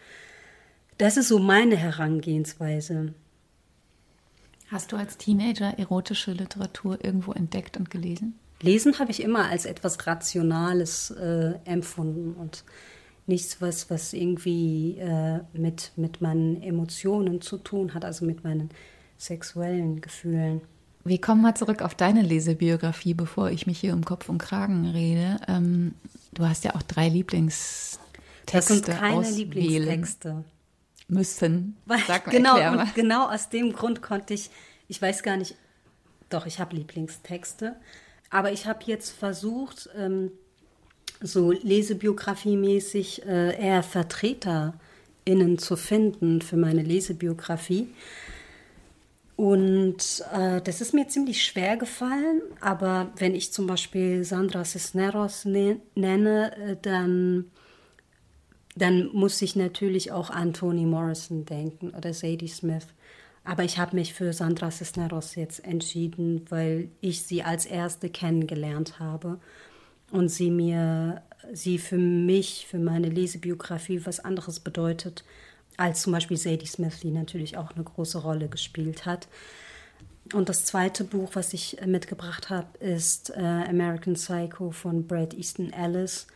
das 0.99 1.17
ist 1.17 1.29
so 1.29 1.39
meine 1.39 1.77
Herangehensweise. 1.77 3.15
Hast 4.71 4.93
du 4.93 4.97
als 4.97 5.17
Teenager 5.17 5.79
erotische 5.79 6.33
Literatur 6.33 7.03
irgendwo 7.03 7.33
entdeckt 7.33 7.79
und 7.79 7.91
gelesen? 7.91 8.39
Lesen 8.61 8.99
habe 8.99 9.11
ich 9.11 9.23
immer 9.23 9.49
als 9.49 9.65
etwas 9.65 10.07
Rationales 10.07 11.11
äh, 11.13 11.55
empfunden 11.65 12.35
und 12.35 12.65
nichts, 13.29 13.61
was, 13.61 13.91
was 13.91 14.13
irgendwie 14.13 14.99
äh, 14.99 15.41
mit, 15.53 15.93
mit 15.97 16.21
meinen 16.21 16.63
Emotionen 16.63 17.41
zu 17.41 17.59
tun 17.59 17.95
hat, 17.95 18.05
also 18.05 18.25
mit 18.25 18.45
meinen 18.45 18.71
sexuellen 19.17 20.01
Gefühlen. 20.01 20.63
Wir 21.05 21.21
kommen 21.21 21.43
mal 21.43 21.55
zurück 21.55 21.83
auf 21.83 21.95
deine 21.95 22.23
Lesebiografie, 22.23 23.15
bevor 23.15 23.51
ich 23.51 23.67
mich 23.67 23.79
hier 23.79 23.95
um 23.95 24.05
Kopf 24.05 24.29
und 24.29 24.39
Kragen 24.39 24.87
rede. 24.87 25.41
Ähm, 25.49 25.95
du 26.35 26.47
hast 26.47 26.65
ja 26.65 26.75
auch 26.75 26.83
drei 26.83 27.09
Lieblingstexte 27.09 27.99
Das 28.47 28.67
sind 28.67 28.87
keine 28.87 29.31
Lieblingstexte. 29.31 30.45
Müssen. 31.11 31.77
Sag 32.07 32.27
mal, 32.27 32.33
genau, 32.33 32.73
und 32.73 32.95
genau 32.95 33.31
aus 33.31 33.49
dem 33.49 33.73
Grund 33.73 34.03
konnte 34.03 34.35
ich, 34.35 34.51
ich 34.89 35.01
weiß 35.01 35.23
gar 35.23 35.39
nicht, 35.39 35.55
doch, 36.29 36.45
ich 36.45 36.61
habe 36.61 36.77
Lieblingstexte, 36.77 37.77
aber 38.29 38.53
ich 38.53 38.67
habe 38.67 38.81
jetzt 38.85 39.11
versucht, 39.11 39.89
ähm, 39.97 40.31
so 41.21 41.53
lesebiografiemäßig 41.53 43.27
äh, 43.27 43.61
eher 43.61 43.83
VertreterInnen 43.83 45.59
zu 45.59 45.77
finden 45.77 46.41
für 46.41 46.57
meine 46.57 46.83
Lesebiografie. 46.83 47.89
Und 49.37 50.25
äh, 50.33 50.61
das 50.61 50.81
ist 50.81 50.95
mir 50.95 51.07
ziemlich 51.07 51.45
schwer 51.45 51.77
gefallen, 51.77 52.43
aber 52.61 53.13
wenn 53.19 53.37
ich 53.37 53.53
zum 53.53 53.69
Beispiel 53.69 54.25
Sandra 54.25 54.65
Cisneros 54.65 55.45
ne 55.45 55.81
nenne, 55.95 56.57
äh, 56.57 56.77
dann, 56.83 57.45
dann 58.75 59.11
muss 59.13 59.41
ich 59.41 59.55
natürlich 59.55 60.11
auch 60.11 60.31
an 60.31 60.55
Toni 60.55 60.87
Morrison 60.87 61.45
denken 61.45 61.91
oder 61.91 62.13
Sadie 62.13 62.49
Smith. 62.49 62.89
Aber 63.45 63.63
ich 63.63 63.79
habe 63.79 63.95
mich 63.95 64.13
für 64.13 64.33
Sandra 64.33 64.73
Cisneros 64.73 65.37
jetzt 65.37 65.65
entschieden, 65.65 66.45
weil 66.49 66.89
ich 67.01 67.23
sie 67.23 67.45
als 67.45 67.65
erste 67.65 68.11
kennengelernt 68.11 68.99
habe 68.99 69.39
und 70.11 70.29
sie 70.29 70.51
mir, 70.51 71.23
sie 71.53 71.79
für 71.79 71.99
mich, 71.99 72.67
für 72.69 72.79
meine 72.79 73.09
Lesebiografie 73.09 74.05
was 74.05 74.21
anderes 74.21 74.61
bedeutet 74.61 75.25
als 75.79 76.03
zum 76.03 76.13
Beispiel 76.13 76.37
Sadie 76.37 76.67
Smith, 76.67 77.01
die 77.01 77.11
natürlich 77.11 77.57
auch 77.57 77.71
eine 77.71 77.85
große 77.85 78.19
Rolle 78.19 78.49
gespielt 78.49 79.07
hat. 79.07 79.29
Und 80.35 80.49
das 80.49 80.65
zweite 80.65 81.05
Buch, 81.05 81.31
was 81.35 81.55
ich 81.55 81.79
mitgebracht 81.87 82.51
habe, 82.51 82.77
ist 82.79 83.31
äh, 83.31 83.41
American 83.41 84.15
Psycho 84.15 84.73
von 84.73 85.07
Brad 85.07 85.33
Easton 85.35 85.73
Ellis. 85.73 86.27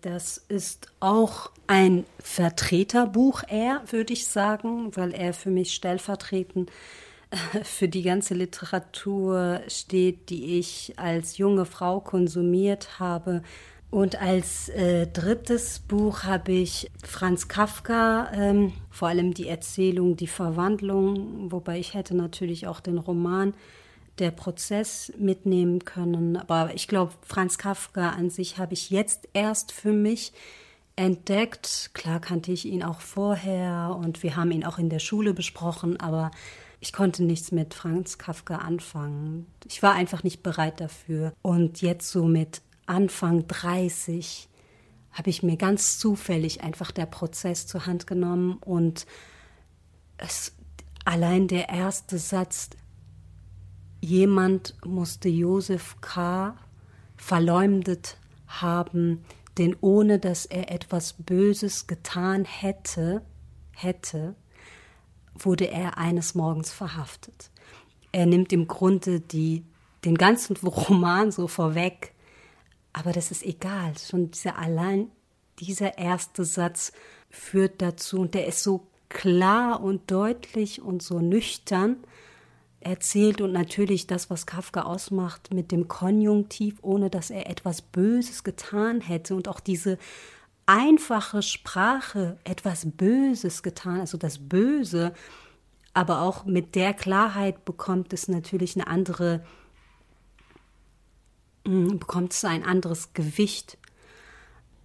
Das 0.00 0.38
ist 0.48 0.88
auch 1.00 1.50
ein 1.66 2.04
Vertreterbuch 2.18 3.42
eher, 3.46 3.82
würde 3.90 4.12
ich 4.12 4.26
sagen, 4.26 4.96
weil 4.96 5.12
er 5.12 5.34
für 5.34 5.50
mich 5.50 5.74
stellvertretend 5.74 6.70
für 7.62 7.88
die 7.88 8.02
ganze 8.02 8.34
Literatur 8.34 9.60
steht, 9.68 10.30
die 10.30 10.58
ich 10.58 10.94
als 10.96 11.38
junge 11.38 11.64
Frau 11.64 12.00
konsumiert 12.00 12.98
habe, 12.98 13.42
und 13.90 14.20
als 14.20 14.68
äh, 14.68 15.06
drittes 15.06 15.78
Buch 15.78 16.24
habe 16.24 16.52
ich 16.52 16.90
Franz 17.02 17.48
Kafka, 17.48 18.30
ähm, 18.34 18.72
vor 18.90 19.08
allem 19.08 19.32
die 19.32 19.48
Erzählung 19.48 20.16
Die 20.16 20.26
Verwandlung, 20.26 21.50
wobei 21.50 21.78
ich 21.78 21.94
hätte 21.94 22.14
natürlich 22.14 22.66
auch 22.66 22.80
den 22.80 22.98
Roman 22.98 23.54
Der 24.18 24.30
Prozess 24.30 25.10
mitnehmen 25.18 25.86
können. 25.86 26.36
Aber 26.36 26.74
ich 26.74 26.86
glaube, 26.86 27.12
Franz 27.22 27.56
Kafka 27.56 28.10
an 28.10 28.28
sich 28.28 28.58
habe 28.58 28.74
ich 28.74 28.90
jetzt 28.90 29.26
erst 29.32 29.72
für 29.72 29.92
mich 29.92 30.34
entdeckt. 30.96 31.90
Klar 31.94 32.20
kannte 32.20 32.52
ich 32.52 32.66
ihn 32.66 32.82
auch 32.82 33.00
vorher 33.00 33.96
und 33.98 34.22
wir 34.22 34.36
haben 34.36 34.50
ihn 34.50 34.66
auch 34.66 34.78
in 34.78 34.90
der 34.90 34.98
Schule 34.98 35.32
besprochen, 35.32 35.98
aber 35.98 36.30
ich 36.80 36.92
konnte 36.92 37.24
nichts 37.24 37.50
mit 37.52 37.74
Franz 37.74 38.18
Kafka 38.18 38.56
anfangen. 38.56 39.46
Ich 39.66 39.82
war 39.82 39.94
einfach 39.94 40.22
nicht 40.22 40.42
bereit 40.42 40.80
dafür. 40.80 41.32
Und 41.42 41.82
jetzt 41.82 42.10
so 42.10 42.24
mit 42.24 42.62
Anfang 42.86 43.46
30 43.48 44.48
habe 45.12 45.30
ich 45.30 45.42
mir 45.42 45.56
ganz 45.56 45.98
zufällig 45.98 46.62
einfach 46.62 46.92
der 46.92 47.06
Prozess 47.06 47.66
zur 47.66 47.86
Hand 47.86 48.06
genommen 48.06 48.58
und 48.58 49.06
es, 50.16 50.54
allein 51.04 51.48
der 51.48 51.68
erste 51.68 52.18
Satz, 52.18 52.70
jemand 54.00 54.74
musste 54.84 55.28
Josef 55.28 55.96
K. 56.00 56.56
verleumdet 57.16 58.16
haben, 58.46 59.24
denn 59.58 59.76
ohne 59.80 60.20
dass 60.20 60.46
er 60.46 60.70
etwas 60.70 61.14
Böses 61.14 61.88
getan 61.88 62.44
hätte, 62.44 63.22
hätte, 63.72 64.36
wurde 65.38 65.68
er 65.68 65.98
eines 65.98 66.34
Morgens 66.34 66.72
verhaftet. 66.72 67.50
Er 68.12 68.26
nimmt 68.26 68.52
im 68.52 68.66
Grunde 68.68 69.20
die, 69.20 69.64
den 70.04 70.16
ganzen 70.16 70.56
Roman 70.62 71.30
so 71.30 71.48
vorweg 71.48 72.14
aber 72.98 73.12
das 73.12 73.30
ist 73.30 73.44
egal. 73.44 73.92
Schon 73.96 74.30
dieser 74.30 74.58
allein, 74.58 75.10
dieser 75.60 75.98
erste 75.98 76.44
Satz 76.44 76.92
führt 77.30 77.80
dazu 77.80 78.20
und 78.20 78.34
der 78.34 78.46
ist 78.46 78.62
so 78.62 78.88
klar 79.08 79.82
und 79.82 80.10
deutlich 80.10 80.82
und 80.82 81.02
so 81.02 81.20
nüchtern 81.20 81.96
erzählt 82.80 83.40
und 83.40 83.52
natürlich 83.52 84.06
das, 84.06 84.30
was 84.30 84.46
Kafka 84.46 84.82
ausmacht 84.82 85.52
mit 85.54 85.72
dem 85.72 85.88
Konjunktiv, 85.88 86.78
ohne 86.82 87.10
dass 87.10 87.30
er 87.30 87.48
etwas 87.48 87.82
Böses 87.82 88.44
getan 88.44 89.00
hätte 89.00 89.34
und 89.34 89.48
auch 89.48 89.60
diese 89.60 89.98
einfache 90.68 91.42
Sprache 91.42 92.38
etwas 92.44 92.86
Böses 92.88 93.62
getan, 93.62 94.00
also 94.00 94.18
das 94.18 94.38
Böse, 94.38 95.12
aber 95.94 96.22
auch 96.22 96.44
mit 96.44 96.74
der 96.74 96.94
Klarheit 96.94 97.64
bekommt 97.64 98.12
es 98.12 98.28
natürlich 98.28 98.76
eine 98.76 98.86
andere 98.86 99.42
Mm, 101.68 101.98
bekommt 101.98 102.32
es 102.32 102.44
ein 102.46 102.64
anderes 102.64 103.12
Gewicht. 103.12 103.76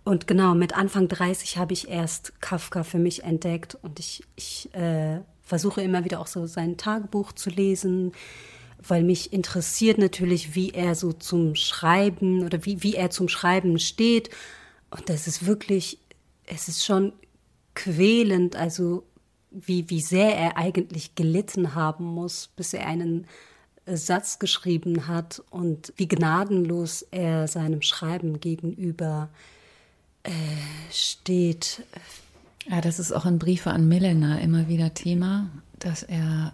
Und 0.03 0.27
genau, 0.27 0.53
mit 0.53 0.75
Anfang 0.75 1.07
30 1.07 1.57
habe 1.57 1.71
ich 1.71 1.87
erst 1.87 2.41
Kafka 2.41 2.83
für 2.83 2.99
mich 2.99 3.23
entdeckt 3.23 3.77
und 3.81 3.99
ich, 3.99 4.23
ich 4.35 4.73
äh, 4.75 5.21
versuche 5.43 5.81
immer 5.81 6.03
wieder 6.03 6.19
auch 6.19 6.27
so 6.27 6.45
sein 6.45 6.75
Tagebuch 6.75 7.31
zu 7.31 7.49
lesen, 7.49 8.11
weil 8.85 9.03
mich 9.03 9.31
interessiert 9.31 9.97
natürlich, 9.97 10.55
wie 10.55 10.71
er 10.71 10.95
so 10.95 11.13
zum 11.13 11.55
Schreiben 11.55 12.43
oder 12.43 12.65
wie, 12.65 12.83
wie 12.83 12.95
er 12.95 13.11
zum 13.11 13.29
Schreiben 13.29 13.79
steht. 13.79 14.29
Und 14.95 15.09
das 15.09 15.27
ist 15.27 15.45
wirklich, 15.45 15.99
es 16.45 16.67
ist 16.67 16.85
schon 16.85 17.13
quälend, 17.73 18.55
also 18.55 19.03
wie, 19.49 19.89
wie 19.89 20.01
sehr 20.01 20.35
er 20.35 20.57
eigentlich 20.57 21.15
gelitten 21.15 21.75
haben 21.75 22.05
muss, 22.05 22.49
bis 22.55 22.73
er 22.73 22.87
einen 22.87 23.27
Satz 23.85 24.39
geschrieben 24.39 25.07
hat 25.07 25.43
und 25.49 25.93
wie 25.97 26.07
gnadenlos 26.07 27.01
er 27.11 27.47
seinem 27.47 27.81
Schreiben 27.81 28.39
gegenüber 28.39 29.29
äh, 30.23 30.31
steht. 30.91 31.83
Ja, 32.69 32.79
das 32.79 32.99
ist 32.99 33.11
auch 33.11 33.25
in 33.25 33.39
Briefe 33.39 33.71
an 33.71 33.87
Milena 33.87 34.39
immer 34.39 34.69
wieder 34.69 34.93
Thema, 34.93 35.49
dass 35.79 36.03
er, 36.03 36.53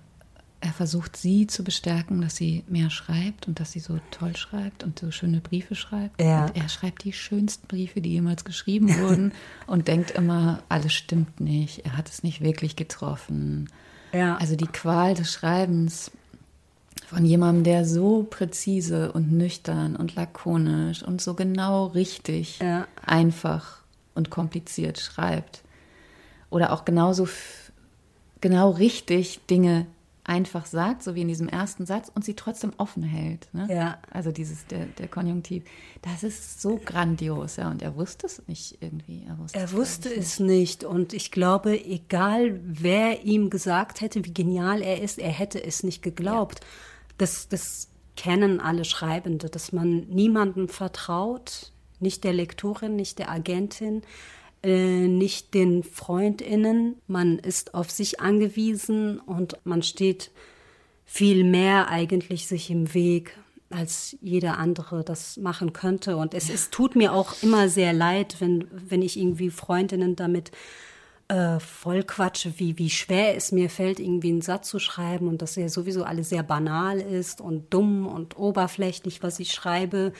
er 0.61 0.73
versucht, 0.73 1.15
sie 1.15 1.47
zu 1.47 1.63
bestärken, 1.63 2.21
dass 2.21 2.35
sie 2.35 2.63
mehr 2.67 2.89
schreibt 2.89 3.47
und 3.47 3.59
dass 3.59 3.71
sie 3.71 3.79
so 3.79 3.99
toll 4.11 4.35
schreibt 4.35 4.83
und 4.83 4.99
so 4.99 5.09
schöne 5.09 5.39
Briefe 5.39 5.75
schreibt. 5.75 6.21
Ja. 6.21 6.45
Und 6.45 6.55
er 6.57 6.67
schreibt 6.67 7.05
die 7.05 7.13
schönsten 7.13 7.67
Briefe, 7.67 8.01
die 8.01 8.11
jemals 8.11 8.43
geschrieben 8.43 8.89
wurden 8.99 9.31
und 9.67 9.87
denkt 9.87 10.11
immer, 10.11 10.61
alles 10.67 10.93
stimmt 10.93 11.39
nicht, 11.39 11.85
er 11.85 11.95
hat 11.95 12.09
es 12.09 12.23
nicht 12.23 12.41
wirklich 12.41 12.75
getroffen. 12.75 13.69
Ja. 14.11 14.37
Also 14.37 14.55
die 14.55 14.67
Qual 14.67 15.13
des 15.13 15.31
Schreibens 15.31 16.11
von 17.07 17.25
jemandem, 17.25 17.63
der 17.63 17.85
so 17.85 18.23
präzise 18.29 19.11
und 19.13 19.31
nüchtern 19.31 19.95
und 19.95 20.15
lakonisch 20.15 21.03
und 21.03 21.21
so 21.21 21.35
genau 21.35 21.87
richtig, 21.87 22.59
ja. 22.59 22.85
einfach 23.05 23.79
und 24.13 24.29
kompliziert 24.29 24.99
schreibt. 24.99 25.63
Oder 26.49 26.73
auch 26.73 26.83
genauso 26.83 27.29
genau 28.41 28.71
richtig 28.71 29.39
Dinge 29.49 29.85
einfach 30.29 30.67
sagt, 30.67 31.01
so 31.01 31.15
wie 31.15 31.21
in 31.21 31.27
diesem 31.27 31.49
ersten 31.49 31.87
Satz, 31.87 32.11
und 32.13 32.23
sie 32.23 32.35
trotzdem 32.35 32.71
offen 32.77 33.01
hält. 33.01 33.49
Ne? 33.51 33.67
Ja. 33.69 33.97
Also 34.11 34.31
dieses, 34.31 34.67
der, 34.67 34.85
der 34.85 35.07
Konjunktiv. 35.07 35.63
Das 36.03 36.23
ist 36.23 36.61
so 36.61 36.77
grandios, 36.77 37.55
ja. 37.55 37.69
Und 37.69 37.81
er 37.81 37.95
wusste 37.95 38.27
es 38.27 38.47
nicht 38.47 38.77
irgendwie. 38.79 39.25
Er 39.27 39.39
wusste, 39.39 39.59
er 39.59 39.71
wusste 39.71 40.15
es 40.15 40.39
nicht. 40.39 40.83
Und 40.83 41.13
ich 41.13 41.31
glaube, 41.31 41.83
egal 41.83 42.59
wer 42.63 43.23
ihm 43.25 43.49
gesagt 43.49 44.01
hätte, 44.01 44.23
wie 44.23 44.33
genial 44.33 44.83
er 44.83 45.01
ist, 45.01 45.17
er 45.17 45.31
hätte 45.31 45.63
es 45.63 45.81
nicht 45.81 46.03
geglaubt. 46.03 46.59
Ja. 46.59 46.67
Das, 47.17 47.47
das 47.47 47.89
kennen 48.15 48.61
alle 48.61 48.85
Schreibende, 48.85 49.49
dass 49.49 49.71
man 49.71 50.01
niemandem 50.09 50.69
vertraut, 50.69 51.71
nicht 51.99 52.23
der 52.23 52.33
Lektorin, 52.33 52.95
nicht 52.95 53.17
der 53.17 53.31
Agentin, 53.31 54.03
äh, 54.63 55.07
nicht 55.07 55.53
den 55.53 55.83
Freundinnen. 55.83 56.95
Man 57.07 57.39
ist 57.39 57.73
auf 57.73 57.89
sich 57.91 58.19
angewiesen 58.19 59.19
und 59.19 59.57
man 59.63 59.83
steht 59.83 60.31
viel 61.05 61.43
mehr 61.43 61.89
eigentlich 61.89 62.47
sich 62.47 62.69
im 62.69 62.93
Weg, 62.93 63.37
als 63.69 64.17
jeder 64.21 64.57
andere 64.57 65.03
das 65.03 65.37
machen 65.37 65.73
könnte. 65.73 66.17
Und 66.17 66.33
es, 66.33 66.49
es 66.49 66.69
tut 66.69 66.95
mir 66.95 67.13
auch 67.13 67.41
immer 67.41 67.69
sehr 67.69 67.93
leid, 67.93 68.37
wenn, 68.39 68.67
wenn 68.71 69.01
ich 69.01 69.17
irgendwie 69.17 69.49
Freundinnen 69.49 70.15
damit 70.15 70.51
äh, 71.29 71.59
voll 71.59 72.03
quatsche, 72.03 72.59
wie, 72.59 72.77
wie 72.77 72.89
schwer 72.89 73.37
es 73.37 73.51
mir 73.51 73.69
fällt, 73.69 73.99
irgendwie 73.99 74.29
einen 74.29 74.41
Satz 74.41 74.67
zu 74.67 74.79
schreiben 74.79 75.27
und 75.27 75.41
dass 75.41 75.55
ja 75.55 75.69
sowieso 75.69 76.03
alles 76.03 76.29
sehr 76.29 76.43
banal 76.43 76.99
ist 76.99 77.39
und 77.39 77.73
dumm 77.73 78.07
und 78.07 78.37
oberflächlich, 78.37 79.23
was 79.23 79.39
ich 79.39 79.51
schreibe 79.51 80.11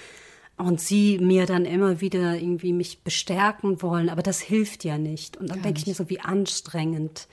und 0.60 0.82
sie 0.82 1.20
mir 1.20 1.46
dann 1.46 1.64
immer 1.64 2.02
wieder 2.02 2.36
irgendwie 2.36 2.74
mich 2.74 3.02
bestärken 3.02 3.82
wollen, 3.82 4.10
aber 4.10 4.22
das 4.22 4.42
hilft 4.42 4.84
ja 4.84 4.98
nicht. 4.98 5.38
Und 5.38 5.50
dann 5.50 5.62
denke 5.62 5.80
ich 5.80 5.88
mir 5.88 5.94
so, 5.94 6.10
wie 6.10 6.20
anstrengend 6.20 7.28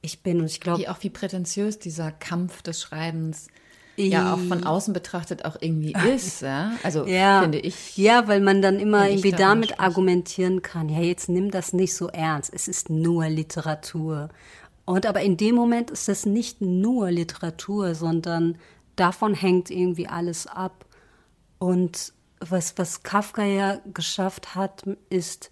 ich 0.00 0.22
bin. 0.22 0.40
Und 0.40 0.46
ich 0.46 0.60
glaube. 0.60 0.90
Auch 0.90 1.02
wie 1.02 1.10
prätentiös 1.10 1.78
dieser 1.78 2.10
Kampf 2.10 2.62
des 2.62 2.80
Schreibens 2.80 3.48
ja 3.96 4.32
auch 4.32 4.38
von 4.38 4.64
außen 4.64 4.94
betrachtet 4.94 5.44
auch 5.44 5.56
irgendwie 5.60 5.92
ist. 6.14 6.40
Ja? 6.40 6.72
Also 6.82 7.06
ja, 7.06 7.42
finde 7.42 7.58
ich. 7.58 7.98
Ja, 7.98 8.28
weil 8.28 8.40
man 8.40 8.62
dann 8.62 8.78
immer 8.78 9.08
irgendwie 9.08 9.32
damit 9.32 9.78
argumentieren 9.78 10.62
kann, 10.62 10.88
ja, 10.88 11.00
jetzt 11.00 11.28
nimm 11.28 11.50
das 11.50 11.74
nicht 11.74 11.94
so 11.94 12.08
ernst. 12.08 12.50
Es 12.52 12.66
ist 12.66 12.88
nur 12.88 13.28
Literatur. 13.28 14.30
Und 14.86 15.04
aber 15.04 15.20
in 15.20 15.36
dem 15.36 15.54
Moment 15.54 15.90
ist 15.90 16.08
es 16.08 16.24
nicht 16.24 16.62
nur 16.62 17.10
Literatur, 17.10 17.94
sondern 17.94 18.56
davon 18.96 19.34
hängt 19.34 19.70
irgendwie 19.70 20.08
alles 20.08 20.46
ab. 20.46 20.86
Und 21.58 22.14
was, 22.40 22.76
was 22.78 23.02
Kafka 23.02 23.44
ja 23.44 23.80
geschafft 23.92 24.54
hat, 24.54 24.84
ist 25.08 25.50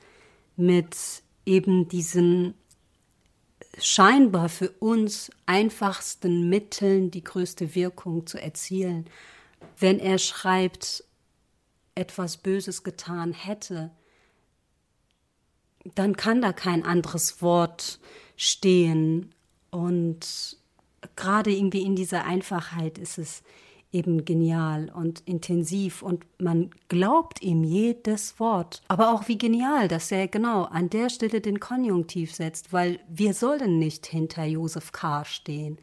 mit 0.56 1.22
eben 1.44 1.88
diesen 1.88 2.54
scheinbar 3.80 4.48
für 4.48 4.70
uns 4.70 5.30
einfachsten 5.46 6.48
Mitteln 6.48 7.10
die 7.10 7.22
größte 7.22 7.74
Wirkung 7.74 8.26
zu 8.26 8.40
erzielen. 8.40 9.06
Wenn 9.78 9.98
er 10.00 10.18
schreibt, 10.18 11.04
etwas 11.94 12.36
Böses 12.36 12.84
getan 12.84 13.32
hätte, 13.32 13.90
dann 15.94 16.16
kann 16.16 16.40
da 16.40 16.52
kein 16.52 16.84
anderes 16.84 17.42
Wort 17.42 17.98
stehen. 18.36 19.34
Und 19.70 20.56
gerade 21.16 21.50
irgendwie 21.50 21.82
in 21.82 21.96
dieser 21.96 22.24
Einfachheit 22.24 22.98
ist 22.98 23.18
es 23.18 23.42
eben 23.90 24.24
genial 24.24 24.90
und 24.94 25.20
intensiv 25.20 26.02
und 26.02 26.26
man 26.38 26.70
glaubt 26.88 27.42
ihm 27.42 27.64
jedes 27.64 28.38
Wort. 28.38 28.82
Aber 28.88 29.14
auch 29.14 29.28
wie 29.28 29.38
genial, 29.38 29.88
dass 29.88 30.12
er 30.12 30.28
genau 30.28 30.64
an 30.64 30.90
der 30.90 31.08
Stelle 31.08 31.40
den 31.40 31.58
Konjunktiv 31.58 32.34
setzt, 32.34 32.72
weil 32.72 33.00
wir 33.08 33.32
sollen 33.32 33.78
nicht 33.78 34.06
hinter 34.06 34.44
Josef 34.44 34.92
K. 34.92 35.24
stehen, 35.24 35.78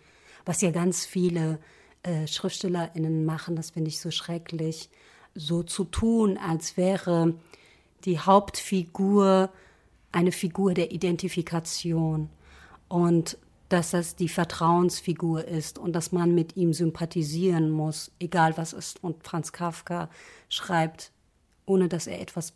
was 0.45 0.61
ja 0.61 0.69
ganz 0.69 1.05
viele 1.05 1.59
äh, 2.03 2.27
SchriftstellerInnen 2.27 3.25
machen, 3.25 3.55
das 3.55 3.71
finde 3.71 3.89
ich 3.89 3.99
so 3.99 4.11
schrecklich, 4.11 4.89
so 5.33 5.63
zu 5.63 5.83
tun, 5.83 6.37
als 6.37 6.77
wäre 6.77 7.33
die 8.05 8.19
Hauptfigur 8.19 9.49
eine 10.11 10.31
Figur 10.31 10.73
der 10.75 10.91
Identifikation. 10.91 12.29
Und 12.87 13.37
dass 13.69 13.91
das 13.91 14.15
die 14.15 14.29
Vertrauensfigur 14.29 15.45
ist 15.45 15.79
und 15.79 15.93
dass 15.93 16.11
man 16.11 16.35
mit 16.35 16.55
ihm 16.55 16.73
sympathisieren 16.73 17.71
muss, 17.71 18.11
egal 18.19 18.57
was 18.57 18.73
ist. 18.73 19.03
Und 19.03 19.25
Franz 19.25 19.51
Kafka 19.51 20.09
schreibt, 20.49 21.11
ohne 21.65 21.87
dass 21.87 22.07
er 22.07 22.21
etwas 22.21 22.53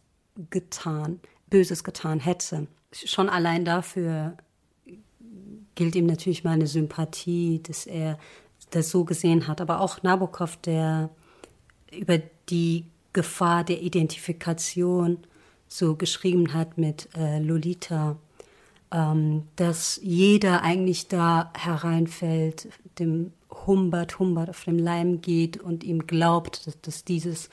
getan, 0.50 1.20
Böses 1.50 1.84
getan 1.84 2.20
hätte. 2.20 2.68
Schon 2.92 3.30
allein 3.30 3.66
dafür 3.66 4.38
gilt 5.76 5.96
ihm 5.96 6.06
natürlich 6.06 6.44
meine 6.44 6.68
Sympathie, 6.68 7.62
dass 7.64 7.86
er 7.86 8.20
das 8.70 8.90
so 8.90 9.04
gesehen 9.04 9.48
hat. 9.48 9.62
Aber 9.62 9.82
auch 9.82 10.04
Nabokov, 10.04 10.58
der 10.58 11.10
über 11.92 12.20
die 12.50 12.86
Gefahr 13.14 13.64
der 13.64 13.82
Identifikation 13.82 15.18
so 15.68 15.96
geschrieben 15.96 16.54
hat 16.54 16.78
mit 16.78 17.10
äh, 17.16 17.40
Lolita 17.40 18.18
ähm, 18.92 19.44
dass 19.56 20.00
jeder 20.04 20.64
eigentlich 20.64 21.08
da 21.08 21.52
hereinfällt, 21.56 22.70
dem 22.98 23.34
Humbert, 23.66 24.20
Humbert 24.20 24.50
auf 24.50 24.64
dem 24.64 24.80
Leim 24.80 25.22
geht 25.22 25.58
und 25.58 25.84
ihm 25.84 26.08
glaubt, 26.08 26.68
dass, 26.68 26.82
dass 26.82 27.04
dieses, 27.04 27.50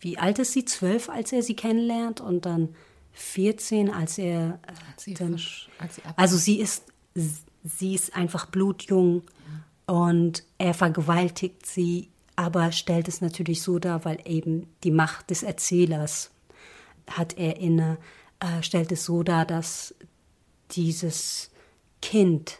wie 0.00 0.18
alt 0.18 0.38
ist 0.38 0.52
sie? 0.52 0.64
Zwölf, 0.64 1.08
als 1.08 1.32
er 1.32 1.42
sie 1.42 1.56
kennenlernt 1.56 2.20
und 2.20 2.46
dann 2.46 2.70
14, 3.12 3.90
als 3.90 4.18
er 4.18 4.60
als 4.90 5.04
sie 5.04 5.14
dann, 5.14 5.32
frisch, 5.32 5.68
als 5.78 5.96
sie 5.96 6.02
also 6.16 6.36
sie 6.36 6.60
ist 6.60 6.84
sie 7.64 7.94
ist 7.94 8.14
einfach 8.14 8.46
blutjung 8.46 9.22
ja. 9.86 9.94
und 9.94 10.44
er 10.58 10.74
vergewaltigt 10.74 11.66
sie, 11.66 12.10
aber 12.36 12.72
stellt 12.72 13.08
es 13.08 13.20
natürlich 13.20 13.62
so 13.62 13.78
dar, 13.78 14.04
weil 14.04 14.18
eben 14.24 14.68
die 14.84 14.90
Macht 14.90 15.30
des 15.30 15.42
Erzählers 15.42 16.30
hat 17.10 17.38
er 17.38 17.58
inne, 17.58 17.98
äh, 18.40 18.62
stellt 18.62 18.92
es 18.92 19.04
so 19.04 19.22
dar, 19.22 19.46
dass 19.46 19.94
dieses 20.72 21.50
Kind 22.02 22.58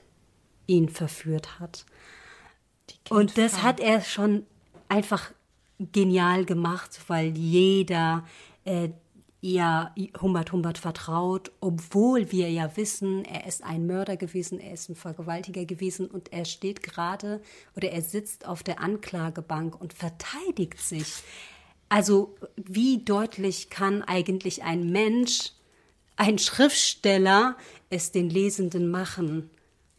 ihn 0.67 0.89
verführt 0.89 1.61
hat. 1.61 1.85
Und 3.09 3.39
das 3.39 3.63
hat 3.63 3.81
er 3.81 4.01
schon 4.01 4.45
einfach 4.89 5.33
genial 5.79 6.45
gemacht, 6.45 7.01
weil 7.09 7.37
jeder 7.37 8.25
äh, 8.65 8.91
ja 9.41 9.95
Humbert 10.21 10.53
Humbert 10.53 10.79
vertraut, 10.79 11.53
obwohl 11.61 12.33
wir 12.33 12.51
ja 12.51 12.77
wissen, 12.77 13.25
er 13.25 13.47
ist 13.47 13.63
ein 13.63 13.87
Mörder 13.87 14.17
gewesen, 14.17 14.59
er 14.59 14.73
ist 14.73 14.89
ein 14.89 14.97
Vergewaltiger 14.97 15.65
gewesen 15.65 16.09
und 16.09 16.33
er 16.33 16.45
steht 16.45 16.83
gerade 16.83 17.41
oder 17.77 17.91
er 17.91 18.03
sitzt 18.03 18.47
auf 18.47 18.63
der 18.63 18.81
Anklagebank 18.81 19.81
und 19.81 19.93
verteidigt 19.93 20.81
sich. 20.81 21.23
Also 21.89 22.35
wie 22.57 23.05
deutlich 23.05 23.71
kann 23.71 24.03
eigentlich 24.03 24.65
ein 24.65 24.91
Mensch, 24.91 25.53
ein 26.17 26.39
Schriftsteller 26.39 27.57
es 27.91 28.11
den 28.11 28.31
Lesenden 28.31 28.91
machen. 28.91 29.51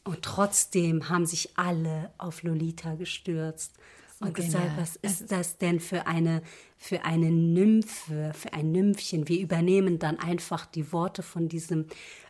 Und 0.03 0.21
trotzdem 0.21 1.09
haben 1.09 1.25
sich 1.25 1.57
alle 1.57 2.11
auf 2.17 2.43
Lolita 2.43 2.95
gestürzt 2.95 3.73
und 4.19 4.33
genial. 4.33 4.63
gesagt, 4.63 4.77
was 4.77 4.95
ist 4.95 5.31
das 5.31 5.57
denn 5.57 5.79
für 5.79 6.07
eine, 6.07 6.41
für 6.77 7.03
eine 7.03 7.29
Nymphe, 7.29 8.31
für 8.33 8.53
ein 8.53 8.71
Nymphchen? 8.71 9.27
Wir 9.27 9.39
übernehmen 9.39 9.99
dann 9.99 10.17
einfach 10.17 10.65
die 10.65 10.91
Worte 10.93 11.23
von 11.23 11.49
diesem 11.49 11.87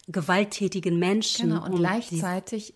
gewalttätigen 0.08 0.98
Menschen. 0.98 1.50
Genau, 1.50 1.66
und, 1.66 1.74
und 1.74 1.80
gleichzeitig 1.80 2.74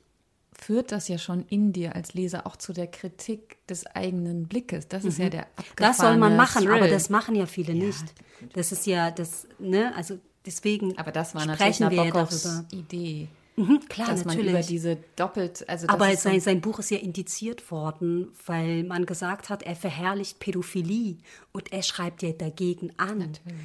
führt 0.53 0.91
das 0.91 1.07
ja 1.07 1.17
schon 1.17 1.45
in 1.47 1.73
dir 1.73 1.95
als 1.95 2.13
Leser 2.13 2.45
auch 2.45 2.55
zu 2.55 2.71
der 2.71 2.85
Kritik 2.85 3.65
des 3.65 3.87
eigenen 3.87 4.47
Blickes. 4.47 4.87
Das 4.87 5.03
ist 5.03 5.17
mhm. 5.17 5.23
ja 5.23 5.29
der 5.31 5.47
Das 5.77 5.97
soll 5.97 6.17
man 6.17 6.35
machen, 6.35 6.65
Thrill. 6.65 6.75
aber 6.75 6.87
das 6.87 7.09
machen 7.09 7.33
ja 7.35 7.47
viele 7.47 7.73
ja, 7.73 7.85
nicht. 7.85 8.13
Das 8.53 8.71
ist 8.71 8.85
ja 8.85 9.09
das, 9.09 9.47
ne, 9.57 9.95
also 9.95 10.19
Deswegen 10.45 10.97
Aber 10.97 11.11
das 11.11 11.35
war 11.35 11.45
natürlich 11.45 11.79
Nabokovs 11.79 12.63
Idee. 12.71 13.27
Mhm, 13.57 13.81
klar, 13.89 14.07
dass 14.07 14.25
natürlich. 14.25 14.51
man 14.51 14.61
über 14.61 14.67
diese 14.67 14.97
doppelt, 15.15 15.67
also 15.67 15.87
aber 15.89 16.15
sein, 16.15 16.39
sein 16.39 16.61
Buch 16.61 16.79
ist 16.79 16.89
ja 16.89 16.97
indiziert 16.97 17.69
worden, 17.69 18.31
weil 18.45 18.83
man 18.83 19.05
gesagt 19.05 19.49
hat, 19.49 19.63
er 19.63 19.75
verherrlicht 19.75 20.39
Pädophilie 20.39 21.17
und 21.51 21.71
er 21.73 21.83
schreibt 21.83 22.23
ja 22.23 22.31
dagegen 22.31 22.93
an. 22.97 23.19
Natürlich. 23.19 23.55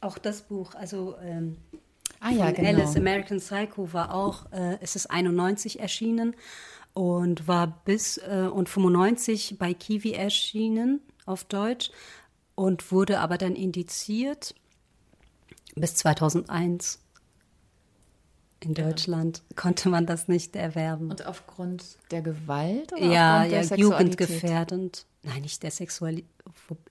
Auch 0.00 0.16
das 0.16 0.42
Buch, 0.42 0.74
also 0.74 1.16
ähm, 1.20 1.56
ah, 2.20 2.30
ja, 2.30 2.50
genau. 2.52 2.68
Alice 2.68 2.96
American 2.96 3.38
Psycho 3.38 3.92
war 3.92 4.14
auch, 4.14 4.50
äh, 4.52 4.78
es 4.80 4.94
ist 4.94 5.10
91 5.10 5.80
erschienen 5.80 6.36
und 6.94 7.48
war 7.48 7.82
bis 7.84 8.18
äh, 8.18 8.48
und 8.52 8.68
95 8.68 9.56
bei 9.58 9.74
Kiwi 9.74 10.12
erschienen 10.12 11.00
auf 11.26 11.44
Deutsch 11.44 11.90
und 12.54 12.92
wurde 12.92 13.18
aber 13.18 13.38
dann 13.38 13.56
indiziert 13.56 14.54
bis 15.74 15.94
2001 15.96 17.00
in 18.60 18.74
Deutschland 18.74 19.42
ja. 19.50 19.56
konnte 19.56 19.88
man 19.88 20.06
das 20.06 20.26
nicht 20.26 20.56
erwerben. 20.56 21.10
Und 21.10 21.26
aufgrund 21.26 21.84
der 22.10 22.22
Gewalt? 22.22 22.92
Oder 22.92 23.04
ja, 23.04 23.44
ja, 23.44 23.62
jugendgefährdend. 23.76 25.06
Nein, 25.22 25.42
nicht 25.42 25.62
der 25.62 25.70
Sexualität. 25.70 26.28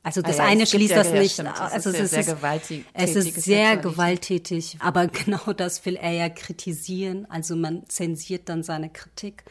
Also 0.04 0.22
das 0.22 0.40
ah 0.40 0.44
ja, 0.44 0.50
eine 0.50 0.66
schließt 0.66 0.92
ja, 0.92 0.98
das 0.98 1.12
ja, 1.12 1.20
nicht. 1.20 1.40
Das 1.40 1.60
also 1.60 1.90
ist 1.90 2.00
es, 2.00 2.10
sehr, 2.12 2.20
ist, 2.22 2.28
gewalttätig, 2.28 2.86
es 2.94 3.16
ist 3.16 3.42
sehr 3.42 3.78
gewalttätig, 3.78 4.78
aber 4.82 5.08
genau 5.08 5.54
das 5.54 5.86
will 5.86 5.96
er 5.96 6.12
ja 6.12 6.30
kritisieren. 6.30 7.26
Also 7.30 7.56
man 7.56 7.88
zensiert 7.90 8.50
dann 8.50 8.64
seine 8.64 8.90
Kritik. 8.90 9.44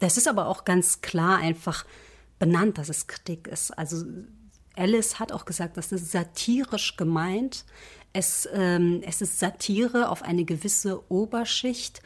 Das 0.00 0.16
ist 0.16 0.28
aber 0.28 0.46
auch 0.46 0.64
ganz 0.64 1.00
klar 1.00 1.38
einfach 1.38 1.84
benannt, 2.38 2.78
dass 2.78 2.88
es 2.88 3.06
Kritik 3.06 3.46
ist. 3.48 3.70
Also 3.72 4.04
Alice 4.74 5.18
hat 5.18 5.32
auch 5.32 5.44
gesagt, 5.44 5.76
das 5.76 5.92
ist 5.92 6.10
satirisch 6.10 6.96
gemeint. 6.96 7.64
Es, 8.12 8.48
ähm, 8.52 9.02
es 9.06 9.22
ist 9.22 9.38
Satire 9.38 10.10
auf 10.10 10.22
eine 10.22 10.44
gewisse 10.44 11.10
Oberschicht, 11.10 12.02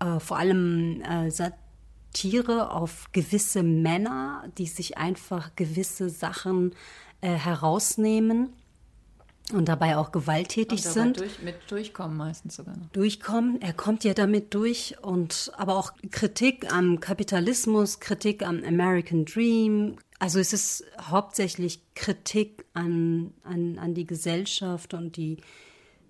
äh, 0.00 0.18
vor 0.18 0.38
allem 0.38 1.02
äh, 1.02 1.30
Satire 1.30 2.72
auf 2.72 3.08
gewisse 3.12 3.62
Männer, 3.62 4.44
die 4.58 4.66
sich 4.66 4.96
einfach 4.98 5.54
gewisse 5.56 6.08
Sachen 6.08 6.74
äh, 7.20 7.28
herausnehmen 7.28 8.54
und 9.52 9.68
dabei 9.68 9.96
auch 9.96 10.12
gewalttätig 10.12 10.84
und 10.86 10.92
sind. 10.92 11.20
Durch, 11.20 11.42
mit 11.42 11.56
durchkommen 11.68 12.16
meistens 12.16 12.56
sogar 12.56 12.76
noch. 12.76 12.88
Durchkommen, 12.92 13.60
er 13.60 13.72
kommt 13.72 14.04
ja 14.04 14.14
damit 14.14 14.54
durch 14.54 14.96
und 15.02 15.52
aber 15.56 15.76
auch 15.76 15.92
Kritik 16.10 16.72
am 16.72 17.00
Kapitalismus, 17.00 18.00
Kritik 18.00 18.46
am 18.46 18.62
American 18.64 19.24
Dream. 19.24 19.96
Also 20.20 20.38
es 20.38 20.52
ist 20.52 20.84
hauptsächlich 21.00 21.80
Kritik 21.94 22.66
an, 22.74 23.32
an, 23.42 23.78
an 23.78 23.94
die 23.94 24.06
Gesellschaft 24.06 24.92
und 24.92 25.16
die 25.16 25.38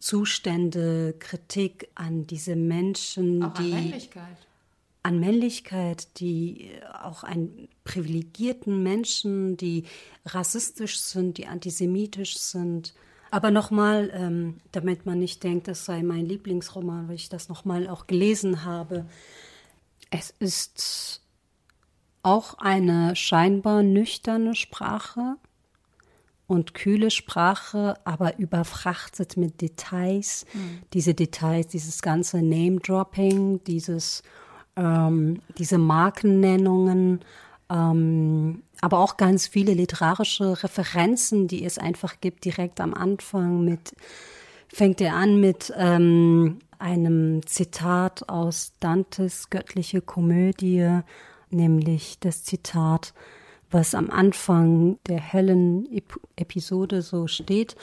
Zustände, 0.01 1.15
Kritik 1.21 1.89
an 1.95 2.27
diese 2.27 2.57
Menschen, 2.57 3.45
auch 3.45 3.55
die 3.55 3.73
an 3.73 3.85
Männlichkeit. 3.85 4.37
An 5.05 5.21
Männlichkeit, 5.21 6.09
die 6.19 6.73
auch 7.05 7.23
an 7.23 7.69
privilegierten 7.85 8.83
Menschen, 8.83 9.57
die 9.57 9.85
rassistisch 10.27 10.99
sind, 10.99 11.39
die 11.39 11.47
antisemitisch 11.47 12.37
sind. 12.37 12.95
Aber 13.31 13.53
nochmal, 13.53 14.11
ähm, 14.13 14.57
damit 14.73 15.07
man 15.07 15.21
nicht 15.21 15.45
denkt, 15.45 15.69
das 15.69 15.85
sei 15.85 16.03
mein 16.03 16.27
Lieblingsroman, 16.27 17.07
weil 17.09 17.15
ich 17.15 17.29
das 17.29 17.49
nochmal 17.49 17.87
auch 17.87 18.09
gelesen 18.09 18.65
habe. 18.65 19.07
Es 20.11 20.35
ist 20.41 21.23
auch 22.23 22.55
eine 22.59 23.17
scheinbar 23.17 23.83
nüchterne 23.83 24.55
Sprache 24.55 25.37
und 26.47 26.75
kühle 26.75 27.11
Sprache, 27.11 27.95
aber 28.05 28.39
überfrachtet 28.39 29.37
mit 29.37 29.61
Details. 29.61 30.45
Mhm. 30.53 30.81
Diese 30.93 31.15
Details, 31.15 31.69
dieses 31.69 32.03
ganze 32.03 32.43
Name-Dropping, 32.43 33.63
dieses, 33.65 34.23
ähm, 34.77 35.41
diese 35.59 35.79
Markennennungen, 35.79 37.21
ähm, 37.71 38.63
aber 38.81 38.99
auch 38.99 39.17
ganz 39.17 39.47
viele 39.47 39.75
literarische 39.75 40.63
Referenzen, 40.63 41.47
die 41.47 41.65
es 41.65 41.79
einfach 41.79 42.21
gibt, 42.21 42.45
direkt 42.45 42.81
am 42.81 42.95
Anfang 42.95 43.65
mit, 43.65 43.95
fängt 44.69 45.01
er 45.01 45.15
an 45.15 45.41
mit 45.41 45.73
ähm, 45.77 46.59
einem 46.81 47.47
Zitat 47.47 48.29
aus 48.29 48.73
Dantes 48.81 49.51
göttliche 49.51 50.01
Komödie, 50.01 51.03
nämlich 51.53 52.19
das 52.21 52.45
Zitat, 52.45 53.15
was 53.71 53.95
am 53.95 54.11
Anfang 54.11 54.99
der 55.07 55.21
Helen-Episode 55.21 57.03
so 57.03 57.27
steht 57.27 57.77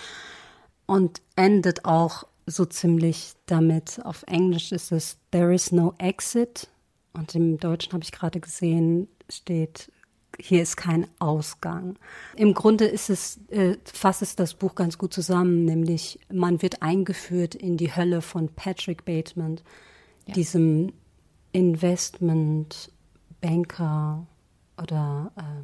und 0.86 1.22
endet 1.36 1.86
auch 1.86 2.26
so 2.46 2.66
ziemlich 2.66 3.34
damit. 3.46 4.00
Auf 4.04 4.24
Englisch 4.28 4.72
ist 4.72 4.92
es 4.92 5.18
There 5.32 5.54
is 5.54 5.72
no 5.72 5.94
exit 5.98 6.70
und 7.14 7.36
im 7.36 7.58
Deutschen 7.58 7.94
habe 7.94 8.04
ich 8.04 8.12
gerade 8.12 8.40
gesehen, 8.40 9.08
steht 9.30 9.92
hier 10.40 10.62
ist 10.62 10.78
kein 10.78 11.08
Ausgang. 11.20 11.98
Im 12.36 12.54
Grunde 12.54 12.86
ist 12.86 13.10
es, 13.10 13.40
äh, 13.50 13.78
fasst 13.86 14.22
es 14.22 14.36
das 14.36 14.54
Buch 14.54 14.76
ganz 14.76 14.98
gut 14.98 15.14
zusammen, 15.14 15.66
nämlich 15.66 16.20
man 16.32 16.62
wird 16.62 16.82
eingeführt 16.82 17.56
in 17.56 17.78
die 17.78 17.96
Hölle 17.96 18.22
von 18.22 18.50
Patrick 18.50 19.06
Bateman, 19.06 19.60
ja. 20.28 20.34
diesem 20.36 20.94
Investmentbanker 23.42 24.28
oder 24.82 25.32
äh, 25.38 25.64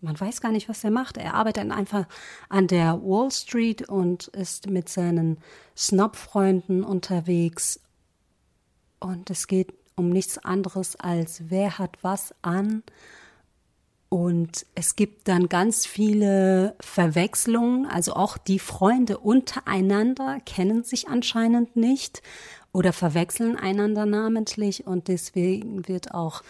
man 0.00 0.18
weiß 0.18 0.40
gar 0.40 0.50
nicht, 0.50 0.68
was 0.68 0.82
er 0.82 0.90
macht. 0.90 1.16
Er 1.16 1.34
arbeitet 1.34 1.70
einfach 1.70 2.06
an 2.48 2.66
der 2.66 3.00
Wall 3.02 3.30
Street 3.30 3.88
und 3.88 4.28
ist 4.28 4.68
mit 4.68 4.88
seinen 4.88 5.38
Snob-Freunden 5.76 6.82
unterwegs. 6.82 7.80
Und 8.98 9.30
es 9.30 9.46
geht 9.46 9.72
um 9.94 10.10
nichts 10.10 10.38
anderes 10.38 10.96
als 10.96 11.50
wer 11.50 11.78
hat 11.78 11.98
was 12.02 12.34
an 12.42 12.82
und 14.12 14.66
es 14.74 14.94
gibt 14.94 15.26
dann 15.26 15.48
ganz 15.48 15.86
viele 15.86 16.76
Verwechslungen, 16.80 17.86
also 17.86 18.12
auch 18.12 18.36
die 18.36 18.58
Freunde 18.58 19.16
untereinander 19.16 20.38
kennen 20.44 20.84
sich 20.84 21.08
anscheinend 21.08 21.76
nicht 21.76 22.20
oder 22.72 22.92
verwechseln 22.92 23.56
einander 23.56 24.04
namentlich 24.04 24.86
und 24.86 25.08
deswegen 25.08 25.88
wird 25.88 26.12
auch 26.12 26.42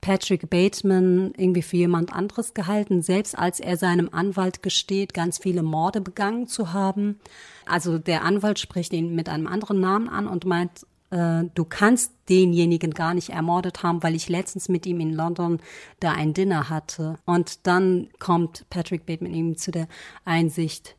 Patrick 0.00 0.48
Bateman 0.48 1.32
irgendwie 1.36 1.62
für 1.62 1.76
jemand 1.76 2.12
anderes 2.12 2.54
gehalten, 2.54 3.02
selbst 3.02 3.38
als 3.38 3.60
er 3.60 3.76
seinem 3.76 4.08
Anwalt 4.12 4.62
gesteht, 4.62 5.12
ganz 5.12 5.38
viele 5.38 5.62
Morde 5.62 6.00
begangen 6.00 6.46
zu 6.46 6.72
haben. 6.72 7.20
Also 7.66 7.98
der 7.98 8.24
Anwalt 8.24 8.58
spricht 8.58 8.92
ihn 8.92 9.14
mit 9.14 9.28
einem 9.28 9.46
anderen 9.46 9.80
Namen 9.80 10.08
an 10.08 10.26
und 10.26 10.46
meint, 10.46 10.86
äh, 11.10 11.44
du 11.54 11.64
kannst 11.64 12.12
denjenigen 12.28 12.92
gar 12.92 13.14
nicht 13.14 13.30
ermordet 13.30 13.82
haben, 13.82 14.02
weil 14.02 14.14
ich 14.14 14.28
letztens 14.28 14.68
mit 14.68 14.86
ihm 14.86 15.00
in 15.00 15.12
London 15.12 15.60
da 15.98 16.12
ein 16.12 16.32
Dinner 16.32 16.70
hatte. 16.70 17.18
Und 17.26 17.66
dann 17.66 18.08
kommt 18.18 18.64
Patrick 18.70 19.04
Bateman 19.04 19.34
ihm 19.34 19.56
zu 19.56 19.70
der 19.70 19.88
Einsicht, 20.24 20.96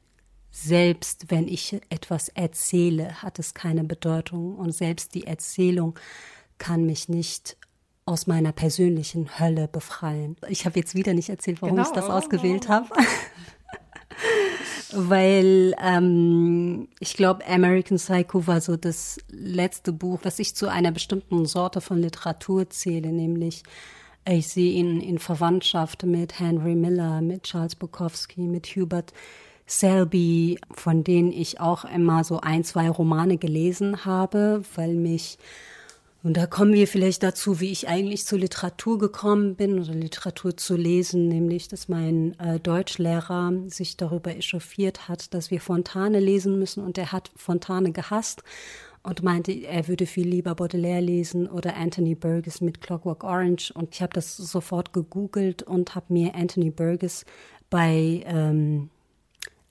selbst 0.51 1.31
wenn 1.31 1.47
ich 1.47 1.81
etwas 1.89 2.27
erzähle, 2.29 3.21
hat 3.21 3.39
es 3.39 3.53
keine 3.53 3.85
Bedeutung 3.85 4.55
und 4.55 4.73
selbst 4.73 5.15
die 5.15 5.25
Erzählung 5.25 5.97
kann 6.57 6.85
mich 6.85 7.09
nicht 7.09 7.57
aus 8.05 8.27
meiner 8.27 8.51
persönlichen 8.51 9.39
Hölle 9.39 9.67
befreien. 9.67 10.35
Ich 10.49 10.65
habe 10.65 10.79
jetzt 10.79 10.95
wieder 10.95 11.13
nicht 11.13 11.29
erzählt, 11.29 11.61
warum 11.61 11.75
genau. 11.75 11.87
ich 11.87 11.93
das 11.93 12.09
ausgewählt 12.09 12.67
habe. 12.67 12.87
weil 14.93 15.75
ähm, 15.81 16.87
ich 16.99 17.13
glaube, 17.13 17.45
American 17.47 17.97
Psycho 17.97 18.45
war 18.47 18.61
so 18.61 18.75
das 18.75 19.19
letzte 19.29 19.93
Buch, 19.93 20.19
was 20.23 20.39
ich 20.39 20.55
zu 20.55 20.67
einer 20.67 20.91
bestimmten 20.91 21.45
Sorte 21.45 21.81
von 21.81 21.97
Literatur 21.97 22.69
zähle, 22.69 23.11
nämlich 23.11 23.63
ich 24.29 24.49
sehe 24.49 24.73
ihn 24.73 25.01
in 25.01 25.17
Verwandtschaft 25.17 26.03
mit 26.03 26.39
Henry 26.39 26.75
Miller, 26.75 27.21
mit 27.21 27.43
Charles 27.43 27.75
Bukowski, 27.75 28.41
mit 28.41 28.67
Hubert 28.67 29.13
Selby, 29.65 30.59
von 30.71 31.03
denen 31.03 31.31
ich 31.31 31.59
auch 31.59 31.85
immer 31.85 32.23
so 32.23 32.39
ein, 32.39 32.63
zwei 32.63 32.89
Romane 32.89 33.37
gelesen 33.37 34.05
habe, 34.05 34.61
weil 34.75 34.93
mich 34.93 35.39
und 36.23 36.37
da 36.37 36.45
kommen 36.45 36.73
wir 36.73 36.87
vielleicht 36.87 37.23
dazu, 37.23 37.59
wie 37.59 37.71
ich 37.71 37.87
eigentlich 37.87 38.25
zur 38.25 38.39
Literatur 38.39 38.99
gekommen 38.99 39.55
bin 39.55 39.79
oder 39.79 39.93
Literatur 39.93 40.55
zu 40.55 40.75
lesen, 40.75 41.27
nämlich, 41.27 41.67
dass 41.67 41.87
mein 41.87 42.39
äh, 42.39 42.59
Deutschlehrer 42.59 43.53
sich 43.67 43.97
darüber 43.97 44.35
echauffiert 44.35 45.07
hat, 45.07 45.33
dass 45.33 45.49
wir 45.49 45.59
Fontane 45.59 46.19
lesen 46.19 46.59
müssen 46.59 46.83
und 46.83 46.97
er 46.99 47.11
hat 47.11 47.31
Fontane 47.35 47.91
gehasst 47.91 48.43
und 49.03 49.23
meinte, 49.23 49.51
er 49.51 49.87
würde 49.87 50.05
viel 50.05 50.27
lieber 50.27 50.53
Baudelaire 50.53 51.01
lesen 51.01 51.47
oder 51.47 51.75
Anthony 51.75 52.13
Burgess 52.13 52.61
mit 52.61 52.81
Clockwork 52.81 53.23
Orange. 53.23 53.71
Und 53.73 53.95
ich 53.95 54.01
habe 54.01 54.13
das 54.13 54.37
sofort 54.37 54.93
gegoogelt 54.93 55.63
und 55.63 55.95
habe 55.95 56.13
mir 56.13 56.35
Anthony 56.35 56.69
Burgess 56.69 57.25
bei 57.71 58.23
ähm, 58.25 58.89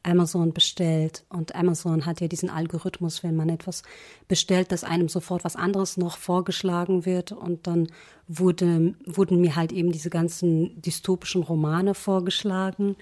Amazon 0.03 0.53
bestellt 0.53 1.25
und 1.29 1.55
Amazon 1.55 2.07
hat 2.07 2.21
ja 2.21 2.29
diesen 2.29 2.51
Algorithmus, 2.51 3.23
wenn 3.23 3.37
man 3.37 3.49
etwas 3.49 3.83
bestellt, 4.29 4.73
dass 4.73 4.85
einem 4.85 5.09
sofort 5.09 5.45
was 5.45 5.57
anderes 5.57 5.97
noch 5.97 6.17
vorgeschlagen 6.17 7.05
wird 7.05 7.33
und 7.33 7.67
dann 7.67 7.89
wurde, 8.29 8.95
wurden 9.05 9.41
mir 9.41 9.57
halt 9.57 9.73
eben 9.73 9.93
diese 9.93 10.11
ganzen 10.11 10.81
dystopischen 10.81 11.43
Romane 11.43 11.95
vorgeschlagen, 11.95 12.97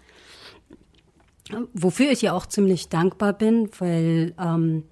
wofür 1.72 2.10
ich 2.10 2.22
ja 2.22 2.32
auch 2.32 2.46
ziemlich 2.46 2.88
dankbar 2.88 3.32
bin, 3.32 3.70
weil 3.78 4.34
ähm, 4.38 4.84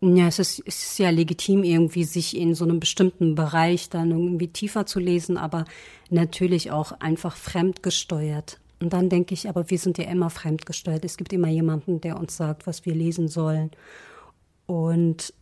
ja, 0.00 0.26
es 0.26 0.38
ist, 0.38 0.62
es 0.66 0.82
ist 0.82 0.98
ja 0.98 1.10
legitim, 1.10 1.64
irgendwie 1.64 2.04
sich 2.04 2.36
in 2.36 2.54
so 2.54 2.64
einem 2.64 2.80
bestimmten 2.80 3.34
Bereich 3.34 3.88
dann 3.88 4.10
irgendwie 4.10 4.48
tiefer 4.48 4.86
zu 4.86 5.00
lesen, 5.00 5.38
aber 5.38 5.64
natürlich 6.10 6.70
auch 6.70 6.92
einfach 7.00 7.36
fremdgesteuert. 7.36 8.60
Und 8.80 8.92
dann 8.92 9.08
denke 9.08 9.32
ich, 9.34 9.48
aber 9.48 9.70
wir 9.70 9.78
sind 9.78 9.98
ja 9.98 10.04
immer 10.04 10.28
fremdgesteuert. 10.30 11.04
Es 11.04 11.16
gibt 11.16 11.32
immer 11.32 11.48
jemanden, 11.48 12.00
der 12.00 12.18
uns 12.18 12.36
sagt, 12.36 12.66
was 12.66 12.84
wir 12.84 12.94
lesen 12.94 13.28
sollen. 13.28 13.70
Und 14.66 15.32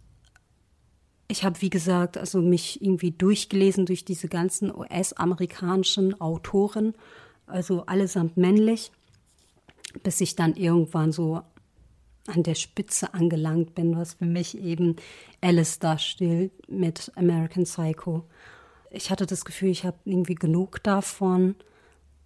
ich 1.26 1.44
habe, 1.44 1.60
wie 1.62 1.70
gesagt, 1.70 2.16
also 2.16 2.40
mich 2.40 2.82
irgendwie 2.82 3.10
durchgelesen 3.10 3.86
durch 3.86 4.04
diese 4.04 4.28
ganzen 4.28 4.74
US-amerikanischen 4.74 6.20
Autoren, 6.20 6.94
also 7.46 7.86
allesamt 7.86 8.36
männlich, 8.36 8.92
bis 10.02 10.20
ich 10.20 10.36
dann 10.36 10.54
irgendwann 10.54 11.12
so 11.12 11.40
an 12.26 12.42
der 12.42 12.54
Spitze 12.54 13.14
angelangt 13.14 13.74
bin, 13.74 13.96
was 13.96 14.14
für 14.14 14.24
mich 14.24 14.58
eben 14.58 14.96
Alice 15.40 15.78
darstellt 15.78 16.52
mit 16.68 17.12
American 17.16 17.64
Psycho. 17.64 18.24
Ich 18.90 19.10
hatte 19.10 19.26
das 19.26 19.44
Gefühl, 19.44 19.70
ich 19.70 19.84
habe 19.84 19.98
irgendwie 20.04 20.34
genug 20.34 20.82
davon 20.82 21.56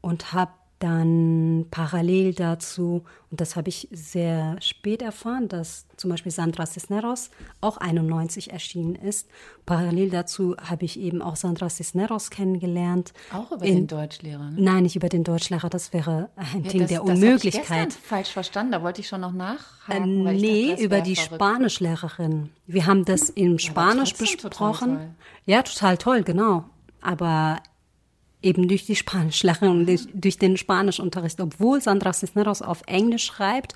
und 0.01 0.33
habe 0.33 0.53
dann 0.79 1.67
parallel 1.71 2.35
dazu, 2.35 3.05
und 3.31 3.41
das 3.41 3.57
habe 3.57 3.69
ich 3.69 3.89
sehr 3.91 4.57
spät 4.61 5.03
erfahren, 5.03 5.49
dass 5.49 5.87
zum 5.97 6.11
Beispiel 6.11 6.31
Sandra 6.31 6.67
Cisneros 6.67 7.31
auch 7.61 7.79
91 7.79 8.53
erschienen 8.53 8.95
ist. 8.95 9.29
Parallel 9.67 10.11
dazu 10.11 10.57
habe 10.57 10.85
ich 10.85 10.99
eben 10.99 11.21
auch 11.21 11.37
Sandra 11.37 11.69
Cisneros 11.69 12.31
kennengelernt. 12.31 13.13
Auch 13.33 13.51
über 13.51 13.65
in, 13.65 13.75
den 13.75 13.87
Deutschlehrer? 13.89 14.51
Ne? 14.51 14.57
Nein, 14.57 14.85
nicht 14.85 14.95
über 14.95 15.09
den 15.09 15.25
Deutschlehrer. 15.25 15.69
Das 15.69 15.93
wäre 15.93 16.31
ein 16.37 16.65
ja, 16.65 16.71
Ding 16.71 16.81
das, 16.83 16.91
der 16.91 17.05
Unmöglichkeit. 17.05 17.89
Das 17.89 17.97
ich 17.97 18.01
falsch 18.01 18.31
verstanden. 18.31 18.73
Da 18.73 18.83
wollte 18.83 19.01
ich 19.01 19.09
schon 19.09 19.21
noch 19.21 19.33
nachhaken. 19.33 20.27
Äh, 20.27 20.33
nee, 20.35 20.71
dachte, 20.71 20.85
über 20.85 21.01
die 21.01 21.17
verrückt. 21.17 21.35
Spanischlehrerin. 21.35 22.51
Wir 22.67 22.87
haben 22.87 23.05
das 23.05 23.31
in 23.31 23.59
Spanisch 23.59 24.15
besprochen. 24.15 24.91
Total 24.91 25.15
ja, 25.47 25.63
total 25.63 25.99
toll, 25.99 26.23
genau. 26.23 26.65
Aber 27.01 27.61
eben 28.43 28.69
durch 28.69 28.87
die 28.87 28.97
Spanischlehrerin 28.97 29.71
und 29.71 29.87
durch, 29.87 30.07
durch 30.15 30.39
den 30.39 30.57
Spanischunterricht, 30.57 31.41
obwohl 31.41 31.81
Sandra 31.81 32.13
Cisneros 32.13 32.63
auf 32.63 32.83
Englisch 32.87 33.27
schreibt. 33.27 33.75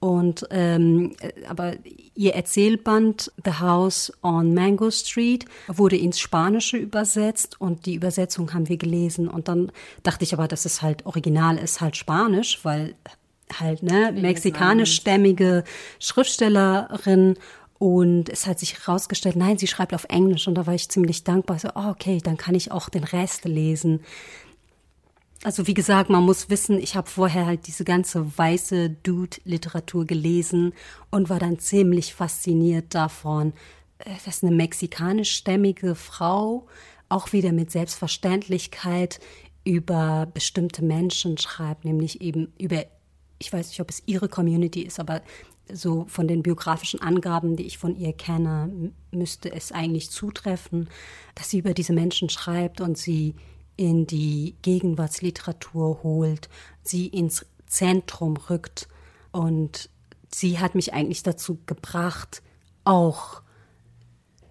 Und 0.00 0.46
ähm, 0.50 1.14
aber 1.46 1.74
ihr 2.14 2.34
Erzählband 2.34 3.30
The 3.44 3.60
House 3.60 4.10
on 4.22 4.54
Mango 4.54 4.90
Street 4.90 5.44
wurde 5.68 5.98
ins 5.98 6.18
Spanische 6.18 6.78
übersetzt 6.78 7.60
und 7.60 7.84
die 7.84 7.96
Übersetzung 7.96 8.54
haben 8.54 8.70
wir 8.70 8.78
gelesen. 8.78 9.28
Und 9.28 9.48
dann 9.48 9.70
dachte 10.02 10.24
ich 10.24 10.32
aber, 10.32 10.48
dass 10.48 10.64
es 10.64 10.80
halt 10.80 11.04
original 11.04 11.58
ist, 11.58 11.82
halt 11.82 11.98
Spanisch, 11.98 12.60
weil 12.62 12.94
halt 13.58 13.82
ne 13.82 14.12
mexikanischstämmige 14.12 15.64
Schriftstellerin 15.98 17.36
und 17.80 18.28
es 18.28 18.46
hat 18.46 18.58
sich 18.58 18.78
herausgestellt, 18.78 19.36
nein, 19.36 19.56
sie 19.56 19.66
schreibt 19.66 19.94
auf 19.94 20.04
Englisch. 20.10 20.46
Und 20.46 20.54
da 20.54 20.66
war 20.66 20.74
ich 20.74 20.90
ziemlich 20.90 21.24
dankbar. 21.24 21.58
So, 21.58 21.70
oh, 21.74 21.88
okay, 21.88 22.20
dann 22.22 22.36
kann 22.36 22.54
ich 22.54 22.70
auch 22.70 22.90
den 22.90 23.04
Rest 23.04 23.46
lesen. 23.46 24.00
Also 25.44 25.66
wie 25.66 25.72
gesagt, 25.72 26.10
man 26.10 26.22
muss 26.22 26.50
wissen, 26.50 26.78
ich 26.78 26.94
habe 26.94 27.08
vorher 27.08 27.46
halt 27.46 27.66
diese 27.66 27.84
ganze 27.84 28.36
weiße 28.36 28.90
Dude-Literatur 28.90 30.04
gelesen 30.04 30.74
und 31.10 31.30
war 31.30 31.38
dann 31.38 31.58
ziemlich 31.58 32.12
fasziniert 32.12 32.94
davon, 32.94 33.54
äh, 34.00 34.10
dass 34.26 34.42
eine 34.42 34.54
mexikanischstämmige 34.54 35.94
Frau 35.94 36.66
auch 37.08 37.32
wieder 37.32 37.52
mit 37.52 37.70
Selbstverständlichkeit 37.70 39.20
über 39.64 40.28
bestimmte 40.34 40.84
Menschen 40.84 41.38
schreibt, 41.38 41.86
nämlich 41.86 42.20
eben 42.20 42.52
über, 42.58 42.84
ich 43.38 43.50
weiß 43.50 43.68
nicht, 43.68 43.80
ob 43.80 43.88
es 43.88 44.02
ihre 44.04 44.28
Community 44.28 44.82
ist, 44.82 45.00
aber 45.00 45.22
so 45.74 46.04
von 46.08 46.28
den 46.28 46.42
biografischen 46.42 47.00
Angaben, 47.00 47.56
die 47.56 47.66
ich 47.66 47.78
von 47.78 47.96
ihr 47.96 48.12
kenne, 48.12 48.92
müsste 49.10 49.52
es 49.52 49.72
eigentlich 49.72 50.10
zutreffen, 50.10 50.88
dass 51.34 51.50
sie 51.50 51.58
über 51.58 51.74
diese 51.74 51.92
Menschen 51.92 52.28
schreibt 52.28 52.80
und 52.80 52.98
sie 52.98 53.34
in 53.76 54.06
die 54.06 54.56
Gegenwartsliteratur 54.62 56.02
holt, 56.02 56.48
sie 56.82 57.06
ins 57.06 57.46
Zentrum 57.66 58.36
rückt. 58.36 58.88
Und 59.32 59.88
sie 60.32 60.58
hat 60.58 60.74
mich 60.74 60.92
eigentlich 60.92 61.22
dazu 61.22 61.58
gebracht, 61.66 62.42
auch 62.84 63.42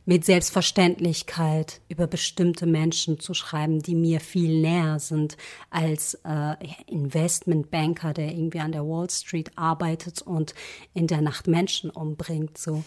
mit 0.10 0.26
Selbstverständlichkeit 0.26 1.82
über 1.88 2.08
bestimmte 2.08 2.66
Menschen 2.66 3.20
zu 3.20 3.36
schreiben, 3.36 3.84
die 3.84 3.94
mir 3.94 4.20
viel 4.20 4.60
näher 4.60 4.98
sind 4.98 5.38
als 5.70 6.16
äh, 6.24 6.56
Investmentbanker, 6.88 8.14
der 8.14 8.32
irgendwie 8.32 8.60
an 8.60 8.72
der 8.72 8.88
Wall 8.88 9.08
Street 9.12 9.52
arbeitet 9.56 10.24
und 10.24 10.56
in 10.96 11.06
der 11.06 11.22
Nacht 11.22 11.46
Menschen 11.46 11.92
umbringt. 11.92 12.58
So. 12.58 12.84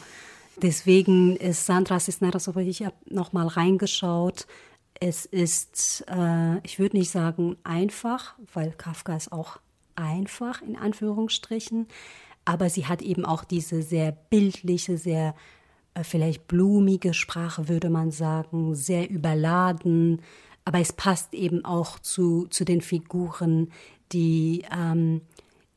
Deswegen 0.57 1.36
ist 1.36 1.65
Sandra 1.65 2.01
Cisneros, 2.01 2.49
ich 2.57 2.82
habe 2.82 2.97
noch 3.07 3.32
mal 3.32 3.47
reingeschaut. 3.47 4.49
Es 4.99 5.24
ist, 5.24 6.05
äh, 6.09 6.59
ich 6.65 6.81
würde 6.81 6.97
nicht 6.97 7.12
sagen 7.12 7.57
einfach, 7.62 8.35
weil 8.53 8.73
Kafka 8.73 9.15
ist 9.15 9.31
auch 9.31 9.61
einfach 9.94 10.61
in 10.61 10.74
Anführungsstrichen, 10.74 11.86
aber 12.44 12.69
sie 12.69 12.86
hat 12.86 13.01
eben 13.01 13.24
auch 13.24 13.44
diese 13.44 13.81
sehr 13.81 14.11
bildliche, 14.11 14.99
sehr 14.99 15.36
vielleicht 16.01 16.48
blumige 16.48 17.12
Sprache, 17.12 17.69
würde 17.69 17.90
man 17.90 18.10
sagen, 18.10 18.74
sehr 18.74 19.10
überladen, 19.10 20.23
aber 20.64 20.78
es 20.78 20.93
passt 20.93 21.35
eben 21.35 21.64
auch 21.64 21.98
zu, 21.98 22.47
zu 22.48 22.64
den 22.64 22.81
Figuren, 22.81 23.70
die 24.12 24.64
ähm, 24.74 25.23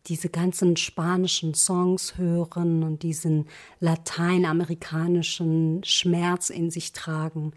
diese 0.07 0.29
ganzen 0.29 0.77
spanischen 0.77 1.53
Songs 1.53 2.17
hören 2.17 2.83
und 2.83 3.03
diesen 3.03 3.47
lateinamerikanischen 3.79 5.83
Schmerz 5.83 6.49
in 6.49 6.69
sich 6.69 6.93
tragen. 6.93 7.53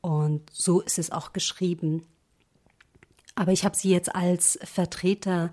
Und 0.00 0.42
so 0.52 0.80
ist 0.80 0.98
es 0.98 1.12
auch 1.12 1.32
geschrieben. 1.32 2.02
Aber 3.34 3.52
ich 3.52 3.64
habe 3.64 3.76
sie 3.76 3.90
jetzt 3.90 4.14
als 4.14 4.58
Vertreterin 4.64 5.50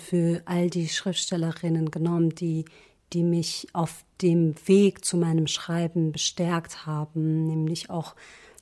für 0.00 0.42
all 0.44 0.70
die 0.70 0.88
Schriftstellerinnen 0.88 1.90
genommen, 1.90 2.34
die 2.34 2.64
die 3.12 3.22
mich 3.22 3.68
auf 3.72 4.04
dem 4.22 4.54
Weg 4.66 5.04
zu 5.04 5.16
meinem 5.16 5.46
Schreiben 5.46 6.12
bestärkt 6.12 6.86
haben, 6.86 7.46
nämlich 7.46 7.90
auch 7.90 8.14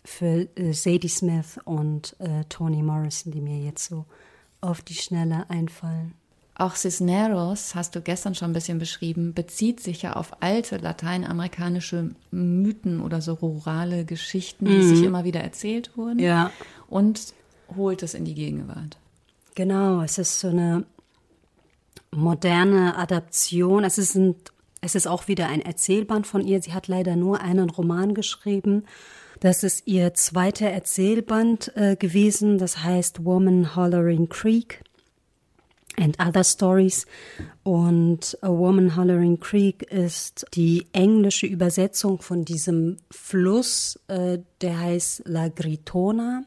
für 0.05 0.49
äh, 0.57 0.73
Sadie 0.73 1.09
Smith 1.09 1.59
und 1.65 2.17
äh, 2.21 2.45
Toni 2.49 2.83
Morrison, 2.83 3.33
die 3.33 3.41
mir 3.41 3.59
jetzt 3.59 3.89
so 3.89 4.05
auf 4.61 4.83
die 4.83 4.95
Schnelle 4.95 5.49
einfallen. 5.49 6.15
Auch 6.59 6.75
Cisneros, 6.75 7.75
hast 7.75 7.95
du 7.95 8.01
gestern 8.01 8.35
schon 8.35 8.51
ein 8.51 8.55
bisschen 8.55 8.79
beschrieben, 8.79 9.35
bezieht 9.35 9.81
sich 9.81 10.01
ja 10.03 10.15
auf 10.15 10.43
alte 10.43 10.79
lateinamerikanische 10.79 12.13
Mythen 12.31 13.03
oder 13.03 13.21
so 13.21 13.35
rurale 13.35 14.07
Geschichten, 14.07 14.65
die 14.65 14.73
mhm. 14.73 14.89
sich 14.89 15.03
immer 15.03 15.25
wieder 15.25 15.41
erzählt 15.41 15.99
wurden. 15.99 16.19
Ja. 16.19 16.51
Und 16.89 17.35
holt 17.77 18.03
es 18.03 18.15
in 18.15 18.25
die 18.25 18.35
Gegenwart. 18.35 18.97
Genau, 19.55 20.01
es 20.01 20.17
ist 20.17 20.41
so 20.41 20.49
eine 20.49 20.85
moderne 22.17 22.97
Adaption. 22.97 23.85
Es 23.85 23.99
ist, 23.99 24.15
ein, 24.17 24.35
es 24.81 24.95
ist 24.95 25.07
auch 25.07 25.29
wieder 25.29 25.49
ein 25.49 25.61
Erzählband 25.61 26.27
von 26.27 26.45
ihr. 26.45 26.61
Sie 26.63 26.73
hat 26.73 26.89
leider 26.89 27.17
nur 27.17 27.41
einen 27.41 27.71
Roman 27.71 28.15
geschrieben. 28.15 28.85
Das 29.41 29.63
ist 29.63 29.87
ihr 29.87 30.15
zweiter 30.15 30.67
Erzählband 30.67 31.77
äh, 31.77 31.97
gewesen. 31.97 32.59
Das 32.59 32.83
heißt 32.83 33.25
Woman 33.25 33.77
Hollering 33.77 34.29
Creek 34.29 34.83
and 35.99 36.19
Other 36.21 36.45
Stories. 36.45 37.07
Und 37.63 38.39
A 38.41 38.49
Woman 38.49 38.97
Hollering 38.97 39.41
Creek 39.41 39.83
ist 39.83 40.47
die 40.55 40.87
englische 40.93 41.47
Übersetzung 41.47 42.21
von 42.21 42.45
diesem 42.45 42.97
Fluss, 43.11 44.01
äh, 44.09 44.39
der 44.61 44.79
heißt 44.79 45.23
La 45.27 45.49
Gritona. 45.49 46.45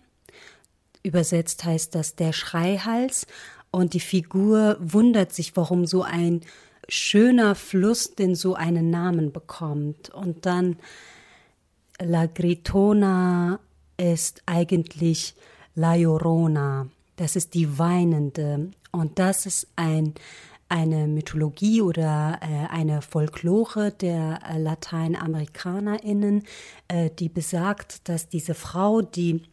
Übersetzt 1.04 1.64
heißt 1.64 1.96
das 1.96 2.16
der 2.16 2.34
Schreihals. 2.34 3.26
Und 3.72 3.94
die 3.94 4.00
Figur 4.00 4.78
wundert 4.80 5.34
sich, 5.34 5.56
warum 5.56 5.86
so 5.86 6.04
ein 6.04 6.42
schöner 6.88 7.56
Fluss 7.56 8.16
denn 8.16 8.36
so 8.36 8.56
einen 8.56 8.90
Namen 8.90 9.32
bekommt. 9.32 10.10
Und 10.10 10.46
dann 10.46 10.78
La 12.02 12.26
Gritona 12.26 13.60
ist 13.98 14.42
eigentlich 14.46 15.36
La 15.76 15.96
Llorona. 15.96 16.88
Das 17.16 17.36
ist 17.36 17.54
die 17.54 17.78
Weinende. 17.78 18.72
Und 18.92 19.20
das 19.20 19.46
ist 19.46 19.68
ein, 19.76 20.16
eine 20.68 21.08
Mythologie 21.08 21.82
oder 21.82 22.40
äh, 22.42 22.74
eine 22.74 23.02
Folklore 23.02 23.92
der 23.92 24.40
äh, 24.50 24.58
LateinamerikanerInnen, 24.58 26.44
äh, 26.88 27.10
die 27.10 27.30
besagt, 27.30 28.08
dass 28.08 28.30
diese 28.30 28.54
Frau, 28.54 29.02
die 29.02 29.44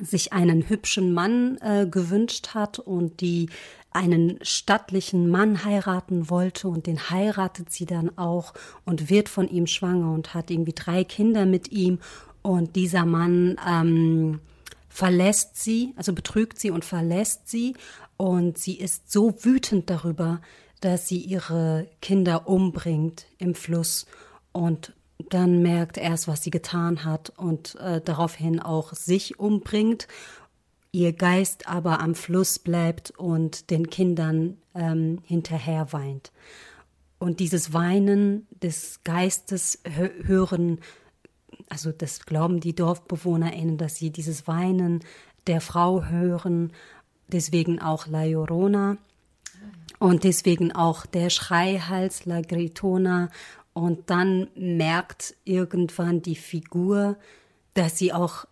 sich 0.00 0.32
einen 0.32 0.68
hübschen 0.68 1.12
Mann 1.12 1.58
äh, 1.60 1.86
gewünscht 1.86 2.48
hat 2.54 2.78
und 2.78 3.20
die 3.20 3.48
einen 3.90 4.38
stattlichen 4.42 5.30
Mann 5.30 5.64
heiraten 5.64 6.28
wollte 6.28 6.68
und 6.68 6.86
den 6.86 7.10
heiratet 7.10 7.72
sie 7.72 7.86
dann 7.86 8.16
auch 8.18 8.52
und 8.84 9.08
wird 9.08 9.30
von 9.30 9.48
ihm 9.48 9.66
schwanger 9.66 10.12
und 10.12 10.34
hat 10.34 10.50
irgendwie 10.50 10.74
drei 10.74 11.02
Kinder 11.02 11.46
mit 11.46 11.72
ihm. 11.72 11.98
Und 12.42 12.76
dieser 12.76 13.06
Mann 13.06 13.56
ähm, 13.66 14.40
verlässt 14.88 15.56
sie, 15.56 15.94
also 15.96 16.12
betrügt 16.12 16.58
sie 16.58 16.70
und 16.70 16.84
verlässt 16.84 17.48
sie. 17.48 17.74
Und 18.18 18.58
sie 18.58 18.78
ist 18.78 19.10
so 19.10 19.34
wütend 19.42 19.88
darüber, 19.88 20.40
dass 20.80 21.08
sie 21.08 21.18
ihre 21.18 21.88
Kinder 22.02 22.48
umbringt 22.48 23.26
im 23.38 23.54
Fluss 23.54 24.06
und 24.52 24.92
dann 25.28 25.62
merkt 25.62 25.96
erst, 25.96 26.28
was 26.28 26.42
sie 26.42 26.50
getan 26.50 27.04
hat 27.04 27.30
und 27.36 27.74
äh, 27.76 28.00
daraufhin 28.00 28.60
auch 28.60 28.92
sich 28.92 29.38
umbringt, 29.38 30.08
ihr 30.92 31.12
Geist 31.12 31.68
aber 31.68 32.00
am 32.00 32.14
Fluss 32.14 32.58
bleibt 32.58 33.12
und 33.18 33.70
den 33.70 33.90
Kindern 33.90 34.58
ähm, 34.74 35.20
hinterher 35.24 35.92
weint. 35.92 36.32
Und 37.18 37.40
dieses 37.40 37.72
Weinen 37.72 38.46
des 38.50 39.00
Geistes 39.04 39.80
hören, 39.84 40.80
also 41.68 41.92
das 41.92 42.26
glauben 42.26 42.60
die 42.60 42.74
DorfbewohnerInnen, 42.74 43.78
dass 43.78 43.96
sie 43.96 44.10
dieses 44.10 44.46
Weinen 44.46 45.00
der 45.46 45.60
Frau 45.60 46.04
hören, 46.04 46.72
deswegen 47.28 47.80
auch 47.80 48.06
La 48.06 48.24
Llorona 48.24 48.98
und 49.98 50.24
deswegen 50.24 50.72
auch 50.72 51.06
der 51.06 51.30
Schreihals 51.30 52.26
La 52.26 52.42
Gritona 52.42 53.30
und 53.76 54.08
dann 54.08 54.48
merkt 54.54 55.34
irgendwann 55.44 56.22
die 56.22 56.34
Figur, 56.34 57.18
dass 57.74 57.98
sie 57.98 58.10
auch 58.12 58.46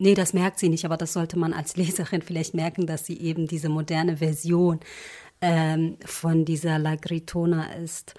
Nee, 0.00 0.14
das 0.14 0.32
merkt 0.32 0.60
sie 0.60 0.68
nicht, 0.68 0.84
aber 0.84 0.96
das 0.96 1.12
sollte 1.12 1.36
man 1.36 1.52
als 1.52 1.76
Leserin 1.76 2.22
vielleicht 2.22 2.54
merken, 2.54 2.86
dass 2.86 3.04
sie 3.04 3.18
eben 3.18 3.48
diese 3.48 3.68
moderne 3.68 4.18
Version 4.18 4.78
ähm, 5.40 5.96
von 6.04 6.44
dieser 6.44 6.78
La 6.78 6.94
Gritona 6.94 7.72
ist, 7.72 8.14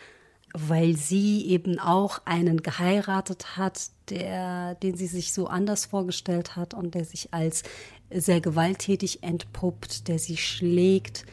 weil 0.53 0.97
sie 0.97 1.47
eben 1.47 1.79
auch 1.79 2.19
einen 2.25 2.61
geheiratet 2.61 3.55
hat, 3.55 3.91
der, 4.09 4.75
den 4.75 4.97
sie 4.97 5.07
sich 5.07 5.31
so 5.31 5.47
anders 5.47 5.85
vorgestellt 5.85 6.57
hat 6.57 6.73
und 6.73 6.93
der 6.93 7.05
sich 7.05 7.33
als 7.33 7.63
sehr 8.11 8.41
gewalttätig 8.41 9.23
entpuppt, 9.23 10.09
der 10.09 10.19
sie 10.19 10.35
schlägt, 10.35 11.25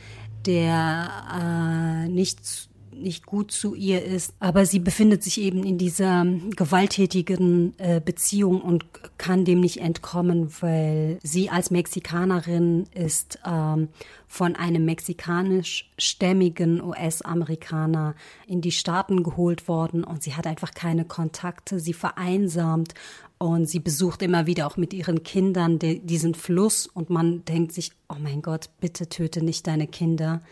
der 0.47 2.07
äh, 2.07 2.09
nicht 2.09 2.69
nicht 2.97 3.27
gut 3.27 3.51
zu 3.51 3.75
ihr 3.75 4.05
ist. 4.05 4.35
Aber 4.41 4.67
sie 4.67 4.79
befindet 4.79 5.23
sich 5.23 5.41
eben 5.41 5.65
in 5.65 5.79
dieser 5.79 6.25
gewalttätigen 6.57 7.75
äh, 7.79 8.01
Beziehung 8.05 8.61
und 8.61 8.85
kann 9.19 9.45
dem 9.45 9.61
nicht 9.61 9.81
entkommen, 9.81 10.53
weil 10.61 11.19
sie 11.23 11.51
als 11.51 11.71
Mexikanerin 11.71 12.87
ist 12.95 13.39
ähm, 13.47 13.89
von 14.29 14.57
einem 14.57 14.85
mexikanischstämmigen 14.85 16.83
US-Amerikaner 16.83 18.15
in 18.47 18.61
die 18.61 18.73
Staaten 18.73 19.23
geholt 19.23 19.69
worden 19.69 20.05
und 20.05 20.23
sie 20.23 20.35
hat 20.35 20.47
einfach 20.47 20.73
keine 20.75 21.05
Kontakte. 21.05 21.81
Sie 21.81 21.93
vereinsamt 21.93 22.95
und 23.39 23.69
sie 23.69 23.81
besucht 23.81 24.23
immer 24.23 24.47
wieder 24.47 24.67
auch 24.67 24.77
mit 24.77 24.95
ihren 24.95 25.23
Kindern 25.23 25.79
diesen 25.79 26.35
Fluss 26.35 26.87
und 26.87 27.11
man 27.11 27.45
denkt 27.45 27.73
sich, 27.73 27.93
oh 28.09 28.17
mein 28.19 28.43
Gott, 28.43 28.71
bitte 28.81 29.09
töte 29.09 29.45
nicht 29.45 29.67
deine 29.67 29.87
Kinder. 29.87 30.43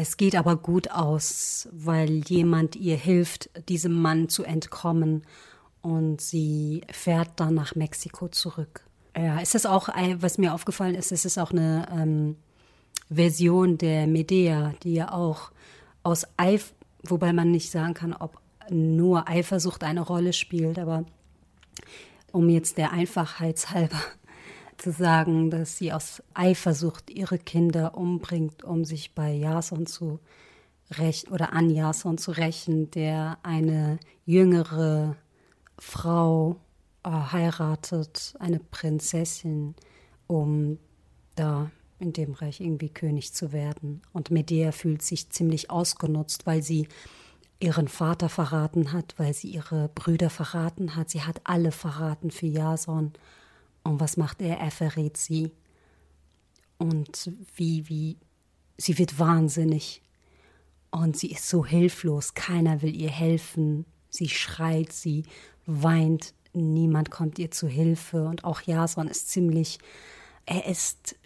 Es 0.00 0.16
geht 0.16 0.36
aber 0.36 0.54
gut 0.54 0.92
aus, 0.92 1.68
weil 1.72 2.22
jemand 2.28 2.76
ihr 2.76 2.94
hilft, 2.94 3.50
diesem 3.68 4.00
Mann 4.00 4.28
zu 4.28 4.44
entkommen 4.44 5.24
und 5.82 6.20
sie 6.20 6.82
fährt 6.88 7.30
dann 7.34 7.54
nach 7.54 7.74
Mexiko 7.74 8.28
zurück. 8.28 8.84
Ja, 9.16 9.40
es 9.40 9.56
ist 9.56 9.66
auch, 9.66 9.88
was 9.88 10.38
mir 10.38 10.54
aufgefallen 10.54 10.94
ist, 10.94 11.10
es 11.10 11.24
ist 11.24 11.36
auch 11.36 11.50
eine 11.50 11.88
ähm, 11.90 12.36
Version 13.10 13.76
der 13.76 14.06
Medea, 14.06 14.72
die 14.84 14.94
ja 14.94 15.10
auch 15.10 15.50
aus 16.04 16.24
Eif, 16.36 16.74
wobei 17.02 17.32
man 17.32 17.50
nicht 17.50 17.72
sagen 17.72 17.94
kann, 17.94 18.12
ob 18.12 18.40
nur 18.70 19.28
Eifersucht 19.28 19.82
eine 19.82 20.02
Rolle 20.02 20.32
spielt, 20.32 20.78
aber 20.78 21.06
um 22.30 22.48
jetzt 22.48 22.78
der 22.78 22.92
Einfachheit 22.92 23.70
halber 23.70 23.98
zu 24.78 24.92
sagen, 24.92 25.50
dass 25.50 25.76
sie 25.76 25.92
aus 25.92 26.22
Eifersucht 26.34 27.10
ihre 27.10 27.38
Kinder 27.38 27.96
umbringt, 27.96 28.64
um 28.64 28.84
sich 28.84 29.14
bei 29.14 29.32
Jason 29.32 29.86
zu 29.86 30.20
rächen 30.96 31.30
oder 31.32 31.52
an 31.52 31.70
Jason 31.70 32.18
zu 32.18 32.30
rächen, 32.30 32.90
der 32.90 33.38
eine 33.42 33.98
jüngere 34.24 35.16
Frau 35.78 36.56
äh, 37.04 37.10
heiratet, 37.10 38.34
eine 38.38 38.58
Prinzessin, 38.58 39.74
um 40.26 40.78
da 41.34 41.70
in 41.98 42.12
dem 42.12 42.32
Reich 42.32 42.60
irgendwie 42.60 42.88
König 42.88 43.34
zu 43.34 43.52
werden. 43.52 44.02
Und 44.12 44.30
Medea 44.30 44.72
fühlt 44.72 45.02
sich 45.02 45.30
ziemlich 45.30 45.70
ausgenutzt, 45.70 46.46
weil 46.46 46.62
sie 46.62 46.88
ihren 47.60 47.88
Vater 47.88 48.28
verraten 48.28 48.92
hat, 48.92 49.14
weil 49.16 49.34
sie 49.34 49.48
ihre 49.48 49.88
Brüder 49.94 50.30
verraten 50.30 50.94
hat. 50.94 51.10
Sie 51.10 51.22
hat 51.22 51.40
alle 51.44 51.72
verraten 51.72 52.30
für 52.30 52.46
Jason. 52.46 53.12
Und 53.88 54.00
was 54.00 54.18
macht 54.18 54.42
er? 54.42 54.58
Er 54.58 54.70
verrät 54.70 55.16
sie. 55.16 55.50
Und 56.76 57.30
wie, 57.56 57.88
wie, 57.88 58.18
sie 58.76 58.98
wird 58.98 59.18
wahnsinnig. 59.18 60.02
Und 60.90 61.16
sie 61.16 61.30
ist 61.30 61.48
so 61.48 61.64
hilflos. 61.64 62.34
Keiner 62.34 62.82
will 62.82 62.94
ihr 62.94 63.10
helfen. 63.10 63.86
Sie 64.10 64.28
schreit, 64.28 64.92
sie 64.92 65.24
weint. 65.64 66.34
Niemand 66.52 67.10
kommt 67.10 67.38
ihr 67.38 67.50
zu 67.50 67.66
Hilfe. 67.66 68.26
Und 68.26 68.44
auch 68.44 68.60
Jason 68.60 69.08
ist 69.08 69.30
ziemlich, 69.30 69.78
er 70.44 70.66
ist 70.66 71.16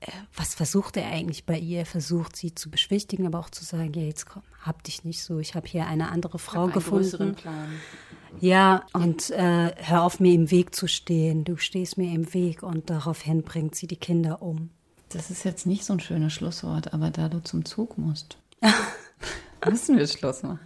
äh, 0.00 0.10
was 0.34 0.54
versucht 0.54 0.96
er 0.96 1.06
eigentlich 1.10 1.44
bei 1.46 1.58
ihr? 1.58 1.80
Er 1.80 1.86
versucht 1.86 2.34
sie 2.34 2.54
zu 2.54 2.70
beschwichtigen, 2.70 3.26
aber 3.26 3.38
auch 3.38 3.50
zu 3.50 3.64
sagen, 3.64 3.92
ja, 3.94 4.02
jetzt 4.02 4.26
komm, 4.26 4.42
hab 4.62 4.82
dich 4.82 5.04
nicht 5.04 5.22
so, 5.22 5.38
ich 5.38 5.54
habe 5.54 5.68
hier 5.68 5.86
eine 5.86 6.10
andere 6.10 6.38
Frau 6.38 6.68
ich 6.68 6.74
gefunden. 6.74 7.36
Ja, 8.40 8.84
und 8.92 9.30
äh, 9.30 9.72
hör 9.76 10.02
auf 10.04 10.20
mir 10.20 10.34
im 10.34 10.50
Weg 10.50 10.74
zu 10.74 10.86
stehen, 10.86 11.44
du 11.44 11.56
stehst 11.56 11.98
mir 11.98 12.14
im 12.14 12.32
Weg 12.32 12.62
und 12.62 12.88
daraufhin 12.90 13.42
bringt 13.42 13.74
sie 13.74 13.86
die 13.86 13.96
Kinder 13.96 14.42
um. 14.42 14.70
Das 15.08 15.30
ist 15.30 15.44
jetzt 15.44 15.66
nicht 15.66 15.84
so 15.84 15.94
ein 15.94 16.00
schönes 16.00 16.32
Schlusswort, 16.32 16.94
aber 16.94 17.10
da 17.10 17.28
du 17.28 17.42
zum 17.42 17.64
Zug 17.64 17.98
musst. 17.98 18.38
müssen 19.68 19.98
wir 19.98 20.06
Schluss 20.06 20.42
machen. 20.42 20.60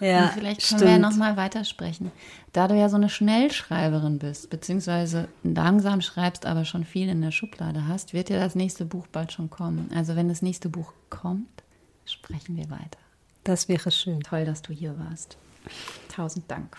Ja, 0.00 0.24
Und 0.24 0.32
vielleicht 0.32 0.60
können 0.60 0.78
stimmt. 0.78 0.82
wir 0.82 0.90
ja 0.90 0.98
nochmal 0.98 1.36
weitersprechen. 1.36 2.10
Da 2.52 2.68
du 2.68 2.74
ja 2.74 2.88
so 2.88 2.96
eine 2.96 3.08
Schnellschreiberin 3.08 4.18
bist, 4.18 4.50
beziehungsweise 4.50 5.28
langsam 5.42 6.00
schreibst, 6.00 6.46
aber 6.46 6.64
schon 6.64 6.84
viel 6.84 7.08
in 7.08 7.20
der 7.22 7.30
Schublade 7.30 7.86
hast, 7.86 8.12
wird 8.12 8.30
ja 8.30 8.38
das 8.38 8.54
nächste 8.54 8.84
Buch 8.84 9.06
bald 9.06 9.32
schon 9.32 9.50
kommen. 9.50 9.90
Also 9.94 10.16
wenn 10.16 10.28
das 10.28 10.42
nächste 10.42 10.68
Buch 10.68 10.92
kommt, 11.10 11.62
sprechen 12.04 12.56
wir 12.56 12.70
weiter. 12.70 12.98
Das 13.44 13.68
wäre 13.68 13.90
schön. 13.90 14.20
Toll, 14.20 14.44
dass 14.44 14.62
du 14.62 14.72
hier 14.72 14.98
warst. 14.98 15.36
Tausend 16.08 16.50
Dank. 16.50 16.78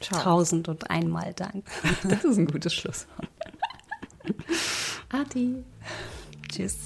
Ciao. 0.00 0.22
Tausend 0.22 0.68
und 0.68 0.90
einmal 0.90 1.32
Dank. 1.34 1.64
Das 2.08 2.24
ist 2.24 2.38
ein 2.38 2.46
gutes 2.46 2.74
Schlusswort. 2.74 3.28
Ati. 5.10 5.56
Tschüss. 6.50 6.76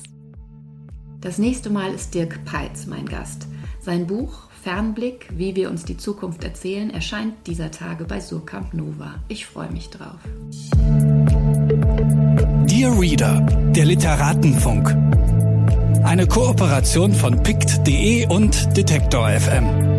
Das 1.21 1.39
nächste 1.39 1.71
Mal 1.71 1.93
ist 1.95 2.15
Dirk 2.15 2.45
Peitz 2.45 2.87
mein 2.87 3.07
Gast. 3.07 3.47
Sein 3.81 4.07
Buch 4.07 4.49
Fernblick, 4.63 5.29
wie 5.37 5.57
wir 5.57 5.71
uns 5.71 5.85
die 5.85 5.97
Zukunft 5.97 6.45
erzählen, 6.45 6.91
erscheint 6.91 7.35
dieser 7.47 7.71
Tage 7.73 8.05
bei 8.05 8.21
Surkamp 8.21 8.75
Nova. 8.75 9.17
Ich 9.29 9.47
freue 9.47 9.71
mich 9.71 9.91
drauf. 9.91 10.19
Dear 12.67 12.99
Reader, 12.99 13.41
der 13.75 13.85
Literatenfunk. 13.85 14.89
Eine 16.05 16.27
Kooperation 16.27 17.13
von 17.13 17.43
pict.de 17.43 18.29
und 18.29 18.77
Detektor 18.77 19.29
FM. 19.31 19.92